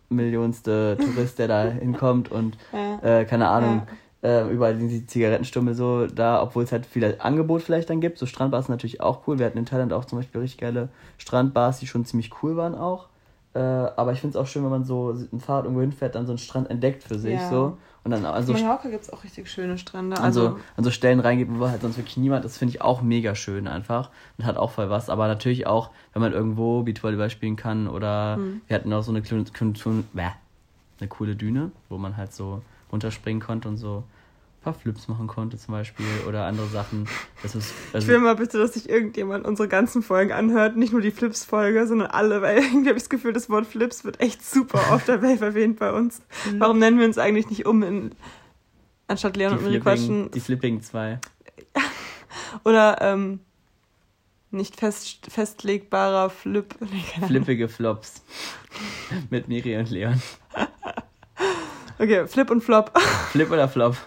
Millionste 0.09 0.97
Tourist, 0.99 1.39
der 1.39 1.47
da 1.47 1.63
hinkommt 1.69 2.31
und 2.31 2.57
Ja. 2.71 3.19
äh, 3.19 3.25
keine 3.25 3.49
Ahnung, 3.49 3.81
äh, 4.23 4.49
überall 4.49 4.75
die 4.75 5.05
Zigarettenstummel 5.05 5.73
so 5.75 6.07
da, 6.07 6.41
obwohl 6.41 6.63
es 6.63 6.71
halt 6.71 6.85
viel 6.85 7.15
Angebot 7.19 7.61
vielleicht 7.61 7.89
dann 7.89 8.01
gibt. 8.01 8.17
So 8.17 8.25
Strandbars 8.25 8.65
sind 8.65 8.73
natürlich 8.73 9.01
auch 9.01 9.27
cool. 9.27 9.37
Wir 9.39 9.45
hatten 9.45 9.57
in 9.57 9.65
Thailand 9.65 9.93
auch 9.93 10.05
zum 10.05 10.19
Beispiel 10.19 10.41
richtig 10.41 10.59
geile 10.59 10.89
Strandbars, 11.17 11.79
die 11.79 11.87
schon 11.87 12.05
ziemlich 12.05 12.31
cool 12.41 12.55
waren 12.55 12.75
auch. 12.75 13.07
Äh, 13.57 13.91
aber 13.95 14.11
ich 14.13 14.19
finde 14.19 14.37
es 14.37 14.41
auch 14.43 14.45
schön, 14.47 14.63
wenn 14.63 14.69
man 14.69 14.83
so 14.85 15.09
ein 15.33 15.39
Fahrrad 15.39 15.63
irgendwo 15.65 15.81
hinfährt, 15.81 16.13
dann 16.13 16.27
so 16.27 16.31
einen 16.33 16.37
Strand 16.37 16.69
entdeckt 16.69 17.03
für 17.03 17.17
sich 17.17 17.39
Ja. 17.41 17.49
so. 17.49 17.77
Und 18.03 18.11
dann 18.11 18.23
also 18.25 18.53
In 18.53 18.61
Mallorca 18.61 18.87
gibt 18.89 19.03
es 19.03 19.09
auch 19.11 19.23
richtig 19.23 19.49
schöne 19.49 19.77
Strände. 19.79 20.15
an, 20.17 20.31
so, 20.31 20.41
Also, 20.45 20.59
an 20.77 20.83
so 20.83 20.91
Stellen 20.91 21.19
reingeht, 21.19 21.47
wo 21.49 21.67
halt 21.67 21.81
sonst 21.81 21.97
wirklich 21.97 22.17
niemand 22.17 22.45
ist, 22.45 22.57
finde 22.57 22.75
ich 22.75 22.81
auch 22.81 23.01
mega 23.01 23.33
schön 23.35 23.67
einfach 23.67 24.11
und 24.37 24.45
hat 24.45 24.57
auch 24.57 24.71
voll 24.71 24.89
was. 24.91 25.09
Aber 25.09 25.27
natürlich 25.27 25.65
auch, 25.67 25.89
wenn 26.13 26.21
man 26.21 26.33
irgendwo 26.33 26.83
Beachvolleyball 26.83 27.29
spielen 27.31 27.55
kann 27.55 27.87
oder 27.87 28.37
Mhm. 28.37 28.61
wir 28.67 28.75
hatten 28.75 28.93
auch 28.93 29.01
so 29.03 29.11
eine, 29.11 29.21
eine 30.99 31.07
coole 31.09 31.35
Düne, 31.35 31.71
wo 31.89 31.97
man 31.97 32.15
halt 32.15 32.31
so 32.33 32.61
runterspringen 32.91 33.41
konnte 33.41 33.67
und 33.67 33.77
so 33.77 34.03
paar 34.61 34.73
Flips 34.73 35.07
machen 35.07 35.27
konnte 35.27 35.57
zum 35.57 35.73
Beispiel 35.73 36.05
oder 36.27 36.45
andere 36.45 36.67
Sachen. 36.67 37.07
Das 37.43 37.55
ist, 37.55 37.73
ich 37.89 37.95
also, 37.95 38.07
will 38.07 38.19
mal 38.19 38.35
bitte, 38.35 38.57
dass 38.57 38.73
sich 38.73 38.89
irgendjemand 38.89 39.45
unsere 39.45 39.67
ganzen 39.67 40.01
Folgen 40.01 40.31
anhört. 40.31 40.75
Nicht 40.75 40.91
nur 40.91 41.01
die 41.01 41.11
Flips-Folge, 41.11 41.87
sondern 41.87 42.09
alle, 42.09 42.41
weil 42.41 42.57
irgendwie 42.63 42.89
habe 42.89 42.97
ich 42.97 43.03
das 43.03 43.09
Gefühl, 43.09 43.33
das 43.33 43.49
Wort 43.49 43.65
Flips 43.65 44.03
wird 44.03 44.19
echt 44.19 44.45
super 44.45 44.81
oft 44.91 45.07
der 45.07 45.21
Welt 45.21 45.41
erwähnt 45.41 45.79
bei 45.79 45.91
uns. 45.91 46.21
Warum 46.57 46.79
nennen 46.79 46.99
wir 46.99 47.05
uns 47.05 47.17
eigentlich 47.17 47.49
nicht 47.49 47.65
um 47.65 47.83
in 47.83 48.11
anstatt 49.07 49.37
Leon 49.37 49.53
die, 49.53 49.57
und 49.57 49.63
Miri 49.63 49.81
Flipping, 49.81 49.99
quatschen? 49.99 50.31
die 50.31 50.39
Flipping 50.39 50.81
2. 50.81 51.19
Oder 52.65 52.97
ähm, 53.01 53.39
nicht 54.51 54.75
fest, 54.77 55.27
festlegbarer 55.29 56.29
Flip. 56.29 56.73
Flippige 57.27 57.69
Flops. 57.69 58.23
Mit 59.29 59.47
Miri 59.47 59.77
und 59.77 59.89
Leon. 59.89 60.21
Okay, 61.99 62.27
Flip 62.27 62.49
und 62.51 62.61
Flop. 62.61 62.97
Flip 63.31 63.49
oder 63.49 63.67
Flop? 63.67 63.97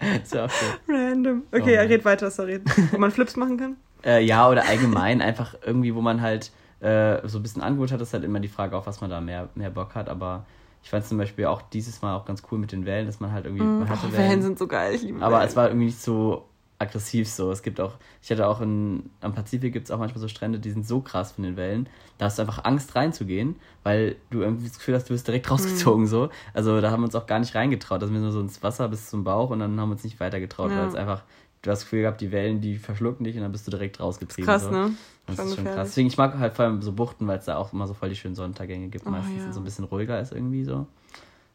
auch 0.00 0.50
schön. 0.50 0.70
Random. 0.88 1.42
Oh 1.52 1.56
Okay, 1.58 1.74
ja, 1.74 1.80
Mann. 1.82 1.88
red 1.88 2.04
weiter, 2.04 2.30
sorry. 2.30 2.60
Wo 2.90 2.98
man 2.98 3.10
Flips 3.10 3.36
machen 3.36 3.58
kann? 3.58 3.76
Äh, 4.06 4.22
ja, 4.22 4.50
oder 4.50 4.66
allgemein 4.68 5.22
einfach 5.22 5.54
irgendwie, 5.64 5.94
wo 5.94 6.02
man 6.02 6.20
halt 6.20 6.50
äh, 6.80 7.26
so 7.26 7.38
ein 7.38 7.42
bisschen 7.42 7.62
Angebot 7.62 7.90
hat, 7.90 8.02
ist 8.02 8.12
halt 8.12 8.22
immer 8.22 8.38
die 8.38 8.48
Frage, 8.48 8.76
auf 8.76 8.86
was 8.86 9.00
man 9.00 9.08
da 9.08 9.18
mehr, 9.22 9.48
mehr 9.54 9.70
Bock 9.70 9.94
hat. 9.94 10.10
Aber 10.10 10.44
ich 10.82 10.90
fand 10.90 11.06
zum 11.06 11.16
Beispiel 11.16 11.46
auch 11.46 11.62
dieses 11.62 12.02
Mal 12.02 12.14
auch 12.14 12.26
ganz 12.26 12.42
cool 12.52 12.58
mit 12.58 12.70
den 12.72 12.84
Wellen, 12.84 13.06
dass 13.06 13.20
man 13.20 13.32
halt 13.32 13.46
irgendwie, 13.46 13.64
man 13.64 13.88
hatte 13.88 14.08
Oh, 14.08 14.12
Wellen, 14.12 14.28
Wellen 14.28 14.42
sind 14.42 14.58
so 14.58 14.66
geil, 14.66 14.92
ich 14.94 15.00
liebe 15.04 15.22
aber 15.22 15.36
Wellen. 15.38 15.48
es 15.48 15.56
war 15.56 15.68
irgendwie 15.68 15.86
nicht 15.86 16.02
so 16.02 16.44
aggressiv 16.78 17.28
so. 17.28 17.50
Es 17.50 17.62
gibt 17.62 17.80
auch, 17.80 17.94
ich 18.22 18.30
hatte 18.30 18.46
auch 18.48 18.60
in, 18.60 19.10
am 19.20 19.34
Pazifik 19.34 19.72
gibt 19.72 19.86
es 19.86 19.90
auch 19.90 19.98
manchmal 19.98 20.20
so 20.20 20.28
Strände, 20.28 20.58
die 20.58 20.70
sind 20.70 20.86
so 20.86 21.00
krass 21.00 21.32
von 21.32 21.44
den 21.44 21.56
Wellen, 21.56 21.88
da 22.18 22.26
hast 22.26 22.38
du 22.38 22.42
einfach 22.42 22.64
Angst 22.64 22.94
reinzugehen, 22.96 23.56
weil 23.84 24.16
du 24.30 24.40
irgendwie 24.42 24.66
das 24.68 24.78
Gefühl 24.78 24.94
hast, 24.94 25.08
du 25.08 25.14
wirst 25.14 25.26
direkt 25.26 25.50
rausgezogen 25.50 26.06
so. 26.06 26.30
Also 26.52 26.80
da 26.80 26.90
haben 26.90 27.00
wir 27.00 27.06
uns 27.06 27.14
auch 27.14 27.26
gar 27.26 27.38
nicht 27.38 27.54
reingetraut. 27.54 28.02
Da 28.02 28.06
sind 28.06 28.14
wir 28.14 28.22
nur 28.22 28.32
so 28.32 28.40
ins 28.40 28.62
Wasser 28.62 28.88
bis 28.88 29.08
zum 29.08 29.24
Bauch 29.24 29.50
und 29.50 29.60
dann 29.60 29.78
haben 29.80 29.88
wir 29.88 29.92
uns 29.94 30.04
nicht 30.04 30.18
weiter 30.20 30.40
getraut, 30.40 30.70
Ja. 30.70 30.78
weil 30.78 30.88
es 30.88 30.94
einfach, 30.94 31.22
du 31.62 31.70
hast 31.70 31.78
das 31.80 31.84
Gefühl 31.84 32.02
gehabt, 32.02 32.20
die 32.20 32.32
Wellen, 32.32 32.60
die 32.60 32.76
verschlucken 32.76 33.24
dich 33.24 33.36
und 33.36 33.42
dann 33.42 33.52
bist 33.52 33.66
du 33.66 33.70
direkt 33.70 34.00
rausgetrieben. 34.00 34.44
Krass, 34.46 34.64
so. 34.64 34.70
ne? 34.70 34.90
Das 35.26 35.36
Schon 35.36 35.46
ist 35.46 35.54
schon 35.54 35.64
gefährlich. 35.64 35.74
krass. 35.76 35.88
Deswegen, 35.88 36.08
ich 36.08 36.18
mag 36.18 36.38
halt 36.38 36.52
vor 36.54 36.64
allem 36.66 36.82
so 36.82 36.92
Buchten, 36.92 37.26
weil 37.26 37.38
es 37.38 37.46
da 37.46 37.56
auch 37.56 37.72
immer 37.72 37.86
so 37.86 37.94
voll 37.94 38.10
die 38.10 38.16
schönen 38.16 38.34
Sonnenuntergänge 38.34 38.88
gibt, 38.88 39.06
Oh, 39.06 39.10
meistens 39.10 39.42
ja. 39.44 39.52
so 39.52 39.60
ein 39.60 39.64
bisschen 39.64 39.84
ruhiger 39.86 40.20
ist 40.20 40.32
irgendwie 40.32 40.64
so. 40.64 40.86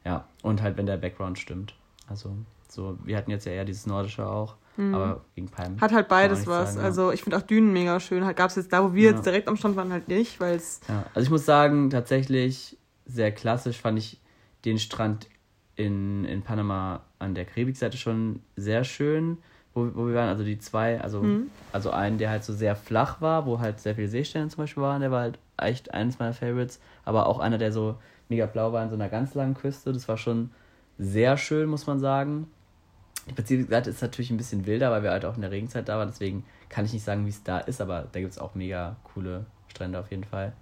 Ja, 0.05 0.25
und 0.41 0.61
halt, 0.63 0.77
wenn 0.77 0.85
der 0.87 0.97
Background 0.97 1.37
stimmt. 1.37 1.75
Also, 2.07 2.33
so, 2.67 2.97
wir 3.03 3.17
hatten 3.17 3.29
jetzt 3.31 3.45
ja 3.45 3.51
eher 3.51 3.65
dieses 3.65 3.85
Nordische 3.85 4.25
auch, 4.27 4.55
aber 4.77 5.25
gegen 5.35 5.49
Palmen. 5.49 5.75
Mhm. 5.75 5.81
Hat 5.81 5.91
halt 5.93 6.07
beides 6.07 6.47
was. 6.47 6.73
sagen. 6.75 6.85
Also 6.85 7.11
ich 7.11 7.23
finde 7.23 7.37
auch 7.37 7.41
Dünen 7.41 7.73
mega 7.73 7.99
schön. 7.99 8.23
Halt 8.25 8.37
gab 8.37 8.49
es 8.49 8.55
jetzt 8.55 8.71
da, 8.71 8.83
wo 8.83 8.93
wir 8.93 9.09
Ja. 9.09 9.15
jetzt 9.15 9.25
direkt 9.25 9.47
am 9.47 9.55
Strand 9.57 9.75
waren, 9.75 9.91
halt 9.91 10.07
nicht, 10.07 10.39
weil 10.39 10.55
es. 10.55 10.79
Ja, 10.87 11.05
also 11.13 11.25
ich 11.25 11.29
muss 11.31 11.45
sagen, 11.45 11.89
tatsächlich 11.89 12.77
sehr 13.05 13.31
klassisch 13.31 13.79
fand 13.81 13.97
ich 13.99 14.19
den 14.65 14.79
Strand 14.79 15.27
in, 15.75 16.25
in 16.25 16.41
Panama 16.41 17.01
an 17.19 17.35
der 17.35 17.45
Karibikseite 17.45 17.97
schon 17.97 18.41
sehr 18.55 18.83
schön, 18.83 19.37
wo, 19.73 19.89
wo 19.95 20.07
wir 20.07 20.15
waren. 20.15 20.29
Also 20.29 20.43
die 20.43 20.59
zwei, 20.59 20.99
also, 21.01 21.23
Mhm. 21.23 21.49
also 21.71 21.91
einen, 21.91 22.17
der 22.17 22.29
halt 22.29 22.43
so 22.43 22.53
sehr 22.53 22.75
flach 22.75 23.21
war, 23.21 23.45
wo 23.45 23.59
halt 23.59 23.79
sehr 23.79 23.95
viele 23.95 24.07
Seestellen 24.07 24.49
zum 24.49 24.63
Beispiel 24.63 24.83
waren, 24.83 25.01
der 25.01 25.11
war 25.11 25.21
halt 25.21 25.39
echt 25.57 25.93
eines 25.93 26.19
meiner 26.19 26.33
Favorites, 26.33 26.79
aber 27.05 27.27
auch 27.27 27.39
einer, 27.39 27.57
der 27.57 27.71
so 27.71 27.95
mega 28.29 28.45
blau 28.45 28.71
war 28.73 28.81
an 28.83 28.89
so 28.89 28.95
einer 28.95 29.09
ganz 29.09 29.33
langen 29.35 29.55
Küste. 29.55 29.91
Das 29.93 30.07
war 30.07 30.17
schon 30.17 30.51
sehr 30.97 31.37
schön, 31.37 31.69
muss 31.69 31.87
man 31.87 31.99
sagen. 31.99 32.47
Die 33.29 33.33
Pazifik-Seite 33.33 33.89
ist 33.89 34.01
natürlich 34.01 34.31
ein 34.31 34.37
bisschen 34.37 34.65
wilder, 34.65 34.91
weil 34.91 35.03
wir 35.03 35.11
halt 35.11 35.25
auch 35.25 35.35
in 35.35 35.41
der 35.41 35.51
Regenzeit 35.51 35.87
da 35.87 35.97
waren. 35.97 36.09
Deswegen 36.09 36.43
kann 36.67 36.85
ich 36.85 36.93
nicht 36.93 37.05
sagen, 37.05 37.25
wie 37.25 37.29
es 37.29 37.43
da 37.43 37.59
ist, 37.59 37.79
aber 37.81 38.07
da 38.11 38.19
gibt 38.19 38.31
es 38.31 38.39
auch 38.39 38.55
mega 38.55 38.95
coole 39.13 39.45
Strände 39.67 39.99
auf 39.99 40.09
jeden 40.11 40.23
Fall. 40.23 40.53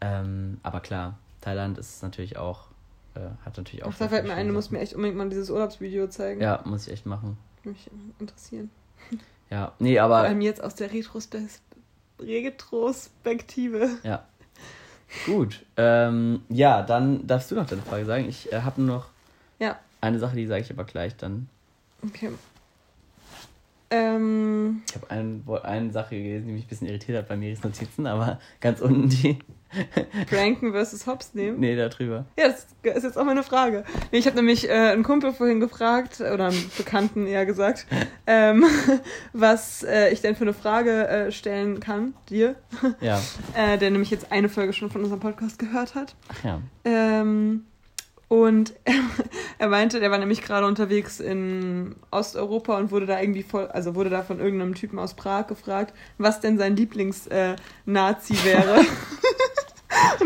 Ähm, 0.00 0.58
aber 0.62 0.80
klar, 0.80 1.18
Thailand 1.40 1.78
ist 1.78 2.02
natürlich 2.02 2.36
auch, 2.36 2.68
äh, 3.14 3.20
hat 3.44 3.56
natürlich 3.56 3.84
auch. 3.84 3.90
Ach, 3.92 3.98
da 3.98 4.08
fällt 4.08 4.26
mir 4.26 4.34
ein, 4.34 4.48
du 4.48 4.52
musst 4.52 4.70
mir 4.72 4.80
echt 4.80 4.94
unbedingt 4.94 5.18
mal 5.18 5.28
dieses 5.28 5.50
Urlaubsvideo 5.50 6.08
zeigen. 6.08 6.40
Ja, 6.40 6.62
muss 6.64 6.86
ich 6.86 6.92
echt 6.92 7.06
machen. 7.06 7.36
Mich 7.64 7.90
interessieren. 8.18 8.70
Ja, 9.50 9.72
nee, 9.78 9.98
aber. 9.98 10.18
Vor 10.18 10.28
allem 10.28 10.40
jetzt 10.40 10.62
aus 10.62 10.74
der 10.74 10.92
Retrospe 10.92 11.42
Retrospektive. 12.20 13.90
Ja. 14.02 14.24
Gut. 15.26 15.64
Ähm, 15.76 16.42
ja, 16.48 16.82
dann 16.82 17.26
darfst 17.26 17.50
du 17.50 17.54
noch 17.54 17.66
deine 17.66 17.82
Frage 17.82 18.04
sagen. 18.04 18.28
Ich 18.28 18.52
äh, 18.52 18.62
habe 18.62 18.80
nur 18.82 18.96
noch 18.96 19.06
ja. 19.58 19.78
eine 20.00 20.18
Sache, 20.18 20.36
die 20.36 20.46
sage 20.46 20.62
ich 20.62 20.70
aber 20.70 20.84
gleich 20.84 21.16
dann. 21.16 21.48
Okay. 22.06 22.30
Ähm, 23.90 24.82
ich 24.88 24.94
habe 24.96 25.10
ein, 25.10 25.44
eine 25.62 25.92
Sache 25.92 26.16
gelesen, 26.16 26.48
die 26.48 26.52
mich 26.54 26.64
ein 26.64 26.68
bisschen 26.68 26.88
irritiert 26.88 27.18
hat 27.18 27.28
bei 27.28 27.36
Miris 27.36 27.62
Notizen, 27.62 28.06
aber 28.06 28.40
ganz 28.60 28.80
unten 28.80 29.08
die. 29.08 29.38
Pranken 30.30 30.72
versus 30.72 31.06
Hops 31.06 31.34
nehmen? 31.34 31.58
Nee, 31.58 31.76
da 31.76 31.88
drüber. 31.88 32.26
Ja, 32.38 32.48
das 32.48 32.66
ist 32.96 33.02
jetzt 33.02 33.18
auch 33.18 33.24
meine 33.24 33.42
Frage. 33.42 33.84
Nee, 34.12 34.18
ich 34.18 34.26
habe 34.26 34.36
nämlich 34.36 34.68
äh, 34.68 34.72
einen 34.72 35.02
Kumpel 35.02 35.32
vorhin 35.32 35.60
gefragt, 35.60 36.20
oder 36.20 36.46
einen 36.46 36.70
Bekannten 36.76 37.26
eher 37.26 37.44
gesagt, 37.46 37.86
ähm, 38.26 38.64
was 39.32 39.82
äh, 39.82 40.10
ich 40.12 40.20
denn 40.20 40.36
für 40.36 40.44
eine 40.44 40.54
Frage 40.54 41.08
äh, 41.08 41.32
stellen 41.32 41.80
kann, 41.80 42.14
dir. 42.28 42.56
Ja. 43.00 43.20
Äh, 43.54 43.78
der 43.78 43.90
nämlich 43.90 44.10
jetzt 44.10 44.32
eine 44.32 44.48
Folge 44.48 44.72
schon 44.72 44.90
von 44.90 45.02
unserem 45.02 45.20
Podcast 45.20 45.58
gehört 45.58 45.94
hat. 45.94 46.14
Ach 46.28 46.44
ja. 46.44 46.60
Ähm, 46.84 47.64
und 48.28 48.74
er, 49.58 49.68
meinte, 49.68 50.00
der 50.00 50.10
war 50.10 50.18
nämlich 50.18 50.42
gerade 50.42 50.66
unterwegs 50.66 51.20
in 51.20 51.94
Osteuropa 52.10 52.78
und 52.78 52.90
wurde 52.90 53.06
da 53.06 53.20
irgendwie 53.20 53.42
voll, 53.42 53.66
also 53.68 53.94
wurde 53.94 54.10
da 54.10 54.22
von 54.22 54.40
irgendeinem 54.40 54.74
Typen 54.74 54.98
aus 54.98 55.14
Prag 55.14 55.46
gefragt, 55.46 55.94
was 56.18 56.40
denn 56.40 56.58
sein 56.58 56.76
Lieblings-Nazi 56.76 58.34
äh, 58.34 58.44
wäre. 58.44 58.80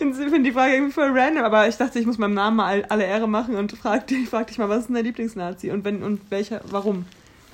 und 0.00 0.10
ich 0.10 0.16
finde 0.16 0.42
die 0.42 0.52
Frage 0.52 0.74
irgendwie 0.74 0.92
voll 0.92 1.10
random, 1.12 1.44
aber 1.44 1.68
ich 1.68 1.76
dachte, 1.76 1.98
ich 1.98 2.06
muss 2.06 2.18
meinem 2.18 2.34
Namen 2.34 2.56
mal 2.56 2.84
alle 2.88 3.04
Ehre 3.04 3.28
machen 3.28 3.56
und 3.56 3.72
frag, 3.72 4.10
ich 4.10 4.28
frag 4.28 4.46
dich 4.46 4.58
mal, 4.58 4.68
was 4.68 4.80
ist 4.80 4.86
denn 4.86 4.96
dein 4.96 5.04
Lieblings-Nazi 5.04 5.70
und 5.70 5.84
wenn 5.84 6.02
und 6.02 6.20
welcher, 6.30 6.60
warum? 6.70 7.04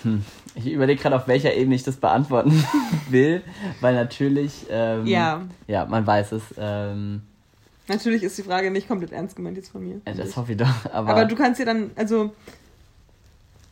Hm. 0.03 0.25
Ich 0.55 0.73
überlege 0.73 1.01
gerade, 1.01 1.17
auf 1.17 1.29
welcher 1.29 1.55
Ebene 1.55 1.75
ich 1.75 1.83
das 1.83 1.97
beantworten 1.97 2.65
will, 3.11 3.43
weil 3.81 3.95
natürlich, 3.95 4.67
ähm, 4.71 5.07
ja. 5.07 5.43
ja, 5.67 5.87
man 5.87 6.07
weiß 6.07 6.33
es. 6.33 6.43
Ähm, 6.57 7.23
Natürlich 7.89 8.23
ist 8.23 8.37
die 8.37 8.43
Frage 8.43 8.71
nicht 8.71 8.87
komplett 8.87 9.13
ernst 9.13 9.35
gemeint 9.35 9.57
jetzt 9.57 9.71
von 9.71 9.83
mir. 9.83 10.01
Ja, 10.07 10.13
das 10.13 10.37
hoffe 10.37 10.53
ich 10.53 10.59
doch. 10.59 10.69
Aber, 10.93 11.11
aber 11.11 11.25
du 11.25 11.35
kannst 11.35 11.59
ja 11.59 11.65
dann, 11.65 11.91
also 11.97 12.33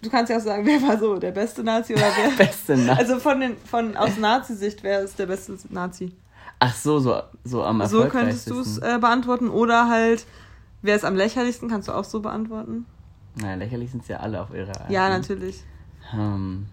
du 0.00 0.10
kannst 0.10 0.30
ja 0.30 0.38
auch 0.38 0.42
sagen, 0.42 0.64
wer 0.66 0.80
war 0.82 0.98
so 0.98 1.18
der 1.18 1.32
beste 1.32 1.62
Nazi 1.62 1.92
oder 1.94 2.08
wer. 2.16 2.30
beste 2.46 2.76
Nazi. 2.76 3.00
Also 3.00 3.18
von 3.18 3.40
den, 3.40 3.56
von 3.58 3.96
aus 3.96 4.16
Nazi-Sicht, 4.16 4.82
wer 4.82 5.00
ist 5.02 5.18
der 5.18 5.26
beste 5.26 5.56
Nazi? 5.70 6.12
Ach 6.58 6.74
so, 6.74 6.98
so, 6.98 7.20
so 7.44 7.62
am 7.62 7.84
So 7.86 8.06
könntest 8.06 8.48
du 8.48 8.60
es 8.60 8.78
äh, 8.78 8.98
beantworten. 8.98 9.50
Oder 9.50 9.88
halt, 9.88 10.24
wer 10.80 10.96
ist 10.96 11.04
am 11.04 11.14
lächerlichsten, 11.14 11.68
kannst 11.68 11.88
du 11.88 11.92
auch 11.92 12.04
so 12.04 12.20
beantworten. 12.20 12.86
Naja, 13.34 13.56
lächerlich 13.56 13.90
sind 13.90 14.02
es 14.02 14.08
ja 14.08 14.18
alle 14.20 14.40
auf 14.40 14.54
ihre 14.54 14.68
Art. 14.68 14.90
Ja, 14.90 15.10
natürlich. 15.10 15.62
Hm. 16.10 16.66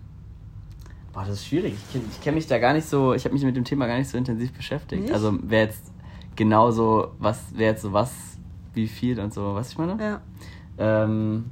Boah, 1.11 1.25
das 1.25 1.39
ist 1.39 1.47
schwierig. 1.47 1.75
Ich 1.75 1.91
kenne 1.91 2.05
kenn 2.23 2.33
mich 2.35 2.47
da 2.47 2.57
gar 2.57 2.73
nicht 2.73 2.87
so, 2.87 3.13
ich 3.13 3.25
habe 3.25 3.33
mich 3.33 3.43
mit 3.43 3.55
dem 3.57 3.65
Thema 3.65 3.85
gar 3.87 3.97
nicht 3.97 4.09
so 4.09 4.17
intensiv 4.17 4.53
beschäftigt. 4.53 5.03
Nicht? 5.03 5.13
Also 5.13 5.37
wer 5.41 5.65
jetzt 5.65 5.83
genauso, 6.35 7.11
was, 7.19 7.45
wer 7.55 7.71
jetzt 7.71 7.81
so 7.81 7.93
was, 7.93 8.37
wie 8.73 8.87
viel 8.87 9.19
und 9.19 9.33
so, 9.33 9.55
was 9.55 9.71
ich 9.71 9.77
meine? 9.77 9.97
Ja. 10.01 10.21
Ähm, 10.77 11.45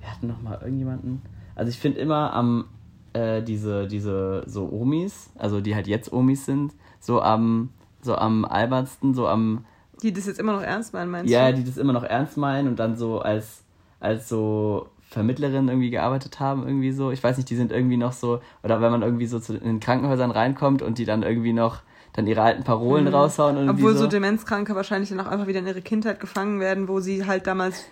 wir 0.00 0.10
hatten 0.10 0.26
noch 0.26 0.42
mal 0.42 0.58
irgendjemanden. 0.60 1.22
Also 1.54 1.70
ich 1.70 1.78
finde 1.78 2.00
immer 2.00 2.32
am, 2.32 2.66
äh, 3.12 3.42
diese, 3.42 3.86
diese 3.86 4.44
so 4.46 4.70
Omis, 4.70 5.30
also 5.36 5.60
die 5.60 5.74
halt 5.74 5.86
jetzt 5.86 6.12
Omis 6.12 6.44
sind, 6.44 6.74
so 7.00 7.20
am, 7.20 7.70
so 8.00 8.16
am 8.16 8.44
albernsten, 8.44 9.14
so 9.14 9.26
am. 9.26 9.64
Die 10.02 10.12
das 10.12 10.26
jetzt 10.26 10.38
immer 10.38 10.52
noch 10.52 10.62
ernst 10.62 10.92
meinen, 10.92 11.10
meinst 11.10 11.30
ja, 11.30 11.46
du? 11.46 11.50
Ja, 11.50 11.56
die 11.56 11.64
das 11.64 11.76
immer 11.76 11.92
noch 11.92 12.04
ernst 12.04 12.36
meinen 12.36 12.68
und 12.68 12.78
dann 12.78 12.96
so 12.96 13.20
als, 13.20 13.64
als 13.98 14.28
so 14.28 14.88
Vermittlerin 15.00 15.68
irgendwie 15.68 15.90
gearbeitet 15.90 16.38
haben, 16.38 16.66
irgendwie 16.66 16.92
so. 16.92 17.10
Ich 17.10 17.24
weiß 17.24 17.36
nicht, 17.38 17.50
die 17.50 17.56
sind 17.56 17.72
irgendwie 17.72 17.96
noch 17.96 18.12
so, 18.12 18.40
oder 18.62 18.80
wenn 18.80 18.92
man 18.92 19.02
irgendwie 19.02 19.26
so 19.26 19.40
zu 19.40 19.58
den 19.58 19.80
Krankenhäusern 19.80 20.30
reinkommt 20.30 20.82
und 20.82 20.98
die 20.98 21.04
dann 21.04 21.22
irgendwie 21.22 21.54
noch 21.54 21.80
dann 22.14 22.26
ihre 22.26 22.42
alten 22.42 22.64
Parolen 22.64 23.04
mhm. 23.04 23.14
raushauen. 23.14 23.56
Und 23.56 23.68
Obwohl 23.68 23.92
so. 23.92 24.00
so 24.00 24.06
Demenzkranke 24.06 24.74
wahrscheinlich 24.74 25.10
dann 25.10 25.20
auch 25.20 25.26
einfach 25.26 25.46
wieder 25.46 25.60
in 25.60 25.66
ihre 25.66 25.82
Kindheit 25.82 26.20
gefangen 26.20 26.60
werden, 26.60 26.88
wo 26.88 27.00
sie 27.00 27.26
halt 27.26 27.46
damals 27.46 27.84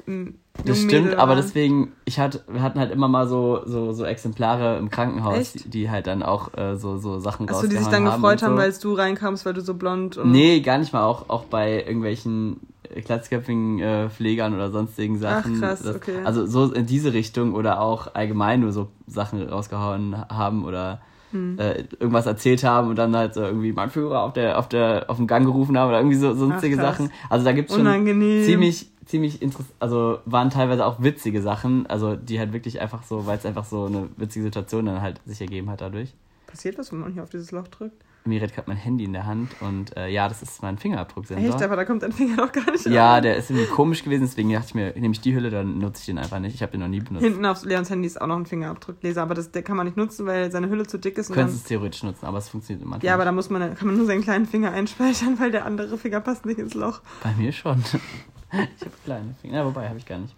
Das 0.65 0.81
stimmt, 0.81 1.15
aber 1.15 1.37
deswegen, 1.37 1.93
ich 2.05 2.19
hatte, 2.19 2.43
wir 2.49 2.63
hatten 2.63 2.81
halt 2.81 2.91
immer 2.91 3.09
mal 3.09 3.29
so, 3.29 3.63
so, 3.67 3.93
so 3.93 4.05
Exemplare 4.05 4.79
im 4.79 4.91
Krankenhaus, 4.91 5.53
die, 5.53 5.69
die, 5.69 5.91
halt 5.91 6.07
dann 6.07 6.23
auch 6.23 6.57
äh, 6.57 6.77
so, 6.77 6.97
so 6.99 7.21
Sachen 7.21 7.49
Achso, 7.49 7.67
die 7.67 7.77
sich 7.77 7.87
dann 7.89 8.05
gefreut 8.05 8.43
haben, 8.43 8.57
so. 8.57 8.63
weil 8.63 8.73
du 8.73 8.95
reinkamst, 8.95 9.47
weil 9.47 9.55
du 9.55 9.61
so 9.61 9.75
blond 9.75 10.17
und 10.17 10.33
Nee, 10.33 10.61
gar 10.61 10.79
nicht 10.79 10.93
mal, 10.93 11.05
auch, 11.05 11.29
auch 11.29 11.45
bei 11.45 11.85
irgendwelchen 11.85 12.61
glatzköpfigen 13.05 13.81
äh, 13.81 14.11
Pflegern 14.11 14.55
oder 14.55 14.71
sonstigen 14.71 15.19
Sachen. 15.19 15.57
Ach, 15.57 15.61
krass, 15.61 15.83
das, 15.83 15.97
okay. 15.97 16.19
Also 16.25 16.47
so 16.47 16.73
in 16.73 16.87
diese 16.87 17.13
Richtung 17.13 17.55
oder 17.55 17.81
auch 17.81 18.15
allgemein 18.15 18.61
nur 18.61 18.73
so 18.73 18.89
Sachen 19.07 19.47
rausgehauen 19.49 20.17
haben 20.29 20.65
oder 20.65 21.01
hm. 21.33 21.59
äh, 21.59 21.85
irgendwas 21.99 22.27
erzählt 22.27 22.65
haben 22.65 22.89
und 22.89 22.97
dann 22.97 23.15
halt 23.17 23.35
so 23.35 23.43
irgendwie 23.43 23.73
mein 23.73 23.91
Führer 23.91 24.23
auf 24.23 24.33
der 24.33 24.59
auf 24.59 24.69
der 24.69 25.07
auf 25.09 25.17
dem 25.17 25.27
Gang 25.27 25.45
gerufen 25.45 25.79
haben 25.79 25.89
oder 25.89 25.99
irgendwie 25.99 26.17
so 26.17 26.35
sonstige 26.35 26.77
Ach, 26.79 26.83
Sachen. 26.83 27.11
Also 27.29 27.45
da 27.45 27.53
gibt's 27.53 27.73
schon 27.73 27.83
Unangenehm. 27.83 28.45
ziemlich 28.45 28.89
ziemlich 29.07 29.41
interessant, 29.41 29.75
also 29.81 30.19
waren 30.25 30.51
teilweise 30.51 30.85
auch 30.85 31.01
witzige 31.01 31.41
Sachen, 31.41 31.87
also 31.87 32.17
die 32.17 32.39
halt 32.39 32.53
wirklich 32.53 32.81
einfach 32.81 33.05
so, 33.05 33.27
weil 33.27 33.39
es 33.39 33.47
einfach 33.47 33.65
so 33.65 33.87
eine 33.87 34.09
witzige 34.17 34.45
Situation 34.47 34.87
dann 34.87 35.01
halt 35.01 35.21
sich 35.25 35.41
ergeben 35.41 35.71
hat 35.71 35.81
dadurch. 35.81 36.13
Passiert 36.47 36.77
was, 36.79 36.93
wenn 36.93 37.01
man 37.01 37.13
hier 37.13 37.23
auf 37.23 37.31
dieses 37.31 37.53
Loch 37.53 37.69
drückt? 37.69 38.03
Miret 38.27 38.57
hat 38.57 38.69
mein 38.69 38.77
Handy 38.77 39.05
in 39.05 39.13
der 39.13 39.27
Hand 39.27 39.51
und 39.61 39.97
äh, 39.97 40.09
ja, 40.09 40.29
das 40.29 40.43
ist 40.43 40.63
mein 40.63 40.79
Fingerabdrucksensor. 40.79 41.49
Echt, 41.55 41.63
aber 41.63 41.77
da 41.77 41.85
kommt 41.85 42.03
dein 42.03 42.13
Finger 42.13 42.37
doch 42.37 42.53
gar 42.53 42.71
nicht 42.71 42.87
Ja, 42.87 43.17
an. 43.17 43.23
der 43.23 43.37
ist 43.37 43.51
irgendwie 43.51 43.67
komisch 43.69 44.03
gewesen, 44.05 44.23
deswegen 44.23 44.53
dachte 44.53 44.67
ich 44.69 44.75
mir, 44.75 44.93
nehme 44.95 45.13
ich 45.13 45.21
die 45.21 45.35
Hülle, 45.35 45.51
dann 45.51 45.79
nutze 45.79 46.01
ich 46.01 46.07
den 46.07 46.19
einfach 46.19 46.39
nicht. 46.39 46.55
Ich 46.55 46.63
habe 46.63 46.73
den 46.73 46.81
noch 46.81 46.89
nie 46.89 47.01
benutzt. 47.01 47.25
Hinten 47.25 47.45
auf 47.47 47.65
Leons 47.65 47.91
Handy 47.91 48.07
ist 48.07 48.21
auch 48.21 48.27
noch 48.27 48.37
ein 48.37 48.47
Fingerabdruckleser, 48.47 49.23
aber 49.23 49.35
das, 49.35 49.51
der 49.53 49.63
kann 49.63 49.77
man 49.77 49.87
nicht 49.87 49.97
nutzen, 49.97 50.27
weil 50.27 50.51
seine 50.51 50.69
Hülle 50.69 50.87
zu 50.87 50.99
dick 50.99 51.19
ist. 51.19 51.31
Du 51.31 51.35
könntest 51.35 51.59
es 51.59 51.65
theoretisch 51.65 52.03
nutzen, 52.03 52.27
aber 52.27 52.39
es 52.39 52.49
funktioniert 52.49 52.85
immer 52.85 52.99
Ja, 53.03 53.15
aber 53.15 53.25
da 53.25 53.33
muss 53.33 53.51
man, 53.51 53.75
kann 53.75 53.87
man 53.89 53.97
nur 53.97 54.07
seinen 54.07 54.23
kleinen 54.23 54.47
Finger 54.47 54.73
einspeichern, 54.73 55.39
weil 55.39 55.51
der 55.51 55.65
andere 55.65 55.99
Finger 55.99 56.21
passt 56.21 56.47
nicht 56.47 56.59
ins 56.59 56.75
Loch. 56.75 57.01
Bei 57.23 57.33
mir 57.35 57.53
schon. 57.53 57.79
ich 58.53 58.59
habe 58.83 58.93
kleine 59.05 59.35
Finger, 59.41 59.59
ja, 59.59 59.65
wobei 59.67 59.89
habe 59.89 59.99
ich 59.99 60.07
gar 60.07 60.19
nicht. 60.19 60.35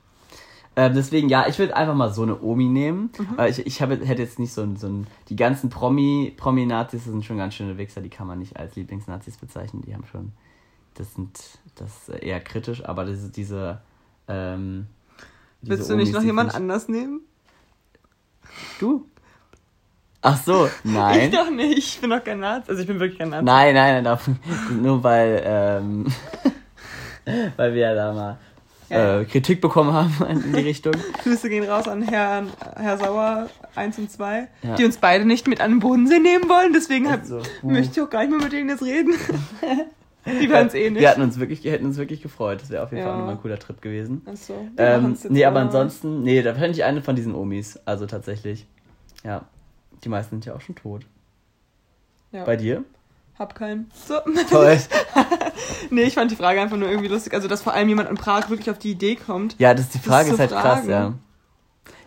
Äh, 0.79 0.93
deswegen, 0.93 1.29
ja, 1.29 1.49
ich 1.49 1.59
würde 1.59 1.77
einfach 1.77 1.97
mal 1.97 2.13
so 2.13 2.23
eine 2.23 2.41
Omi 2.41 2.67
nehmen. 2.67 3.11
Mhm. 3.19 3.45
ich 3.47 3.67
ich 3.67 3.83
hab, 3.83 3.91
hätte 3.91 4.23
jetzt 4.23 4.39
nicht 4.39 4.53
so 4.53 4.63
ein, 4.63 4.77
so 4.77 4.87
ein. 4.87 5.09
Die 5.29 5.35
ganzen 5.35 5.71
Promi, 5.71 6.33
Promi-Nazis 6.37 7.03
sind 7.03 7.25
schon 7.25 7.37
ganz 7.37 7.55
schöne 7.55 7.77
Wichser, 7.79 8.01
die 8.01 8.11
kann 8.11 8.29
man 8.29 8.39
nicht 8.39 8.57
als 8.57 8.77
Lieblingsnazis 8.77 9.39
bezeichnen. 9.39 9.83
Die 9.85 9.93
haben 9.93 10.05
schon. 10.07 10.31
Das 10.95 11.13
sind. 11.15 11.37
Das 11.75 12.09
ist 12.09 12.23
eher 12.23 12.39
kritisch, 12.39 12.85
aber 12.85 13.05
das 13.05 13.25
ist 13.25 13.37
diese. 13.37 13.81
Ähm, 14.29 14.87
diese 15.63 15.79
Willst 15.79 15.91
du 15.91 15.97
nicht 15.97 16.11
Omis, 16.11 16.15
noch 16.15 16.23
jemand 16.23 16.55
anders 16.55 16.87
nehmen? 16.89 17.23
Du? 18.79 19.05
Ach 20.23 20.41
so, 20.41 20.69
nein. 20.85 21.29
Ich 21.29 21.37
doch 21.37 21.51
nicht. 21.51 21.79
Ich 21.79 22.01
bin 22.01 22.11
doch 22.11 22.23
kein 22.23 22.39
Nazi. 22.39 22.71
Also 22.71 22.83
ich 22.83 22.87
bin 22.87 23.01
wirklich 23.01 23.19
kein 23.19 23.31
Nazi. 23.31 23.45
Nein, 23.45 23.75
nein, 23.75 24.05
nein. 24.05 24.19
Nur 24.81 25.03
weil. 25.03 25.43
Ähm, 25.45 26.07
weil 27.57 27.75
wir 27.75 27.81
ja 27.81 27.95
da 27.97 28.13
mal 28.13 28.39
ja. 28.89 29.21
äh, 29.21 29.25
Kritik 29.25 29.61
bekommen 29.61 29.93
haben 29.93 30.15
in 30.29 30.53
die 30.53 30.61
Richtung. 30.61 30.93
Grüße 31.23 31.49
gehen 31.49 31.65
raus 31.65 31.89
an 31.89 32.03
Herrn, 32.03 32.49
Herr 32.77 32.99
Sauer 32.99 33.49
1 33.75 33.99
und 33.99 34.11
2, 34.11 34.49
ja. 34.63 34.75
die 34.77 34.85
uns 34.85 34.97
beide 34.97 35.25
nicht 35.25 35.47
mit 35.47 35.61
an 35.61 35.73
den 35.73 35.81
Bodensee 35.81 36.19
nehmen 36.19 36.49
wollen. 36.49 36.73
Deswegen 36.73 37.11
hab, 37.11 37.25
so. 37.25 37.43
möchte 37.63 38.01
ich 38.01 38.07
auch 38.07 38.11
gar 38.11 38.21
nicht 38.21 38.31
mehr 38.31 38.41
mit 38.41 38.53
denen 38.53 38.69
jetzt 38.69 38.83
reden. 38.83 39.15
die 40.27 40.49
werden 40.49 40.69
es 40.69 40.75
eh 40.75 40.91
nicht. 40.91 41.01
Wir 41.01 41.11
hatten 41.11 41.23
uns 41.23 41.39
wirklich, 41.39 41.65
hätten 41.65 41.87
uns 41.87 41.97
wirklich 41.97 42.23
gefreut. 42.23 42.61
Das 42.63 42.71
wäre 42.71 42.83
auf 42.83 42.91
jeden 42.91 43.05
ja. 43.05 43.09
Fall 43.09 43.19
nochmal 43.19 43.35
ein 43.35 43.41
cooler 43.41 43.59
Trip 43.59 43.81
gewesen. 43.81 44.23
Achso. 44.27 44.55
Ähm, 44.77 45.17
nee, 45.29 45.45
aber 45.45 45.61
ansonsten, 45.61 46.23
nee, 46.23 46.43
da 46.43 46.55
fände 46.55 46.73
ich 46.73 46.85
eine 46.85 47.03
von 47.03 47.17
diesen 47.17 47.35
Omis. 47.35 47.79
Also 47.85 48.07
tatsächlich. 48.07 48.67
Ja. 49.25 49.45
Die 50.05 50.09
meisten 50.09 50.37
sind 50.37 50.47
ja 50.47 50.55
auch 50.55 50.61
schon 50.61 50.77
tot. 50.77 51.07
Ja. 52.33 52.45
Bei 52.45 52.57
dir? 52.57 52.85
Hab 53.39 53.55
keinen. 53.55 53.91
So. 54.07 54.15
Toll. 54.51 54.79
nee, 55.91 56.03
ich 56.03 56.15
fand 56.15 56.31
die 56.31 56.37
Frage 56.37 56.61
einfach 56.61 56.77
nur 56.77 56.89
irgendwie 56.89 57.09
lustig. 57.09 57.35
Also, 57.35 57.47
dass 57.47 57.63
vor 57.63 57.73
allem 57.73 57.89
jemand 57.89 58.11
in 58.11 58.17
Prag 58.17 58.51
wirklich 58.51 58.69
auf 58.71 58.79
die 58.79 58.91
Idee 58.91 59.15
kommt. 59.15 59.55
Ja, 59.59 59.75
das, 59.75 59.91
die 59.91 59.99
Frage 59.99 60.31
ist 60.31 60.41
halt 60.41 60.51
krass, 60.51 60.87
ja. 60.87 61.15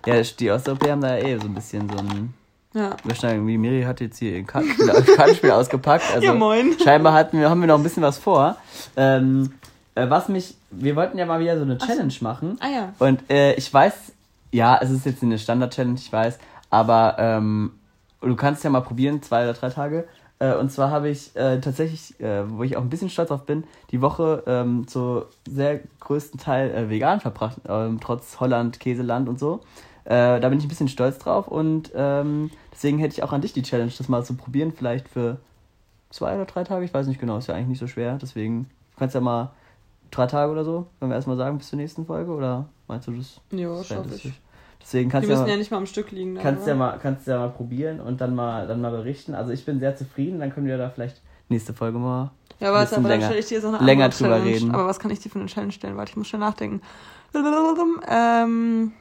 Ja, 0.06 0.22
die 0.22 0.52
Osteuropäer 0.52 0.92
haben 0.94 1.02
da 1.02 1.18
eh 1.18 1.38
so 1.38 1.46
ein 1.46 1.54
bisschen 1.54 1.88
so 1.90 1.98
ein. 1.98 2.34
Ja. 2.74 2.96
Irgendwie, 3.06 3.58
Miri 3.58 3.84
hat 3.84 4.00
jetzt 4.00 4.18
hier 4.18 4.38
ein 4.38 4.48
Kartenspiel, 4.48 4.88
Kartenspiel 5.16 5.52
ausgepackt. 5.52 6.06
Also 6.14 6.26
ja, 6.26 6.34
moin. 6.34 6.76
Scheinbar 6.82 7.14
hatten 7.14 7.40
wir, 7.40 7.50
haben 7.50 7.60
wir 7.60 7.68
noch 7.68 7.78
ein 7.78 7.84
bisschen 7.84 8.04
was 8.04 8.18
vor. 8.18 8.56
Ähm, 8.96 9.54
äh, 9.96 10.10
was 10.10 10.30
mich, 10.30 10.56
wir 10.70 10.96
wollten 10.96 11.18
ja 11.18 11.26
mal 11.26 11.40
wieder 11.42 11.58
so 11.58 11.64
eine 11.64 11.78
Challenge 11.78 12.12
so. 12.12 12.24
machen. 12.24 12.58
Ah 12.62 12.70
ja. 12.70 12.94
Und 13.00 13.30
äh, 13.30 13.54
ich 13.56 13.74
weiß, 13.74 14.14
ja, 14.52 14.80
es 14.82 14.90
ist 14.90 15.06
jetzt 15.06 15.22
eine 15.22 15.38
Standard-Challenge, 15.38 16.00
ich 16.00 16.12
weiß, 16.12 16.40
aber 16.70 17.18
ähm, 17.20 17.74
du 18.22 18.36
kannst 18.38 18.64
ja 18.64 18.70
mal 18.70 18.82
probieren, 18.82 19.22
zwei 19.22 19.44
oder 19.44 19.54
drei 19.54 19.70
Tage 19.70 20.08
Äh, 20.42 20.56
und 20.56 20.72
zwar 20.72 20.89
habe 20.89 21.10
ich 21.10 21.36
äh, 21.36 21.62
tatsächlich, 21.62 22.20
äh, 22.20 22.50
wo 22.50 22.64
ich 22.64 22.76
auch 22.76 22.82
ein 22.82 22.89
bisschen 22.89 23.10
stolz 23.10 23.30
drauf 23.30 23.46
bin, 23.46 23.64
die 23.92 24.02
Woche 24.02 24.44
ähm, 24.48 24.88
zu 24.88 25.26
sehr 25.48 25.82
größten 26.00 26.39
Teil 26.39 26.72
äh, 26.72 26.89
vegan 26.89 27.20
verbracht, 27.22 27.62
ähm, 27.70 28.00
trotz 28.02 28.39
Holland, 28.39 28.80
Käseland 28.80 29.30
und 29.30 29.39
so. 29.39 29.62
Äh, 30.06 30.39
da 30.39 30.50
bin 30.50 30.58
ich 30.58 30.66
ein 30.66 30.70
bisschen 30.70 30.88
stolz 30.88 31.20
drauf 31.20 31.48
und 31.48 31.92
ähm, 31.94 32.50
deswegen 32.74 32.98
hätte 32.98 33.14
ich 33.14 33.22
auch 33.22 33.34
an 33.34 33.42
dich 33.42 33.54
die 33.54 33.62
Challenge, 33.62 33.92
das 33.96 34.10
mal 34.10 34.26
zu 34.26 34.34
probieren, 34.34 34.74
vielleicht 34.76 35.08
für 35.08 35.38
zwei 36.10 36.34
oder 36.34 36.46
drei 36.46 36.64
Tage, 36.64 36.84
ich 36.84 36.94
weiß 36.94 37.06
nicht 37.06 37.20
genau, 37.20 37.38
ist 37.38 37.46
ja 37.48 37.54
eigentlich 37.54 37.68
nicht 37.68 37.80
so 37.80 37.86
schwer, 37.86 38.18
deswegen 38.20 38.68
kannst 38.98 39.14
du 39.14 39.20
ja 39.20 39.24
mal 39.24 39.52
drei 40.10 40.26
Tage 40.26 40.52
oder 40.52 40.66
so, 40.66 40.88
wenn 41.00 41.10
wir 41.10 41.16
erstmal 41.16 41.38
sagen, 41.38 41.60
bis 41.60 41.70
zur 41.70 41.78
nächsten 41.78 42.08
Folge 42.08 42.32
oder 42.32 42.68
meinst 42.88 43.08
du 43.08 43.12
das? 43.12 43.39
Ja, 43.52 43.84
schaffe 43.84 44.16
ich. 44.16 44.34
Deswegen 44.82 45.10
kannst 45.10 45.26
Die 45.28 45.30
ja 45.32 45.36
müssen 45.38 45.46
mal- 45.48 45.52
ja 45.52 45.58
nicht 45.58 45.72
mal 45.72 45.78
am 45.78 45.86
Stück 45.86 46.12
liegen. 46.12 46.36
dann, 46.36 46.44
Kannst 46.44 46.64
oder? 46.64 46.72
ja 46.72 46.76
mal, 46.78 47.00
kannst 47.02 47.28
ja 47.28 47.38
mal 47.40 47.50
probieren 47.50 48.00
und 48.02 48.20
dann 48.22 48.36
mal, 48.36 48.68
dann 48.68 48.82
mal 48.82 48.92
berichten. 48.92 49.34
Also 49.36 49.52
ich 49.54 49.64
bin 49.66 49.80
sehr 49.80 49.96
zufrieden, 49.96 50.40
dann 50.40 50.52
können 50.54 50.66
wir 50.68 50.78
da 50.78 50.90
vielleicht 50.90 51.22
nächste 51.50 51.74
Folge 51.74 51.98
mal 52.00 52.32
Ja, 52.60 52.70
aber 52.70 52.86
dann 52.86 53.04
länger- 53.04 53.26
stelle 53.26 53.40
ich 53.40 53.46
dir 53.48 53.56
jetzt 53.56 53.64
noch 53.64 53.74
eine 53.74 53.86
länger 53.86 54.10
drüber 54.10 54.30
Challenge. 54.38 54.46
reden. 54.56 54.72
Aber 54.72 54.88
was 54.88 55.00
kann 55.00 55.12
ich 55.12 55.20
dir 55.20 55.30
für 55.30 55.40
eine 55.40 55.48
Challenge 55.48 55.72
stellen? 55.72 55.98
Warte, 55.98 56.12
ich 56.12 56.18
muss 56.18 56.28
schnell 56.28 56.40
nachdenken. 56.42 56.82
Ähm, 58.08 58.92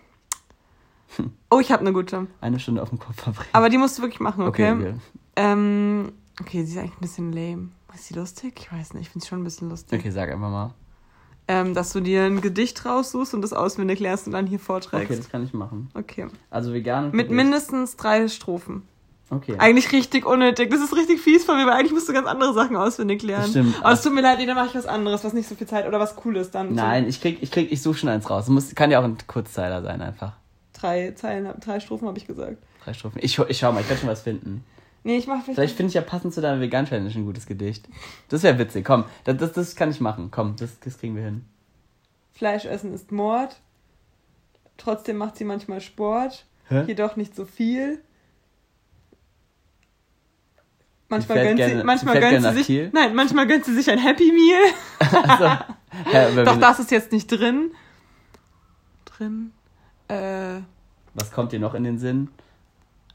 oh, 1.51 1.59
ich 1.61 1.73
habe 1.73 1.81
eine 1.81 1.93
gute. 1.93 2.27
eine 2.41 2.59
Stunde 2.61 2.83
auf 2.83 2.91
dem 2.91 2.99
Kopf 2.99 3.17
verbringen. 3.21 3.49
Aber 3.53 3.69
die 3.69 3.79
musst 3.79 3.99
du 3.99 4.03
wirklich 4.03 4.21
machen, 4.21 4.45
okay? 4.47 4.73
okay. 4.73 4.95
Ähm, 5.37 6.13
okay, 6.41 6.65
sie 6.65 6.73
ist 6.75 6.79
eigentlich 6.79 6.95
ein 6.97 7.01
bisschen 7.01 7.33
lame. 7.33 7.69
Ist 7.95 8.07
sie 8.07 8.15
lustig? 8.15 8.55
Ich 8.59 8.73
weiß 8.73 8.95
nicht, 8.95 9.03
ich 9.03 9.11
finde 9.11 9.25
sie 9.25 9.29
schon 9.29 9.41
ein 9.41 9.45
bisschen 9.45 9.69
lustig. 9.71 9.99
Okay, 9.99 10.11
sag 10.11 10.31
einfach 10.31 10.51
mal. 10.51 10.75
Ähm, 11.51 11.75
dass 11.75 11.93
du 11.93 12.01
dir 12.01 12.23
ein 12.25 12.41
Gedicht 12.41 12.85
raussuchst 12.85 13.35
und 13.35 13.43
das 13.43 13.53
auswendig 13.53 13.99
lernst 13.99 14.27
und 14.27 14.33
dann 14.35 14.47
hier 14.47 14.59
Okay, 14.59 14.65
vorträgst. 14.65 15.19
das 15.19 15.29
kann 15.31 15.45
ich 15.45 15.53
machen. 15.53 15.91
Okay. 15.95 16.29
Also 16.49 16.73
vegan. 16.73 17.11
Mit 17.13 17.31
mindestens 17.31 17.97
drei 17.97 18.29
Strophen. 18.29 18.83
Okay. 19.31 19.57
Eigentlich 19.59 19.91
richtig 19.93 20.27
unnötig. 20.27 20.71
Das 20.71 20.81
ist 20.81 20.95
richtig 20.95 21.21
fies 21.21 21.45
von 21.45 21.57
mir, 21.57 21.67
weil 21.67 21.75
eigentlich 21.75 21.93
musst 21.93 22.09
du 22.09 22.13
ganz 22.13 22.27
andere 22.27 22.53
Sachen 22.53 22.77
auswendig 22.77 23.23
lernen. 23.23 23.43
Das 23.43 23.51
stimmt. 23.51 23.77
Aber 23.83 23.93
es 23.93 24.03
tut 24.03 24.13
mir 24.15 24.21
leid, 24.23 24.39
dann 24.47 24.55
mache 24.57 24.69
ich 24.69 24.75
was 24.75 24.87
anderes, 24.87 25.25
was 25.25 25.33
nicht 25.33 25.49
so 25.49 25.55
viel 25.55 25.67
Zeit 25.67 25.87
oder 25.87 26.01
was 26.01 26.17
Cooles 26.17 26.51
dann. 26.51 26.75
Nein, 26.75 27.09
ich 27.09 27.21
krieg, 27.21 27.39
ich 27.41 27.51
krieg, 27.51 27.71
ich 27.71 27.81
suche 27.83 27.99
schon 27.99 28.09
eins 28.09 28.29
raus. 28.29 28.49
Muss, 28.49 28.75
kann 28.75 28.91
ja 28.91 29.01
auch 29.01 29.05
ein 29.05 29.17
Kurzzeiler 29.27 29.83
sein 29.83 30.03
einfach. 30.03 30.33
So 30.75 30.81
drei 30.81 31.13
Zeilen, 31.13 31.49
drei 31.61 31.79
Strophen 31.79 32.09
habe 32.09 32.19
ich 32.19 32.27
gesagt. 32.27 32.57
Drei 32.85 32.93
Strophen. 32.95 33.21
Ich, 33.23 33.39
ich 33.39 33.59
schau 33.59 33.71
mal, 33.73 33.81
ich 33.81 33.89
werde 33.89 34.01
schon 34.01 34.09
was 34.11 34.23
finden. 34.23 34.65
Nee, 35.03 35.17
ich 35.17 35.27
mache 35.27 35.43
vielleicht. 35.45 35.77
Finde 35.77 35.89
ich 35.89 35.95
ja 35.95 36.03
passend 36.03 36.35
zu 36.35 36.41
deiner 36.43 36.61
vegan 36.61 36.85
Challenge 36.87 37.11
ein 37.15 37.25
gutes 37.25 37.47
Gedicht. 37.47 37.89
Das 38.29 38.43
wäre 38.43 38.59
witzig. 38.59 38.85
Komm, 38.85 39.05
das, 39.25 39.37
das, 39.39 39.53
das 39.53 39.77
kann 39.77 39.91
ich 39.91 40.01
machen. 40.01 40.31
Komm, 40.31 40.57
das, 40.57 40.79
das 40.81 40.99
kriegen 40.99 41.17
wir 41.17 41.23
hin. 41.25 41.45
Fleisch 42.33 42.65
essen 42.67 42.93
ist 42.93 43.11
Mord. 43.11 43.57
Trotzdem 44.77 45.17
macht 45.17 45.37
sie 45.37 45.45
manchmal 45.45 45.81
Sport. 45.81 46.47
Hä? 46.69 46.85
Jedoch 46.87 47.17
nicht 47.17 47.35
so 47.35 47.45
viel. 47.45 48.03
Manchmal 51.09 51.39
gönnt 51.45 51.61
sie, 51.61 51.67
gerne- 51.67 51.85
manchmal 51.85 52.15
sie 52.15 52.21
fährt 52.21 52.33
gönnt 52.33 52.47
sie 52.47 52.59
sich, 52.59 52.67
Kiel? 52.67 52.91
nein, 52.93 53.15
manchmal 53.17 53.47
gönnt 53.49 53.65
sie 53.65 53.75
sich 53.75 53.91
ein 53.91 53.99
Happy 53.99 54.31
Meal. 54.33 54.73
Also, 55.29 55.45
ja, 56.13 56.45
Doch 56.45 56.57
das 56.59 56.79
ist 56.79 56.91
jetzt 56.93 57.11
nicht 57.11 57.27
drin. 57.27 57.73
Drin. 59.07 59.53
Äh, 60.09 60.61
Was 61.15 61.33
kommt 61.33 61.51
dir 61.53 61.59
noch 61.59 61.75
in 61.75 61.83
den 61.85 61.99
Sinn? 61.99 62.29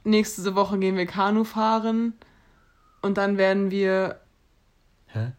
Nächste 0.06 0.56
Woche 0.56 0.78
gehen 0.80 0.96
wir 0.96 1.06
Kanu 1.06 1.44
fahren. 1.44 2.14
Und 3.02 3.18
dann 3.18 3.38
werden 3.38 3.70
wir, 3.72 4.20
Hä? 5.08 5.32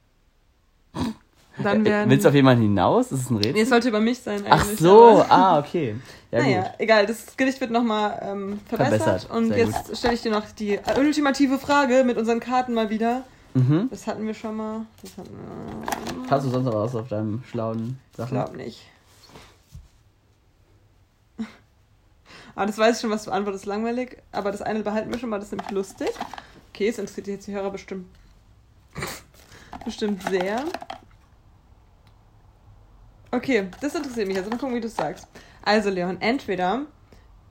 dann 1.62 1.82
Äh, 1.82 1.90
werden. 1.90 2.10
Willst 2.10 2.24
du 2.24 2.28
auf 2.28 2.34
jemanden 2.34 2.62
hinaus? 2.62 3.08
Das 3.08 3.20
ist 3.20 3.30
ein 3.30 3.36
nee, 3.38 3.46
Rätsel. 3.48 3.62
es 3.62 3.68
sollte 3.70 3.88
über 3.88 4.00
mich 4.00 4.18
sein 4.20 4.44
Ach 4.48 4.64
so, 4.64 5.20
aber- 5.20 5.30
ah, 5.32 5.58
okay. 5.58 5.96
Ja, 6.32 6.40
naja, 6.42 6.62
gut. 6.62 6.70
egal, 6.78 7.06
das 7.06 7.36
Gedicht 7.36 7.60
wird 7.60 7.70
nochmal 7.70 8.18
ähm, 8.20 8.60
verbessert. 8.68 9.00
Verbessert, 9.00 9.30
Und 9.30 9.48
sehr 9.48 9.58
jetzt 9.58 9.96
stelle 9.96 10.14
ich 10.14 10.22
dir 10.22 10.32
noch 10.32 10.44
die 10.50 10.78
ultimative 10.98 11.56
Frage 11.58 12.02
mit 12.04 12.18
unseren 12.18 12.40
Karten 12.40 12.74
mal 12.74 12.90
wieder. 12.90 13.22
Mhm. 13.54 13.86
Das 13.90 14.06
hatten 14.06 14.26
wir 14.26 14.34
schon 14.34 14.56
mal. 14.56 14.86
Das 15.02 15.16
hatten 15.16 15.30
wir. 15.30 16.30
Hast 16.30 16.44
du 16.44 16.50
sonst 16.50 16.66
noch 16.66 16.74
was 16.74 16.94
auf 16.94 17.08
deinem 17.08 17.42
schlauen 17.50 17.98
Ich 18.10 18.16
Sachen? 18.18 18.30
glaube 18.34 18.56
nicht. 18.56 18.82
Aber 22.56 22.66
das 22.66 22.76
weiß 22.78 22.96
ich 22.96 23.00
schon, 23.02 23.10
was 23.10 23.24
du 23.24 23.30
antwortest, 23.30 23.66
langweilig. 23.66 24.16
Aber 24.32 24.50
das 24.50 24.62
eine 24.62 24.80
behalten 24.82 25.12
wir 25.12 25.18
schon 25.20 25.28
mal, 25.30 25.38
das 25.38 25.46
ist 25.48 25.52
nämlich 25.52 25.70
lustig. 25.70 26.08
Okay, 26.72 26.88
es 26.88 26.98
interessiert 26.98 27.28
jetzt 27.28 27.46
die 27.46 27.52
Hörer 27.54 27.70
bestimmt. 27.70 28.06
bestimmt 29.84 30.22
sehr. 30.28 30.64
Okay, 33.30 33.68
das 33.80 33.94
interessiert 33.94 34.26
mich. 34.28 34.36
Also 34.36 34.50
mal 34.50 34.58
gucken, 34.58 34.74
wie 34.74 34.80
du 34.80 34.86
es 34.86 34.96
sagst. 34.96 35.26
Also, 35.62 35.90
Leon, 35.90 36.20
entweder 36.20 36.82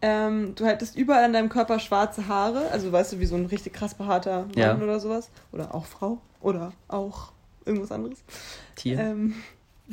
ähm, 0.01 0.55
du 0.55 0.65
hättest 0.65 0.95
überall 0.95 1.23
an 1.25 1.33
deinem 1.33 1.49
Körper 1.49 1.79
schwarze 1.79 2.27
Haare, 2.27 2.69
also 2.71 2.91
weißt 2.91 3.13
du, 3.13 3.19
wie 3.19 3.25
so 3.25 3.35
ein 3.35 3.45
richtig 3.45 3.73
krass 3.73 3.93
behaarter 3.93 4.43
Mann 4.43 4.53
Ja. 4.55 4.75
oder 4.75 4.99
sowas. 4.99 5.29
Oder 5.51 5.73
auch 5.73 5.85
Frau. 5.85 6.19
Oder 6.41 6.73
auch 6.87 7.31
irgendwas 7.65 7.91
anderes. 7.91 8.19
Tier? 8.75 8.99
Ähm, 8.99 9.35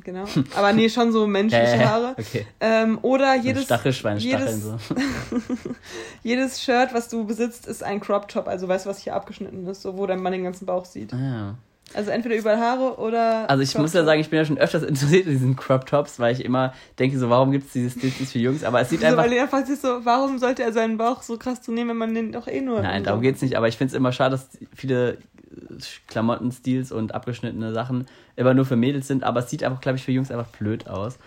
genau. 0.05 0.25
Aber 0.57 0.73
nee, 0.73 0.89
schon 0.89 1.13
so 1.13 1.27
menschliche 1.27 1.65
Äh, 1.75 1.85
Haare. 1.85 2.15
Okay. 2.19 2.47
Ähm, 2.61 2.99
oder 3.03 3.35
Jedes, 3.37 3.65
Stachelschwein, 3.65 4.19
jedes, 4.19 4.63
so. 4.63 4.77
jedes 6.23 6.63
Shirt, 6.63 6.91
was 6.93 7.09
du 7.09 7.25
besitzt, 7.27 7.67
ist 7.67 7.83
ein 7.83 8.01
Crop 8.01 8.29
Top. 8.29 8.49
Also 8.49 8.69
weißt 8.69 8.87
du, 8.87 8.91
was 8.91 8.99
hier 8.99 9.15
abgeschnitten 9.15 9.67
ist, 9.67 9.83
so 9.83 9.97
wo 9.97 10.07
dein 10.07 10.23
Mann 10.23 10.33
den 10.33 10.45
ganzen 10.45 10.67
Bauch 10.67 10.85
sieht. 10.85 11.13
Ah. 11.13 11.57
Also 11.95 12.11
entweder 12.11 12.37
überall 12.37 12.59
Haare 12.59 12.97
oder. 12.99 13.51
Also 13.51 13.63
ich 13.63 13.77
muss 13.77 13.93
ja 13.93 14.03
sagen, 14.03 14.19
ich 14.19 14.31
bin 14.31 14.39
ja 14.39 14.47
schon 14.47 14.57
öfters 14.57 14.83
interessiert 14.83 15.27
in 15.27 15.33
diesen 15.33 15.57
Crop 15.57 15.85
Tops, 15.85 16.19
weil 16.19 16.33
ich 16.33 16.43
immer 16.43 16.73
denke 16.99 17.19
so, 17.19 17.29
warum 17.29 17.51
gibt 17.53 17.67
es 17.67 17.73
diese 17.75 17.91
Stitches 17.91 18.33
für 18.33 18.39
Jungs? 18.39 18.65
Aber 18.65 18.81
es 18.81 18.89
sieht 18.89 19.01
So, 19.01 19.07
einfach... 19.07 19.25
weil 19.25 19.33
er 19.35 19.47
fragt 19.47 19.67
sich 19.67 19.79
so, 19.79 20.03
warum 20.03 20.39
sollte 20.39 20.63
er 20.63 20.73
seinen 20.73 20.97
Bauch 20.97 21.21
so 21.21 21.37
krass 21.37 21.61
zunehmen, 21.61 21.91
wenn 21.91 21.97
man 21.99 22.15
den 22.15 22.33
doch 22.33 22.47
eh 22.49 22.63
nur. 22.63 22.81
Nein, 22.81 23.03
so- 23.03 23.07
darum 23.07 23.21
geht's 23.21 23.43
nicht. 23.43 23.57
Aber 23.59 23.69
ich 23.69 23.77
finde 23.77 23.91
es 23.91 23.97
immer 23.97 24.13
schade, 24.13 24.31
dass 24.37 24.49
viele 24.75 25.19
Klamottenstils 26.09 26.93
und 26.93 27.15
abgeschnittene 27.15 27.73
Sachen 27.73 28.07
immer 28.37 28.55
nur 28.55 28.65
für 28.65 28.77
Mädels 28.77 29.07
sind. 29.09 29.25
Aber 29.25 29.41
es 29.41 29.51
sieht 29.51 29.63
einfach, 29.65 29.81
glaube 29.81 29.99
ich, 29.99 30.05
für 30.05 30.13
Jungs 30.13 30.31
einfach 30.31 30.47
blöd 30.49 30.89
aus. 30.89 31.19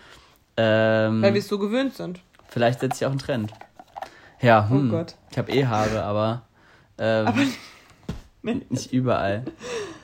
Ähm, 0.56 1.22
Weil 1.22 1.34
wir 1.34 1.40
es 1.40 1.48
so 1.48 1.58
gewöhnt 1.58 1.94
sind. 1.94 2.20
vielleicht 2.48 2.80
setzt 2.80 2.98
sich 2.98 3.06
auch 3.06 3.12
ein 3.12 3.18
Trend. 3.18 3.52
Ja, 4.40 4.68
hm. 4.68 4.88
Oh 4.88 4.96
Gott. 4.96 5.14
Ich 5.30 5.38
habe 5.38 5.50
eh 5.52 5.66
Haare, 5.66 6.02
aber, 6.02 6.42
ähm, 6.98 7.52
Nee. 8.42 8.62
nicht 8.70 8.92
überall. 8.92 9.44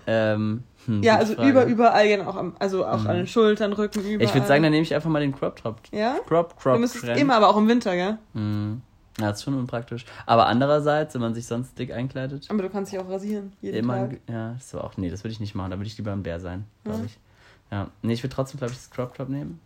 Ähm, 0.07 0.65
hm, 0.87 1.03
Ja, 1.03 1.17
also 1.17 1.35
Frage. 1.35 1.49
über, 1.49 1.65
überall, 1.65 2.09
genau, 2.09 2.29
auch, 2.31 2.37
am, 2.37 2.57
also 2.59 2.85
auch 2.85 3.03
Mhm. 3.05 3.07
an 3.07 3.17
den 3.19 3.27
Schultern, 3.29 3.73
Rücken, 3.73 4.01
überall. 4.01 4.23
Ich 4.29 4.35
würde 4.35 4.47
sagen, 4.47 4.63
dann 4.63 4.73
nehme 4.73 4.83
ich 4.83 4.95
einfach 4.95 5.09
mal 5.11 5.21
den 5.21 5.35
Crop 5.35 5.57
Top. 5.57 5.77
Ja? 5.93 6.17
Crop, 6.27 6.59
Crop, 6.61 6.75
Du 6.75 6.81
müsstest 6.81 7.05
immer, 7.05 7.37
aber 7.37 7.49
auch 7.49 7.57
im 7.57 7.69
Winter, 7.69 7.95
gell? 7.95 8.19
Hm. 8.35 8.83
Ja, 9.21 9.29
das 9.29 9.39
ist 9.39 9.45
schon 9.45 9.55
unpraktisch. 9.55 10.05
Aber 10.27 10.47
andererseits, 10.47 11.15
wenn 11.15 11.21
man 11.21 11.35
sich 11.35 11.47
sonst 11.47 11.79
dick 11.79 11.93
einkleidet, 11.93 12.47
Aber 12.51 12.63
du 12.63 12.71
kannst 12.71 12.93
dich 12.93 12.99
auch 12.99 13.09
rasieren, 13.09 13.53
jeden 13.61 13.77
immer, 13.77 14.09
Tag. 14.09 14.21
ja, 14.29 14.53
das 14.55 14.73
war 14.75 14.85
auch, 14.85 14.97
nee, 14.97 15.11
das 15.11 15.23
würde 15.23 15.33
ich 15.33 15.41
nicht 15.41 15.55
machen. 15.55 15.71
Da 15.71 15.77
würde 15.79 15.87
ich 15.87 15.99
lieber 15.99 16.13
ein 16.13 16.23
Bär 16.23 16.41
sein, 16.41 16.65
glaube 16.85 17.01
Ja. 17.01 17.05
ich. 17.07 17.19
Ja, 17.71 17.89
nee, 18.03 18.13
ich 18.15 18.23
würde 18.23 18.35
trotzdem, 18.35 18.59
glaube 18.59 18.73
ich, 18.73 18.79
das 18.79 18.91
Crop 18.91 19.15
Top 19.15 19.29
nehmen. 19.29 19.61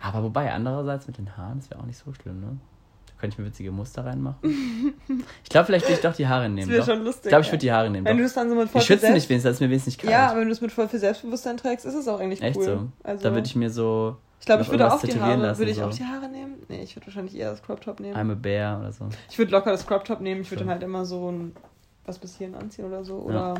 Aber 0.00 0.22
wobei, 0.22 0.52
andererseits 0.52 1.06
mit 1.06 1.16
den 1.18 1.36
Haaren, 1.36 1.58
das 1.58 1.70
wäre 1.70 1.80
auch 1.80 1.86
nicht 1.86 1.98
so 1.98 2.12
schlimm, 2.12 2.40
ne? 2.40 2.58
Da 3.06 3.12
könnte 3.20 3.34
ich 3.34 3.38
mir 3.38 3.46
witzige 3.46 3.72
Muster 3.72 4.04
reinmachen. 4.04 4.36
ich 5.42 5.48
glaube, 5.48 5.66
vielleicht 5.66 5.86
würde 5.86 5.94
ich 5.94 6.00
doch 6.00 6.14
die 6.14 6.26
Haare 6.28 6.44
Das 6.44 6.52
nehmen. 6.52 6.68
wäre 6.70 6.80
Doch. 6.80 6.86
schon 6.86 7.02
lustig. 7.02 7.24
Ich 7.26 7.28
glaube, 7.30 7.42
ich 7.42 7.48
würde 7.48 7.58
die 7.60 7.72
Haare 7.72 7.88
nehmen. 7.88 8.04
Wenn 8.06 8.18
du 8.18 8.22
Doch. 8.22 8.28
es 8.28 8.34
dann 8.34 8.50
so 8.50 8.54
mit 8.54 8.68
voll 8.68 8.80
Die 8.82 8.86
schützen 8.86 9.14
mich 9.14 9.26
wenigstens, 9.28 9.42
dass 9.44 9.54
es 9.54 9.60
mir 9.60 9.68
wenigstens 9.68 9.94
nicht 9.94 10.00
kalt. 10.02 10.12
Ja, 10.12 10.30
aber 10.30 10.40
wenn 10.40 10.48
du 10.48 10.52
es 10.52 10.60
mit 10.60 10.70
voll 10.70 10.86
viel 10.88 10.98
Selbstbewusstsein 11.00 11.56
trägst, 11.56 11.86
ist 11.86 11.94
es 11.94 12.06
auch 12.08 12.20
eigentlich 12.20 12.42
Echt 12.42 12.58
cool. 12.58 12.64
so? 12.64 12.88
Also, 13.04 13.22
Da 13.22 13.32
würde 13.32 13.46
ich 13.46 13.56
mir 13.56 13.70
so 13.70 14.16
ich 14.40 14.46
glaube, 14.46 14.62
ich 14.62 14.70
würde 14.70 14.92
auch 14.92 15.00
die 15.00 15.20
Haare. 15.20 15.36
lassen, 15.36 15.58
würde 15.58 15.70
ich 15.70 15.78
so. 15.78 15.84
auch 15.84 15.94
die 15.94 16.04
Haare 16.04 16.28
nehmen? 16.28 16.62
Nee, 16.68 16.82
ich 16.82 16.94
würde 16.96 17.06
wahrscheinlich 17.06 17.36
eher 17.36 17.50
das 17.50 17.62
Crop 17.62 17.80
Top 17.80 18.00
nehmen. 18.00 18.16
I'm 18.16 18.32
a 18.32 18.34
Bear 18.34 18.78
oder 18.80 18.92
so. 18.92 19.08
Ich 19.30 19.38
würde 19.38 19.50
locker 19.52 19.70
das 19.70 19.86
Crop 19.86 20.04
Top 20.04 20.20
nehmen. 20.20 20.42
Ich 20.42 20.50
würde 20.50 20.64
dann 20.64 20.72
halt 20.72 20.82
immer 20.82 21.04
so 21.04 21.30
ein 21.30 21.56
was 22.04 22.18
bis 22.18 22.36
hierhin 22.36 22.54
anziehen 22.54 22.84
oder 22.84 23.04
so. 23.04 23.16
Oder. 23.16 23.54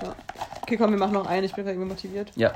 Ja. 0.00 0.02
Ja. 0.02 0.16
Okay, 0.62 0.76
komm, 0.76 0.92
wir 0.92 0.98
machen 0.98 1.14
noch 1.14 1.26
einen. 1.26 1.44
Ich 1.44 1.54
bin 1.54 1.64
gerade 1.64 1.76
irgendwie 1.76 1.90
motiviert. 1.90 2.30
Ja. 2.36 2.52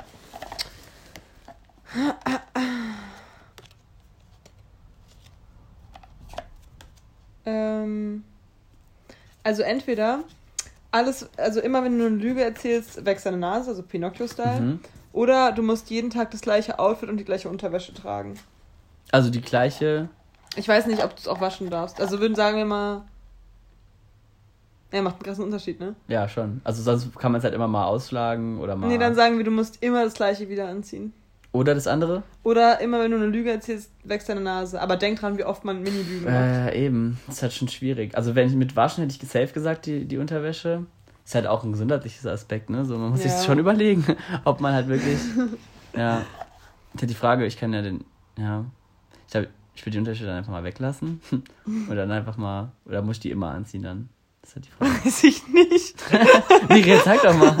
Ähm, 7.45 8.23
also 9.43 9.63
entweder 9.63 10.23
alles, 10.91 11.29
also 11.37 11.61
immer 11.61 11.83
wenn 11.83 11.97
du 11.97 12.05
eine 12.05 12.15
Lüge 12.15 12.43
erzählst, 12.43 13.05
wächst 13.05 13.25
deine 13.25 13.37
Nase, 13.37 13.69
also 13.69 13.83
Pinocchio-Style. 13.83 14.59
Mhm. 14.59 14.79
Oder 15.17 15.51
du 15.51 15.63
musst 15.63 15.89
jeden 15.89 16.11
Tag 16.11 16.29
das 16.29 16.41
gleiche 16.41 16.77
Outfit 16.77 17.09
und 17.09 17.17
die 17.17 17.23
gleiche 17.23 17.49
Unterwäsche 17.49 17.91
tragen. 17.91 18.35
Also 19.11 19.31
die 19.31 19.41
gleiche. 19.41 20.09
Ich 20.55 20.67
weiß 20.67 20.85
nicht, 20.85 21.03
ob 21.03 21.15
du 21.15 21.21
es 21.21 21.27
auch 21.27 21.41
waschen 21.41 21.71
darfst. 21.71 21.99
Also 21.99 22.19
würden 22.19 22.35
sagen 22.35 22.55
wir 22.55 22.65
mal. 22.65 23.01
Ja, 24.91 25.01
macht 25.01 25.15
einen 25.15 25.23
krassen 25.23 25.43
Unterschied, 25.43 25.79
ne? 25.79 25.95
Ja, 26.07 26.29
schon. 26.29 26.61
Also 26.63 26.83
sonst 26.83 27.17
kann 27.17 27.31
man 27.31 27.39
es 27.39 27.43
halt 27.43 27.55
immer 27.55 27.67
mal 27.67 27.85
ausschlagen 27.85 28.59
oder 28.59 28.75
mal. 28.75 28.89
Nee, 28.89 28.99
dann 28.99 29.15
sagen 29.15 29.39
wir, 29.39 29.43
du 29.43 29.49
musst 29.49 29.81
immer 29.81 30.03
das 30.03 30.13
gleiche 30.13 30.49
wieder 30.49 30.67
anziehen. 30.67 31.13
oder 31.51 31.73
das 31.73 31.87
andere? 31.87 32.21
Oder 32.43 32.79
immer 32.79 32.99
wenn 32.99 33.09
du 33.09 33.17
eine 33.17 33.25
Lüge 33.25 33.49
erzählst, 33.49 33.89
wächst 34.03 34.29
deine 34.29 34.41
Nase. 34.41 34.79
Aber 34.79 34.97
denk 34.97 35.19
dran, 35.19 35.39
wie 35.39 35.45
oft 35.45 35.65
man 35.65 35.81
Mini-Lügen 35.81 36.25
macht. 36.25 36.35
Äh, 36.35 36.85
eben. 36.85 37.19
Das 37.25 37.37
ist 37.37 37.41
halt 37.41 37.53
schon 37.53 37.69
schwierig. 37.69 38.15
Also 38.15 38.35
wenn 38.35 38.49
ich 38.49 38.53
mit 38.53 38.75
Waschen 38.75 39.03
hätte 39.03 39.17
ich 39.19 39.27
safe 39.27 39.51
gesagt, 39.51 39.87
die, 39.87 40.05
die 40.05 40.19
Unterwäsche. 40.19 40.85
Ist 41.27 41.35
halt 41.35 41.45
auch 41.45 41.65
ein 41.65 41.73
gesundheitliches 41.73 42.25
Aspekt, 42.25 42.69
ne? 42.69 42.85
So, 42.85 42.97
man 42.97 43.09
muss 43.11 43.21
Ja. 43.21 43.29
sich 43.29 43.45
schon 43.45 43.59
überlegen, 43.59 44.05
ob 44.45 44.61
man 44.61 44.73
halt 44.73 44.87
wirklich. 44.87 45.19
ja. 45.93 46.19
Ist 46.93 47.01
halt 47.01 47.09
die 47.09 47.15
Frage, 47.15 47.45
ich 47.45 47.57
kann 47.57 47.73
ja 47.73 47.81
den. 47.81 48.05
Ja. 48.37 48.63
Ich 49.25 49.31
glaube, 49.31 49.49
ich 49.75 49.81
würde 49.81 49.91
die 49.91 49.97
Unterwäsche 49.99 50.25
dann 50.25 50.37
einfach 50.37 50.53
mal 50.53 50.63
weglassen. 50.63 51.19
und 51.65 51.93
dann 51.95 52.11
einfach 52.11 52.37
mal. 52.37 52.71
Oder 52.85 53.01
muss 53.01 53.17
ich 53.17 53.19
die 53.23 53.31
immer 53.31 53.49
anziehen 53.49 53.83
dann? 53.83 54.07
Das 54.41 54.51
ist 54.51 54.55
halt 54.55 54.65
die 54.67 54.71
Frage. 54.71 55.05
Weiß 55.05 55.23
ich 55.25 55.47
nicht. 55.49 56.03
Miri, 56.69 56.97
sag 57.03 57.21
doch 57.21 57.33
mal. 57.37 57.57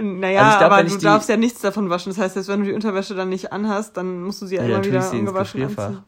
Naja, 0.00 0.42
Also 0.42 0.52
ich 0.52 0.58
glaub, 0.58 0.70
aber 0.72 0.84
ich 0.84 0.92
du 0.92 0.98
die- 0.98 1.04
darfst 1.04 1.28
ja 1.28 1.36
nichts 1.36 1.60
davon 1.62 1.90
waschen. 1.90 2.10
Das 2.12 2.18
heißt, 2.18 2.36
jetzt, 2.36 2.46
wenn 2.46 2.60
du 2.60 2.66
die 2.66 2.74
Unterwäsche 2.74 3.16
dann 3.16 3.28
nicht 3.28 3.52
anhast, 3.52 3.96
dann 3.96 4.22
musst 4.22 4.40
du 4.40 4.46
sie 4.46 4.54
ja, 4.54 4.62
immer 4.62 4.84
wieder 4.84 5.00
ich 5.12 5.18
ungewaschen 5.18 5.64
anziehen. 5.64 5.98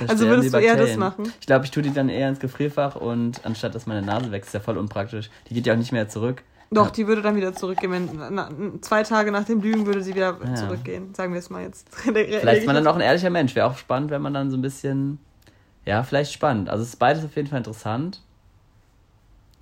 Da 0.00 0.06
Also 0.06 0.26
würdest 0.26 0.52
du 0.54 0.58
eher 0.58 0.76
das 0.76 0.96
machen? 0.96 1.32
Ich 1.40 1.46
glaube, 1.46 1.64
ich 1.64 1.70
tue 1.70 1.82
die 1.82 1.92
dann 1.92 2.08
eher 2.08 2.28
ins 2.28 2.38
Gefrierfach 2.40 2.96
und 2.96 3.44
anstatt 3.44 3.74
dass 3.74 3.86
meine 3.86 4.02
Nase 4.02 4.30
wächst, 4.30 4.48
ist 4.48 4.54
ja 4.54 4.60
voll 4.60 4.76
unpraktisch. 4.78 5.30
Die 5.48 5.54
geht 5.54 5.66
ja 5.66 5.74
auch 5.74 5.78
nicht 5.78 5.92
mehr 5.92 6.08
zurück. 6.08 6.42
Doch, 6.70 6.86
Ja. 6.86 6.92
die 6.92 7.06
würde 7.06 7.22
dann 7.22 7.36
wieder 7.36 7.54
zurückgehen. 7.54 7.92
Wenn, 7.92 8.08
na, 8.34 8.50
zwei 8.80 9.04
Tage 9.04 9.30
nach 9.30 9.44
dem 9.44 9.60
Lügen 9.60 9.86
würde 9.86 10.02
sie 10.02 10.14
wieder 10.14 10.36
Ja. 10.44 10.54
zurückgehen. 10.56 11.14
Sagen 11.14 11.32
wir 11.32 11.38
es 11.38 11.48
mal 11.48 11.62
jetzt. 11.62 11.88
Vielleicht 11.94 12.60
ist 12.60 12.66
man 12.66 12.74
dann 12.74 12.86
auch 12.88 12.96
ein 12.96 13.00
ehrlicher 13.00 13.30
Mensch. 13.30 13.54
Wäre 13.54 13.66
auch 13.68 13.76
spannend, 13.78 14.10
wenn 14.10 14.20
man 14.22 14.34
dann 14.34 14.50
so 14.50 14.56
ein 14.56 14.62
bisschen. 14.62 15.18
Ja, 15.84 16.02
vielleicht 16.02 16.32
spannend. 16.32 16.68
Also 16.68 16.82
es 16.82 16.88
ist 16.90 16.96
beides 16.96 17.24
auf 17.24 17.36
jeden 17.36 17.46
Fall 17.46 17.58
interessant. 17.58 18.20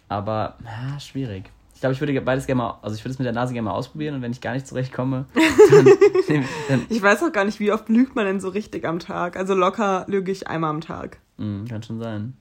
Aber, 0.08 0.56
ja, 0.64 0.98
schwierig. 1.00 1.50
Ich 1.84 1.86
glaube, 1.86 1.94
ich 1.96 2.00
würde 2.00 2.18
beides 2.22 2.46
gerne 2.46 2.62
mal, 2.62 2.78
also 2.80 2.96
ich 2.96 3.04
würde 3.04 3.10
es 3.12 3.18
mit 3.18 3.26
der 3.26 3.34
Nase 3.34 3.52
gerne 3.52 3.66
mal 3.66 3.74
ausprobieren 3.74 4.14
und 4.14 4.22
wenn 4.22 4.32
ich 4.32 4.40
gar 4.40 4.54
nicht 4.54 4.66
zurechtkomme, 4.66 5.26
dann, 5.70 6.44
dann 6.70 6.86
Ich 6.88 7.02
weiß 7.02 7.22
auch 7.22 7.30
gar 7.30 7.44
nicht, 7.44 7.60
wie 7.60 7.72
oft 7.72 7.90
lügt 7.90 8.16
man 8.16 8.24
denn 8.24 8.40
so 8.40 8.48
richtig 8.48 8.86
am 8.86 9.00
Tag. 9.00 9.36
Also 9.36 9.52
locker 9.52 10.06
lüge 10.08 10.32
ich 10.32 10.48
einmal 10.48 10.70
am 10.70 10.80
Tag. 10.80 11.18
mh, 11.36 11.68
kann 11.68 11.82
schon 11.82 12.00
sein. 12.00 12.32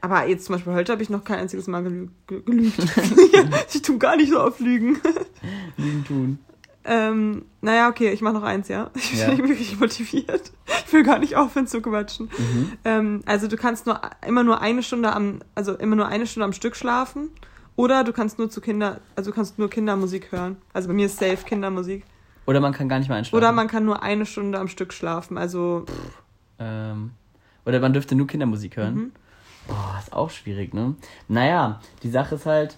Aber 0.00 0.26
jetzt 0.26 0.46
zum 0.46 0.56
Beispiel 0.56 0.72
heute 0.72 0.90
habe 0.90 1.00
ich 1.02 1.10
noch 1.10 1.22
kein 1.22 1.38
einziges 1.38 1.68
Mal 1.68 1.84
gelü 1.84 2.08
ge- 2.26 2.42
gelügt. 2.42 2.76
ich 3.72 3.82
tue 3.82 3.98
gar 3.98 4.16
nicht 4.16 4.30
so 4.32 4.40
oft 4.40 4.58
Lügen. 4.58 4.98
Lügen 5.76 6.04
tun. 6.04 6.38
Ähm, 6.84 7.44
naja, 7.60 7.88
okay, 7.90 8.10
ich 8.10 8.20
mache 8.20 8.34
noch 8.34 8.42
eins, 8.42 8.66
ja. 8.66 8.90
Ich 8.96 9.14
Ja. 9.20 9.28
bin 9.30 9.48
wirklich 9.48 9.78
motiviert. 9.78 10.50
Ich 10.86 10.92
will 10.92 11.04
gar 11.04 11.20
nicht 11.20 11.36
aufhören 11.36 11.68
zu 11.68 11.80
quatschen. 11.82 12.30
Mhm. 12.36 12.72
Ähm, 12.84 13.20
also 13.26 13.46
du 13.46 13.56
kannst 13.56 13.86
nur 13.86 14.00
immer 14.26 14.42
nur 14.42 14.60
eine 14.60 14.82
Stunde 14.82 15.12
am, 15.12 15.38
also 15.54 15.74
immer 15.74 15.94
nur 15.94 16.08
eine 16.08 16.26
Stunde 16.26 16.46
am 16.46 16.52
Stück 16.52 16.74
schlafen. 16.74 17.28
Oder 17.78 18.02
du 18.02 18.12
kannst 18.12 18.40
nur 18.40 18.50
zu 18.50 18.60
Kinder, 18.60 19.00
also 19.14 19.30
du 19.30 19.34
kannst 19.36 19.56
nur 19.56 19.70
Kindermusik 19.70 20.32
hören. 20.32 20.56
Also 20.72 20.88
bei 20.88 20.94
mir 20.94 21.06
ist 21.06 21.16
safe 21.16 21.44
Kindermusik. 21.44 22.04
Oder 22.44 22.58
man 22.58 22.72
kann 22.72 22.88
gar 22.88 22.98
nicht 22.98 23.06
mehr 23.08 23.16
einschlafen. 23.16 23.36
Oder 23.36 23.52
man 23.52 23.68
kann 23.68 23.84
nur 23.84 24.02
eine 24.02 24.26
Stunde 24.26 24.58
am 24.58 24.66
Stück 24.66 24.92
schlafen. 24.92 25.38
Also 25.38 25.86
Ähm, 26.58 27.12
oder 27.64 27.78
man 27.78 27.92
dürfte 27.92 28.16
nur 28.16 28.26
Kindermusik 28.26 28.76
hören. 28.78 28.94
Mhm. 28.94 29.12
Boah, 29.68 29.96
ist 30.00 30.12
auch 30.12 30.30
schwierig, 30.30 30.74
ne? 30.74 30.96
Naja, 31.28 31.80
die 32.02 32.10
Sache 32.10 32.34
ist 32.34 32.46
halt. 32.46 32.76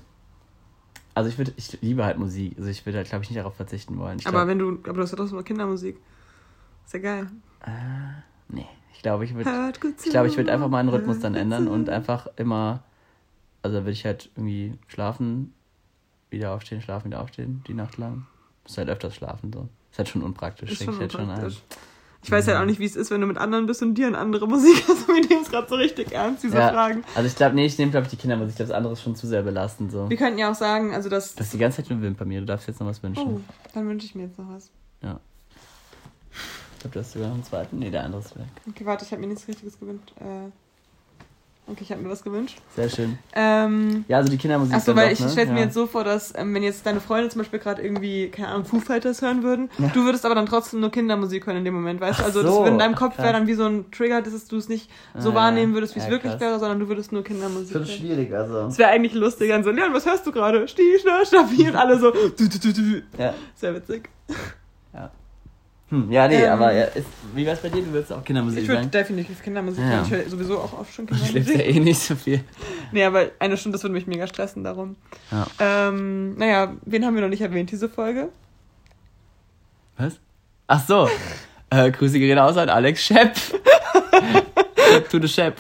Also 1.15 1.31
ich 1.31 1.39
würde, 1.39 1.55
ich 1.57 1.81
liebe 1.81 2.05
halt 2.05 2.19
Musik. 2.19 2.57
Also 2.59 2.69
ich 2.69 2.85
würde 2.85 2.99
halt, 2.99 3.09
glaube 3.09 3.25
ich, 3.25 3.31
nicht 3.31 3.39
darauf 3.39 3.55
verzichten 3.55 3.99
wollen. 3.99 4.19
Ich 4.19 4.27
aber 4.27 4.45
glaub, 4.45 4.49
wenn 4.49 4.59
du, 4.59 4.69
aber 4.85 4.93
du 4.93 5.01
hast 5.01 5.13
ja 5.13 5.17
trotzdem 5.17 5.39
noch 5.39 5.45
Kindermusik. 5.47 5.97
Ist 6.85 6.93
ja 6.93 7.01
geil. 7.01 7.27
nee, 8.49 8.67
ich 8.93 9.01
glaube, 9.01 9.25
ich 9.25 9.35
würde, 9.35 9.73
ich 10.05 10.11
glaube, 10.11 10.29
ich 10.29 10.37
würde 10.37 10.53
einfach 10.53 10.69
meinen 10.69 10.91
Rhythmus 10.91 11.21
dann 11.21 11.35
ändern 11.35 11.69
und 11.69 11.89
einfach 11.89 12.27
immer, 12.37 12.83
also 13.63 13.77
da 13.79 13.83
würde 13.83 13.93
ich 13.93 14.05
halt 14.05 14.31
irgendwie 14.37 14.75
schlafen, 14.89 15.55
wieder 16.31 16.53
aufstehen, 16.55 16.81
schlafen, 16.83 17.07
wieder 17.07 17.21
aufstehen, 17.21 17.63
die 17.67 17.75
Nacht 17.75 17.99
lang. 17.99 18.27
Muss 18.65 18.79
halt 18.79 18.89
öfters 18.89 19.15
schlafen, 19.15 19.53
so. 19.53 19.69
Ist 19.91 19.99
halt 19.99 20.09
schon 20.09 20.23
unpraktisch, 20.23 20.71
Ist 20.73 20.81
denke 20.81 20.95
ich 20.95 21.01
halt 21.01 21.13
schon 21.13 21.23
ein. 21.23 21.31
unpraktisch. 21.31 21.63
Ich 22.23 22.31
weiß 22.31 22.47
halt 22.49 22.59
auch 22.59 22.67
nicht, 22.67 22.79
wie 22.79 22.85
es 22.85 22.97
ist, 22.97 23.11
wenn 23.11 23.23
du 23.23 23.27
mit 23.27 23.39
anderen 23.39 23.65
bist 23.65 23.81
und 23.83 23.95
dir 23.95 24.07
eine 24.07 24.19
andere 24.19 24.47
Musik 24.47 24.85
hast. 24.89 25.09
Wir 25.09 25.15
nehmen 25.27 25.43
es 25.43 25.51
gerade 25.51 25.67
so 25.69 25.75
richtig 25.77 26.13
ernst, 26.13 26.43
diese 26.45 26.59
Ja, 26.59 26.69
Fragen. 26.71 27.03
also 27.15 27.27
ich 27.27 27.35
glaube, 27.35 27.55
nee, 27.55 27.65
ich 27.65 27.79
nehme, 27.79 27.91
glaube 27.91 28.05
ich, 28.05 28.11
die 28.11 28.17
Kindermusik. 28.17 28.51
Ich 28.51 28.57
glaube, 28.57 28.69
das 28.69 28.77
andere 28.77 28.93
ist 28.93 29.03
schon 29.03 29.17
zu 29.17 29.27
sehr 29.27 29.43
belastend, 29.43 29.91
so. 29.91 30.09
Wir 30.11 30.19
könnten 30.19 30.39
ja 30.39 30.51
auch 30.51 30.55
sagen, 30.55 30.95
also 30.95 31.09
das. 31.09 31.35
Das 31.35 31.47
ist 31.47 31.55
die 31.55 31.59
ganze 31.59 31.83
Zeit 31.83 31.91
nur 31.91 32.11
bei 32.13 32.25
mir. 32.27 32.41
Du 32.41 32.47
darfst 32.47 32.69
jetzt 32.69 32.79
noch 32.79 32.87
was 32.87 33.03
wünschen. 33.03 33.27
Oh, 33.27 33.41
dann 33.73 33.89
wünsche 33.89 34.05
ich 34.07 34.15
mir 34.15 34.25
jetzt 34.25 34.39
noch 34.39 34.49
was. 34.51 34.71
Ich 36.75 36.83
glaube, 36.83 36.95
du 36.95 37.01
hast 37.01 37.13
sogar 37.13 37.29
noch 37.29 37.35
einen 37.35 37.45
zweiten. 37.45 37.79
Nee, 37.79 37.91
der 37.91 38.05
andere 38.05 38.23
ist 38.23 38.35
weg. 38.39 38.47
Okay, 38.69 38.87
warte, 38.87 39.05
ich 39.05 39.11
habe 39.13 39.21
mir 39.21 39.27
nichts 39.29 39.47
Richtiges 39.49 39.79
gewünscht. 39.79 40.13
Äh, 40.19 40.51
okay, 41.71 41.81
ich 41.83 41.93
habe 41.93 42.03
mir 42.03 42.11
was 42.11 42.23
gewünscht. 42.23 42.59
Sehr 42.77 42.89
schön. 42.89 43.19
Ähm, 43.35 44.05
Ja, 44.09 44.19
also 44.19 44.31
die 44.31 44.37
Kindermusik. 44.37 44.75
Achso, 44.75 44.95
weil 44.97 45.07
doch, 45.07 45.13
ich 45.13 45.21
ne? 45.21 45.29
stelle 45.31 45.53
mir 45.53 45.59
ja. 45.61 45.65
jetzt 45.67 45.75
so 45.75 45.87
vor, 45.87 46.05
dass 46.05 46.33
ähm, 46.37 46.55
wenn 46.55 46.63
jetzt 46.63 46.85
deine 46.87 47.01
Freunde 47.01 47.29
zum 47.29 47.41
Beispiel 47.41 47.59
gerade 47.59 47.83
irgendwie, 47.83 48.29
keine 48.29 48.49
Ahnung, 48.49 48.65
Foo 48.65 48.81
Fighters 48.81 49.23
hören 49.23 49.43
würden, 49.43 49.71
du 49.95 50.05
würdest 50.05 50.25
aber 50.27 50.35
dann 50.35 50.47
trotzdem 50.47 50.81
nur 50.81 50.91
Kindermusik 50.91 51.47
hören 51.47 51.59
in 51.59 51.65
dem 51.65 51.75
Moment, 51.75 52.01
weißt 52.01 52.21
du? 52.21 52.25
Also 52.25 52.43
das 52.43 52.53
so, 52.53 52.59
würde 52.61 52.71
in 52.73 52.79
deinem 52.79 52.95
Kopf 52.95 53.17
wäre 53.19 53.33
dann 53.33 53.47
wie 53.47 53.55
so 53.55 53.65
ein 53.67 53.91
Trigger, 53.91 54.23
dass 54.23 54.47
du 54.47 54.57
es 54.57 54.69
nicht 54.69 54.91
so 55.19 55.31
Ah, 55.31 55.35
wahrnehmen 55.35 55.73
ja. 55.73 55.77
würdest, 55.77 55.95
wie 55.95 56.01
es 56.01 56.07
Ja, 56.07 56.11
wirklich 56.11 56.33
krass. 56.33 56.41
wäre, 56.41 56.59
sondern 56.59 56.81
du 56.81 56.89
würdest 56.89 57.13
nur 57.13 57.23
Kindermusik 57.25 57.75
hören. 57.75 57.87
schwierig, 57.87 58.33
also. 58.35 58.65
Das 58.65 58.79
wäre 58.79 58.91
eigentlich 58.91 59.15
lustig, 59.15 59.49
dann 59.51 59.65
so, 59.65 59.71
Leon, 59.71 59.93
was 59.95 60.07
hörst 60.07 60.27
du 60.27 60.33
gerade? 60.33 60.67
Stih, 60.69 60.99
schnell, 61.01 61.25
stabil 61.27 61.69
und 61.71 61.77
alle 61.77 61.99
so, 61.99 62.11
du, 62.11 62.49
du, 62.49 62.59
du, 62.59 62.73
du. 62.73 63.03
Ja. 63.19 63.35
Sehr 63.55 63.75
witzig. 63.75 64.09
Hm, 65.91 66.11
ja, 66.11 66.29
nee, 66.29 66.37
Ähm, 66.43 66.53
aber 66.53 66.73
ja, 66.73 66.85
ist, 66.85 67.07
wie 67.35 67.45
wär's 67.45 67.61
bei 67.61 67.69
dir? 67.69 67.83
Du 67.83 67.93
würdest 67.93 68.13
auch 68.13 68.25
Kindermusik 68.25 68.63
Ich 68.63 68.69
würde 68.69 68.87
definitiv 68.87 69.43
Kindermusik 69.43 69.83
Ja. 69.83 70.03
Ich 70.03 70.11
höre 70.11 70.29
sowieso 70.29 70.59
auch 70.59 70.79
oft 70.79 70.95
schon 70.95 71.07
Du 71.07 71.15
schläfst 71.15 71.35
ja 71.35 71.43
Kindermusik. 71.43 71.77
eh 71.77 71.81
nicht 71.81 72.01
so 72.01 72.15
viel. 72.15 72.41
Nee, 72.93 73.05
aber 73.05 73.27
eine 73.41 73.57
Stunde, 73.57 73.77
das 73.77 73.83
würde 73.83 73.95
mich 73.95 74.07
mega 74.07 74.27
stressen 74.29 74.63
darum. 74.65 74.97
Ja. 75.31 75.47
Ähm, 75.59 76.37
naja, 76.39 76.75
wen 76.85 77.05
haben 77.05 77.15
wir 77.15 77.23
noch 77.23 77.29
nicht 77.29 77.41
erwähnt, 77.43 77.71
diese 77.73 77.89
Folge? 77.89 78.29
Was? 79.99 80.21
Ach 80.67 80.87
so. 80.87 81.09
Äh, 81.73 81.93
Grüße 81.93 82.19
gehen 82.19 82.37
raus 82.37 82.57
an 82.57 82.69
Alex 82.69 83.05
Schepp. 83.05 83.37
To 85.11 85.21
the 85.21 85.29
Schepp. 85.29 85.59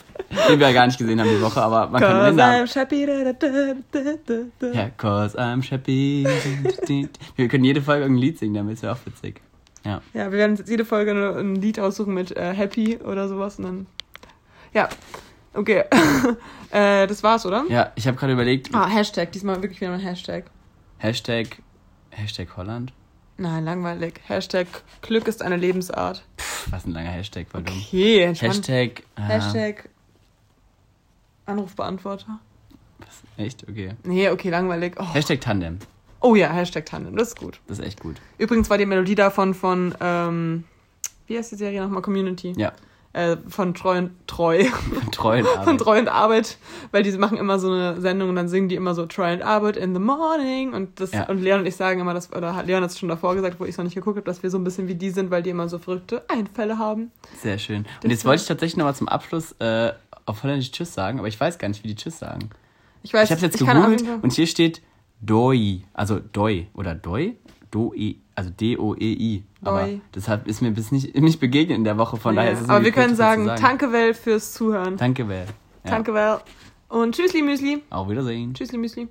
Den 0.48 0.58
wir 0.58 0.66
ja 0.66 0.72
gar 0.72 0.86
nicht 0.86 0.98
gesehen 0.98 1.20
haben 1.20 1.28
die 1.28 1.40
Woche, 1.40 1.62
aber 1.62 1.86
man 1.88 2.00
kann 2.00 2.24
den 2.26 2.34
Namen. 2.34 2.66
I'm 2.66 2.72
Shappy, 2.72 3.06
da, 3.06 3.32
da, 3.32 3.48
da. 4.58 4.66
Ja, 4.72 4.90
cause 4.96 5.38
I'm 5.38 5.62
Sheppy. 5.62 6.26
Wir 7.36 7.48
können 7.48 7.62
jede 7.62 7.80
Folge 7.80 8.02
irgendein 8.02 8.22
Lied 8.22 8.38
singen, 8.40 8.54
damit 8.54 8.82
wäre 8.82 8.92
auch 8.94 9.06
witzig. 9.06 9.40
Ja. 9.84 10.02
Ja, 10.12 10.30
wir 10.30 10.38
werden 10.38 10.56
jetzt 10.56 10.68
jede 10.68 10.84
Folge 10.84 11.10
eine- 11.12 11.36
ein 11.38 11.54
Lied 11.56 11.80
aussuchen 11.80 12.12
mit 12.14 12.36
äh, 12.36 12.52
Happy 12.54 12.98
oder 12.98 13.28
sowas 13.28 13.56
und 13.58 13.64
dann. 13.64 13.86
Ja, 14.74 14.88
okay. 15.54 15.84
äh, 16.70 17.06
das 17.06 17.22
war's, 17.22 17.46
oder? 17.46 17.64
Ja, 17.68 17.92
ich 17.96 18.06
habe 18.06 18.16
gerade 18.16 18.32
überlegt, 18.34 18.74
Ah, 18.74 18.86
Hashtag, 18.88 19.32
diesmal 19.32 19.62
wirklich 19.62 19.80
wieder 19.80 19.92
ein 19.92 20.00
Hashtag. 20.00 20.44
Hashtag, 20.98 21.62
Hashtag 22.10 22.56
Holland. 22.56 22.92
Nein, 23.38 23.64
langweilig. 23.64 24.20
Hashtag 24.26 24.66
Glück 25.00 25.26
ist 25.26 25.40
eine 25.42 25.56
Lebensart. 25.56 26.22
Pff, 26.38 26.70
was 26.70 26.84
ein 26.84 26.92
langer 26.92 27.08
Hashtag, 27.10 27.46
dumm. 27.50 27.62
Okay. 27.62 28.34
Hashtag, 28.38 29.02
äh, 29.16 29.20
Hashtag 29.22 29.88
Anrufbeantworter. 31.46 32.38
was, 32.98 33.22
echt, 33.44 33.66
okay. 33.68 33.94
Nee, 34.04 34.28
okay, 34.28 34.50
langweilig. 34.50 34.94
Oh, 34.98 35.14
Hashtag 35.14 35.40
Tandem, 35.40 35.78
oh 36.20 36.34
ja, 36.34 36.48
Hashtag 36.50 36.86
Tandem, 36.86 37.16
das 37.16 37.28
ist 37.28 37.38
gut. 37.38 37.60
das 37.66 37.78
ist 37.78 37.84
echt 37.84 38.00
gut. 38.00 38.16
Übrigens 38.38 38.68
war 38.70 38.78
die 38.78 38.86
Melodie 38.86 39.14
davon 39.14 39.54
von, 39.54 39.94
ähm, 40.00 40.64
wie 41.26 41.36
heißt 41.38 41.52
die 41.52 41.56
Serie 41.56 41.82
nochmal? 41.82 42.02
Community. 42.02 42.52
Ja, 42.56 42.72
Äh, 43.12 43.38
von 43.48 43.74
Treu 43.74 43.98
und 43.98 44.10
Treu. 44.28 44.64
von 44.66 45.10
treuen 45.10 45.44
von 45.44 45.58
Arbeit. 45.58 45.78
Treu 45.80 45.98
und 45.98 46.08
Arbeit, 46.08 46.58
weil 46.92 47.02
die 47.02 47.10
machen 47.18 47.38
immer 47.38 47.58
so 47.58 47.68
eine 47.72 48.00
Sendung 48.00 48.28
und 48.28 48.36
dann 48.36 48.48
singen 48.48 48.68
die 48.68 48.76
immer 48.76 48.94
so 48.94 49.04
Treu 49.06 49.32
und 49.32 49.42
Arbeit 49.42 49.76
in 49.76 49.94
the 49.94 50.00
morning 50.00 50.72
und 50.74 51.00
das 51.00 51.10
Ja. 51.10 51.28
und 51.28 51.38
Leon 51.42 51.58
und 51.60 51.66
ich 51.66 51.74
sagen 51.74 51.98
immer, 52.00 52.14
dass, 52.14 52.32
oder 52.32 52.54
hat 52.54 52.66
Leon 52.68 52.84
hat 52.84 52.90
es 52.90 52.98
schon 53.00 53.08
davor 53.08 53.34
gesagt, 53.34 53.58
wo 53.58 53.64
ich 53.64 53.70
es 53.70 53.78
noch 53.78 53.84
nicht 53.84 53.96
geguckt 53.96 54.16
habe, 54.16 54.24
dass 54.26 54.44
wir 54.44 54.50
so 54.50 54.58
ein 54.58 54.62
bisschen 54.64 54.86
wie 54.86 54.94
die 54.94 55.10
sind, 55.10 55.32
weil 55.32 55.42
die 55.42 55.50
immer 55.50 55.68
so 55.68 55.78
verrückte 55.78 56.22
Einfälle 56.28 56.78
haben. 56.78 57.10
Sehr 57.42 57.58
schön. 57.58 57.82
Das 57.82 58.04
Und 58.04 58.10
jetzt 58.10 58.24
wollte 58.24 58.42
ich 58.42 58.46
tatsächlich 58.48 58.76
nochmal 58.76 58.94
zum 58.94 59.08
Abschluss 59.08 59.56
äh, 59.58 59.92
auf 60.24 60.44
Holländisch 60.44 60.70
Tschüss 60.70 60.94
sagen, 60.94 61.18
aber 61.18 61.26
ich 61.26 61.40
weiß 61.40 61.58
gar 61.58 61.66
nicht, 61.66 61.82
wie 61.82 61.88
die 61.88 61.96
Tschüss 61.96 62.20
sagen. 62.20 62.50
Ich 63.02 63.12
weiß, 63.12 63.28
Ich 63.28 63.32
habe 63.36 63.42
jetzt 63.44 63.58
gegoogelt 63.58 64.02
Fall- 64.02 64.18
und 64.22 64.32
hier 64.34 64.46
steht 64.46 64.82
Doi, 65.20 65.82
also 65.92 66.18
Doi 66.18 66.66
oder 66.74 66.94
Doi, 66.94 67.36
Doi, 67.70 68.16
also 68.34 68.50
D-O-E-I. 68.50 69.44
Aber 69.62 69.82
Doi. 69.82 70.00
deshalb 70.14 70.48
ist 70.48 70.62
mir 70.62 70.70
bis 70.70 70.92
nicht, 70.92 71.14
nicht 71.18 71.40
begegnet 71.40 71.76
in 71.78 71.84
der 71.84 71.98
Woche, 71.98 72.16
von 72.16 72.34
daher 72.34 72.52
ja. 72.52 72.56
ist 72.56 72.64
es 72.64 72.68
Aber 72.68 72.84
wir 72.84 72.92
können 72.92 73.14
sagen, 73.14 73.46
sagen. 73.46 73.62
Danke 73.62 73.92
Well 73.92 74.14
fürs 74.14 74.52
Zuhören. 74.52 74.96
Danke, 74.96 75.26
Vel. 75.26 75.46
Ja. 75.84 75.90
Danke 75.90 76.14
Well. 76.14 76.38
Und 76.88 77.14
Tschüssli 77.14 77.42
Müsli. 77.42 77.82
Auf 77.90 78.08
Wiedersehen. 78.08 78.54
Tschüssli 78.54 78.78
Müsli. 78.78 79.08